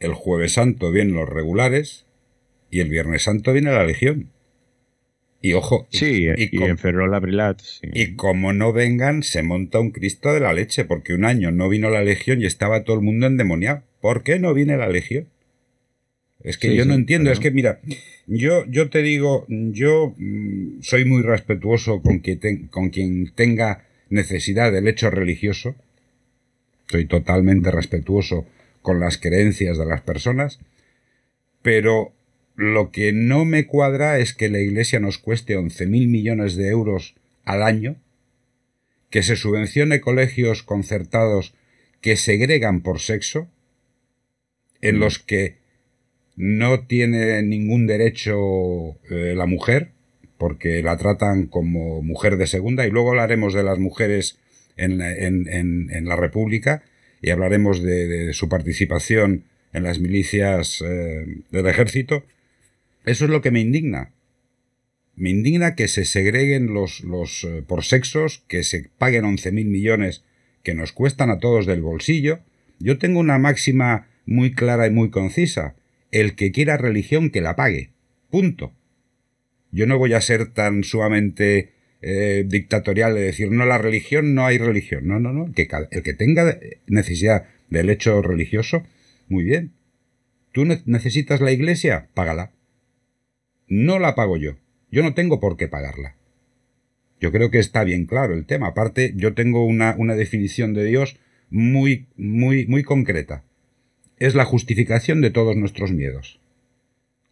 el 0.00 0.14
jueves 0.14 0.54
santo 0.54 0.90
vienen 0.90 1.14
los 1.14 1.28
regulares 1.28 2.06
y 2.70 2.80
el 2.80 2.88
viernes 2.88 3.22
santo 3.22 3.52
viene 3.52 3.70
la 3.70 3.84
Legión. 3.84 4.30
Y 5.44 5.52
ojo. 5.52 5.86
Sí, 5.90 6.26
y, 6.38 6.62
en 6.62 6.78
Ferrol 6.78 7.20
Brilat. 7.20 7.60
Y 7.82 8.14
como 8.14 8.54
no 8.54 8.72
vengan, 8.72 9.22
se 9.22 9.42
monta 9.42 9.78
un 9.78 9.90
Cristo 9.90 10.32
de 10.32 10.40
la 10.40 10.54
leche, 10.54 10.86
porque 10.86 11.12
un 11.12 11.26
año 11.26 11.50
no 11.50 11.68
vino 11.68 11.90
la 11.90 12.02
Legión 12.02 12.40
y 12.40 12.46
estaba 12.46 12.82
todo 12.82 12.96
el 12.96 13.02
mundo 13.02 13.26
endemoniado. 13.26 13.82
¿Por 14.00 14.22
qué 14.22 14.38
no 14.38 14.54
viene 14.54 14.78
la 14.78 14.88
Legión? 14.88 15.28
Es 16.42 16.56
que 16.56 16.74
yo 16.74 16.86
no 16.86 16.94
entiendo, 16.94 17.30
es 17.30 17.40
que 17.40 17.50
mira, 17.50 17.80
yo, 18.26 18.64
yo 18.70 18.88
te 18.88 19.02
digo, 19.02 19.44
yo 19.48 20.14
mm, 20.16 20.80
soy 20.80 21.04
muy 21.04 21.20
respetuoso 21.20 22.00
con, 22.00 22.22
con 22.70 22.88
quien 22.88 23.30
tenga 23.34 23.84
necesidad 24.08 24.72
del 24.72 24.88
hecho 24.88 25.10
religioso, 25.10 25.74
soy 26.86 27.04
totalmente 27.04 27.70
respetuoso 27.70 28.46
con 28.80 28.98
las 28.98 29.18
creencias 29.18 29.76
de 29.76 29.84
las 29.84 30.00
personas, 30.00 30.58
pero 31.60 32.13
lo 32.54 32.90
que 32.92 33.12
no 33.12 33.44
me 33.44 33.66
cuadra 33.66 34.18
es 34.18 34.32
que 34.32 34.48
la 34.48 34.60
Iglesia 34.60 35.00
nos 35.00 35.18
cueste 35.18 35.58
11.000 35.58 36.08
millones 36.08 36.56
de 36.56 36.68
euros 36.68 37.14
al 37.44 37.62
año, 37.62 37.96
que 39.10 39.22
se 39.22 39.36
subvencione 39.36 40.00
colegios 40.00 40.62
concertados 40.62 41.54
que 42.00 42.16
segregan 42.16 42.80
por 42.82 43.00
sexo, 43.00 43.48
en 44.80 45.00
los 45.00 45.18
que 45.18 45.56
no 46.36 46.86
tiene 46.86 47.42
ningún 47.42 47.86
derecho 47.86 48.96
eh, 49.10 49.34
la 49.36 49.46
mujer, 49.46 49.90
porque 50.36 50.82
la 50.82 50.96
tratan 50.96 51.46
como 51.46 52.02
mujer 52.02 52.36
de 52.36 52.46
segunda, 52.46 52.86
y 52.86 52.90
luego 52.90 53.10
hablaremos 53.10 53.54
de 53.54 53.62
las 53.62 53.78
mujeres 53.78 54.38
en 54.76 54.98
la, 54.98 56.16
República 56.16 56.82
y 57.22 57.30
hablaremos 57.30 57.82
de, 57.82 58.32
su 58.32 58.48
participación 58.48 59.44
en 59.72 59.84
las 59.84 60.00
milicias 60.00 60.82
eh, 60.84 61.24
del 61.50 61.66
ejército, 61.66 62.24
eso 63.04 63.24
es 63.26 63.30
lo 63.30 63.42
que 63.42 63.50
me 63.50 63.60
indigna. 63.60 64.12
Me 65.16 65.30
indigna 65.30 65.74
que 65.74 65.88
se 65.88 66.04
segreguen 66.04 66.74
los, 66.74 67.02
los 67.04 67.44
eh, 67.44 67.62
por 67.66 67.84
sexos, 67.84 68.42
que 68.48 68.62
se 68.64 68.90
paguen 68.98 69.24
11.000 69.24 69.52
millones 69.66 70.24
que 70.62 70.74
nos 70.74 70.92
cuestan 70.92 71.30
a 71.30 71.38
todos 71.38 71.66
del 71.66 71.82
bolsillo. 71.82 72.40
Yo 72.80 72.98
tengo 72.98 73.20
una 73.20 73.38
máxima 73.38 74.08
muy 74.26 74.52
clara 74.52 74.86
y 74.86 74.90
muy 74.90 75.10
concisa. 75.10 75.76
El 76.10 76.34
que 76.34 76.50
quiera 76.50 76.76
religión, 76.76 77.30
que 77.30 77.42
la 77.42 77.54
pague. 77.54 77.90
Punto. 78.30 78.72
Yo 79.70 79.86
no 79.86 79.98
voy 79.98 80.14
a 80.14 80.20
ser 80.20 80.52
tan 80.52 80.82
sumamente 80.82 81.72
eh, 82.00 82.44
dictatorial 82.46 83.14
de 83.14 83.20
decir, 83.20 83.50
no, 83.50 83.66
la 83.66 83.78
religión, 83.78 84.34
no 84.34 84.46
hay 84.46 84.58
religión. 84.58 85.06
No, 85.06 85.20
no, 85.20 85.32
no. 85.32 85.52
Que 85.52 85.68
el 85.90 86.02
que 86.02 86.14
tenga 86.14 86.58
necesidad 86.86 87.46
del 87.68 87.90
hecho 87.90 88.22
religioso, 88.22 88.84
muy 89.28 89.44
bien. 89.44 89.72
¿Tú 90.52 90.64
necesitas 90.64 91.40
la 91.40 91.52
iglesia? 91.52 92.08
Págala 92.14 92.52
no 93.74 93.98
la 93.98 94.14
pago 94.14 94.36
yo. 94.36 94.52
Yo 94.90 95.02
no 95.02 95.14
tengo 95.14 95.40
por 95.40 95.56
qué 95.56 95.66
pagarla. 95.66 96.14
Yo 97.20 97.32
creo 97.32 97.50
que 97.50 97.58
está 97.58 97.82
bien 97.82 98.06
claro 98.06 98.34
el 98.34 98.46
tema. 98.46 98.68
Aparte, 98.68 99.12
yo 99.16 99.34
tengo 99.34 99.66
una, 99.66 99.94
definición 100.14 100.74
de 100.74 100.84
Dios 100.84 101.18
muy, 101.50 102.06
muy, 102.16 102.66
muy 102.66 102.84
concreta. 102.84 103.42
Es 104.16 104.36
la 104.36 104.44
justificación 104.44 105.20
de 105.20 105.30
todos 105.30 105.56
nuestros 105.56 105.90
miedos. 105.90 106.40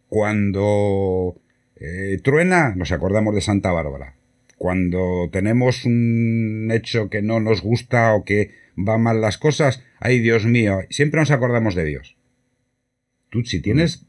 Cuando 0.09 1.39
eh, 1.77 2.19
truena, 2.21 2.75
nos 2.75 2.91
acordamos 2.91 3.33
de 3.35 3.41
Santa 3.41 3.71
Bárbara. 3.71 4.15
Cuando 4.57 5.29
tenemos 5.31 5.85
un 5.85 6.69
hecho 6.73 7.09
que 7.09 7.21
no 7.21 7.39
nos 7.39 7.61
gusta 7.61 8.13
o 8.13 8.25
que 8.25 8.51
va 8.77 8.97
mal 8.97 9.21
las 9.21 9.37
cosas, 9.37 9.81
ay 9.99 10.19
Dios 10.19 10.45
mío, 10.45 10.79
siempre 10.89 11.19
nos 11.19 11.31
acordamos 11.31 11.75
de 11.75 11.85
Dios. 11.85 12.17
Tú, 13.33 13.43
si 13.43 13.61
tienes, 13.61 14.05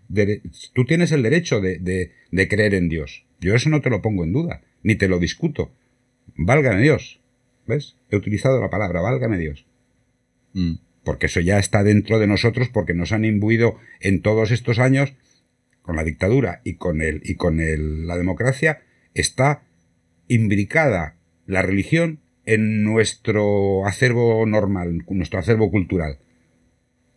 tú 0.75 0.85
tienes 0.85 1.11
el 1.11 1.23
derecho 1.23 1.63
de, 1.63 2.13
creer 2.49 2.75
en 2.75 2.89
Dios. 2.89 3.25
Yo 3.41 3.55
eso 3.55 3.71
no 3.71 3.81
te 3.81 3.91
lo 3.91 4.03
pongo 4.03 4.25
en 4.25 4.33
duda, 4.33 4.63
ni 4.83 4.97
te 4.97 5.09
lo 5.09 5.19
discuto. 5.19 5.71
Válgame 6.37 6.83
Dios. 6.83 7.21
¿Ves? 7.67 7.97
He 8.11 8.17
utilizado 8.17 8.61
la 8.61 8.71
palabra, 8.71 9.01
válgame 9.01 9.39
Dios. 9.39 9.67
Mm. 10.53 10.75
Porque 11.05 11.27
eso 11.27 11.41
ya 11.41 11.59
está 11.59 11.83
dentro 11.83 12.19
de 12.19 12.27
nosotros, 12.27 12.69
porque 12.69 12.95
nos 12.95 13.13
han 13.13 13.25
imbuido 13.25 13.79
en 14.01 14.21
todos 14.23 14.51
estos 14.51 14.79
años, 14.79 15.15
con 15.83 15.97
la 15.97 16.05
dictadura 16.05 16.61
y 16.65 16.75
con, 16.75 17.03
el, 17.03 17.21
y 17.25 17.37
con 17.37 17.59
la 18.07 18.17
democracia, 18.17 18.83
está 19.13 19.63
imbricada 20.29 21.17
la 21.47 21.63
religión 21.63 22.21
en 22.47 22.83
nuestro 22.83 23.87
acervo 23.87 24.45
normal, 24.47 25.05
nuestro 25.09 25.39
acervo 25.39 25.71
cultural. 25.71 26.19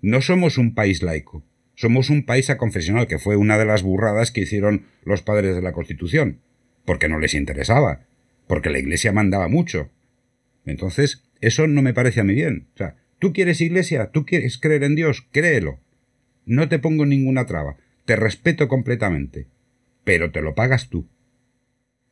No 0.01 0.21
somos 0.21 0.57
un 0.57 0.73
país 0.73 1.01
laico. 1.01 1.43
Somos 1.77 2.09
un 2.09 2.25
país 2.25 2.49
aconfesional, 2.49 3.05
que 3.05 3.19
fue 3.19 3.35
una 3.35 3.59
de 3.59 3.65
las 3.65 3.83
burradas 3.83 4.31
que 4.31 4.41
hicieron 4.41 4.87
los 5.03 5.21
padres 5.21 5.55
de 5.55 5.61
la 5.61 5.73
Constitución, 5.73 6.41
porque 6.85 7.07
no 7.07 7.19
les 7.19 7.35
interesaba, 7.35 8.07
porque 8.47 8.71
la 8.71 8.79
Iglesia 8.79 9.11
mandaba 9.11 9.47
mucho. 9.47 9.91
Entonces, 10.65 11.23
eso 11.39 11.67
no 11.67 11.83
me 11.83 11.93
parece 11.93 12.19
a 12.19 12.23
mí 12.23 12.33
bien. 12.33 12.67
O 12.73 12.77
sea, 12.77 12.95
tú 13.19 13.31
quieres 13.31 13.61
Iglesia, 13.61 14.09
tú 14.11 14.25
quieres 14.25 14.57
creer 14.57 14.83
en 14.85 14.95
Dios, 14.95 15.27
créelo. 15.31 15.79
No 16.47 16.67
te 16.67 16.79
pongo 16.79 17.05
ninguna 17.05 17.45
traba, 17.45 17.77
te 18.05 18.15
respeto 18.15 18.67
completamente, 18.67 19.45
pero 20.03 20.31
te 20.31 20.41
lo 20.41 20.55
pagas 20.55 20.89
tú. 20.89 21.07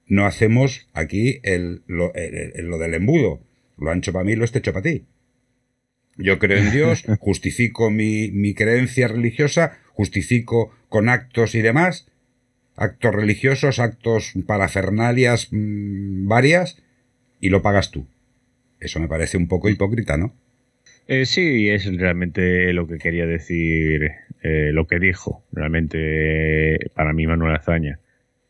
No 0.05 0.27
hacemos 0.27 0.89
aquí 0.93 1.39
el, 1.41 1.81
lo, 1.87 2.11
del 2.13 2.93
embudo. 2.93 3.41
Lo 3.79 3.89
han 3.89 3.97
hecho 3.97 4.13
para 4.13 4.25
mí, 4.25 4.35
lo 4.35 4.45
he 4.45 4.47
hecho 4.47 4.73
para 4.73 4.83
ti. 4.83 5.07
Yo 6.17 6.39
creo 6.39 6.59
en 6.59 6.71
Dios, 6.71 7.03
justifico 7.19 7.89
mi, 7.89 8.53
creencia 8.53 9.07
religiosa, 9.07 9.77
justifico 9.93 10.73
con 10.89 11.09
actos 11.09 11.55
y 11.55 11.61
demás, 11.61 12.07
actos 12.75 13.13
religiosos, 13.13 13.79
actos 13.79 14.33
parafernalias 14.45 15.49
mm, 15.51 16.27
varias, 16.27 16.81
y 17.39 17.49
lo 17.49 17.61
pagas 17.61 17.91
tú. 17.91 18.07
Eso 18.79 18.99
me 18.99 19.07
parece 19.07 19.37
un 19.37 19.47
poco 19.47 19.69
hipócrita, 19.69 20.17
¿no? 20.17 20.33
Eh, 21.07 21.25
sí, 21.25 21.69
es 21.69 21.85
realmente 21.97 22.73
lo 22.73 22.87
que 22.87 22.97
quería 22.97 23.27
decir, 23.27 24.11
eh, 24.41 24.71
lo 24.73 24.87
que 24.87 24.99
dijo 24.99 25.43
realmente 25.51 26.89
para 26.95 27.13
mí 27.13 27.27
Manuel 27.27 27.55
Azaña. 27.55 27.99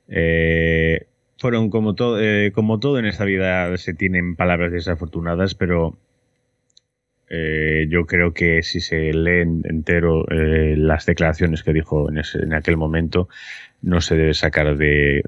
Eh, 0.07 1.07
fueron 1.37 1.69
como 1.69 1.95
todo, 1.95 2.19
como 2.53 2.79
todo 2.79 2.99
en 2.99 3.05
esta 3.05 3.25
vida 3.25 3.75
se 3.77 3.93
tienen 3.93 4.35
palabras 4.35 4.71
desafortunadas, 4.71 5.55
pero 5.55 5.97
eh, 7.29 7.87
yo 7.89 8.05
creo 8.05 8.33
que 8.33 8.61
si 8.63 8.79
se 8.79 9.13
leen 9.13 9.61
entero 9.65 10.25
eh, 10.29 10.75
las 10.77 11.05
declaraciones 11.05 11.63
que 11.63 11.73
dijo 11.73 12.07
en, 12.09 12.53
aquel 12.53 12.77
momento, 12.77 13.29
no 13.81 14.01
se 14.01 14.15
debe 14.15 14.33
sacar 14.33 14.77
de, 14.77 15.23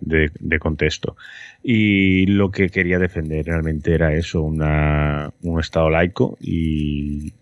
contexto. 0.59 1.15
Y 1.63 2.27
lo 2.27 2.51
que 2.51 2.69
quería 2.69 2.99
defender 2.99 3.45
realmente 3.45 3.93
era 3.93 4.13
eso, 4.13 4.41
un 4.43 5.59
Estado 5.59 5.89
laico 5.89 6.37
y, 6.39 7.33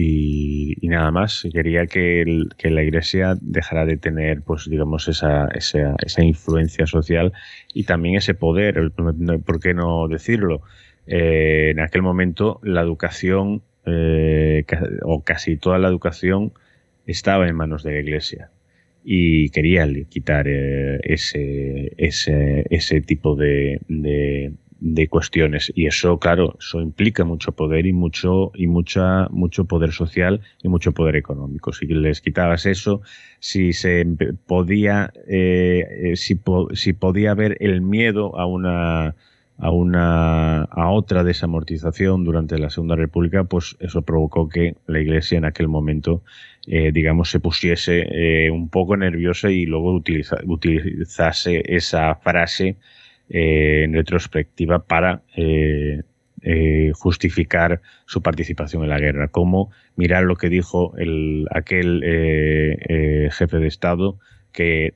y, 0.00 0.88
nada 0.88 1.10
más. 1.10 1.46
Quería 1.52 1.86
que, 1.86 2.24
la 2.62 2.82
Iglesia 2.82 3.36
dejara 3.40 3.84
de 3.84 3.96
tener, 3.96 4.42
pues 4.42 4.68
digamos, 4.68 5.08
esa, 5.08 5.48
esa, 5.48 5.96
esa 6.04 6.22
influencia 6.22 6.86
social 6.86 7.32
y 7.74 7.84
también 7.84 8.16
ese 8.16 8.34
poder, 8.34 8.92
¿por 9.44 9.60
qué 9.60 9.74
no 9.74 10.08
decirlo? 10.08 10.62
Eh, 11.06 11.70
en 11.70 11.80
aquel 11.80 12.02
momento 12.02 12.60
la 12.62 12.82
educación 12.82 13.62
eh, 13.90 14.64
o 15.02 15.22
casi 15.22 15.56
toda 15.56 15.78
la 15.78 15.88
educación 15.88 16.52
estaba 17.06 17.48
en 17.48 17.56
manos 17.56 17.82
de 17.82 17.92
la 17.92 18.00
Iglesia 18.00 18.50
y 19.04 19.50
quería 19.50 19.88
quitar 20.08 20.46
eh, 20.48 21.00
ese, 21.02 21.92
ese, 21.96 22.66
ese, 22.70 23.00
tipo 23.00 23.36
de, 23.36 23.80
de 24.80 25.08
cuestiones. 25.08 25.72
Y 25.74 25.86
eso 25.86 26.18
claro 26.18 26.56
eso 26.58 26.80
implica 26.80 27.24
mucho 27.24 27.52
poder 27.52 27.86
y 27.86 27.92
mucho 27.92 28.52
y 28.54 28.66
mucha 28.66 29.28
mucho 29.30 29.64
poder 29.64 29.92
social 29.92 30.40
y 30.62 30.68
mucho 30.68 30.92
poder 30.92 31.16
económico. 31.16 31.72
Si 31.72 31.86
les 31.86 32.20
quitabas 32.20 32.66
eso 32.66 33.02
si 33.40 33.72
se 33.72 34.06
podía 34.46 35.12
eh, 35.26 35.86
eh, 36.12 36.16
si, 36.16 36.40
si 36.74 36.92
podía 36.92 37.32
haber 37.32 37.56
el 37.60 37.80
miedo 37.80 38.38
a 38.38 38.46
una 38.46 39.16
a 39.58 39.70
una 39.72 40.62
a 40.62 40.90
otra 40.90 41.24
desamortización 41.24 42.24
durante 42.24 42.58
la 42.58 42.70
Segunda 42.70 42.94
República, 42.94 43.44
pues 43.44 43.76
eso 43.80 44.02
provocó 44.02 44.48
que 44.48 44.76
la 44.86 45.00
Iglesia 45.00 45.36
en 45.36 45.44
aquel 45.44 45.68
momento, 45.68 46.22
eh, 46.66 46.92
digamos, 46.92 47.30
se 47.30 47.40
pusiese 47.40 48.06
eh, 48.10 48.50
un 48.50 48.68
poco 48.68 48.96
nerviosa 48.96 49.50
y 49.50 49.66
luego 49.66 50.00
utilizase 50.46 51.62
esa 51.66 52.14
frase 52.14 52.76
eh, 53.28 53.82
en 53.84 53.94
retrospectiva 53.94 54.84
para 54.84 55.22
justificar 56.94 57.82
su 58.06 58.22
participación 58.22 58.84
en 58.84 58.90
la 58.90 59.00
guerra. 59.00 59.28
Como 59.28 59.70
mirar 59.96 60.22
lo 60.22 60.36
que 60.36 60.48
dijo 60.48 60.94
el, 60.96 61.46
aquel 61.50 62.00
jefe 63.32 63.58
de 63.58 63.66
Estado 63.66 64.18
que 64.52 64.94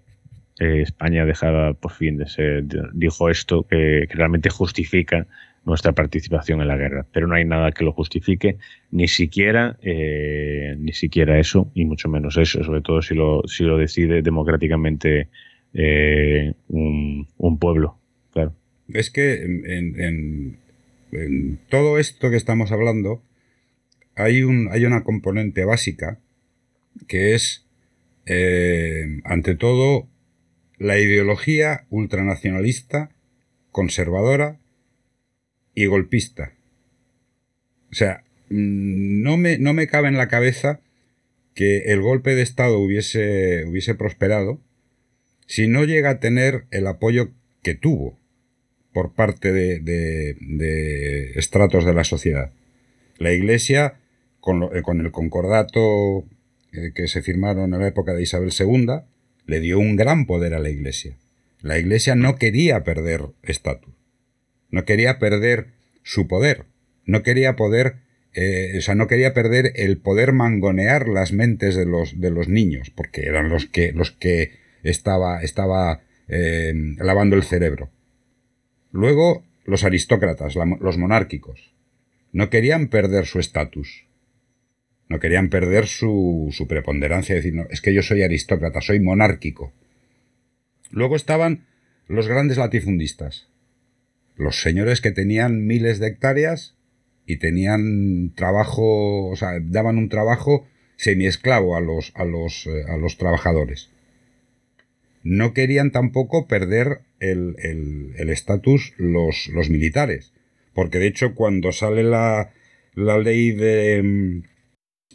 eh, 0.62 0.82
España 0.82 1.24
dejaba 1.24 1.74
por 1.74 1.90
fin 1.90 2.18
de 2.18 2.28
ser, 2.28 2.64
dijo 2.92 3.28
esto 3.28 3.66
que, 3.68 4.06
realmente 4.10 4.48
justifica 4.48 5.26
nuestra 5.64 5.90
participación 5.90 6.60
en 6.60 6.68
la 6.68 6.76
guerra, 6.76 7.04
pero 7.12 7.26
no 7.26 7.34
hay 7.34 7.44
nada 7.44 7.72
que 7.72 7.82
lo 7.82 7.90
justifique, 7.90 8.58
ni 8.92 9.08
siquiera, 9.08 9.76
eh, 9.82 10.76
ni 10.78 10.92
siquiera 10.92 11.40
eso, 11.40 11.68
y 11.74 11.84
mucho 11.84 12.08
menos 12.08 12.36
eso, 12.36 12.62
sobre 12.62 12.80
todo 12.80 13.02
si 13.02 13.16
lo, 13.16 13.42
si 13.48 13.64
lo 13.64 13.76
decide 13.76 14.22
democráticamente 14.22 15.28
eh, 15.74 16.54
un, 16.68 17.58
pueblo, 17.58 17.98
claro. 18.32 18.54
Es 18.88 19.10
que 19.10 19.42
en, 19.42 20.58
todo 21.70 21.98
esto 21.98 22.30
que 22.30 22.36
estamos 22.36 22.70
hablando 22.70 23.20
hay, 24.14 24.44
un, 24.44 24.68
hay 24.70 24.84
una 24.84 25.02
componente 25.02 25.64
básica 25.64 26.20
que 27.08 27.34
es, 27.34 27.66
ante 29.24 29.56
todo, 29.56 30.08
la 30.82 30.98
ideología 30.98 31.86
ultranacionalista, 31.90 33.10
conservadora 33.70 34.58
y 35.74 35.86
golpista. 35.86 36.54
O 37.92 37.94
sea, 37.94 38.24
mm, 38.50 39.22
no 39.22 39.36
me, 39.36 39.58
no 39.58 39.74
me 39.74 39.86
cabe 39.86 40.08
en 40.08 40.16
la 40.16 40.28
cabeza 40.28 40.80
que 41.54 41.92
el 41.92 42.00
golpe 42.00 42.34
de 42.34 42.42
Estado 42.42 42.78
hubiese, 42.78 43.64
hubiese 43.66 43.94
prosperado 43.94 44.60
si 45.46 45.68
no 45.68 45.84
llega 45.84 46.10
a 46.10 46.20
tener 46.20 46.64
el 46.70 46.86
apoyo 46.86 47.30
que 47.62 47.74
tuvo 47.74 48.18
por 48.92 49.14
parte 49.14 49.52
de, 49.52 51.32
estratos 51.36 51.84
de 51.84 51.94
la 51.94 52.04
sociedad. 52.04 52.50
La 53.18 53.32
Iglesia, 53.32 54.00
con, 54.40 54.68
con 54.82 55.00
el 55.00 55.12
concordato 55.12 56.24
eh, 56.72 56.92
que 56.94 57.06
se 57.06 57.22
firmaron 57.22 57.72
en 57.72 57.80
la 57.80 57.88
época 57.88 58.14
de 58.14 58.22
Isabel 58.22 58.50
II, 58.58 59.02
le 59.46 59.60
dio 59.60 59.78
un 59.78 59.96
gran 59.96 60.26
poder 60.26 60.54
a 60.54 60.58
la 60.58 60.70
Iglesia. 60.70 61.16
La 61.60 61.78
Iglesia 61.78 62.14
no 62.14 62.36
quería 62.36 62.84
perder 62.84 63.26
estatus, 63.42 63.94
no 64.70 64.84
quería 64.84 65.18
perder 65.18 65.68
su 66.02 66.26
poder, 66.26 66.64
no 67.04 67.22
quería 67.22 67.54
poder, 67.56 67.96
eh, 68.34 68.74
o 68.78 68.80
sea, 68.80 68.94
no 68.94 69.06
quería 69.06 69.32
perder 69.34 69.72
el 69.76 69.98
poder 69.98 70.32
mangonear 70.32 71.08
las 71.08 71.32
mentes 71.32 71.76
de 71.76 71.86
los, 71.86 72.20
de 72.20 72.30
los 72.30 72.48
niños, 72.48 72.90
porque 72.90 73.22
eran 73.22 73.48
los 73.48 73.66
que, 73.66 73.92
los 73.92 74.10
que 74.10 74.52
estaba, 74.82 75.42
estaba 75.42 76.00
eh, 76.28 76.72
lavando 76.98 77.36
el 77.36 77.44
cerebro. 77.44 77.90
Luego, 78.90 79.44
los 79.64 79.84
aristócratas, 79.84 80.56
los 80.80 80.98
monárquicos, 80.98 81.72
no 82.32 82.50
querían 82.50 82.88
perder 82.88 83.26
su 83.26 83.38
estatus, 83.38 84.06
no 85.12 85.20
querían 85.20 85.50
perder 85.50 85.86
su, 85.86 86.48
su 86.52 86.66
preponderancia, 86.66 87.34
decir, 87.34 87.54
no, 87.54 87.66
es 87.68 87.82
que 87.82 87.92
yo 87.92 88.02
soy 88.02 88.22
aristócrata, 88.22 88.80
soy 88.80 88.98
monárquico. 88.98 89.74
Luego 90.90 91.16
estaban 91.16 91.66
los 92.08 92.28
grandes 92.28 92.56
latifundistas, 92.56 93.48
los 94.36 94.62
señores 94.62 95.02
que 95.02 95.10
tenían 95.10 95.66
miles 95.66 95.98
de 95.98 96.06
hectáreas 96.06 96.76
y 97.26 97.36
tenían 97.36 98.32
trabajo, 98.34 99.28
o 99.28 99.36
sea, 99.36 99.50
daban 99.60 99.98
un 99.98 100.08
trabajo 100.08 100.66
semiesclavo 100.96 101.76
a 101.76 101.82
los, 101.82 102.12
a 102.14 102.24
los, 102.24 102.66
eh, 102.66 102.84
a 102.88 102.96
los 102.96 103.18
trabajadores. 103.18 103.90
No 105.22 105.52
querían 105.52 105.92
tampoco 105.92 106.48
perder 106.48 107.02
el 107.20 107.54
estatus 108.16 108.94
los, 108.96 109.48
los 109.48 109.68
militares, 109.68 110.32
porque 110.72 110.98
de 110.98 111.06
hecho 111.08 111.34
cuando 111.34 111.70
sale 111.70 112.02
la, 112.02 112.50
la 112.94 113.18
ley 113.18 113.52
de, 113.52 114.42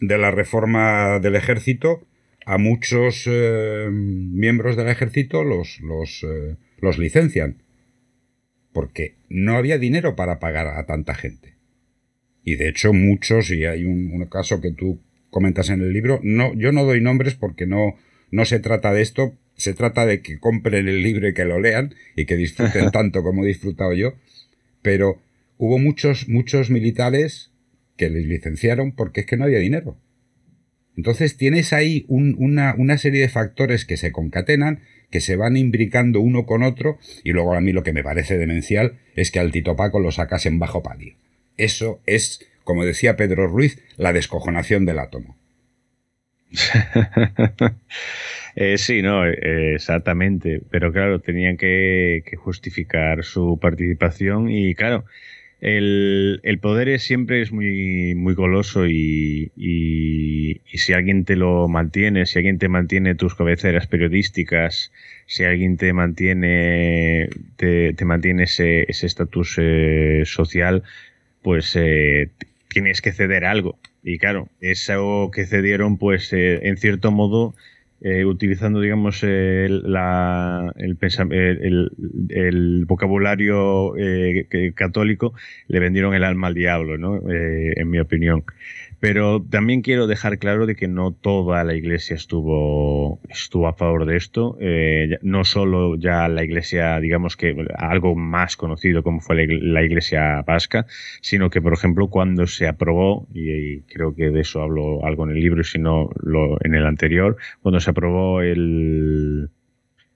de 0.02 0.18
la 0.18 0.32
reforma 0.32 1.20
del 1.20 1.36
ejército, 1.36 2.06
a 2.46 2.58
muchos 2.58 3.26
eh, 3.28 3.90
miembros 3.92 4.78
del 4.78 4.88
ejército 4.88 5.44
los, 5.44 5.80
los, 5.82 6.24
eh, 6.24 6.56
los 6.80 6.98
licencian, 6.98 7.62
porque 8.72 9.16
no 9.28 9.58
había 9.58 9.78
dinero 9.78 10.16
para 10.16 10.40
pagar 10.40 10.68
a 10.68 10.86
tanta 10.86 11.14
gente. 11.14 11.56
Y 12.44 12.56
de 12.56 12.70
hecho 12.70 12.94
muchos, 12.94 13.52
y 13.52 13.66
hay 13.66 13.84
un, 13.84 14.26
caso 14.32 14.62
que 14.62 14.72
tú 14.72 15.02
comentas 15.30 15.70
en 15.70 15.82
el 15.82 15.92
libro, 15.92 16.22
no, 16.24 16.54
yo 16.54 16.72
no 16.72 16.86
doy 16.86 17.02
nombres 17.02 17.36
porque 17.36 17.66
no, 17.66 17.96
no 18.32 18.46
se 18.46 18.60
trata 18.60 18.94
de 18.94 19.02
esto, 19.02 19.36
se 19.56 19.74
trata 19.74 20.06
de 20.06 20.22
que 20.22 20.40
compren 20.40 20.88
el 20.88 21.04
libro 21.04 21.28
y 21.28 21.34
que 21.34 21.44
lo 21.44 21.60
lean 21.60 21.96
y 22.16 22.26
que 22.26 22.38
disfruten 22.38 22.92
tanto 22.92 23.24
como 23.24 23.44
he 23.44 23.48
disfrutado 23.48 23.94
yo, 23.94 24.14
pero 24.82 25.22
hubo 25.58 25.80
muchos, 25.80 26.30
muchos 26.30 26.70
militares 26.70 27.52
que 27.98 28.10
les 28.10 28.26
licenciaron 28.26 28.94
porque 28.94 29.22
es 29.22 29.26
que 29.26 29.38
no 29.38 29.46
había 29.46 29.60
dinero. 29.60 29.98
Entonces 30.96 31.38
tienes 31.38 31.74
ahí 31.74 32.06
una, 32.08 32.98
serie 32.98 33.22
de 33.22 33.30
factores 33.30 33.86
que 33.86 33.98
se 33.98 34.12
concatenan, 34.12 34.82
que 35.12 35.22
se 35.22 35.36
van 35.36 35.56
imbricando 35.56 36.22
uno 36.22 36.46
con 36.46 36.64
otro, 36.64 36.98
y 37.24 37.32
luego 37.32 37.54
a 37.54 37.62
mí 37.62 37.72
lo 37.72 37.84
que 37.84 37.94
me 37.94 38.04
parece 38.04 38.38
demencial 38.38 39.00
es 39.16 39.30
que 39.30 39.40
al 39.40 39.52
Tito 39.52 39.76
Paco 39.76 40.00
lo 40.00 40.12
sacas 40.12 40.48
en 40.48 40.58
bajo 40.58 40.82
palio. 40.82 41.16
Eso 41.56 42.02
es, 42.08 42.48
como 42.64 42.84
decía 42.84 43.16
Pedro 43.16 43.48
Ruiz, 43.48 43.80
la 43.96 44.12
descojonación 44.12 44.86
del 44.86 45.00
átomo. 45.00 45.38
Eh, 48.60 48.80
sí, 48.80 49.04
no, 49.04 49.24
eh, 49.24 49.76
exactamente. 49.76 50.64
Pero 50.72 50.92
claro, 50.92 51.20
tenían 51.22 51.58
que, 51.58 52.24
justificar 52.38 53.24
su 53.24 53.60
participación 53.62 54.50
y 54.50 54.74
claro, 54.74 55.06
el, 55.60 56.40
el, 56.44 56.60
poder 56.60 57.00
siempre 57.00 57.42
es 57.42 57.52
muy, 57.52 58.14
muy 58.16 58.36
goloso 58.36 58.88
y, 58.88 59.52
y, 59.56 60.62
si 60.78 60.94
alguien 60.94 61.26
te 61.26 61.36
lo 61.36 61.68
mantiene, 61.68 62.26
si 62.28 62.38
alguien 62.38 62.60
te 62.60 62.70
mantiene 62.70 63.16
tus 63.16 63.34
cabeceras 63.34 63.88
periodísticas, 63.88 64.92
si 65.26 65.44
alguien 65.44 65.78
te 65.78 65.92
mantiene, 65.94 67.30
te, 67.56 67.94
te 67.94 68.06
mantiene 68.06 68.44
ese 68.44 68.86
estatus 68.88 69.56
eh, 69.58 70.24
social, 70.26 70.84
pues 71.42 71.76
eh, 71.76 72.30
tienes 72.70 73.02
que 73.02 73.12
ceder 73.12 73.46
algo. 73.46 73.80
Y 74.04 74.20
claro, 74.20 74.50
eso 74.62 75.32
que 75.34 75.46
cedieron, 75.46 75.98
pues 75.98 76.32
eh, 76.34 76.68
en 76.68 76.78
cierto 76.78 77.12
modo 77.12 77.56
eh, 78.02 78.26
utilizando, 78.26 78.80
digamos, 78.80 79.24
el, 79.24 79.92
la, 79.92 80.72
el, 80.78 80.98
vocabulario 82.86 83.98
eh, 83.98 84.72
católico, 84.76 85.34
le 85.68 85.80
vendieron 85.80 86.14
el 86.14 86.24
alma 86.24 86.48
al 86.48 86.54
diablo, 86.54 86.98
¿no? 86.98 87.18
Eh, 87.30 87.74
en 87.76 87.90
mi 87.90 88.00
opinión. 88.00 88.44
Pero 89.00 89.46
también 89.48 89.82
quiero 89.82 90.08
dejar 90.08 90.40
claro 90.40 90.66
de 90.66 90.76
que 90.76 90.88
no 90.88 91.12
toda 91.12 91.64
la 91.64 91.76
iglesia 91.76 92.16
estuvo, 92.16 93.20
estuvo 93.30 93.68
a 93.68 93.74
favor 93.74 94.06
de 94.06 94.18
esto. 94.18 94.58
Eh, 94.60 95.20
no 95.22 95.44
solo 95.44 95.96
ya 95.98 96.28
la 96.28 96.44
iglesia, 96.44 97.00
digamos 97.00 97.38
que 97.38 97.56
algo 97.78 98.16
más 98.16 98.58
conocido 98.58 99.04
como 99.04 99.22
fue 99.22 99.46
la 99.48 99.84
iglesia 99.84 100.42
vasca, 100.42 100.88
sino 101.22 101.52
que, 101.52 101.62
por 101.62 101.74
ejemplo, 101.74 102.08
cuando 102.08 102.48
se 102.48 102.68
aprobó, 102.68 103.28
y, 103.34 103.82
creo 103.82 104.16
que 104.16 104.32
de 104.32 104.42
eso 104.42 104.64
hablo 104.64 105.06
algo 105.06 105.26
en 105.26 105.32
el 105.32 105.42
libro 105.42 105.62
y 105.62 105.66
si 105.66 105.78
no 105.78 106.10
lo, 106.24 106.58
en 106.64 106.74
el 106.74 106.86
anterior, 106.88 107.38
cuando 107.62 107.80
se 107.80 107.92
aprobó 107.92 108.42
el, 108.42 109.50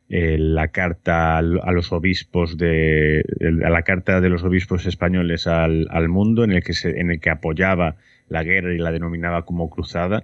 la 0.10 0.68
carta 0.70 1.38
a 1.38 1.42
los 1.42 1.92
obispos 1.92 2.58
de 2.58 3.24
a 3.64 3.70
la 3.70 3.84
carta 3.84 4.20
de 4.20 4.30
los 4.30 4.44
obispos 4.44 4.86
españoles 4.86 5.48
al, 5.48 5.88
al 5.90 6.10
mundo 6.10 6.44
en 6.44 6.52
el 6.52 6.64
que 6.64 6.74
se, 6.74 7.00
en 7.00 7.12
el 7.12 7.20
que 7.22 7.30
apoyaba 7.30 7.96
la 8.32 8.44
guerra 8.44 8.74
y 8.74 8.78
la 8.78 8.92
denominaba 8.92 9.44
como 9.44 9.70
cruzada, 9.70 10.24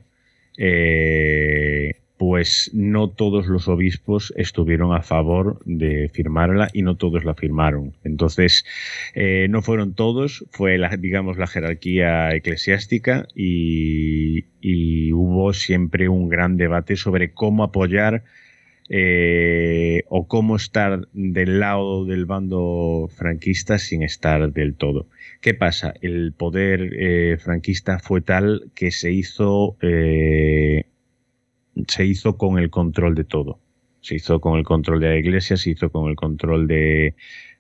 eh, 0.58 1.96
pues 2.18 2.72
no 2.74 3.10
todos 3.10 3.48
los 3.48 3.68
obispos 3.68 4.34
estuvieron 4.38 4.94
a 4.96 5.04
favor 5.04 5.60
de 5.66 6.10
firmarla 6.12 6.70
y 6.74 6.82
no 6.82 6.96
todos 6.96 7.26
la 7.26 7.36
firmaron. 7.36 7.94
Entonces, 8.06 8.66
eh, 9.14 9.48
no 9.50 9.62
fueron 9.62 9.94
todos, 9.94 10.46
fue, 10.52 10.78
la, 10.78 10.96
digamos, 10.98 11.38
la 11.38 11.48
jerarquía 11.48 12.34
eclesiástica 12.34 13.28
y, 13.36 14.46
hubo 15.14 15.54
siempre 15.54 16.10
un 16.10 16.30
gran 16.30 16.58
debate 16.58 16.96
sobre 16.96 17.32
cómo 17.32 17.64
apoyar 17.64 18.24
eh, 18.90 20.04
o 20.10 20.28
cómo 20.28 20.56
estar 20.56 21.08
del 21.14 21.60
lado 21.60 22.06
del 22.06 22.26
bando 22.26 23.10
franquista 23.16 23.78
sin 23.80 24.04
estar 24.04 24.52
del 24.52 24.76
todo. 24.76 25.08
¿Qué 25.42 25.54
pasa? 25.54 25.94
El 26.02 26.34
poder 26.34 26.94
eh, 26.94 27.38
franquista 27.38 28.00
fue 28.00 28.22
tal 28.22 28.72
que 28.76 28.92
se 28.92 29.12
hizo, 29.12 29.78
se 29.80 30.86
hizo 32.06 32.38
con 32.38 32.58
el 32.60 32.70
control 32.70 33.16
de 33.16 33.24
todo. 33.24 33.60
Se 34.02 34.16
hizo 34.16 34.40
con 34.40 34.58
el 34.58 34.64
control 34.64 35.00
de 35.00 35.10
la 35.10 35.18
iglesia, 35.18 35.58
se 35.58 35.72
hizo 35.72 35.90
con 35.90 36.10
el 36.10 36.16
control 36.16 36.68
de, 36.68 37.16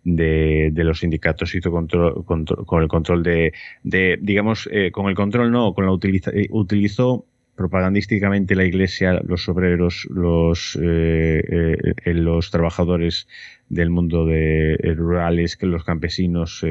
de, 0.07 0.83
los 0.83 0.99
sindicatos, 0.99 1.53
hizo 1.55 1.71
control, 1.71 2.23
con 2.25 2.81
el 2.81 2.87
control 2.87 3.23
de, 3.23 3.53
de 3.83 4.17
digamos, 4.21 4.69
eh, 4.71 4.91
con 4.91 5.07
el 5.07 5.15
control 5.15 5.51
no, 5.51 5.73
con 5.73 5.85
la 5.85 5.91
utiliza, 5.91 6.31
eh, 6.31 6.47
utilizó 6.51 7.25
propagandísticamente 7.55 8.55
la 8.55 8.65
iglesia, 8.65 9.19
los 9.25 9.49
obreros, 9.49 10.07
los, 10.09 10.77
eh, 10.81 11.75
los 12.05 12.51
trabajadores 12.51 13.27
del 13.69 13.89
mundo 13.89 14.25
de 14.25 14.77
rurales, 14.95 15.57
que 15.57 15.65
los 15.65 15.83
campesinos, 15.83 16.65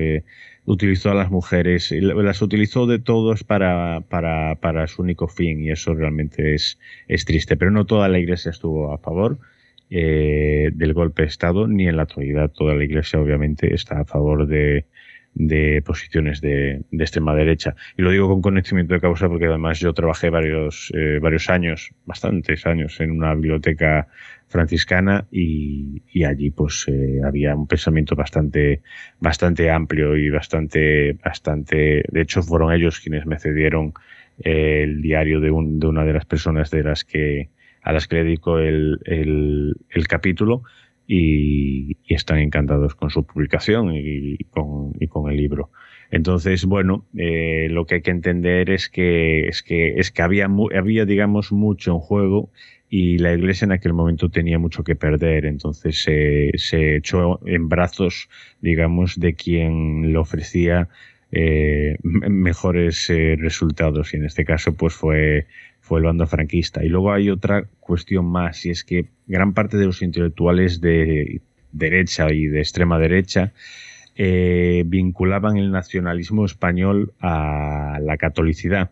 utilizó 0.65 1.11
a 1.11 1.15
las 1.15 1.31
mujeres, 1.31 1.93
las 1.93 2.43
utilizó 2.43 2.87
de 2.87 2.99
todos 2.99 3.45
para, 3.45 4.03
para, 4.09 4.57
para 4.57 4.87
su 4.87 5.03
único 5.03 5.29
fin 5.29 5.63
y 5.63 5.71
eso 5.71 5.95
realmente 5.95 6.55
es, 6.55 6.79
es 7.09 7.25
triste. 7.25 7.57
Pero 7.57 7.71
no 7.71 7.87
toda 7.87 8.09
la 8.09 8.19
iglesia 8.19 8.51
estuvo 8.51 8.93
a 8.93 8.99
favor 8.99 9.39
eh, 9.89 10.71
del 10.75 10.95
golpe 10.95 11.23
de 11.23 11.29
Estado, 11.29 11.69
ni 11.69 11.87
en 11.87 11.97
la 11.97 12.03
actualidad 12.03 12.51
toda 12.51 12.75
la 12.75 12.83
Iglesia 12.83 13.21
obviamente 13.21 13.73
está 13.73 14.01
a 14.01 14.05
favor 14.05 14.49
de, 14.49 14.85
posiciones 15.85 16.41
de, 16.41 16.83
extrema 16.91 17.37
derecha. 17.37 17.77
Y 17.97 18.03
lo 18.03 18.11
digo 18.11 18.29
con 18.29 18.43
conocimiento 18.43 18.95
de 18.95 19.01
causa 19.01 19.29
porque 19.29 19.47
además 19.47 19.79
yo 19.79 19.93
trabajé 19.95 20.29
varios, 20.31 20.93
eh, 20.95 21.21
varios 21.23 21.49
años, 21.49 21.93
bastantes 22.05 22.67
años, 22.67 22.99
en 23.01 23.13
una 23.13 23.35
biblioteca 23.35 24.09
franciscana 24.49 25.27
y, 25.31 26.03
allí 26.25 26.51
pues 26.51 26.87
eh, 26.89 27.21
había 27.25 27.55
un 27.55 27.67
pensamiento 27.67 28.15
bastante, 28.15 28.83
bastante 29.21 29.71
amplio 29.71 30.17
y 30.17 30.31
bastante, 30.31 31.15
bastante, 31.15 32.05
de 32.09 32.21
hecho 32.21 32.43
fueron 32.43 32.73
ellos 32.73 33.01
quienes 33.01 33.27
me 33.27 33.39
cedieron 33.39 33.93
el 34.39 35.03
diario 35.03 35.41
de, 35.41 35.51
un, 35.51 35.79
de 35.79 35.87
una 35.87 36.05
de 36.05 36.13
las 36.13 36.27
personas 36.27 36.71
de 36.71 36.83
las 36.83 37.05
que 37.05 37.51
a 37.83 37.93
las 37.93 38.09
que 38.09 38.17
le 38.17 38.25
dedico 38.25 38.59
el, 38.59 38.99
el, 39.05 40.09
capítulo 40.09 40.63
y, 41.07 41.97
están 42.09 42.39
encantados 42.39 42.97
con 42.97 43.11
su 43.11 43.25
publicación 43.25 43.93
y, 43.95 44.39
con, 44.51 44.93
y 44.99 45.07
con 45.07 45.31
el 45.31 45.37
libro. 45.37 45.71
Entonces, 46.11 46.65
bueno, 46.65 47.07
eh, 47.17 47.69
lo 47.71 47.87
que 47.87 47.97
hay 47.97 48.03
que 48.03 48.11
entender 48.11 48.71
es 48.71 48.89
que, 48.89 49.47
es 49.47 49.63
que, 49.63 49.95
es 49.99 50.11
que 50.11 50.23
había, 50.23 50.49
había, 50.77 51.05
digamos, 51.05 51.53
mucho 51.53 51.93
en 51.93 51.99
juego 52.01 52.51
y 52.89 53.19
la 53.19 53.33
iglesia 53.33 53.65
en 53.65 53.73
aquel 53.73 53.93
momento 53.93 54.29
tenía 54.29 54.59
mucho 54.59 54.85
que 54.85 54.97
perder. 54.97 55.47
Entonces 55.47 56.03
se 56.03 56.97
echó 56.97 57.41
en 57.47 57.69
brazos, 57.69 58.29
digamos, 58.61 59.19
de 59.19 59.35
quien 59.35 60.13
le 60.13 60.19
ofrecía 60.19 60.89
eh, 61.33 61.97
mejores 62.03 63.11
eh, 63.11 63.37
resultados 63.39 64.15
y 64.15 64.17
en 64.17 64.25
este 64.27 64.45
caso 64.45 64.75
pues 64.75 64.95
fue 64.95 65.47
fue 65.87 66.01
el 66.01 66.07
bando 66.07 66.27
franquista. 66.27 66.85
Y 66.85 66.89
luego 66.89 67.13
hay 67.13 67.31
otra 67.31 67.69
cuestión 67.79 68.27
más, 68.27 68.67
y 68.67 68.71
es 68.71 68.83
que 68.83 69.07
gran 69.29 69.55
parte 69.55 69.77
de 69.77 69.87
los 69.87 70.03
intelectuales 70.03 70.81
de 70.81 71.41
derecha 71.71 72.33
y 72.33 72.47
de 72.47 72.59
extrema 72.59 72.99
derecha 72.99 73.53
eh, 74.17 74.83
vinculaban 74.85 75.57
el 75.59 75.71
nacionalismo 75.71 76.45
español 76.45 77.13
a 77.21 78.01
la 78.03 78.17
catolicidad. 78.17 78.91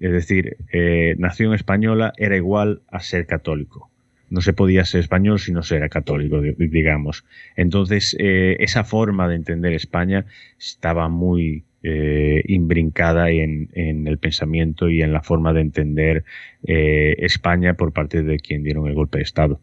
Es 0.00 0.12
decir, 0.12 0.56
eh, 0.72 1.14
nación 1.18 1.54
española 1.54 2.12
era 2.16 2.36
igual 2.36 2.82
a 2.88 3.00
ser 3.00 3.26
católico. 3.26 3.90
No 4.30 4.40
se 4.40 4.52
podía 4.52 4.84
ser 4.84 5.00
español 5.00 5.38
si 5.40 5.52
no 5.52 5.62
se 5.62 5.76
era 5.76 5.88
católico, 5.88 6.40
digamos. 6.40 7.24
Entonces, 7.56 8.14
eh, 8.18 8.56
esa 8.60 8.84
forma 8.84 9.28
de 9.28 9.36
entender 9.36 9.72
España 9.72 10.26
estaba 10.58 11.08
muy 11.08 11.64
eh, 11.82 12.42
imbrincada 12.46 13.30
en, 13.30 13.70
el 13.74 14.18
pensamiento 14.18 14.90
y 14.90 15.02
en 15.02 15.12
la 15.12 15.22
forma 15.22 15.52
de 15.54 15.62
entender 15.62 16.24
España 16.62 17.74
por 17.74 17.92
parte 17.92 18.22
de 18.22 18.38
quien 18.38 18.62
dieron 18.62 18.86
el 18.86 18.94
golpe 18.94 19.18
de 19.18 19.24
Estado. 19.24 19.60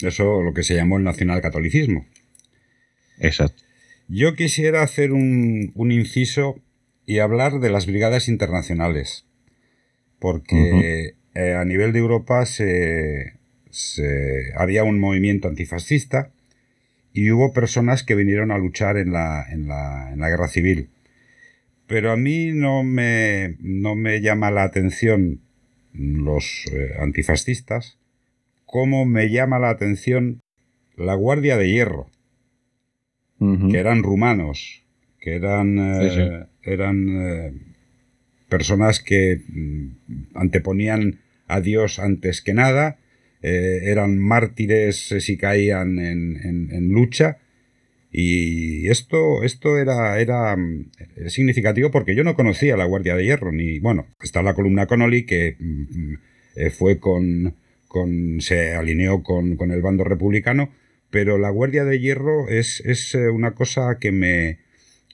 Eso 0.00 0.42
lo 0.42 0.52
que 0.52 0.64
se 0.64 0.74
llamó 0.74 0.98
el 0.98 1.04
nacionalcatolicismo. 1.04 2.06
Exacto. 3.20 3.62
Yo 4.08 4.34
quisiera 4.34 4.82
hacer 4.82 5.12
un, 5.12 5.72
inciso 5.74 6.60
y 7.06 7.20
hablar 7.20 7.60
de 7.60 7.70
las 7.70 7.86
brigadas 7.86 8.28
internacionales, 8.28 9.26
porque 10.22 11.16
eh, 11.34 11.54
a 11.54 11.64
nivel 11.64 11.92
de 11.92 11.98
Europa 11.98 12.46
se, 12.46 13.32
había 14.56 14.84
un 14.84 15.00
movimiento 15.00 15.48
antifascista 15.48 16.30
y 17.12 17.32
hubo 17.32 17.52
personas 17.52 18.04
que 18.04 18.14
vinieron 18.14 18.52
a 18.52 18.58
luchar 18.58 18.98
en 18.98 19.12
la, 19.12 19.44
en 19.50 19.66
la 19.66 20.28
guerra 20.30 20.46
civil. 20.46 20.90
Pero 21.88 22.12
a 22.12 22.16
mí 22.16 22.52
no 22.52 22.84
me, 22.84 23.56
no 23.58 23.96
me 23.96 24.20
llama 24.20 24.52
la 24.52 24.62
atención 24.62 25.40
los 25.92 26.66
eh, 26.72 26.94
antifascistas. 27.00 27.98
Como 28.64 29.04
me 29.04 29.28
llama 29.28 29.58
la 29.58 29.70
atención 29.70 30.40
la 30.96 31.14
Guardia 31.14 31.56
de 31.56 31.68
Hierro, 31.68 32.06
que 33.40 33.76
eran 33.76 34.04
rumanos, 34.04 34.84
que 35.18 35.34
eran, 35.34 35.76
eh, 35.78 36.46
eran 36.62 37.71
personas 38.52 39.00
que 39.00 39.40
mm, 39.48 40.36
anteponían 40.36 41.18
a 41.48 41.60
Dios 41.60 41.98
antes 41.98 42.42
que 42.42 42.54
nada, 42.54 42.98
eran 43.44 44.18
mártires 44.18 45.16
si 45.18 45.36
caían 45.36 45.98
en 45.98 46.88
lucha. 46.92 47.38
Y 48.12 48.88
esto, 48.88 49.42
esto 49.42 49.78
era, 49.78 50.20
era 50.20 50.54
mm, 50.54 50.90
significativo 51.28 51.90
porque 51.90 52.14
yo 52.14 52.24
no 52.24 52.36
conocía 52.36 52.76
la 52.76 52.84
Guardia 52.84 53.16
de 53.16 53.24
Hierro, 53.24 53.52
ni, 53.52 53.78
bueno, 53.78 54.06
está 54.22 54.42
la 54.42 54.54
columna 54.54 54.86
Connolly 54.86 55.24
que 55.24 55.56
mm, 55.58 56.14
eh, 56.56 56.70
fue 56.70 56.98
con, 56.98 57.56
con, 57.88 58.42
se 58.42 58.74
alineó 58.74 59.22
con, 59.22 59.56
con, 59.56 59.70
el 59.70 59.80
bando 59.80 60.04
republicano, 60.04 60.70
pero 61.10 61.38
la 61.38 61.48
Guardia 61.48 61.84
de 61.86 62.00
Hierro 62.00 62.48
es, 62.50 62.80
es 62.84 63.14
eh, 63.14 63.30
una 63.30 63.54
cosa 63.54 63.96
que 63.98 64.12
me, 64.12 64.58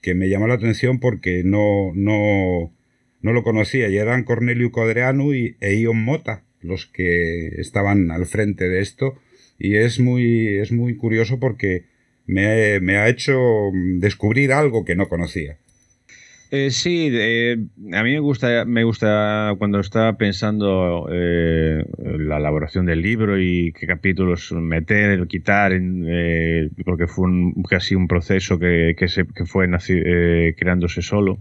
que 0.02 0.14
me 0.14 0.28
llamó 0.28 0.48
la 0.48 0.54
atención 0.54 0.98
porque 0.98 1.42
no, 1.44 1.92
no, 1.94 2.72
no 3.20 3.32
lo 3.32 3.42
conocía, 3.42 3.88
y 3.88 3.96
eran 3.96 4.24
Cornelio 4.24 4.70
Codreanu 4.70 5.34
y, 5.34 5.56
e 5.60 5.74
Ion 5.74 6.02
Mota 6.02 6.44
los 6.60 6.86
que 6.86 7.48
estaban 7.60 8.10
al 8.10 8.26
frente 8.26 8.68
de 8.68 8.80
esto, 8.80 9.14
y 9.58 9.76
es 9.76 10.00
muy, 10.00 10.58
es 10.58 10.72
muy 10.72 10.96
curioso 10.96 11.38
porque 11.38 11.86
me, 12.26 12.96
ha 12.96 13.08
hecho 13.08 13.38
descubrir 13.98 14.52
algo 14.52 14.84
que 14.84 14.96
no 14.96 15.08
conocía. 15.08 15.56
Eh, 16.50 16.70
sí, 16.70 17.12
a 17.92 18.02
mí 18.02 18.12
me 18.12 18.20
gusta, 18.20 18.64
me 18.64 18.82
gusta 18.82 19.54
cuando 19.58 19.80
estaba 19.80 20.16
pensando 20.16 21.06
eh, 21.12 21.84
la 21.98 22.38
elaboración 22.38 22.86
del 22.86 23.02
libro 23.02 23.38
y 23.38 23.72
qué 23.78 23.86
capítulos 23.86 24.52
meter, 24.52 25.26
quitar, 25.26 25.72
eh, 25.74 26.70
porque 26.86 27.06
fue 27.06 27.28
casi 27.68 27.94
un 27.94 28.08
proceso 28.08 28.58
que, 28.58 28.94
se, 29.08 29.26
fue 29.44 29.68
creándose 30.56 31.02
solo 31.02 31.40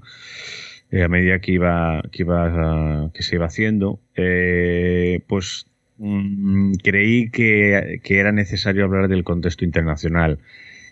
a 0.92 1.08
medida 1.08 1.40
que 1.40 1.54
iba, 1.54 2.02
que 2.12 3.24
se 3.24 3.36
iba 3.36 3.46
haciendo. 3.46 4.00
pues 5.28 5.68
mm, 5.98 6.74
creí 6.84 7.30
que, 7.30 8.00
era 8.06 8.32
necesario 8.32 8.86
hablar 8.86 9.08
del 9.08 9.24
contexto 9.24 9.66
internacional. 9.66 10.40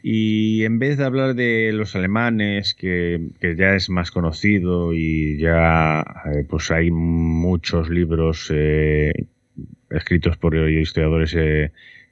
Y 0.03 0.63
en 0.65 0.77
vez 0.77 0.97
de 0.97 1.05
hablar 1.05 1.33
de 1.35 1.71
los 1.73 1.95
alemanes, 1.95 2.75
que, 2.75 3.31
ya 3.57 3.75
es 3.75 3.89
más 3.89 4.11
conocido 4.11 4.93
y 4.93 5.37
ya 5.39 6.01
eh, 6.01 6.45
pues 6.47 6.69
hay 6.71 6.91
muchos 6.91 7.89
libros 7.89 8.51
eh, 8.53 9.13
escritos 9.89 10.37
por 10.37 10.55
historiadores 10.55 11.35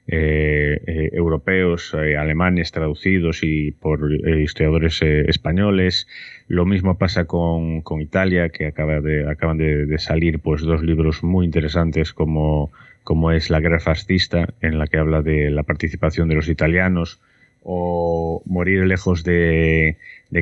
eh, 0.06 1.10
europeos, 1.12 1.94
alemanes 1.94 2.72
traducidos 2.72 3.42
y 3.42 3.72
por 3.72 4.12
historiadores 4.12 5.00
españoles. 5.02 6.06
Lo 6.46 6.66
mismo 6.66 6.98
pasa 6.98 7.24
con, 7.24 7.82
Italia, 8.00 8.50
que 8.50 8.66
acaba 8.66 9.00
de, 9.00 9.28
acaban 9.28 9.58
de, 9.58 9.98
salir 9.98 10.40
pues 10.40 10.62
dos 10.62 10.82
libros 10.82 11.22
muy 11.22 11.46
interesantes 11.46 12.12
como, 12.12 12.70
como 13.02 13.32
es 13.32 13.48
La 13.50 13.60
guerra 13.60 13.80
fascista, 13.80 14.52
en 14.60 14.78
la 14.78 14.86
que 14.86 14.98
habla 14.98 15.22
de 15.22 15.50
la 15.50 15.62
participación 15.62 16.28
de 16.28 16.34
los 16.34 16.48
italianos 16.48 17.20
o 17.62 18.42
Morir 18.44 18.84
lejos 18.86 19.24
de, 19.24 19.96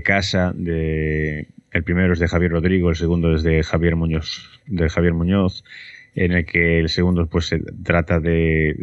casa, 0.05 0.53
el 0.57 1.85
primero 1.85 2.13
es 2.13 2.19
de 2.19 2.27
Javier 2.27 2.51
Rodrigo, 2.51 2.91
el 2.91 2.97
segundo 2.97 3.35
es 3.35 3.45
de 3.45 3.63
Javier 3.63 3.95
Muñoz, 3.95 4.61
de 4.67 4.89
Javier 4.89 5.15
Muñoz 5.15 5.63
en 6.15 6.33
el 6.33 6.45
que 6.45 6.81
el 6.81 6.89
segundo 6.89 7.27
pues 7.27 7.47
se 7.47 7.61
trata 7.83 8.21
de, 8.21 8.77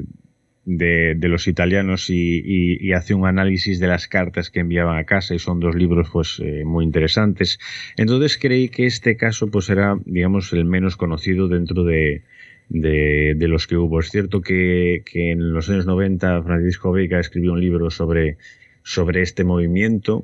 de, 0.77 1.27
los 1.27 1.47
italianos 1.47 2.09
y, 2.09 2.91
hace 2.93 3.13
un 3.13 3.25
análisis 3.25 3.79
de 3.79 3.87
las 3.87 4.07
cartas 4.07 4.49
que 4.49 4.59
enviaban 4.59 4.97
a 4.97 5.03
casa 5.05 5.33
y 5.33 5.39
son 5.39 5.59
dos 5.59 5.75
libros 5.75 6.09
pues 6.11 6.39
eh, 6.43 6.63
muy 6.65 6.85
interesantes. 6.85 7.59
Entonces 7.97 8.37
creí 8.37 8.69
que 8.69 8.85
este 8.85 9.17
caso 9.17 9.49
pues 9.49 9.69
era 9.69 9.97
digamos 10.05 10.53
el 10.53 10.65
menos 10.65 10.95
conocido 10.95 11.47
dentro 11.47 11.83
de, 11.83 12.23
de, 12.69 13.47
los 13.47 13.67
que 13.67 13.77
hubo. 13.77 13.99
Es 13.99 14.09
cierto 14.11 14.41
que, 14.41 15.03
en 15.13 15.53
los 15.53 15.69
años 15.69 15.85
90 15.85 16.43
Francisco 16.43 16.91
Vega 16.91 17.19
escribió 17.19 17.53
un 17.53 17.61
libro 17.61 17.89
sobre, 17.89 18.37
sobre 18.83 19.21
este 19.21 19.43
movimiento, 19.43 20.23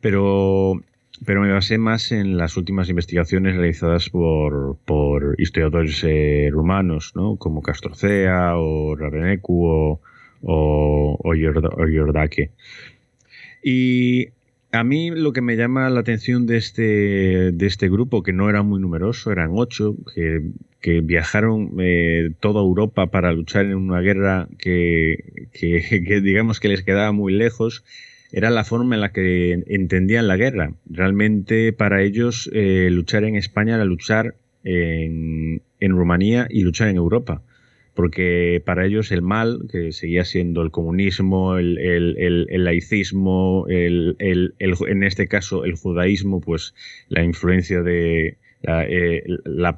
pero, 0.00 0.80
pero 1.24 1.42
me 1.42 1.52
basé 1.52 1.78
más 1.78 2.12
en 2.12 2.36
las 2.36 2.56
últimas 2.56 2.88
investigaciones 2.88 3.54
realizadas 3.54 4.10
por, 4.10 4.76
por 4.84 5.36
historiadores 5.38 6.02
eh, 6.04 6.48
rumanos, 6.50 7.12
¿no? 7.14 7.36
como 7.36 7.62
Castrocea 7.62 8.56
o 8.56 8.96
Ravenecu 8.96 9.66
o, 9.66 10.00
o. 10.42 11.34
Y 13.62 14.28
a 14.72 14.84
mí 14.84 15.10
lo 15.10 15.32
que 15.32 15.40
me 15.40 15.56
llama 15.56 15.88
la 15.88 16.00
atención 16.00 16.46
de 16.46 16.56
este, 16.56 17.52
de 17.52 17.66
este 17.66 17.88
grupo, 17.88 18.22
que 18.22 18.32
no 18.32 18.50
era 18.50 18.62
muy 18.62 18.80
numeroso, 18.80 19.30
eran 19.30 19.50
ocho, 19.54 19.96
que, 20.14 20.42
viajaron 21.00 21.76
eh, 21.80 22.32
toda 22.40 22.60
Europa 22.60 23.06
para 23.06 23.32
luchar 23.32 23.64
en 23.64 23.76
una 23.76 24.00
guerra 24.00 24.48
que, 24.58 25.48
digamos 26.22 26.60
que 26.60 26.68
les 26.68 26.82
quedaba 26.82 27.12
muy 27.12 27.32
lejos, 27.32 27.84
era 28.32 28.50
la 28.50 28.64
forma 28.64 28.94
en 28.94 29.00
la 29.00 29.12
que 29.12 29.62
entendían 29.66 30.28
la 30.28 30.36
guerra. 30.36 30.72
Realmente 30.86 31.72
para 31.72 32.02
ellos 32.02 32.50
eh, 32.52 32.88
luchar 32.90 33.24
en 33.24 33.36
España 33.36 33.76
era 33.76 33.84
luchar 33.84 34.34
en, 34.64 35.62
en 35.80 35.92
Rumanía 35.92 36.46
y 36.50 36.62
luchar 36.62 36.88
en 36.88 36.96
Europa 36.96 37.42
porque 37.94 38.60
para 38.64 38.84
ellos 38.84 39.12
el 39.12 39.22
mal, 39.22 39.66
que 39.70 39.92
seguía 39.92 40.24
siendo 40.24 40.62
el 40.62 40.70
comunismo, 40.70 41.56
el, 41.56 42.64
laicismo, 42.64 43.66
en 43.68 45.02
este 45.02 45.28
caso 45.28 45.64
el 45.64 45.74
judaísmo, 45.76 46.40
pues 46.40 46.74
la 47.08 47.22
influencia 47.22 47.82
de 47.82 48.36
la, 48.62 48.84
eh, 48.88 49.22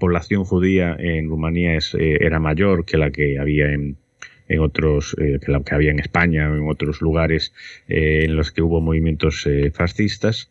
población 0.00 0.44
judía 0.44 0.96
en 0.98 1.28
Rumanía 1.28 1.76
es, 1.76 1.94
eh, 1.94 2.18
era 2.20 2.40
mayor 2.40 2.84
que 2.84 2.96
la 2.96 3.10
que 3.10 3.38
había 3.38 3.72
en, 3.72 3.96
en 4.48 4.60
otros, 4.60 5.16
eh, 5.18 5.38
que, 5.40 5.74
había 5.74 5.90
en 5.90 5.98
España 5.98 6.50
o 6.50 6.56
en 6.56 6.68
otros 6.68 7.00
lugares 7.00 7.52
eh, 7.88 8.24
en 8.24 8.36
los 8.36 8.52
que 8.52 8.62
hubo 8.62 8.80
movimientos 8.80 9.46
eh, 9.46 9.70
fascistas. 9.70 10.50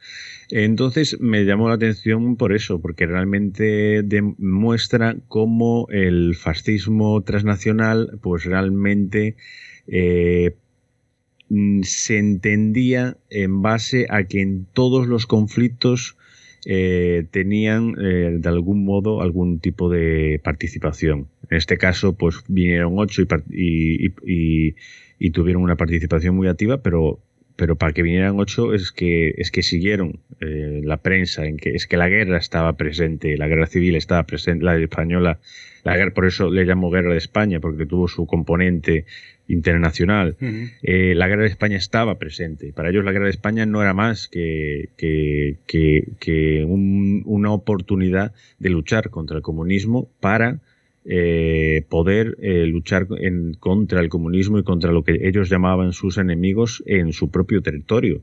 Entonces 0.50 1.20
me 1.20 1.46
llamó 1.46 1.70
la 1.70 1.76
atención 1.76 2.36
por 2.36 2.54
eso, 2.54 2.80
porque 2.80 3.06
realmente 3.08 4.04
demuestra 4.04 5.16
cómo 5.28 5.88
el 5.90 6.36
fascismo 6.36 7.22
transnacional, 7.24 8.20
pues 8.22 8.44
realmente 8.46 9.36
mm, 11.50 11.82
se 11.82 12.18
entendía 12.18 13.18
en 13.30 13.62
base 13.62 14.06
a 14.10 14.24
que 14.26 14.42
en 14.42 14.66
todos 14.74 15.08
los 15.08 15.26
conflictos 15.26 16.18
eh, 16.66 17.28
tenían 17.32 17.96
eh, 18.02 18.38
de 18.40 18.50
algún 18.50 18.84
modo 18.84 19.22
algún 19.22 19.60
tipo 19.60 19.90
de 19.90 20.42
participación. 20.44 21.28
En 21.50 21.58
este 21.58 21.78
caso, 21.78 22.14
pues 22.18 22.44
vinieron 22.48 22.94
ocho 22.98 23.22
y, 23.50 25.30
tuvieron 25.32 25.64
una 25.64 25.76
participación 25.76 26.36
muy 26.36 26.48
activa, 26.48 26.82
pero, 26.82 27.20
pero 27.56 27.76
para 27.76 27.94
que 27.94 28.04
vinieran 28.04 28.40
ocho 28.40 28.74
es 28.74 28.92
que, 28.92 29.34
es 29.38 29.52
que 29.52 29.64
siguieron 29.64 30.20
eh, 30.42 30.82
la 30.84 30.98
prensa, 30.98 31.46
en 31.46 31.58
que 31.58 31.76
es 31.76 31.88
que 31.88 31.98
la 31.98 32.10
guerra 32.10 32.38
estaba 32.38 32.74
presente, 32.74 33.38
la 33.38 33.48
guerra 33.48 33.68
civil 33.68 33.96
estaba 33.96 34.24
presente, 34.24 34.66
la 34.66 34.78
española, 34.78 35.40
la 35.84 35.96
guerra, 35.96 36.12
por 36.12 36.26
eso 36.26 36.52
le 36.52 36.66
llamo 36.66 36.90
guerra 36.90 37.12
de 37.12 37.18
España, 37.18 37.60
porque 37.60 37.86
tuvo 37.86 38.08
su 38.08 38.26
componente 38.26 39.06
internacional. 39.48 40.36
Eh, 40.82 41.14
la 41.16 41.28
guerra 41.28 41.44
de 41.44 41.50
España 41.50 41.78
estaba 41.78 42.18
presente. 42.18 42.74
Para 42.74 42.90
ellos 42.90 43.06
la 43.06 43.12
guerra 43.12 43.26
de 43.26 43.32
España 43.32 43.66
no 43.66 43.82
era 43.82 43.94
más 43.94 44.28
que, 44.28 44.90
que, 44.98 46.66
una 46.68 47.52
oportunidad 47.52 48.34
de 48.60 48.70
luchar 48.70 49.10
contra 49.10 49.38
el 49.38 49.44
comunismo 49.44 50.10
para 50.20 50.60
eh, 51.06 51.86
poder 51.90 52.36
eh, 52.42 52.66
luchar 52.66 53.08
contra 53.60 54.02
el 54.02 54.10
comunismo 54.10 54.60
y 54.60 54.64
contra 54.64 54.92
lo 54.92 55.04
que 55.04 55.20
ellos 55.28 55.50
llamaban 55.50 55.94
sus 55.94 56.18
enemigos 56.18 56.84
en 56.86 57.14
su 57.14 57.30
propio 57.30 57.62
territorio. 57.62 58.22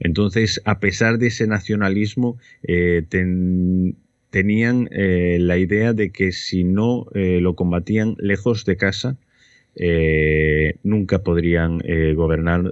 Entonces, 0.00 0.60
a 0.64 0.80
pesar 0.80 1.18
de 1.18 1.28
ese 1.28 1.46
nacionalismo, 1.46 2.36
tenían 4.30 4.88
la 4.90 5.56
idea 5.56 5.92
de 5.92 6.10
que 6.10 6.32
si 6.32 6.64
no 6.64 7.06
lo 7.14 7.54
combatían 7.54 8.16
lejos 8.18 8.64
de 8.64 8.76
casa, 8.76 9.16
eh, 9.76 10.76
nunca 10.84 11.18
podrían 11.20 11.80
eh, 11.84 12.14
gobernar, 12.14 12.70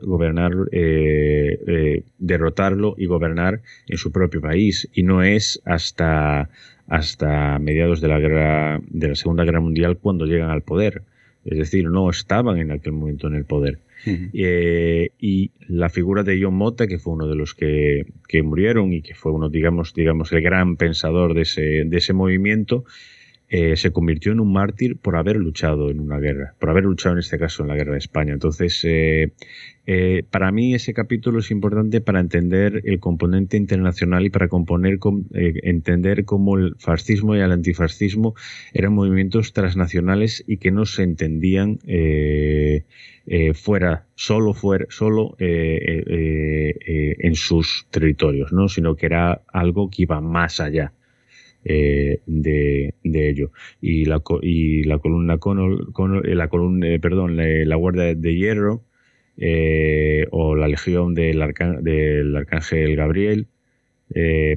eh, 0.70 2.04
derrotarlo 2.18 2.94
y 2.96 3.06
gobernar 3.06 3.60
en 3.88 3.98
su 3.98 4.12
propio 4.12 4.40
país. 4.40 4.88
Y 4.92 5.02
no 5.02 5.22
es 5.22 5.60
hasta, 5.64 6.48
hasta 6.92 7.58
mediados 7.58 8.02
de 8.02 8.08
la, 8.08 8.18
guerra, 8.18 8.78
de 8.86 9.08
la 9.08 9.14
Segunda 9.14 9.44
Guerra 9.44 9.60
Mundial 9.60 9.96
cuando 9.96 10.26
llegan 10.26 10.50
al 10.50 10.60
poder. 10.60 11.00
Es 11.42 11.56
decir, 11.56 11.88
no 11.88 12.10
estaban 12.10 12.58
en 12.58 12.70
aquel 12.70 12.92
momento 12.92 13.28
en 13.28 13.34
el 13.34 13.46
poder. 13.46 13.78
y 14.04 15.50
la 15.68 15.88
figura 15.88 16.22
de 16.22 16.38
John 16.42 16.54
Mota, 16.54 16.86
que 16.86 16.98
fue 16.98 17.14
uno 17.14 17.26
de 17.28 17.34
los 17.34 17.54
que, 17.54 18.04
que, 18.28 18.42
murieron 18.42 18.92
y 18.92 19.00
que 19.00 19.14
fue 19.14 19.32
uno, 19.32 19.48
digamos, 19.48 19.94
digamos, 19.94 20.32
el 20.32 20.42
gran 20.42 20.76
pensador 20.76 21.32
de 21.32 21.42
ese, 21.42 21.84
de 21.86 21.96
ese 21.96 22.12
movimiento, 22.12 22.84
eh, 23.54 23.76
se 23.76 23.92
convirtió 23.92 24.32
en 24.32 24.40
un 24.40 24.50
mártir 24.50 24.96
por 24.96 25.14
haber 25.14 25.36
luchado 25.36 25.90
en 25.90 26.00
una 26.00 26.18
guerra, 26.18 26.54
por 26.58 26.70
haber 26.70 26.84
luchado 26.84 27.16
en 27.16 27.18
este 27.18 27.38
caso 27.38 27.62
en 27.62 27.68
la 27.68 27.74
guerra 27.74 27.92
de 27.92 27.98
España. 27.98 28.32
Entonces, 28.32 28.82
eh, 28.84 29.34
eh, 29.86 30.24
para 30.30 30.50
mí 30.52 30.74
ese 30.74 30.94
capítulo 30.94 31.40
es 31.40 31.50
importante 31.50 32.00
para 32.00 32.20
entender 32.20 32.80
el 32.86 32.98
componente 32.98 33.58
internacional 33.58 34.24
y 34.24 34.30
para 34.30 34.48
componer, 34.48 34.98
entender 35.34 36.24
cómo 36.24 36.56
el 36.56 36.76
fascismo 36.78 37.36
y 37.36 37.40
el 37.40 37.52
antifascismo 37.52 38.34
eran 38.72 38.94
movimientos 38.94 39.52
transnacionales 39.52 40.42
y 40.46 40.56
que 40.56 40.70
no 40.70 40.86
se 40.86 41.02
entendían 41.02 41.78
fuera, 43.52 44.06
solo 44.14 44.54
fuera, 44.54 44.86
solo 44.88 45.36
en 45.38 47.34
sus 47.34 47.86
territorios, 47.90 48.50
¿no? 48.50 48.68
sino 48.68 48.96
que 48.96 49.04
era 49.04 49.42
algo 49.52 49.90
que 49.90 50.04
iba 50.04 50.22
más 50.22 50.58
allá. 50.58 50.94
Eh, 51.64 52.20
de, 52.26 52.94
ello. 53.04 53.52
Y 53.80 54.04
la, 54.04 54.22
y 54.42 54.84
la 54.84 54.98
columna 54.98 55.34
eh, 55.34 56.34
la 56.34 56.48
columna, 56.48 56.88
eh, 56.88 56.98
perdón, 56.98 57.36
la, 57.36 57.76
Guardia 57.76 58.14
de 58.14 58.34
Hierro 58.34 58.84
o 60.30 60.56
la 60.56 60.68
Legión 60.68 61.14
del, 61.14 61.42
del 61.82 62.36
Arcángel 62.36 62.96
Gabriel, 62.96 63.48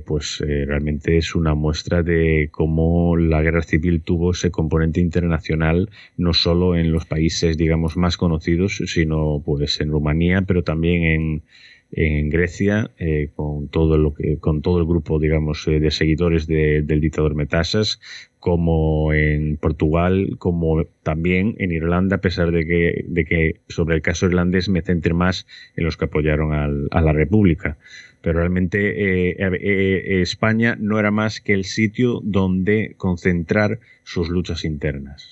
pues 0.06 0.44
realmente 0.46 1.18
es 1.18 1.34
una 1.34 1.56
muestra 1.56 2.04
de 2.04 2.50
cómo 2.52 3.16
la 3.16 3.42
guerra 3.42 3.62
civil 3.62 4.02
tuvo 4.02 4.32
ese 4.32 4.52
componente 4.52 5.00
internacional, 5.00 5.90
no 6.18 6.34
solo 6.34 6.76
en 6.76 6.92
los 6.92 7.06
países, 7.06 7.58
digamos, 7.58 7.96
más 7.96 8.18
conocidos, 8.18 8.82
sino 8.86 9.42
pues 9.46 9.80
en 9.80 9.92
Rumanía, 9.92 10.42
pero 10.42 10.64
también 10.64 11.04
en, 11.04 11.44
en 11.96 12.30
Grecia 12.30 12.92
eh, 12.98 13.30
con 13.36 13.70
todo 13.70 13.98
lo 13.98 14.14
que 14.14 14.38
con 14.38 14.62
todo 14.62 14.80
el 14.80 14.86
grupo 14.86 15.18
digamos 15.18 15.66
eh, 15.68 15.80
de 15.80 15.92
seguidores 15.92 16.46
del 16.46 17.00
dictador 17.00 17.36
Metasas 17.36 18.02
como 18.40 19.14
en 19.14 19.56
Portugal 19.56 20.36
como 20.38 20.84
también 21.04 21.56
en 21.58 21.72
Irlanda 21.72 22.18
a 22.18 22.22
pesar 22.22 22.52
de 22.52 22.66
que, 22.66 23.06
de 23.08 23.24
que 23.24 23.62
sobre 23.70 23.96
el 23.96 24.02
caso 24.02 24.26
irlandés 24.26 24.68
me 24.68 24.82
centre 24.82 25.14
más 25.14 25.48
en 25.78 25.86
los 25.86 25.96
que 25.96 26.06
apoyaron 26.06 26.52
a 26.92 27.02
la 27.02 27.14
República 27.14 27.78
pero 28.22 28.40
realmente 28.40 29.38
eh, 29.38 30.22
España 30.22 30.76
no 30.78 31.00
era 31.00 31.12
más 31.12 31.40
que 31.40 31.54
el 31.54 31.64
sitio 31.64 32.20
donde 32.24 32.96
concentrar 32.98 33.80
sus 34.04 34.30
luchas 34.30 34.66
internas. 34.66 35.32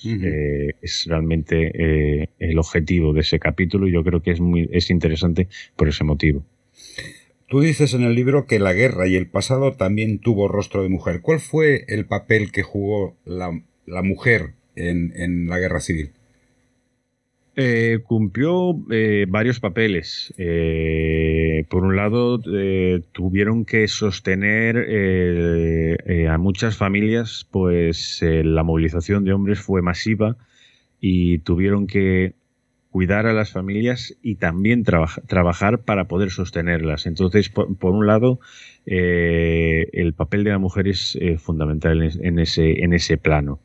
es 0.82 1.06
realmente 1.08 2.30
el 2.38 2.60
objetivo 2.60 3.14
de 3.14 3.22
ese 3.22 3.40
capítulo 3.40 3.88
y 3.88 3.92
yo 3.92 4.04
creo 4.04 4.22
que 4.22 4.32
es, 4.32 4.40
muy, 4.40 4.70
es 4.72 4.92
interesante 4.92 5.48
por 5.76 5.90
ese 5.90 6.04
motivo. 6.04 6.46
Tú 7.54 7.62
dices 7.62 7.94
en 7.94 8.02
el 8.02 8.16
libro 8.16 8.48
que 8.48 8.58
la 8.58 8.74
guerra 8.74 9.06
y 9.06 9.16
el 9.16 9.28
pasado 9.28 9.74
también 9.74 10.18
tuvo 10.18 10.48
rostro 10.48 10.82
de 10.82 10.90
mujer. 10.90 11.22
¿Cuál 11.22 11.40
fue 11.40 11.86
el 11.88 12.08
papel 12.08 12.52
que 12.52 12.64
jugó 12.64 13.16
la, 13.26 13.52
mujer 14.02 14.56
en, 14.76 15.46
la 15.46 15.60
guerra 15.60 15.80
civil? 15.80 16.14
Eh, 17.56 18.00
cumplió 18.08 18.76
eh, 18.90 19.28
varios 19.30 19.60
papeles. 19.60 20.34
Eh, 20.40 21.66
por 21.70 21.84
un 21.84 21.96
lado, 21.96 22.40
tuvieron 23.12 23.66
que 23.66 23.88
sostener 23.88 24.76
a 26.28 26.38
muchas 26.40 26.76
familias, 26.76 27.48
pues 27.52 28.20
la 28.24 28.64
movilización 28.64 29.26
de 29.26 29.34
hombres 29.34 29.60
fue 29.60 29.84
masiva 29.84 30.38
y 31.00 31.38
tuvieron 31.38 31.86
que 31.86 32.34
cuidar 32.94 33.26
a 33.26 33.34
las 33.34 33.52
familias 33.52 34.16
y 34.22 34.36
también 34.36 34.84
trabajar 34.84 35.80
para 35.80 36.06
poder 36.06 36.30
sostenerlas. 36.30 37.08
Entonces, 37.08 37.50
por, 37.50 37.92
un 37.92 38.06
lado, 38.06 38.40
eh, 38.86 39.90
el 39.94 40.14
papel 40.14 40.44
de 40.44 40.52
la 40.52 40.60
mujer 40.60 40.88
es 40.88 41.18
eh, 41.20 41.40
fundamental 41.40 42.04
en, 42.04 42.38
ese, 42.38 42.84
en 42.84 42.94
ese 42.94 43.18
plano. 43.18 43.60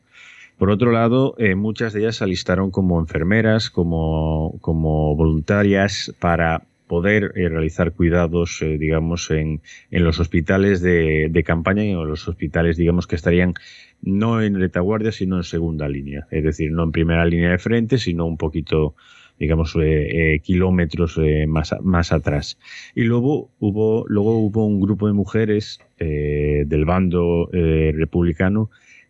Por 0.57 0.71
otro 0.71 0.91
lado, 0.91 1.35
eh, 1.37 1.53
muchas 1.53 1.93
de 1.93 1.99
ellas 1.99 2.15
se 2.15 2.23
alistaron 2.23 2.71
como 2.71 2.99
enfermeras, 2.99 3.69
como, 3.69 4.57
como 4.61 5.15
voluntarias 5.15 6.11
para 6.19 6.63
poder 6.87 7.31
realizar 7.35 7.91
cuidados, 7.91 8.63
digamos, 8.79 9.29
en, 9.29 9.61
en, 9.91 10.03
los 10.03 10.19
hospitales 10.19 10.81
de, 10.81 11.27
de 11.29 11.43
campaña 11.43 11.85
y 11.85 11.91
en 11.91 12.07
los 12.07 12.27
hospitales, 12.27 12.77
digamos, 12.77 13.05
que 13.05 13.15
estarían 13.15 13.53
no 14.01 14.41
en 14.41 14.59
retaguardia, 14.59 15.11
sino 15.11 15.37
en 15.37 15.43
segunda 15.43 15.87
línea. 15.87 16.25
Es 16.31 16.43
decir, 16.43 16.71
no 16.71 16.83
en 16.83 16.91
primera 16.91 17.25
línea 17.25 17.51
de 17.51 17.59
frente, 17.59 17.99
sino 17.99 18.25
un 18.25 18.37
poquito, 18.37 18.95
digamos, 19.39 19.75
eh, 19.77 20.33
eh, 20.35 20.39
kilómetros 20.41 21.17
eh, 21.17 21.47
más, 21.47 21.73
más 21.81 22.11
atrás. 22.11 22.59
Y 22.93 23.03
luego 23.03 23.49
hubo, 23.59 24.05
luego 24.07 24.37
hubo 24.37 24.65
un 24.65 24.81
grupo 24.81 25.07
de 25.07 25.13
mujeres 25.13 25.79
del 25.97 26.85
bando 26.85 27.49
republicano 27.51 28.69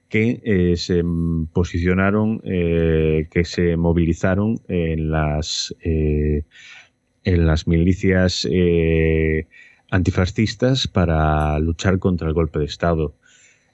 que 0.10 0.74
se 0.76 1.04
posicionaron, 1.54 2.40
que 2.40 3.44
se 3.44 3.78
movilizaron 3.78 4.60
en 4.68 5.12
las, 5.12 5.76
en 5.84 6.46
las 7.24 7.68
milicias 7.68 8.48
antifascistas 9.92 10.88
para 10.88 11.60
luchar 11.60 12.00
contra 12.00 12.28
el 12.28 12.34
golpe 12.34 12.58
de 12.58 12.66
Estado. 12.66 13.14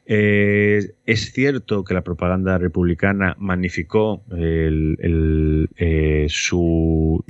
Eh, 0.08 0.94
es 1.08 1.32
cierto 1.34 1.84
que 1.84 1.96
la 1.96 2.04
propaganda 2.04 2.60
republicana 2.60 3.36
magnificó 3.40 4.24
eh, 4.38 6.28
su, 6.30 7.26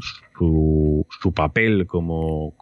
papel 1.34 1.88
como, 1.88 2.54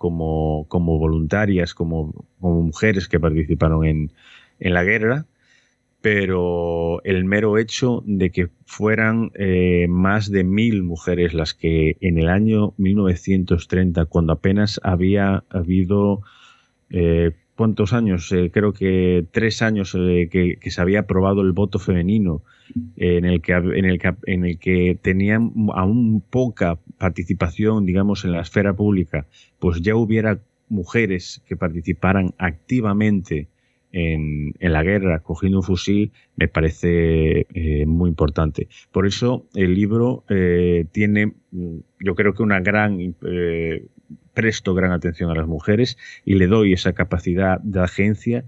voluntarias, 0.70 1.74
como, 1.74 2.28
mujeres 2.40 3.08
que 3.08 3.20
participaron 3.20 3.86
en, 3.86 4.12
la 4.60 4.84
guerra, 4.84 5.26
pero 6.02 7.02
el 7.04 7.26
mero 7.26 7.58
hecho 7.58 8.04
de 8.06 8.30
que 8.30 8.50
fueran 8.66 9.32
eh, 9.34 9.88
más 9.90 10.30
de 10.30 10.44
mil 10.44 10.84
mujeres 10.84 11.34
las 11.34 11.54
que 11.54 11.98
en 12.02 12.20
el 12.20 12.30
año 12.30 12.74
1930, 12.78 14.06
cuando 14.06 14.34
apenas 14.34 14.80
había 14.84 15.44
habido 15.50 16.22
cuántos 17.56 17.94
años, 17.94 18.32
eh, 18.32 18.50
creo 18.52 18.74
que 18.74 19.26
tres 19.32 19.62
años 19.62 19.96
eh, 19.98 20.30
que, 20.32 20.58
se 20.70 20.82
había 20.82 21.02
aprobado 21.02 21.42
el 21.42 21.52
voto 21.52 21.80
femenino, 21.80 22.44
eh, 22.96 23.18
en, 23.18 23.26
el 23.26 23.42
que, 23.42 23.54
en, 23.54 23.86
el 23.86 24.00
que, 24.00 24.14
en 24.26 24.46
el 24.46 24.58
que 24.58 24.98
tenían 25.02 25.54
aún 25.74 26.24
poca 26.30 26.80
participación, 26.98 27.86
digamos, 27.86 28.26
en 28.26 28.32
la 28.32 28.42
esfera 28.42 28.74
pública, 28.74 29.28
pues 29.60 29.82
ya 29.82 29.96
hubiera 29.96 30.40
mujeres 30.70 31.44
que 31.46 31.56
participaran 31.56 32.34
activamente 32.38 33.48
en, 33.94 34.54
la 34.60 34.84
guerra 34.84 35.20
cogiendo 35.20 35.60
un 35.60 35.64
fusil 35.64 36.12
me 36.36 36.50
parece 36.50 37.48
muy 37.88 38.10
importante. 38.10 38.68
Por 38.92 39.08
eso 39.08 39.46
el 39.56 39.74
libro 39.74 40.26
tiene, 40.92 41.34
yo 41.52 42.16
creo 42.16 42.34
que 42.34 42.44
una 42.44 42.60
gran 42.60 43.00
presto 44.34 44.74
gran 44.74 44.92
atención 44.92 45.30
a 45.30 45.36
las 45.36 45.48
mujeres 45.48 45.98
y 46.26 46.36
le 46.36 46.48
doy 46.48 46.74
esa 46.74 46.94
capacidad 46.94 47.60
de 47.62 47.82
agencia 47.82 48.46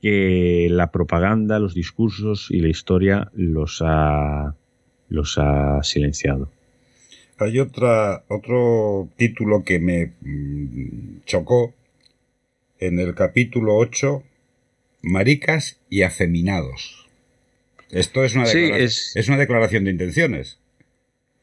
que 0.00 0.68
la 0.70 0.90
propaganda, 0.90 1.58
los 1.58 1.74
discursos 1.74 2.48
y 2.50 2.60
la 2.60 2.68
historia 2.68 3.30
los 3.34 3.82
ha, 3.84 4.54
los 5.08 5.38
ha 5.38 5.82
silenciado. 5.82 6.50
Hay 7.38 7.58
otra, 7.58 8.24
otro 8.28 9.08
título 9.16 9.62
que 9.64 9.78
me 9.78 10.12
mm, 10.20 11.24
chocó 11.24 11.74
en 12.78 12.98
el 12.98 13.14
capítulo 13.14 13.76
8, 13.76 14.22
Maricas 15.06 15.80
y 15.88 16.02
Afeminados. 16.02 17.06
Esto 17.90 18.24
es 18.24 18.34
una, 18.34 18.44
es 18.44 19.28
una 19.28 19.38
declaración 19.38 19.84
de 19.84 19.92
intenciones. 19.92 20.58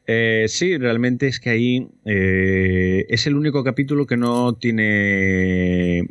Eh, 0.06 0.46
sí, 0.48 0.76
realmente 0.76 1.28
es 1.28 1.40
que 1.40 1.50
ahí 1.50 1.88
eh, 2.04 3.06
es 3.08 3.26
el 3.26 3.36
único 3.36 3.64
capítulo 3.64 4.06
que 4.06 4.16
no 4.16 4.54
tiene. 4.54 6.08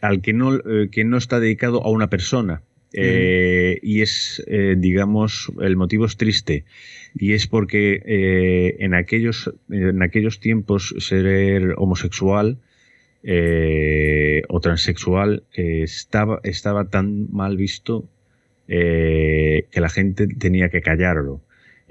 al 0.00 0.20
que 0.20 0.32
no, 0.32 0.56
eh, 0.56 0.88
que 0.90 1.04
no 1.04 1.16
está 1.16 1.40
dedicado 1.40 1.82
a 1.82 1.90
una 1.90 2.10
persona. 2.10 2.62
Y 2.94 4.02
es, 4.02 4.44
digamos, 4.76 5.50
el 5.62 5.76
motivo 5.76 6.04
es 6.04 6.18
triste. 6.18 6.66
Y 7.14 7.32
es 7.32 7.46
porque 7.46 8.76
en, 8.78 8.92
aquellos, 8.92 9.50
en 9.70 10.02
aquellos 10.02 10.40
tiempos 10.40 10.94
ser 10.98 11.72
homosexual 11.78 12.58
o 13.24 14.60
transexual 14.60 15.44
estaba, 15.52 16.40
estaba 16.42 16.88
tan 16.88 17.30
mal 17.30 17.56
visto 17.56 18.08
que 18.66 19.66
la 19.74 19.88
gente 19.88 20.26
tenía 20.26 20.68
que 20.70 20.80
callarlo. 20.80 21.40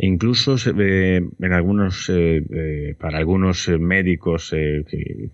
E 0.01 0.07
incluso 0.07 0.55
en 0.65 1.53
algunos, 1.53 2.09
eh, 2.09 2.43
eh, 2.49 2.95
para 2.97 3.19
algunos 3.19 3.67
eh, 3.67 3.77
médicos, 3.77 4.49
que, 4.49 5.29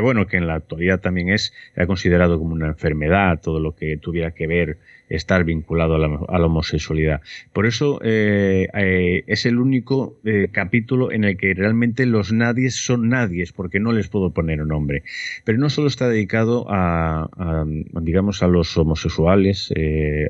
bueno, 0.00 0.28
que 0.28 0.36
en 0.36 0.46
la 0.46 0.54
actualidad 0.54 1.00
también 1.00 1.30
es, 1.30 1.52
era 1.74 1.88
considerado 1.88 2.38
como 2.38 2.52
una 2.52 2.68
enfermedad, 2.68 3.40
todo 3.42 3.58
lo 3.58 3.74
que 3.74 3.96
tuviera 3.96 4.30
que 4.30 4.46
ver 4.46 4.78
estar 5.08 5.44
vinculado 5.44 5.94
a 5.94 6.38
la, 6.38 6.46
homosexualidad. 6.46 7.20
Por 7.52 7.66
eso 7.66 8.00
eh, 8.02 8.68
eh, 8.74 9.24
es 9.26 9.46
el 9.46 9.58
único 9.58 10.18
eh, 10.24 10.48
capítulo 10.50 11.12
en 11.12 11.24
el 11.24 11.36
que 11.36 11.54
realmente 11.54 12.06
los 12.06 12.32
nadies 12.32 12.74
son 12.76 13.08
nadies, 13.08 13.52
porque 13.52 13.80
no 13.80 13.92
les 13.92 14.08
puedo 14.08 14.30
poner 14.30 14.60
un 14.62 14.68
nombre. 14.68 15.02
Pero 15.44 15.58
no 15.58 15.70
solo 15.70 15.88
está 15.88 16.08
dedicado 16.08 16.66
a, 16.68 17.28
digamos, 18.00 18.42
a 18.42 18.48
los 18.48 18.76
homosexuales, 18.76 19.72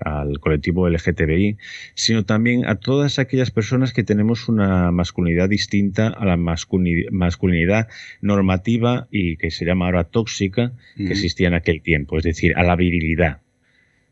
al 0.04 0.40
colectivo 0.40 0.88
LGTBI, 0.88 1.56
sino 1.94 2.24
también 2.24 2.66
a 2.66 2.76
todas 2.76 3.18
aquellas 3.18 3.50
personas 3.50 3.92
que 3.92 4.04
tenemos 4.04 4.48
una 4.48 4.90
masculinidad 4.92 5.48
distinta 5.48 6.08
a 6.08 6.24
la 6.24 6.36
masculinidad 6.36 7.88
normativa 8.20 9.08
y 9.10 9.36
que 9.36 9.50
se 9.50 9.64
llama 9.64 9.86
ahora 9.86 10.04
tóxica, 10.04 10.72
que 10.96 11.12
existía 11.12 11.48
en 11.48 11.54
aquel 11.54 11.82
tiempo, 11.82 12.18
es 12.18 12.24
decir, 12.24 12.54
a 12.56 12.62
la 12.62 12.76
virilidad. 12.76 13.40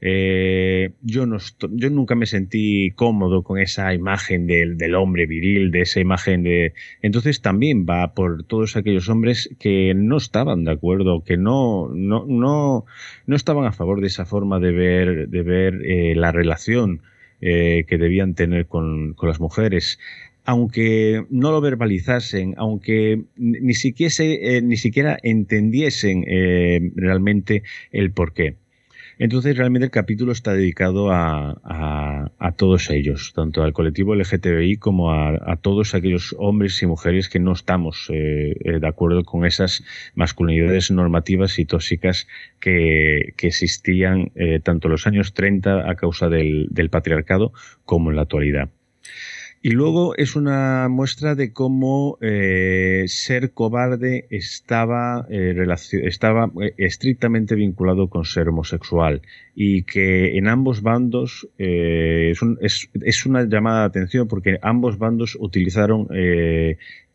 Eh, 0.01 0.93
yo, 1.01 1.25
no 1.25 1.39
yo 1.71 1.89
nunca 1.89 2.15
me 2.15 2.27
sentí 2.27 2.91
cómodo 2.91 3.43
con 3.43 3.59
esa 3.59 3.95
imagen 3.95 4.47
del, 4.47 4.77
del, 4.77 4.95
hombre 4.97 5.27
viril, 5.27 5.71
de 5.71 5.83
esa 5.83 6.01
imagen 6.01 6.43
de... 6.43 6.75
Entonces 7.01 7.41
también 7.41 7.87
va 7.89 8.13
por 8.13 8.45
todos 8.45 8.77
aquellos 8.77 9.09
hombres 9.09 9.49
que 9.59 9.95
no 9.97 10.19
estaban 10.19 10.65
de 10.65 10.73
acuerdo, 10.73 11.25
que 11.25 11.37
no, 11.39 11.89
no, 11.89 12.27
no, 12.27 12.85
no 13.27 13.37
estaban 13.37 13.65
a 13.65 13.73
favor 13.73 14.01
de 14.01 14.09
esa 14.09 14.27
forma 14.27 14.61
de 14.61 14.73
ver, 14.73 15.29
de 15.29 15.43
ver 15.43 15.81
eh, 15.87 16.15
la 16.15 16.33
relación 16.33 17.01
eh, 17.41 17.85
que 17.89 17.97
debían 17.97 18.35
tener 18.35 18.67
con, 18.67 19.15
con 19.15 19.29
las 19.29 19.41
mujeres 19.41 19.99
aunque 20.47 21.25
no 21.31 21.53
lo 21.53 21.63
verbalizasen, 21.63 22.53
aunque 22.59 23.23
ni 23.39 23.73
siquiera, 23.73 24.13
ni 24.63 24.77
siquiera 24.77 25.17
entendiesen 25.23 26.23
realmente 26.97 27.63
el 27.93 28.11
porqué. 28.11 28.57
Entonces 29.19 29.57
realmente 29.57 29.85
el 29.85 29.91
capítulo 29.91 30.33
está 30.33 30.55
dedicado 30.55 31.11
a, 31.13 32.53
todos 32.57 32.91
ellos, 32.91 33.33
tanto 33.35 33.63
al 33.63 33.73
colectivo 33.73 34.15
LGTBI 34.15 34.77
como 34.77 35.13
a, 35.13 35.57
todos 35.61 35.95
aquellos 35.95 36.35
hombres 36.39 36.83
y 36.83 36.87
mujeres 36.87 37.29
que 37.29 37.39
no 37.39 37.53
estamos 37.53 38.09
eh, 38.13 38.55
eh, 38.65 38.79
de 38.81 38.87
acuerdo 38.87 39.25
con 39.25 39.45
esas 39.45 39.85
masculinidades 40.15 40.91
normativas 40.91 41.59
y 41.59 41.65
tóxicas 41.65 42.27
que, 42.61 43.35
existían 43.39 44.33
eh, 44.37 44.61
tanto 44.61 44.89
en 44.89 44.93
los 44.93 45.07
años 45.07 45.35
30 45.35 45.91
a 45.91 45.95
causa 45.97 46.29
del 46.29 46.89
patriarcado 46.91 47.53
como 47.85 48.11
en 48.11 48.17
la 48.17 48.23
actualidad. 48.23 48.71
Y 49.67 49.71
luego 49.71 50.15
es 50.15 50.37
una 50.37 50.89
muestra 50.91 51.35
de 51.35 51.55
cómo 51.55 52.19
eh, 52.21 53.05
ser 53.07 53.53
cobarde 53.53 54.27
estaba, 54.29 55.27
eh, 55.31 55.57
eh, 55.57 56.75
estrictamente 56.77 57.55
vinculado 57.55 58.11
con 58.11 58.27
ser 58.27 58.51
homosexual 58.51 59.23
y 59.55 59.85
que 59.85 60.37
en 60.37 60.49
ambos 60.49 60.83
bandos 60.83 61.49
es, 61.57 62.91
es, 63.01 63.25
una 63.25 63.45
llamada 63.45 63.81
de 63.81 63.87
atención 63.87 64.29
porque 64.29 64.59
ambos 64.61 64.99
bandos 64.99 65.35
utilizaron 65.41 66.09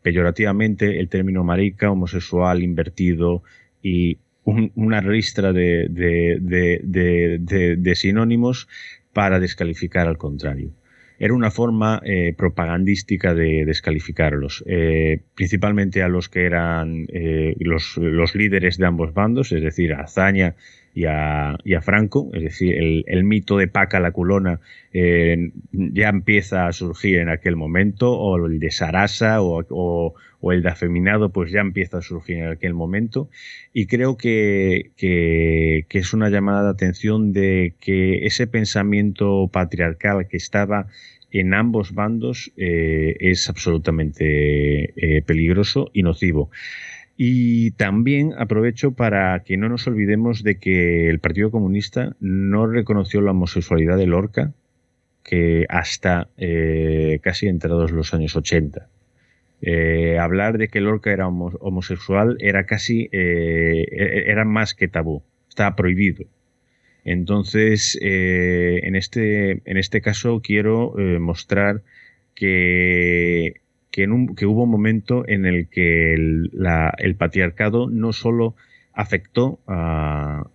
peyorativamente 0.02 0.98
el 0.98 1.08
término 1.08 1.44
marica, 1.44 1.92
homosexual, 1.92 2.64
invertido 2.64 3.44
y 3.80 4.18
una 4.44 5.00
ristra 5.00 5.52
de 5.52 5.92
sinónimos 7.94 8.66
para 9.12 9.38
descalificar 9.38 10.08
al 10.08 10.18
contrario 10.18 10.72
era 11.20 11.34
una 11.34 11.50
forma 11.50 12.00
eh, 12.02 12.34
propagandística 12.36 13.34
de 13.34 13.66
descalificarlos, 13.66 14.64
eh, 14.66 15.20
principalmente 15.34 16.02
a 16.02 16.08
los 16.08 16.30
que 16.30 16.46
eran 16.46 17.06
eh, 17.12 17.54
los, 17.60 17.98
los, 17.98 18.34
líderes 18.34 18.78
de 18.78 18.86
ambos 18.86 19.12
bandos, 19.12 19.52
es 19.52 19.62
decir, 19.62 19.92
a 19.92 20.04
Azaña 20.04 20.56
y 20.94 21.04
a, 21.04 21.56
Franco, 21.82 22.30
es 22.32 22.42
decir, 22.42 22.74
el, 23.06 23.24
mito 23.24 23.56
de 23.56 23.68
Paca 23.68 24.00
la 24.00 24.10
culona 24.10 24.60
ya 24.92 26.08
empieza 26.08 26.66
a 26.66 26.72
surgir 26.72 27.18
en 27.18 27.28
aquel 27.28 27.56
momento, 27.56 28.12
o 28.12 28.46
el 28.46 28.58
de 28.58 28.70
Sarasa 28.70 29.40
o, 29.40 30.14
el 30.52 30.62
de 30.62 30.68
afeminado, 30.68 31.30
pues 31.30 31.52
ya 31.52 31.60
empieza 31.60 31.98
a 31.98 32.02
surgir 32.02 32.38
en 32.38 32.48
aquel 32.48 32.74
momento, 32.74 33.28
y 33.72 33.86
creo 33.86 34.16
que, 34.16 34.90
es 34.98 36.12
una 36.12 36.28
llamada 36.28 36.64
de 36.64 36.70
atención 36.70 37.32
de 37.32 37.74
que 37.80 38.26
ese 38.26 38.46
pensamiento 38.46 39.48
patriarcal 39.52 40.26
que 40.26 40.36
estaba 40.36 40.88
en 41.30 41.54
ambos 41.54 41.94
bandos 41.94 42.50
es 42.56 43.48
absolutamente 43.48 45.22
peligroso 45.24 45.90
y 45.92 46.02
nocivo. 46.02 46.50
Y 47.22 47.72
también 47.72 48.32
aprovecho 48.38 48.92
para 48.92 49.40
que 49.40 49.58
no 49.58 49.68
nos 49.68 49.86
olvidemos 49.86 50.42
de 50.42 50.58
que 50.58 51.10
el 51.10 51.18
Partido 51.18 51.50
Comunista 51.50 52.16
no 52.18 52.66
reconoció 52.66 53.20
la 53.20 53.32
homosexualidad 53.32 53.98
de 53.98 54.06
Lorca 54.06 54.54
que 55.22 55.66
hasta 55.68 56.28
eh, 56.38 57.20
casi 57.22 57.46
entrados 57.46 57.90
los 57.90 58.14
años 58.14 58.36
80. 58.36 58.88
Eh, 59.60 60.16
hablar 60.18 60.56
de 60.56 60.68
que 60.68 60.80
Lorca 60.80 61.12
era 61.12 61.28
homosexual 61.28 62.38
era 62.40 62.64
casi, 62.64 63.10
eh, 63.12 63.84
e-, 63.90 64.30
era 64.30 64.46
más 64.46 64.72
que 64.72 64.88
tabú, 64.88 65.22
estaba 65.46 65.76
prohibido. 65.76 66.24
Entonces, 67.04 67.98
en, 68.00 68.96
este, 68.96 69.60
en 69.70 69.76
este 69.76 70.00
caso 70.00 70.40
quiero 70.42 70.94
mostrar 71.18 71.82
que 72.34 73.59
que, 73.90 74.06
hubo 74.06 74.64
un 74.64 74.70
momento 74.70 75.24
en 75.26 75.46
el 75.46 75.68
que 75.68 76.14
el, 76.14 77.16
patriarcado 77.18 77.88
no 77.90 78.12
solo 78.12 78.54
afectó 78.92 79.60
a, 79.66 80.48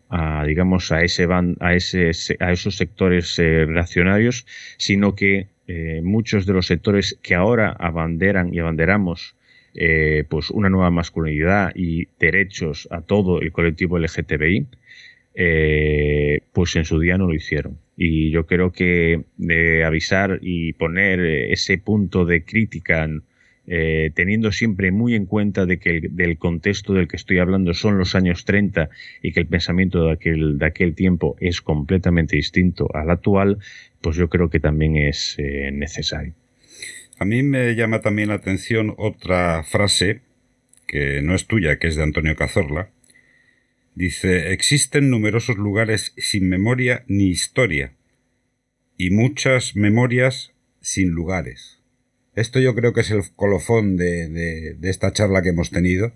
digamos 0.46 0.92
a 0.92 1.02
ese 1.04 1.28
a 1.60 1.74
ese 1.74 2.12
a 2.40 2.52
esos 2.52 2.76
sectores 2.76 3.40
eh, 3.40 3.66
reaccionarios 3.66 4.46
sino 4.78 5.16
que 5.16 5.48
eh, 5.68 6.02
muchos 6.04 6.46
de 6.46 6.54
los 6.54 6.68
sectores 6.68 7.18
que 7.24 7.34
ahora 7.34 7.72
abanderan 7.72 8.54
y 8.54 8.60
abanderamos 8.60 9.36
eh, 9.74 10.24
pues 10.30 10.52
una 10.52 10.70
nueva 10.70 10.92
masculinidad 10.92 11.72
y 11.76 12.08
derechos 12.20 12.88
a 12.92 13.02
todo 13.02 13.42
el 13.42 13.52
colectivo 13.52 13.98
LGTBI 13.98 14.68
pues 15.36 16.76
en 16.76 16.86
su 16.86 17.00
día 17.00 17.18
no 17.18 17.28
lo 17.28 17.34
hicieron 17.34 17.78
y 17.98 18.32
yo 18.32 18.46
creo 18.46 18.72
que 18.72 19.24
de 19.38 19.84
avisar 19.84 20.40
y 20.42 20.74
poner 20.74 21.20
ese 21.20 21.78
punto 21.78 22.26
de 22.26 22.44
crítica 22.44 23.10
eh, 23.68 24.12
teniendo 24.14 24.52
siempre 24.52 24.92
muy 24.92 25.16
en 25.16 25.26
cuenta 25.26 25.66
de 25.66 25.80
que 25.80 25.98
el, 25.98 26.16
del 26.16 26.38
contexto 26.38 26.94
del 26.94 27.08
que 27.08 27.16
estoy 27.16 27.40
hablando 27.40 27.74
son 27.74 27.98
los 27.98 28.14
años 28.14 28.46
30 28.46 28.90
y 29.24 29.32
que 29.32 29.40
el 29.40 29.48
pensamiento 29.48 30.06
de 30.06 30.12
aquel, 30.12 30.60
de 30.60 30.66
aquel 30.66 30.94
tiempo 30.94 31.36
es 31.40 31.62
completamente 31.62 32.36
distinto 32.36 32.88
al 32.94 33.10
actual, 33.10 33.58
pues 34.02 34.18
yo 34.18 34.30
creo 34.30 34.50
que 34.50 34.60
también 34.60 34.98
es 34.98 35.36
eh, 35.40 35.72
necesario. 35.74 36.34
A 37.18 37.26
mí 37.26 37.42
me 37.42 37.76
llama 37.76 38.02
también 38.02 38.30
la 38.30 38.36
atención 38.36 38.94
otra 38.98 39.64
frase 39.64 40.22
que 40.86 41.22
no 41.24 41.34
es 41.34 41.48
tuya, 41.48 41.80
que 41.80 41.88
es 41.88 41.96
de 41.96 42.04
Antonio 42.04 42.36
Cazorla. 42.36 42.90
Dice, 43.96 44.52
existen 44.52 45.10
numerosos 45.10 45.58
lugares 45.58 46.14
sin 46.18 46.50
memoria 46.50 47.06
ni 47.08 47.30
historia 47.30 47.94
y 48.98 49.10
muchas 49.10 49.78
memorias 49.78 50.52
sin 50.82 51.12
lugares. 51.12 51.80
Esto 52.36 52.60
yo 52.60 52.76
creo 52.76 52.92
que 52.92 53.02
es 53.02 53.12
el 53.12 53.24
colofón 53.38 53.96
de, 53.96 54.78
esta 54.84 55.14
charla 55.14 55.42
que 55.42 55.50
hemos 55.50 55.72
tenido, 55.72 56.12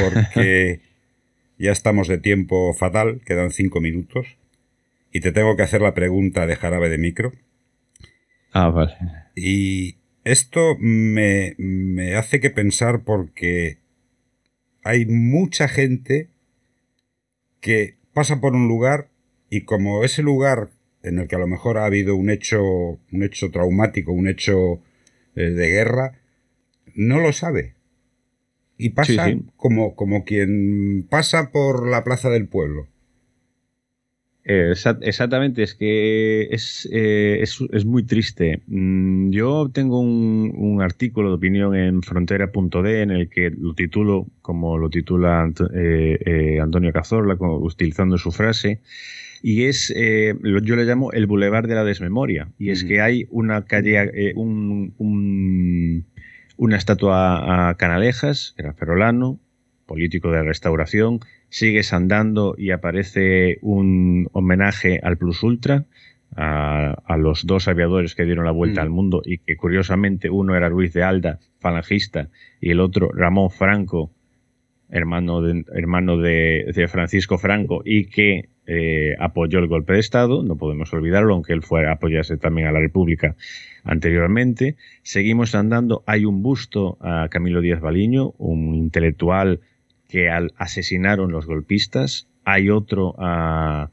porque 0.00 0.80
ya 1.58 1.72
estamos 1.72 2.06
de 2.06 2.18
tiempo 2.18 2.72
fatal, 2.72 3.20
quedan 3.24 3.50
cinco 3.50 3.80
minutos, 3.80 4.36
y 5.12 5.20
te 5.20 5.32
tengo 5.32 5.56
que 5.56 5.64
hacer 5.64 5.82
la 5.82 5.94
pregunta 5.94 6.46
de 6.46 6.54
jarabe 6.54 6.88
de 6.88 6.98
micro. 6.98 7.32
Ah, 8.52 8.68
vale. 8.68 8.94
Y 9.34 9.96
esto 10.22 10.76
me, 10.78 11.56
me 11.58 12.14
hace 12.14 12.38
que 12.38 12.50
pensar 12.50 13.02
porque 13.02 13.78
hay 14.84 15.04
mucha 15.06 15.66
gente 15.66 16.28
que 17.60 17.96
pasa 18.12 18.40
por 18.40 18.54
un 18.54 18.68
lugar 18.68 19.10
y 19.50 19.62
como 19.62 20.04
ese 20.04 20.22
lugar 20.22 20.70
en 21.02 21.18
el 21.18 21.28
que 21.28 21.36
a 21.36 21.38
lo 21.38 21.46
mejor 21.46 21.78
ha 21.78 21.84
habido 21.84 22.16
un 22.16 22.30
hecho, 22.30 22.62
un 22.62 23.22
hecho 23.22 23.50
traumático, 23.50 24.12
un 24.12 24.28
hecho 24.28 24.80
eh, 25.36 25.50
de 25.50 25.68
guerra, 25.68 26.20
no 26.94 27.20
lo 27.20 27.32
sabe. 27.32 27.74
Y 28.78 28.90
pasa 28.90 29.32
Como, 29.56 29.94
como 29.94 30.24
quien 30.24 31.06
pasa 31.08 31.50
por 31.50 31.88
la 31.88 32.04
plaza 32.04 32.28
del 32.28 32.48
pueblo. 32.48 32.88
Exactamente, 34.46 35.62
es 35.62 35.74
que 35.74 36.48
es, 36.50 36.88
eh, 36.92 37.40
es, 37.42 37.84
muy 37.84 38.04
triste. 38.04 38.60
Mm, 38.66 39.30
yo 39.30 39.70
tengo 39.72 40.00
un, 40.00 40.80
artículo 40.80 41.30
de 41.30 41.34
opinión 41.34 41.74
en 41.74 42.02
frontera.d 42.02 43.02
en 43.02 43.10
el 43.10 43.28
que 43.28 43.50
lo 43.50 43.74
titulo, 43.74 44.26
como 44.42 44.78
lo 44.78 44.90
titula 44.90 45.50
eh, 45.74 46.58
Antonio 46.62 46.92
Cazorla, 46.92 47.36
utilizando 47.40 48.18
su 48.18 48.30
frase, 48.30 48.80
y 49.42 49.64
es, 49.64 49.92
eh, 49.94 50.34
yo 50.42 50.76
le 50.76 50.84
llamo 50.84 51.12
el 51.12 51.26
Boulevard 51.26 51.68
de 51.68 51.74
la 51.74 51.84
Desmemoria, 51.84 52.48
y 52.58 52.70
es 52.70 52.84
que 52.84 53.00
hay 53.00 53.26
una 53.30 53.64
calle, 53.64 54.10
eh, 54.14 54.32
un, 54.34 54.94
una 56.56 56.76
estatua 56.76 57.68
a 57.70 57.74
Canalejas, 57.74 58.54
que 58.56 58.62
era 58.62 58.72
ferrolano, 58.72 59.38
político 59.86 60.30
de 60.30 60.38
la 60.38 60.42
restauración, 60.42 61.20
sigues 61.56 61.94
andando 61.94 62.54
y 62.58 62.70
aparece 62.70 63.56
un 63.62 64.28
homenaje 64.32 65.00
al 65.02 65.16
Plus 65.16 65.42
Ultra, 65.42 65.86
a, 66.36 67.16
los 67.18 67.46
dos 67.46 67.66
aviadores 67.66 68.14
que 68.14 68.26
dieron 68.26 68.44
la 68.44 68.50
vuelta 68.50 68.82
al 68.82 68.90
mundo 68.90 69.22
y 69.24 69.38
que 69.38 69.56
curiosamente 69.56 70.28
uno 70.28 70.54
era 70.54 70.68
Luis 70.68 70.92
de 70.92 71.02
Alda, 71.02 71.38
falangista, 71.58 72.28
y 72.60 72.72
el 72.72 72.80
otro 72.80 73.10
Ramón 73.10 73.48
Franco, 73.48 74.10
hermano 74.90 75.40
de, 75.40 75.64
hermano 75.72 76.18
de 76.18 76.88
Francisco 76.90 77.38
Franco, 77.38 77.80
y 77.86 78.10
que 78.10 78.50
eh, 78.66 79.14
apoyó 79.18 79.58
el 79.58 79.66
golpe 79.66 79.94
de 79.94 80.00
Estado, 80.00 80.42
no 80.42 80.56
podemos 80.56 80.92
olvidarlo, 80.92 81.32
aunque 81.32 81.54
él 81.54 81.62
fuera 81.62 81.92
apoyase 81.92 82.36
también 82.36 82.66
a 82.66 82.72
la 82.72 82.80
República 82.80 83.34
anteriormente. 83.82 84.76
Seguimos 85.02 85.54
andando, 85.54 86.02
hay 86.06 86.26
un 86.26 86.42
busto 86.42 86.98
a 87.00 87.28
Camilo 87.30 87.62
Díaz 87.62 87.80
Baliño, 87.80 88.34
un 88.36 88.74
intelectual 88.74 89.60
que 90.08 90.30
al 90.30 90.52
asesinaron 90.56 91.32
los 91.32 91.46
golpistas, 91.46 92.28
hay 92.44 92.70
otro 92.70 93.14
a, 93.18 93.90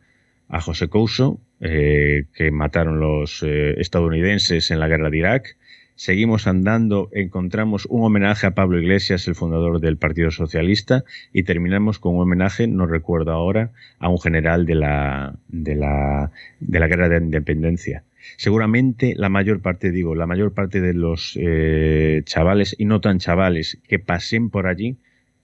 José 0.62 0.88
Couso, 0.88 1.40
eh, 1.60 2.26
que 2.34 2.52
mataron 2.52 3.00
los 3.00 3.42
eh, 3.42 3.80
estadounidenses 3.80 4.70
en 4.70 4.80
la 4.80 4.88
guerra 4.88 5.10
de 5.10 5.18
Irak, 5.18 5.58
Seguimos 5.96 6.48
andando, 6.48 7.10
encontramos 7.12 7.86
un 7.86 8.04
homenaje 8.04 8.48
a 8.48 8.56
Pablo 8.56 8.80
Iglesias, 8.80 9.28
el 9.28 9.36
fundador 9.36 9.80
del 9.80 9.98
Partido 9.98 10.32
Socialista, 10.32 11.04
y 11.32 11.44
terminamos 11.44 12.00
con 12.00 12.16
un 12.16 12.22
homenaje, 12.22 12.68
no 12.68 12.88
recuerdo 12.88 13.32
ahora, 13.32 13.72
a 14.00 14.10
un 14.10 14.20
general 14.20 14.66
de 14.66 14.76
la, 14.76 15.36
de 15.50 15.76
la, 15.76 16.32
de 16.60 16.80
la 16.80 16.88
Guerra 16.88 17.10
de 17.10 17.18
Independencia. 17.18 18.04
Seguramente 18.38 19.14
la 19.16 19.30
mayor 19.30 19.62
parte, 19.62 19.92
digo, 19.92 20.16
la 20.16 20.26
mayor 20.26 20.54
parte 20.54 20.82
de 20.82 20.94
los 20.94 21.38
eh, 21.40 22.24
chavales 22.26 22.76
y 22.80 22.86
no 22.86 23.00
tan 23.00 23.20
chavales 23.20 23.78
que 23.88 24.00
pasen 24.00 24.50
por 24.50 24.66
allí, 24.66 24.98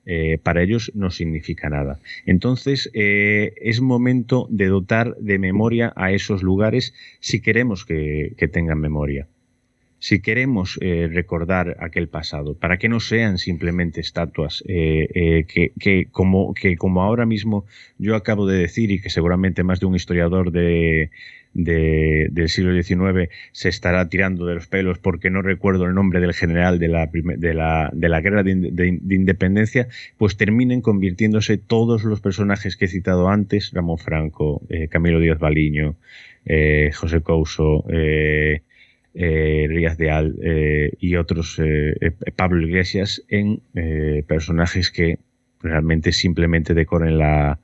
eh, 0.05 0.37
para 0.41 0.63
ellos 0.63 0.91
no 0.95 1.11
significa 1.11 1.69
nada. 1.69 1.99
Entonces, 2.25 2.89
eh, 2.93 3.53
es 3.61 3.81
momento 3.81 4.47
de 4.49 4.67
dotar 4.67 5.15
de 5.17 5.39
memoria 5.39 5.93
a 5.95 6.11
esos 6.11 6.43
lugares 6.43 6.93
si 7.19 7.41
queremos 7.41 7.85
que 7.85 8.49
tengan 8.51 8.79
memoria 8.79 9.27
si 9.99 10.21
queremos 10.21 10.79
eh, 10.81 11.09
recordar 11.11 11.75
aquel 11.79 12.07
pasado, 12.07 12.55
para 12.55 12.77
que 12.77 12.89
no 12.89 12.99
sean 13.01 13.37
simplemente 13.37 13.99
estatuas 13.99 14.63
que 14.65 16.07
como 16.11 17.03
ahora 17.03 17.25
mismo 17.25 17.65
yo 17.97 18.15
acabo 18.15 18.47
de 18.47 18.57
decir 18.57 18.91
y 18.91 19.01
que 19.01 19.09
seguramente 19.09 19.63
más 19.63 19.81
de 19.81 19.85
un 19.85 19.95
historiador 19.95 20.51
de, 20.51 21.11
del 21.53 22.49
siglo 22.49 22.71
XIX 22.73 23.29
se 23.51 23.69
estará 23.69 24.07
tirando 24.07 24.45
de 24.45 24.55
los 24.55 24.67
pelos 24.67 24.99
porque 24.99 25.29
no 25.29 25.41
recuerdo 25.41 25.85
el 25.85 25.95
nombre 25.95 26.19
del 26.19 26.33
general 26.33 26.79
de 26.79 26.87
la, 26.87 27.07
de 27.07 27.53
la, 27.53 27.89
de 27.93 28.09
la 28.09 28.21
guerra 28.21 28.43
de, 28.43 28.99
independencia, 29.09 29.87
pues 30.17 30.37
terminen 30.37 30.81
convirtiéndose 30.81 31.57
todos 31.57 32.03
los 32.03 32.21
personajes 32.21 32.77
que 32.77 32.85
he 32.85 32.87
citado 32.87 33.29
antes, 33.29 33.71
Ramón 33.73 33.97
Franco, 33.97 34.61
Camilo 34.89 35.19
Díaz 35.19 35.39
Baliño, 35.39 35.95
José 36.93 37.21
Couso, 37.21 37.83
eh, 39.13 39.65
Ríaz 39.67 39.97
de 39.97 40.11
Al 40.11 40.35
eh, 40.41 40.91
y 40.99 41.15
otros, 41.15 41.59
eh, 41.59 41.95
eh, 41.99 42.11
Pablo 42.35 42.65
Iglesias, 42.65 43.23
en 43.27 43.61
personajes 44.27 44.91
que 44.91 45.19
realmente 45.61 46.11
simplemente 46.11 46.73
decoren 46.73 47.17
la 47.17 47.59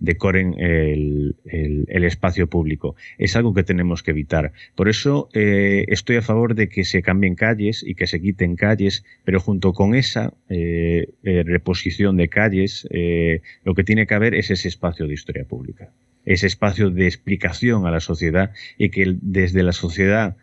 decoren 0.00 0.54
el, 0.58 1.36
el, 1.44 2.04
espacio 2.04 2.46
público. 2.46 2.96
Es 3.18 3.36
algo 3.36 3.54
que 3.54 3.62
tenemos 3.62 4.02
que 4.02 4.12
evitar. 4.12 4.52
Por 4.74 4.88
eso 4.88 5.28
estoy 5.32 6.16
a 6.16 6.22
favor 6.22 6.54
de 6.54 6.68
que 6.68 6.84
se 6.84 7.02
cambien 7.02 7.34
calles 7.34 7.84
y 7.86 7.94
que 7.94 8.06
se 8.06 8.20
quiten 8.20 8.56
calles, 8.56 9.04
pero 9.24 9.40
junto 9.40 9.72
con 9.72 9.94
esa 9.94 10.32
reposición 11.22 12.16
de 12.16 12.28
calles, 12.28 12.88
lo 13.64 13.74
que 13.74 13.84
tiene 13.84 14.06
que 14.06 14.14
haber 14.14 14.34
es 14.34 14.50
ese 14.50 14.68
espacio 14.68 15.06
de 15.06 15.14
historia 15.14 15.44
pública, 15.44 15.90
ese 16.24 16.46
espacio 16.46 16.90
de 16.90 17.06
explicación 17.06 17.86
a 17.86 17.90
la 17.90 18.00
sociedad 18.00 18.52
y 18.76 18.90
que 18.90 19.16
desde 19.20 19.62
la 19.62 19.72
sociedad 19.72 20.36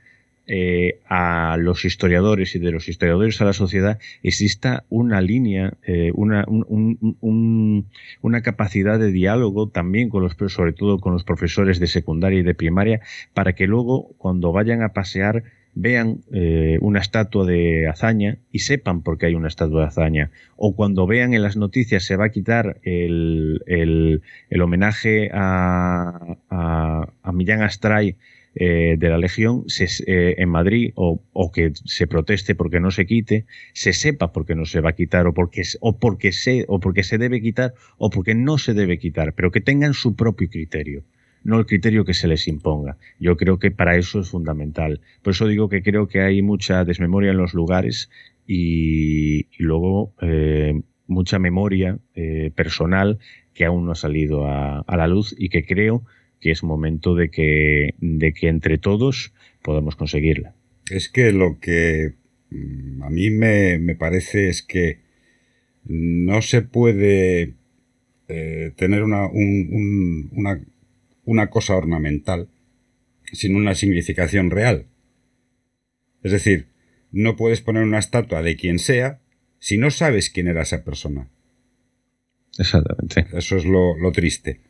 eh, 0.48 1.00
a 1.10 1.58
los 1.60 1.86
historiadores 1.86 2.56
y 2.56 2.60
de 2.60 2.72
los 2.72 2.88
historiadores 2.88 3.42
a 3.42 3.46
la 3.46 3.54
sociedad 3.54 4.00
exista 4.22 4.84
una 4.90 5.20
línea, 5.20 5.74
eh, 5.84 6.12
una, 6.14 6.46
una 8.22 8.42
capacidad 8.42 9.00
de 9.00 9.12
diálogo 9.12 9.70
también 9.70 10.10
con 10.10 10.22
los, 10.22 10.36
sobre 10.54 10.74
todo 10.74 11.00
con 11.00 11.14
los 11.14 11.24
profesores 11.24 11.80
de 11.80 11.88
secundaria 11.88 12.40
y 12.40 12.44
de 12.44 12.54
primaria, 12.54 13.02
para 13.34 13.54
que 13.54 13.66
luego 13.66 14.14
cuando 14.18 14.52
vayan 14.52 14.84
a 14.84 14.94
pasear 14.94 15.44
vean 15.76 16.22
eh, 16.32 16.78
una 16.82 17.00
estatua 17.00 17.46
de 17.46 17.88
hazaña 17.88 18.38
y 18.52 18.60
sepan 18.60 19.02
por 19.04 19.18
qué 19.18 19.28
hay 19.28 19.36
una 19.36 19.50
estatua 19.50 19.82
de 19.82 19.88
hazaña. 19.88 20.32
O 20.56 20.76
cuando 20.76 21.06
vean 21.06 21.34
en 21.34 21.44
las 21.44 21.58
noticias 21.58 22.04
se 22.06 22.16
va 22.16 22.26
a 22.26 22.30
quitar 22.30 22.80
el, 22.84 24.22
homenaje 24.60 25.30
a, 25.34 26.38
a, 26.50 27.32
Millán 27.34 27.62
Astray 27.62 28.16
eh, 28.58 28.96
de 28.98 29.10
la 29.10 29.18
Legión 29.18 29.66
eh, 30.08 30.36
en 30.38 30.50
Madrid 30.50 30.94
o, 30.96 31.20
que 31.54 31.74
se 31.74 32.08
proteste 32.08 32.56
porque 32.56 32.80
no 32.80 32.90
se 32.90 33.06
quite, 33.06 33.46
se 33.74 33.92
sepa 33.92 34.32
por 34.32 34.46
qué 34.46 34.56
no 34.56 34.66
se 34.66 34.80
va 34.80 34.92
a 34.92 34.96
quitar 34.96 35.28
o 35.28 35.34
porque, 35.34 35.64
o, 35.82 36.00
porque 36.00 36.32
se, 36.32 36.64
o 36.70 36.80
porque 36.80 37.04
se 37.04 37.18
debe 37.18 37.42
quitar 37.42 37.74
o 37.98 38.10
porque 38.10 38.34
no 38.34 38.58
se 38.58 38.74
debe 38.74 38.98
quitar, 38.98 39.34
pero 39.34 39.52
que 39.52 39.60
tengan 39.60 39.94
su 39.94 40.16
propio 40.16 40.50
criterio 40.50 41.04
no 41.44 41.60
el 41.60 41.68
criterio 41.68 42.06
que 42.06 42.16
se 42.16 42.28
les 42.28 42.48
imponga. 42.48 42.98
Yo 43.20 43.38
creo 43.38 43.60
que 43.60 43.70
para 43.70 43.98
eso 43.98 44.20
es 44.20 44.30
fundamental. 44.30 45.02
Por 45.22 45.34
eso 45.34 45.46
digo 45.46 45.70
que 45.70 45.84
creo 45.84 46.08
que 46.08 46.22
hay 46.22 46.42
mucha 46.42 46.84
desmemoria 46.86 47.30
en 47.30 47.38
los 47.38 47.54
lugares 47.54 48.10
y, 48.48 49.46
luego 49.60 50.12
eh, 50.22 50.82
mucha 51.06 51.38
memoria 51.38 52.00
personal 52.56 53.20
que 53.56 53.66
aún 53.66 53.86
no 53.86 53.94
ha 53.94 53.96
salido 53.96 54.46
a, 54.46 54.84
la 54.88 55.08
luz 55.08 55.34
y 55.38 55.50
que 55.50 55.66
creo 55.66 56.04
que 56.40 56.52
es 56.52 56.64
momento 56.64 57.16
de 57.16 57.30
que, 57.30 57.96
de 58.00 58.34
que 58.34 58.48
entre 58.48 58.78
todos 58.78 59.34
podamos 59.62 59.96
conseguirla. 59.96 60.56
Es 60.90 61.10
que 61.10 61.32
lo 61.32 61.60
que 61.60 62.14
mm, 62.52 63.04
a 63.04 63.10
mí 63.10 63.30
me, 63.30 63.96
parece 63.96 64.50
es 64.50 64.62
que 64.62 65.00
no 65.86 66.42
se 66.42 66.62
puede 66.62 67.54
eh, 68.28 68.72
tener 68.76 69.04
una, 69.04 69.28
una 69.28 70.62
una 71.26 71.50
cosa 71.50 71.76
ornamental 71.76 72.48
sin 73.34 73.56
una 73.56 73.76
significación 73.76 74.52
real. 74.52 74.86
Es 76.24 76.32
decir, 76.32 76.68
no 77.12 77.36
puedes 77.36 77.62
poner 77.62 77.84
una 77.84 78.00
estatua 78.00 78.42
de 78.42 78.56
quien 78.56 78.80
sea 78.80 79.20
si 79.60 79.78
no 79.78 79.90
sabes 79.92 80.30
quién 80.30 80.48
era 80.48 80.62
esa 80.62 80.84
persona. 80.84 81.28
Exactamente. 82.58 83.26
Eso 83.34 83.58
es 83.58 83.66
lo, 83.66 84.12
triste. 84.14 84.62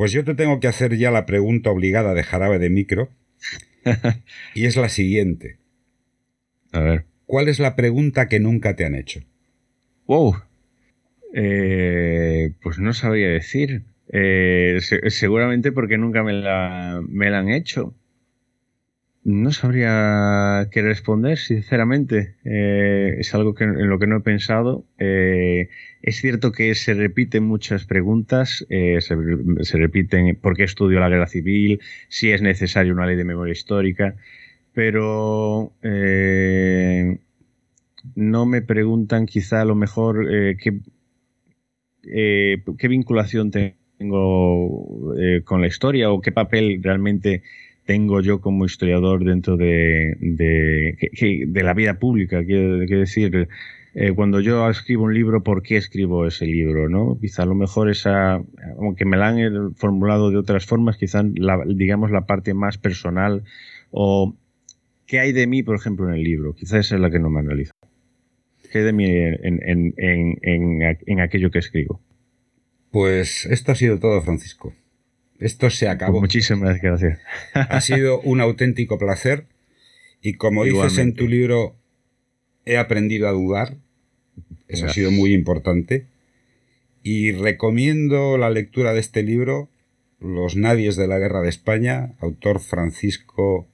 Pues 0.00 0.12
yo 0.12 0.24
te 0.24 0.34
tengo 0.34 0.60
que 0.60 0.66
hacer 0.66 0.96
ya 0.96 1.10
la 1.10 1.26
pregunta 1.26 1.68
obligada 1.68 2.14
de 2.14 2.22
jarabe 2.22 2.58
de 2.58 2.70
micro. 2.70 3.10
y 4.54 4.64
es 4.64 4.76
la 4.76 4.88
siguiente. 4.88 5.58
A 6.72 6.80
ver. 6.80 7.04
¿Cuál 7.26 7.48
es 7.48 7.58
la 7.58 7.76
pregunta 7.76 8.26
que 8.26 8.40
nunca 8.40 8.74
te 8.76 8.86
han 8.86 8.94
hecho? 8.94 9.20
Wow. 10.06 10.36
Eh, 11.34 12.54
pues 12.62 12.78
no 12.78 12.94
sabría 12.94 13.28
decir. 13.28 13.82
Eh, 14.08 14.78
seguramente 15.08 15.70
porque 15.70 15.98
nunca 15.98 16.22
me 16.22 16.32
la, 16.32 17.02
me 17.06 17.28
la 17.28 17.40
han 17.40 17.50
hecho. 17.50 17.94
No 19.30 19.52
sabría 19.52 20.68
qué 20.72 20.82
responder, 20.82 21.38
sinceramente. 21.38 22.34
Eh, 22.44 23.14
es 23.18 23.32
algo 23.34 23.54
que, 23.54 23.64
en 23.64 23.88
lo 23.88 23.98
que 24.00 24.08
no 24.08 24.16
he 24.16 24.20
pensado. 24.20 24.84
Eh, 24.98 25.68
es 26.02 26.16
cierto 26.16 26.50
que 26.50 26.74
se 26.74 26.94
repiten 26.94 27.44
muchas 27.44 27.84
preguntas. 27.84 28.66
Se, 28.68 29.00
se, 29.00 29.78
repiten 29.78 30.34
por 30.36 30.56
qué 30.56 30.64
estudio 30.64 30.98
la 30.98 31.08
guerra 31.08 31.28
civil, 31.28 31.80
si 32.08 32.32
es 32.32 32.42
necesaria 32.42 32.92
una 32.92 33.06
ley 33.06 33.16
de 33.16 33.24
memoria 33.24 33.52
histórica. 33.52 34.16
Pero 34.72 35.72
no 38.16 38.46
me 38.46 38.62
preguntan 38.62 39.26
quizá 39.26 39.60
a 39.60 39.64
lo 39.64 39.76
mejor 39.76 40.26
qué, 40.58 40.80
qué 42.02 42.88
vinculación 42.88 43.52
tengo 44.00 45.14
eh, 45.18 45.42
con 45.44 45.60
la 45.60 45.66
historia 45.66 46.10
o 46.10 46.22
qué 46.22 46.32
papel 46.32 46.80
realmente 46.82 47.42
tengo 47.90 48.20
yo 48.20 48.40
como 48.40 48.66
historiador 48.66 49.24
dentro 49.24 49.56
de, 49.56 50.16
de, 50.20 51.62
la 51.64 51.74
vida 51.74 51.94
pública. 51.98 52.44
Quiero, 52.44 52.78
decir, 52.78 53.48
eh, 53.96 54.12
cuando 54.14 54.38
yo 54.38 54.70
escribo 54.70 55.06
un 55.06 55.12
libro, 55.12 55.42
¿por 55.42 55.64
qué 55.64 55.76
escribo 55.76 56.24
ese 56.24 56.46
libro? 56.46 56.88
¿no? 56.88 57.18
Quizá 57.20 57.42
a 57.42 57.46
lo 57.46 57.56
mejor 57.56 57.90
esa, 57.90 58.40
aunque 58.78 59.04
me 59.04 59.16
la 59.16 59.30
han 59.30 59.74
formulado 59.74 60.30
de 60.30 60.36
otras 60.36 60.66
formas, 60.66 60.98
quizá 60.98 61.24
digamos 61.66 62.12
la 62.12 62.26
parte 62.26 62.54
más 62.54 62.78
personal 62.78 63.42
o 63.90 64.36
qué 65.08 65.18
hay 65.18 65.32
de 65.32 65.48
mí, 65.48 65.64
por 65.64 65.74
ejemplo, 65.74 66.08
en 66.08 66.14
el 66.14 66.22
libro. 66.22 66.54
Quizá 66.54 66.78
esa 66.78 66.94
es 66.94 67.00
la 67.00 67.10
que 67.10 67.18
no 67.18 67.28
me 67.28 67.40
analiza. 67.40 67.72
¿Qué 68.70 68.78
hay 68.78 68.84
de 68.84 68.92
mí 68.92 69.04
en, 69.04 69.58
en, 69.64 69.94
en, 69.96 70.96
en 71.06 71.20
aquello 71.20 71.50
que 71.50 71.58
escribo? 71.58 72.00
Pues 72.92 73.46
esto 73.46 73.72
ha 73.72 73.74
sido 73.74 73.98
todo, 73.98 74.22
Francisco. 74.22 74.74
Esto 75.40 75.70
se 75.70 75.88
acabó. 75.88 76.12
Pues 76.12 76.20
muchísimas 76.22 76.80
gracias. 76.80 77.18
ha 77.54 77.80
sido 77.80 78.20
un 78.20 78.40
auténtico 78.40 78.98
placer. 78.98 79.46
Y 80.22 80.34
como 80.34 80.64
dices 80.64 80.98
en 80.98 81.14
tu 81.14 81.26
libro, 81.26 81.76
he 82.66 82.76
aprendido 82.76 83.26
a 83.26 83.32
dudar. 83.32 83.78
Eso 84.68 84.86
ha 84.86 84.92
sido 84.92 85.10
muy 85.10 85.32
importante. 85.32 86.06
Y 87.02 87.32
recomiendo 87.32 88.36
la 88.36 88.50
lectura 88.50 88.92
de 88.92 89.00
este 89.00 89.22
libro, 89.22 89.70
Los 90.20 90.56
Nadies 90.56 90.96
de 90.96 91.08
la 91.08 91.18
Guerra 91.18 91.40
de 91.40 91.48
España, 91.48 92.14
autor 92.20 92.60
Francisco 92.60 93.66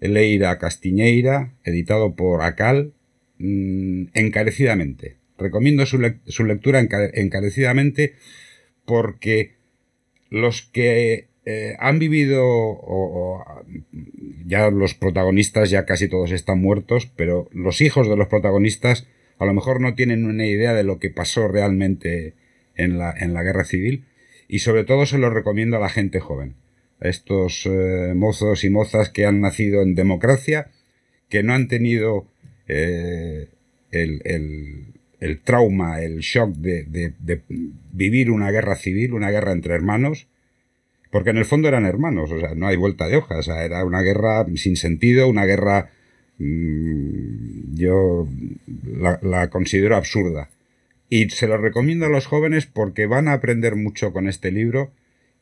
Eleira 0.00 0.58
Castiñeira, 0.58 1.54
editado 1.64 2.14
por 2.14 2.42
ACAL, 2.42 2.92
mm, 3.38 4.08
encarecidamente. 4.12 5.16
Recomiendo 5.38 5.86
su, 5.86 5.98
lectura 6.44 6.80
encarecidamente 6.80 8.14
porque 8.84 9.57
los 10.30 10.62
que 10.62 11.28
eh, 11.44 11.76
han 11.78 11.98
vivido, 11.98 12.44
o, 12.44 13.44
ya 14.44 14.70
los 14.70 14.94
protagonistas 14.94 15.70
ya 15.70 15.86
casi 15.86 16.08
todos 16.08 16.30
están 16.32 16.60
muertos, 16.60 17.10
pero 17.16 17.48
los 17.52 17.80
hijos 17.80 18.08
de 18.08 18.16
los 18.16 18.28
protagonistas 18.28 19.06
a 19.38 19.46
lo 19.46 19.54
mejor 19.54 19.80
no 19.80 19.94
tienen 19.94 20.26
una 20.26 20.46
idea 20.46 20.74
de 20.74 20.84
lo 20.84 20.98
que 20.98 21.10
pasó 21.10 21.48
realmente 21.48 22.34
en 22.74 22.98
la, 22.98 23.14
en 23.18 23.34
la 23.34 23.42
guerra 23.42 23.64
civil 23.64 24.04
y 24.48 24.58
sobre 24.58 24.84
todo 24.84 25.06
se 25.06 25.18
lo 25.18 25.30
recomiendo 25.30 25.76
a 25.76 25.80
la 25.80 25.88
gente 25.88 26.20
joven, 26.20 26.54
a 27.00 27.08
estos 27.08 27.66
eh, 27.66 28.12
mozos 28.14 28.64
y 28.64 28.70
mozas 28.70 29.10
que 29.10 29.26
han 29.26 29.40
nacido 29.40 29.82
en 29.82 29.94
democracia, 29.94 30.70
que 31.28 31.42
no 31.42 31.54
han 31.54 31.68
tenido 31.68 32.26
eh, 32.66 33.48
el, 33.90 34.22
el 34.24 34.97
trauma, 35.42 36.00
el 36.00 36.18
shock 36.18 36.54
de, 36.54 37.42
vivir 37.92 38.30
una 38.30 38.50
guerra 38.50 38.76
civil, 38.76 39.12
una 39.14 39.30
guerra 39.30 39.52
entre 39.52 39.74
hermanos, 39.74 40.28
porque 41.10 41.30
en 41.30 41.38
el 41.38 41.44
fondo 41.44 41.68
eran 41.68 41.86
hermanos, 41.86 42.30
o 42.30 42.38
sea, 42.38 42.54
no 42.54 42.66
hay 42.66 42.76
vuelta 42.76 43.08
de 43.08 43.16
hoja, 43.16 43.38
o 43.38 43.42
sea, 43.42 43.64
era 43.64 43.84
una 43.84 44.02
guerra 44.02 44.46
sin 44.54 44.76
sentido, 44.76 45.28
una 45.28 45.44
guerra, 45.44 45.90
mm, 46.38 47.74
yo 47.74 48.28
la, 49.22 49.50
considero 49.50 49.96
absurda. 49.96 50.50
Y 51.10 51.30
se 51.30 51.48
lo 51.48 51.56
recomiendo 51.56 52.06
a 52.06 52.10
los 52.10 52.26
jóvenes 52.26 52.66
porque 52.66 53.06
van 53.06 53.28
a 53.28 53.32
aprender 53.32 53.76
mucho 53.76 54.12
con 54.12 54.28
este 54.28 54.52
libro 54.52 54.92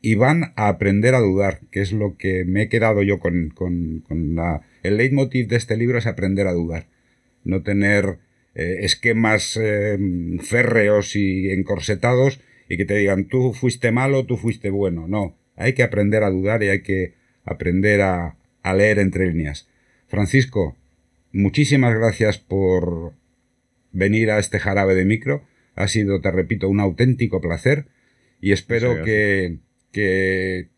y 0.01 0.15
van 0.15 0.53
a 0.55 0.69
aprender 0.69 1.13
a 1.13 1.19
dudar, 1.19 1.59
que 1.71 1.81
es 1.81 1.91
lo 1.91 2.15
que 2.17 2.45
me 2.45 2.63
he 2.63 2.69
quedado 2.69 3.03
yo 3.03 3.19
con, 3.19 3.49
con, 3.49 3.99
con 4.07 4.35
la... 4.35 4.61
El 4.83 4.97
leitmotiv 4.97 5.47
de 5.49 5.57
este 5.57 5.75
libro 5.75 5.97
es 5.97 6.07
aprender 6.07 6.47
a 6.47 6.53
dudar, 6.53 6.87
no 7.43 7.63
tener 7.63 8.19
eh, 8.59 8.83
esquemas 8.83 9.55
eh, 9.61 9.99
férreos 10.41 11.15
y 11.15 11.51
encorsetados 11.51 12.41
y 12.67 12.77
que 12.77 12.85
te 12.85 12.95
digan 12.95 13.25
tú 13.25 13.53
fuiste 13.53 13.91
malo, 13.91 14.25
tú 14.25 14.35
fuiste 14.35 14.71
bueno. 14.71 15.07
No, 15.07 15.37
hay 15.55 15.73
que 15.73 15.83
aprender 15.83 16.23
a 16.23 16.31
dudar 16.31 16.63
y 16.63 16.69
hay 16.69 16.81
que 16.81 17.13
aprender 17.45 18.01
a, 18.01 18.35
a 18.63 18.73
leer 18.73 18.97
entre 18.97 19.27
líneas. 19.27 19.69
Francisco, 20.07 20.75
muchísimas 21.31 21.93
gracias 21.93 22.39
por 22.39 23.13
venir 23.91 24.31
a 24.31 24.39
este 24.39 24.57
jarabe 24.57 24.95
de 24.95 25.05
micro. 25.05 25.43
Ha 25.75 25.87
sido, 25.87 26.19
te 26.19 26.31
repito, 26.31 26.67
un 26.67 26.79
auténtico 26.79 27.41
placer 27.41 27.85
y 28.41 28.53
espero 28.53 29.03
que, 29.03 29.59
que 29.91 30.69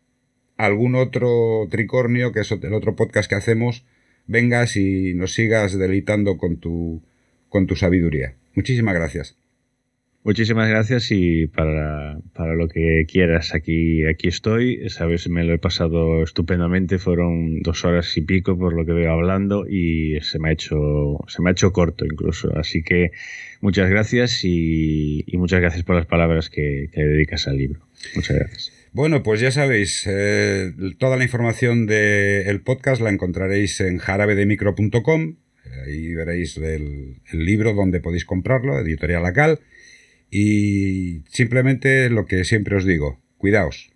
algún 0.58 0.96
otro 0.96 1.66
tricornio, 1.70 2.30
que 2.32 2.40
es 2.40 2.52
el 2.52 2.74
otro 2.74 2.94
podcast 2.94 3.30
que 3.30 3.36
hacemos, 3.36 3.86
vengas 4.26 4.76
y 4.76 5.14
nos 5.14 5.32
sigas 5.32 5.78
deleitando 5.78 6.36
con 6.36 6.58
tu 6.58 7.02
con 7.50 7.66
tu 7.66 7.76
sabiduría. 7.76 8.36
Muchísimas 8.54 8.94
gracias. 8.94 9.36
Muchísimas 10.22 10.68
gracias 10.68 11.10
y 11.12 11.46
para, 11.46 12.18
lo 12.54 12.68
que 12.68 13.06
quieras, 13.10 13.54
aquí, 13.54 14.04
aquí 14.04 14.28
estoy. 14.28 14.90
Sabes, 14.90 15.26
me 15.30 15.44
lo 15.44 15.54
he 15.54 15.58
pasado 15.58 16.22
estupendamente. 16.22 16.98
Fueron 16.98 17.60
dos 17.62 17.86
horas 17.86 18.14
y 18.18 18.20
pico 18.20 18.58
por 18.58 18.74
lo 18.74 18.84
que 18.84 18.92
veo 18.92 19.12
hablando 19.12 19.66
y 19.66 20.20
se 20.20 20.38
me 20.38 20.50
ha 20.50 20.52
hecho, 20.52 21.18
se 21.26 21.40
me 21.40 21.48
ha 21.48 21.52
hecho 21.52 21.72
corto 21.72 22.04
incluso. 22.04 22.54
Así 22.54 22.82
que 22.82 23.12
muchas 23.62 23.88
gracias 23.88 24.44
y, 24.44 25.24
muchas 25.32 25.60
gracias 25.60 25.84
por 25.84 25.96
las 25.96 26.04
palabras 26.04 26.50
que, 26.50 26.90
dedicas 26.94 27.48
al 27.48 27.56
libro. 27.56 27.80
Muchas 28.14 28.36
gracias. 28.36 28.72
Bueno, 28.92 29.22
pues 29.22 29.40
ya 29.40 29.52
sabéis, 29.52 30.06
eh, 30.06 30.72
toda 30.98 31.16
la 31.16 31.24
información 31.24 31.86
del 31.86 32.60
podcast 32.60 33.00
la 33.00 33.08
encontraréis 33.08 33.80
en 33.80 33.96
jarabedemicro.com 33.96 35.36
Ahí 35.84 36.14
veréis 36.14 36.56
el, 36.56 37.20
libro 37.32 37.74
donde 37.74 38.00
podéis 38.00 38.24
comprarlo, 38.24 38.78
Editorial 38.78 39.24
Acal. 39.26 39.60
Y 40.30 41.22
simplemente 41.28 42.08
lo 42.10 42.26
que 42.26 42.44
siempre 42.44 42.76
os 42.76 42.84
digo, 42.84 43.20
cuidaos. 43.38 43.89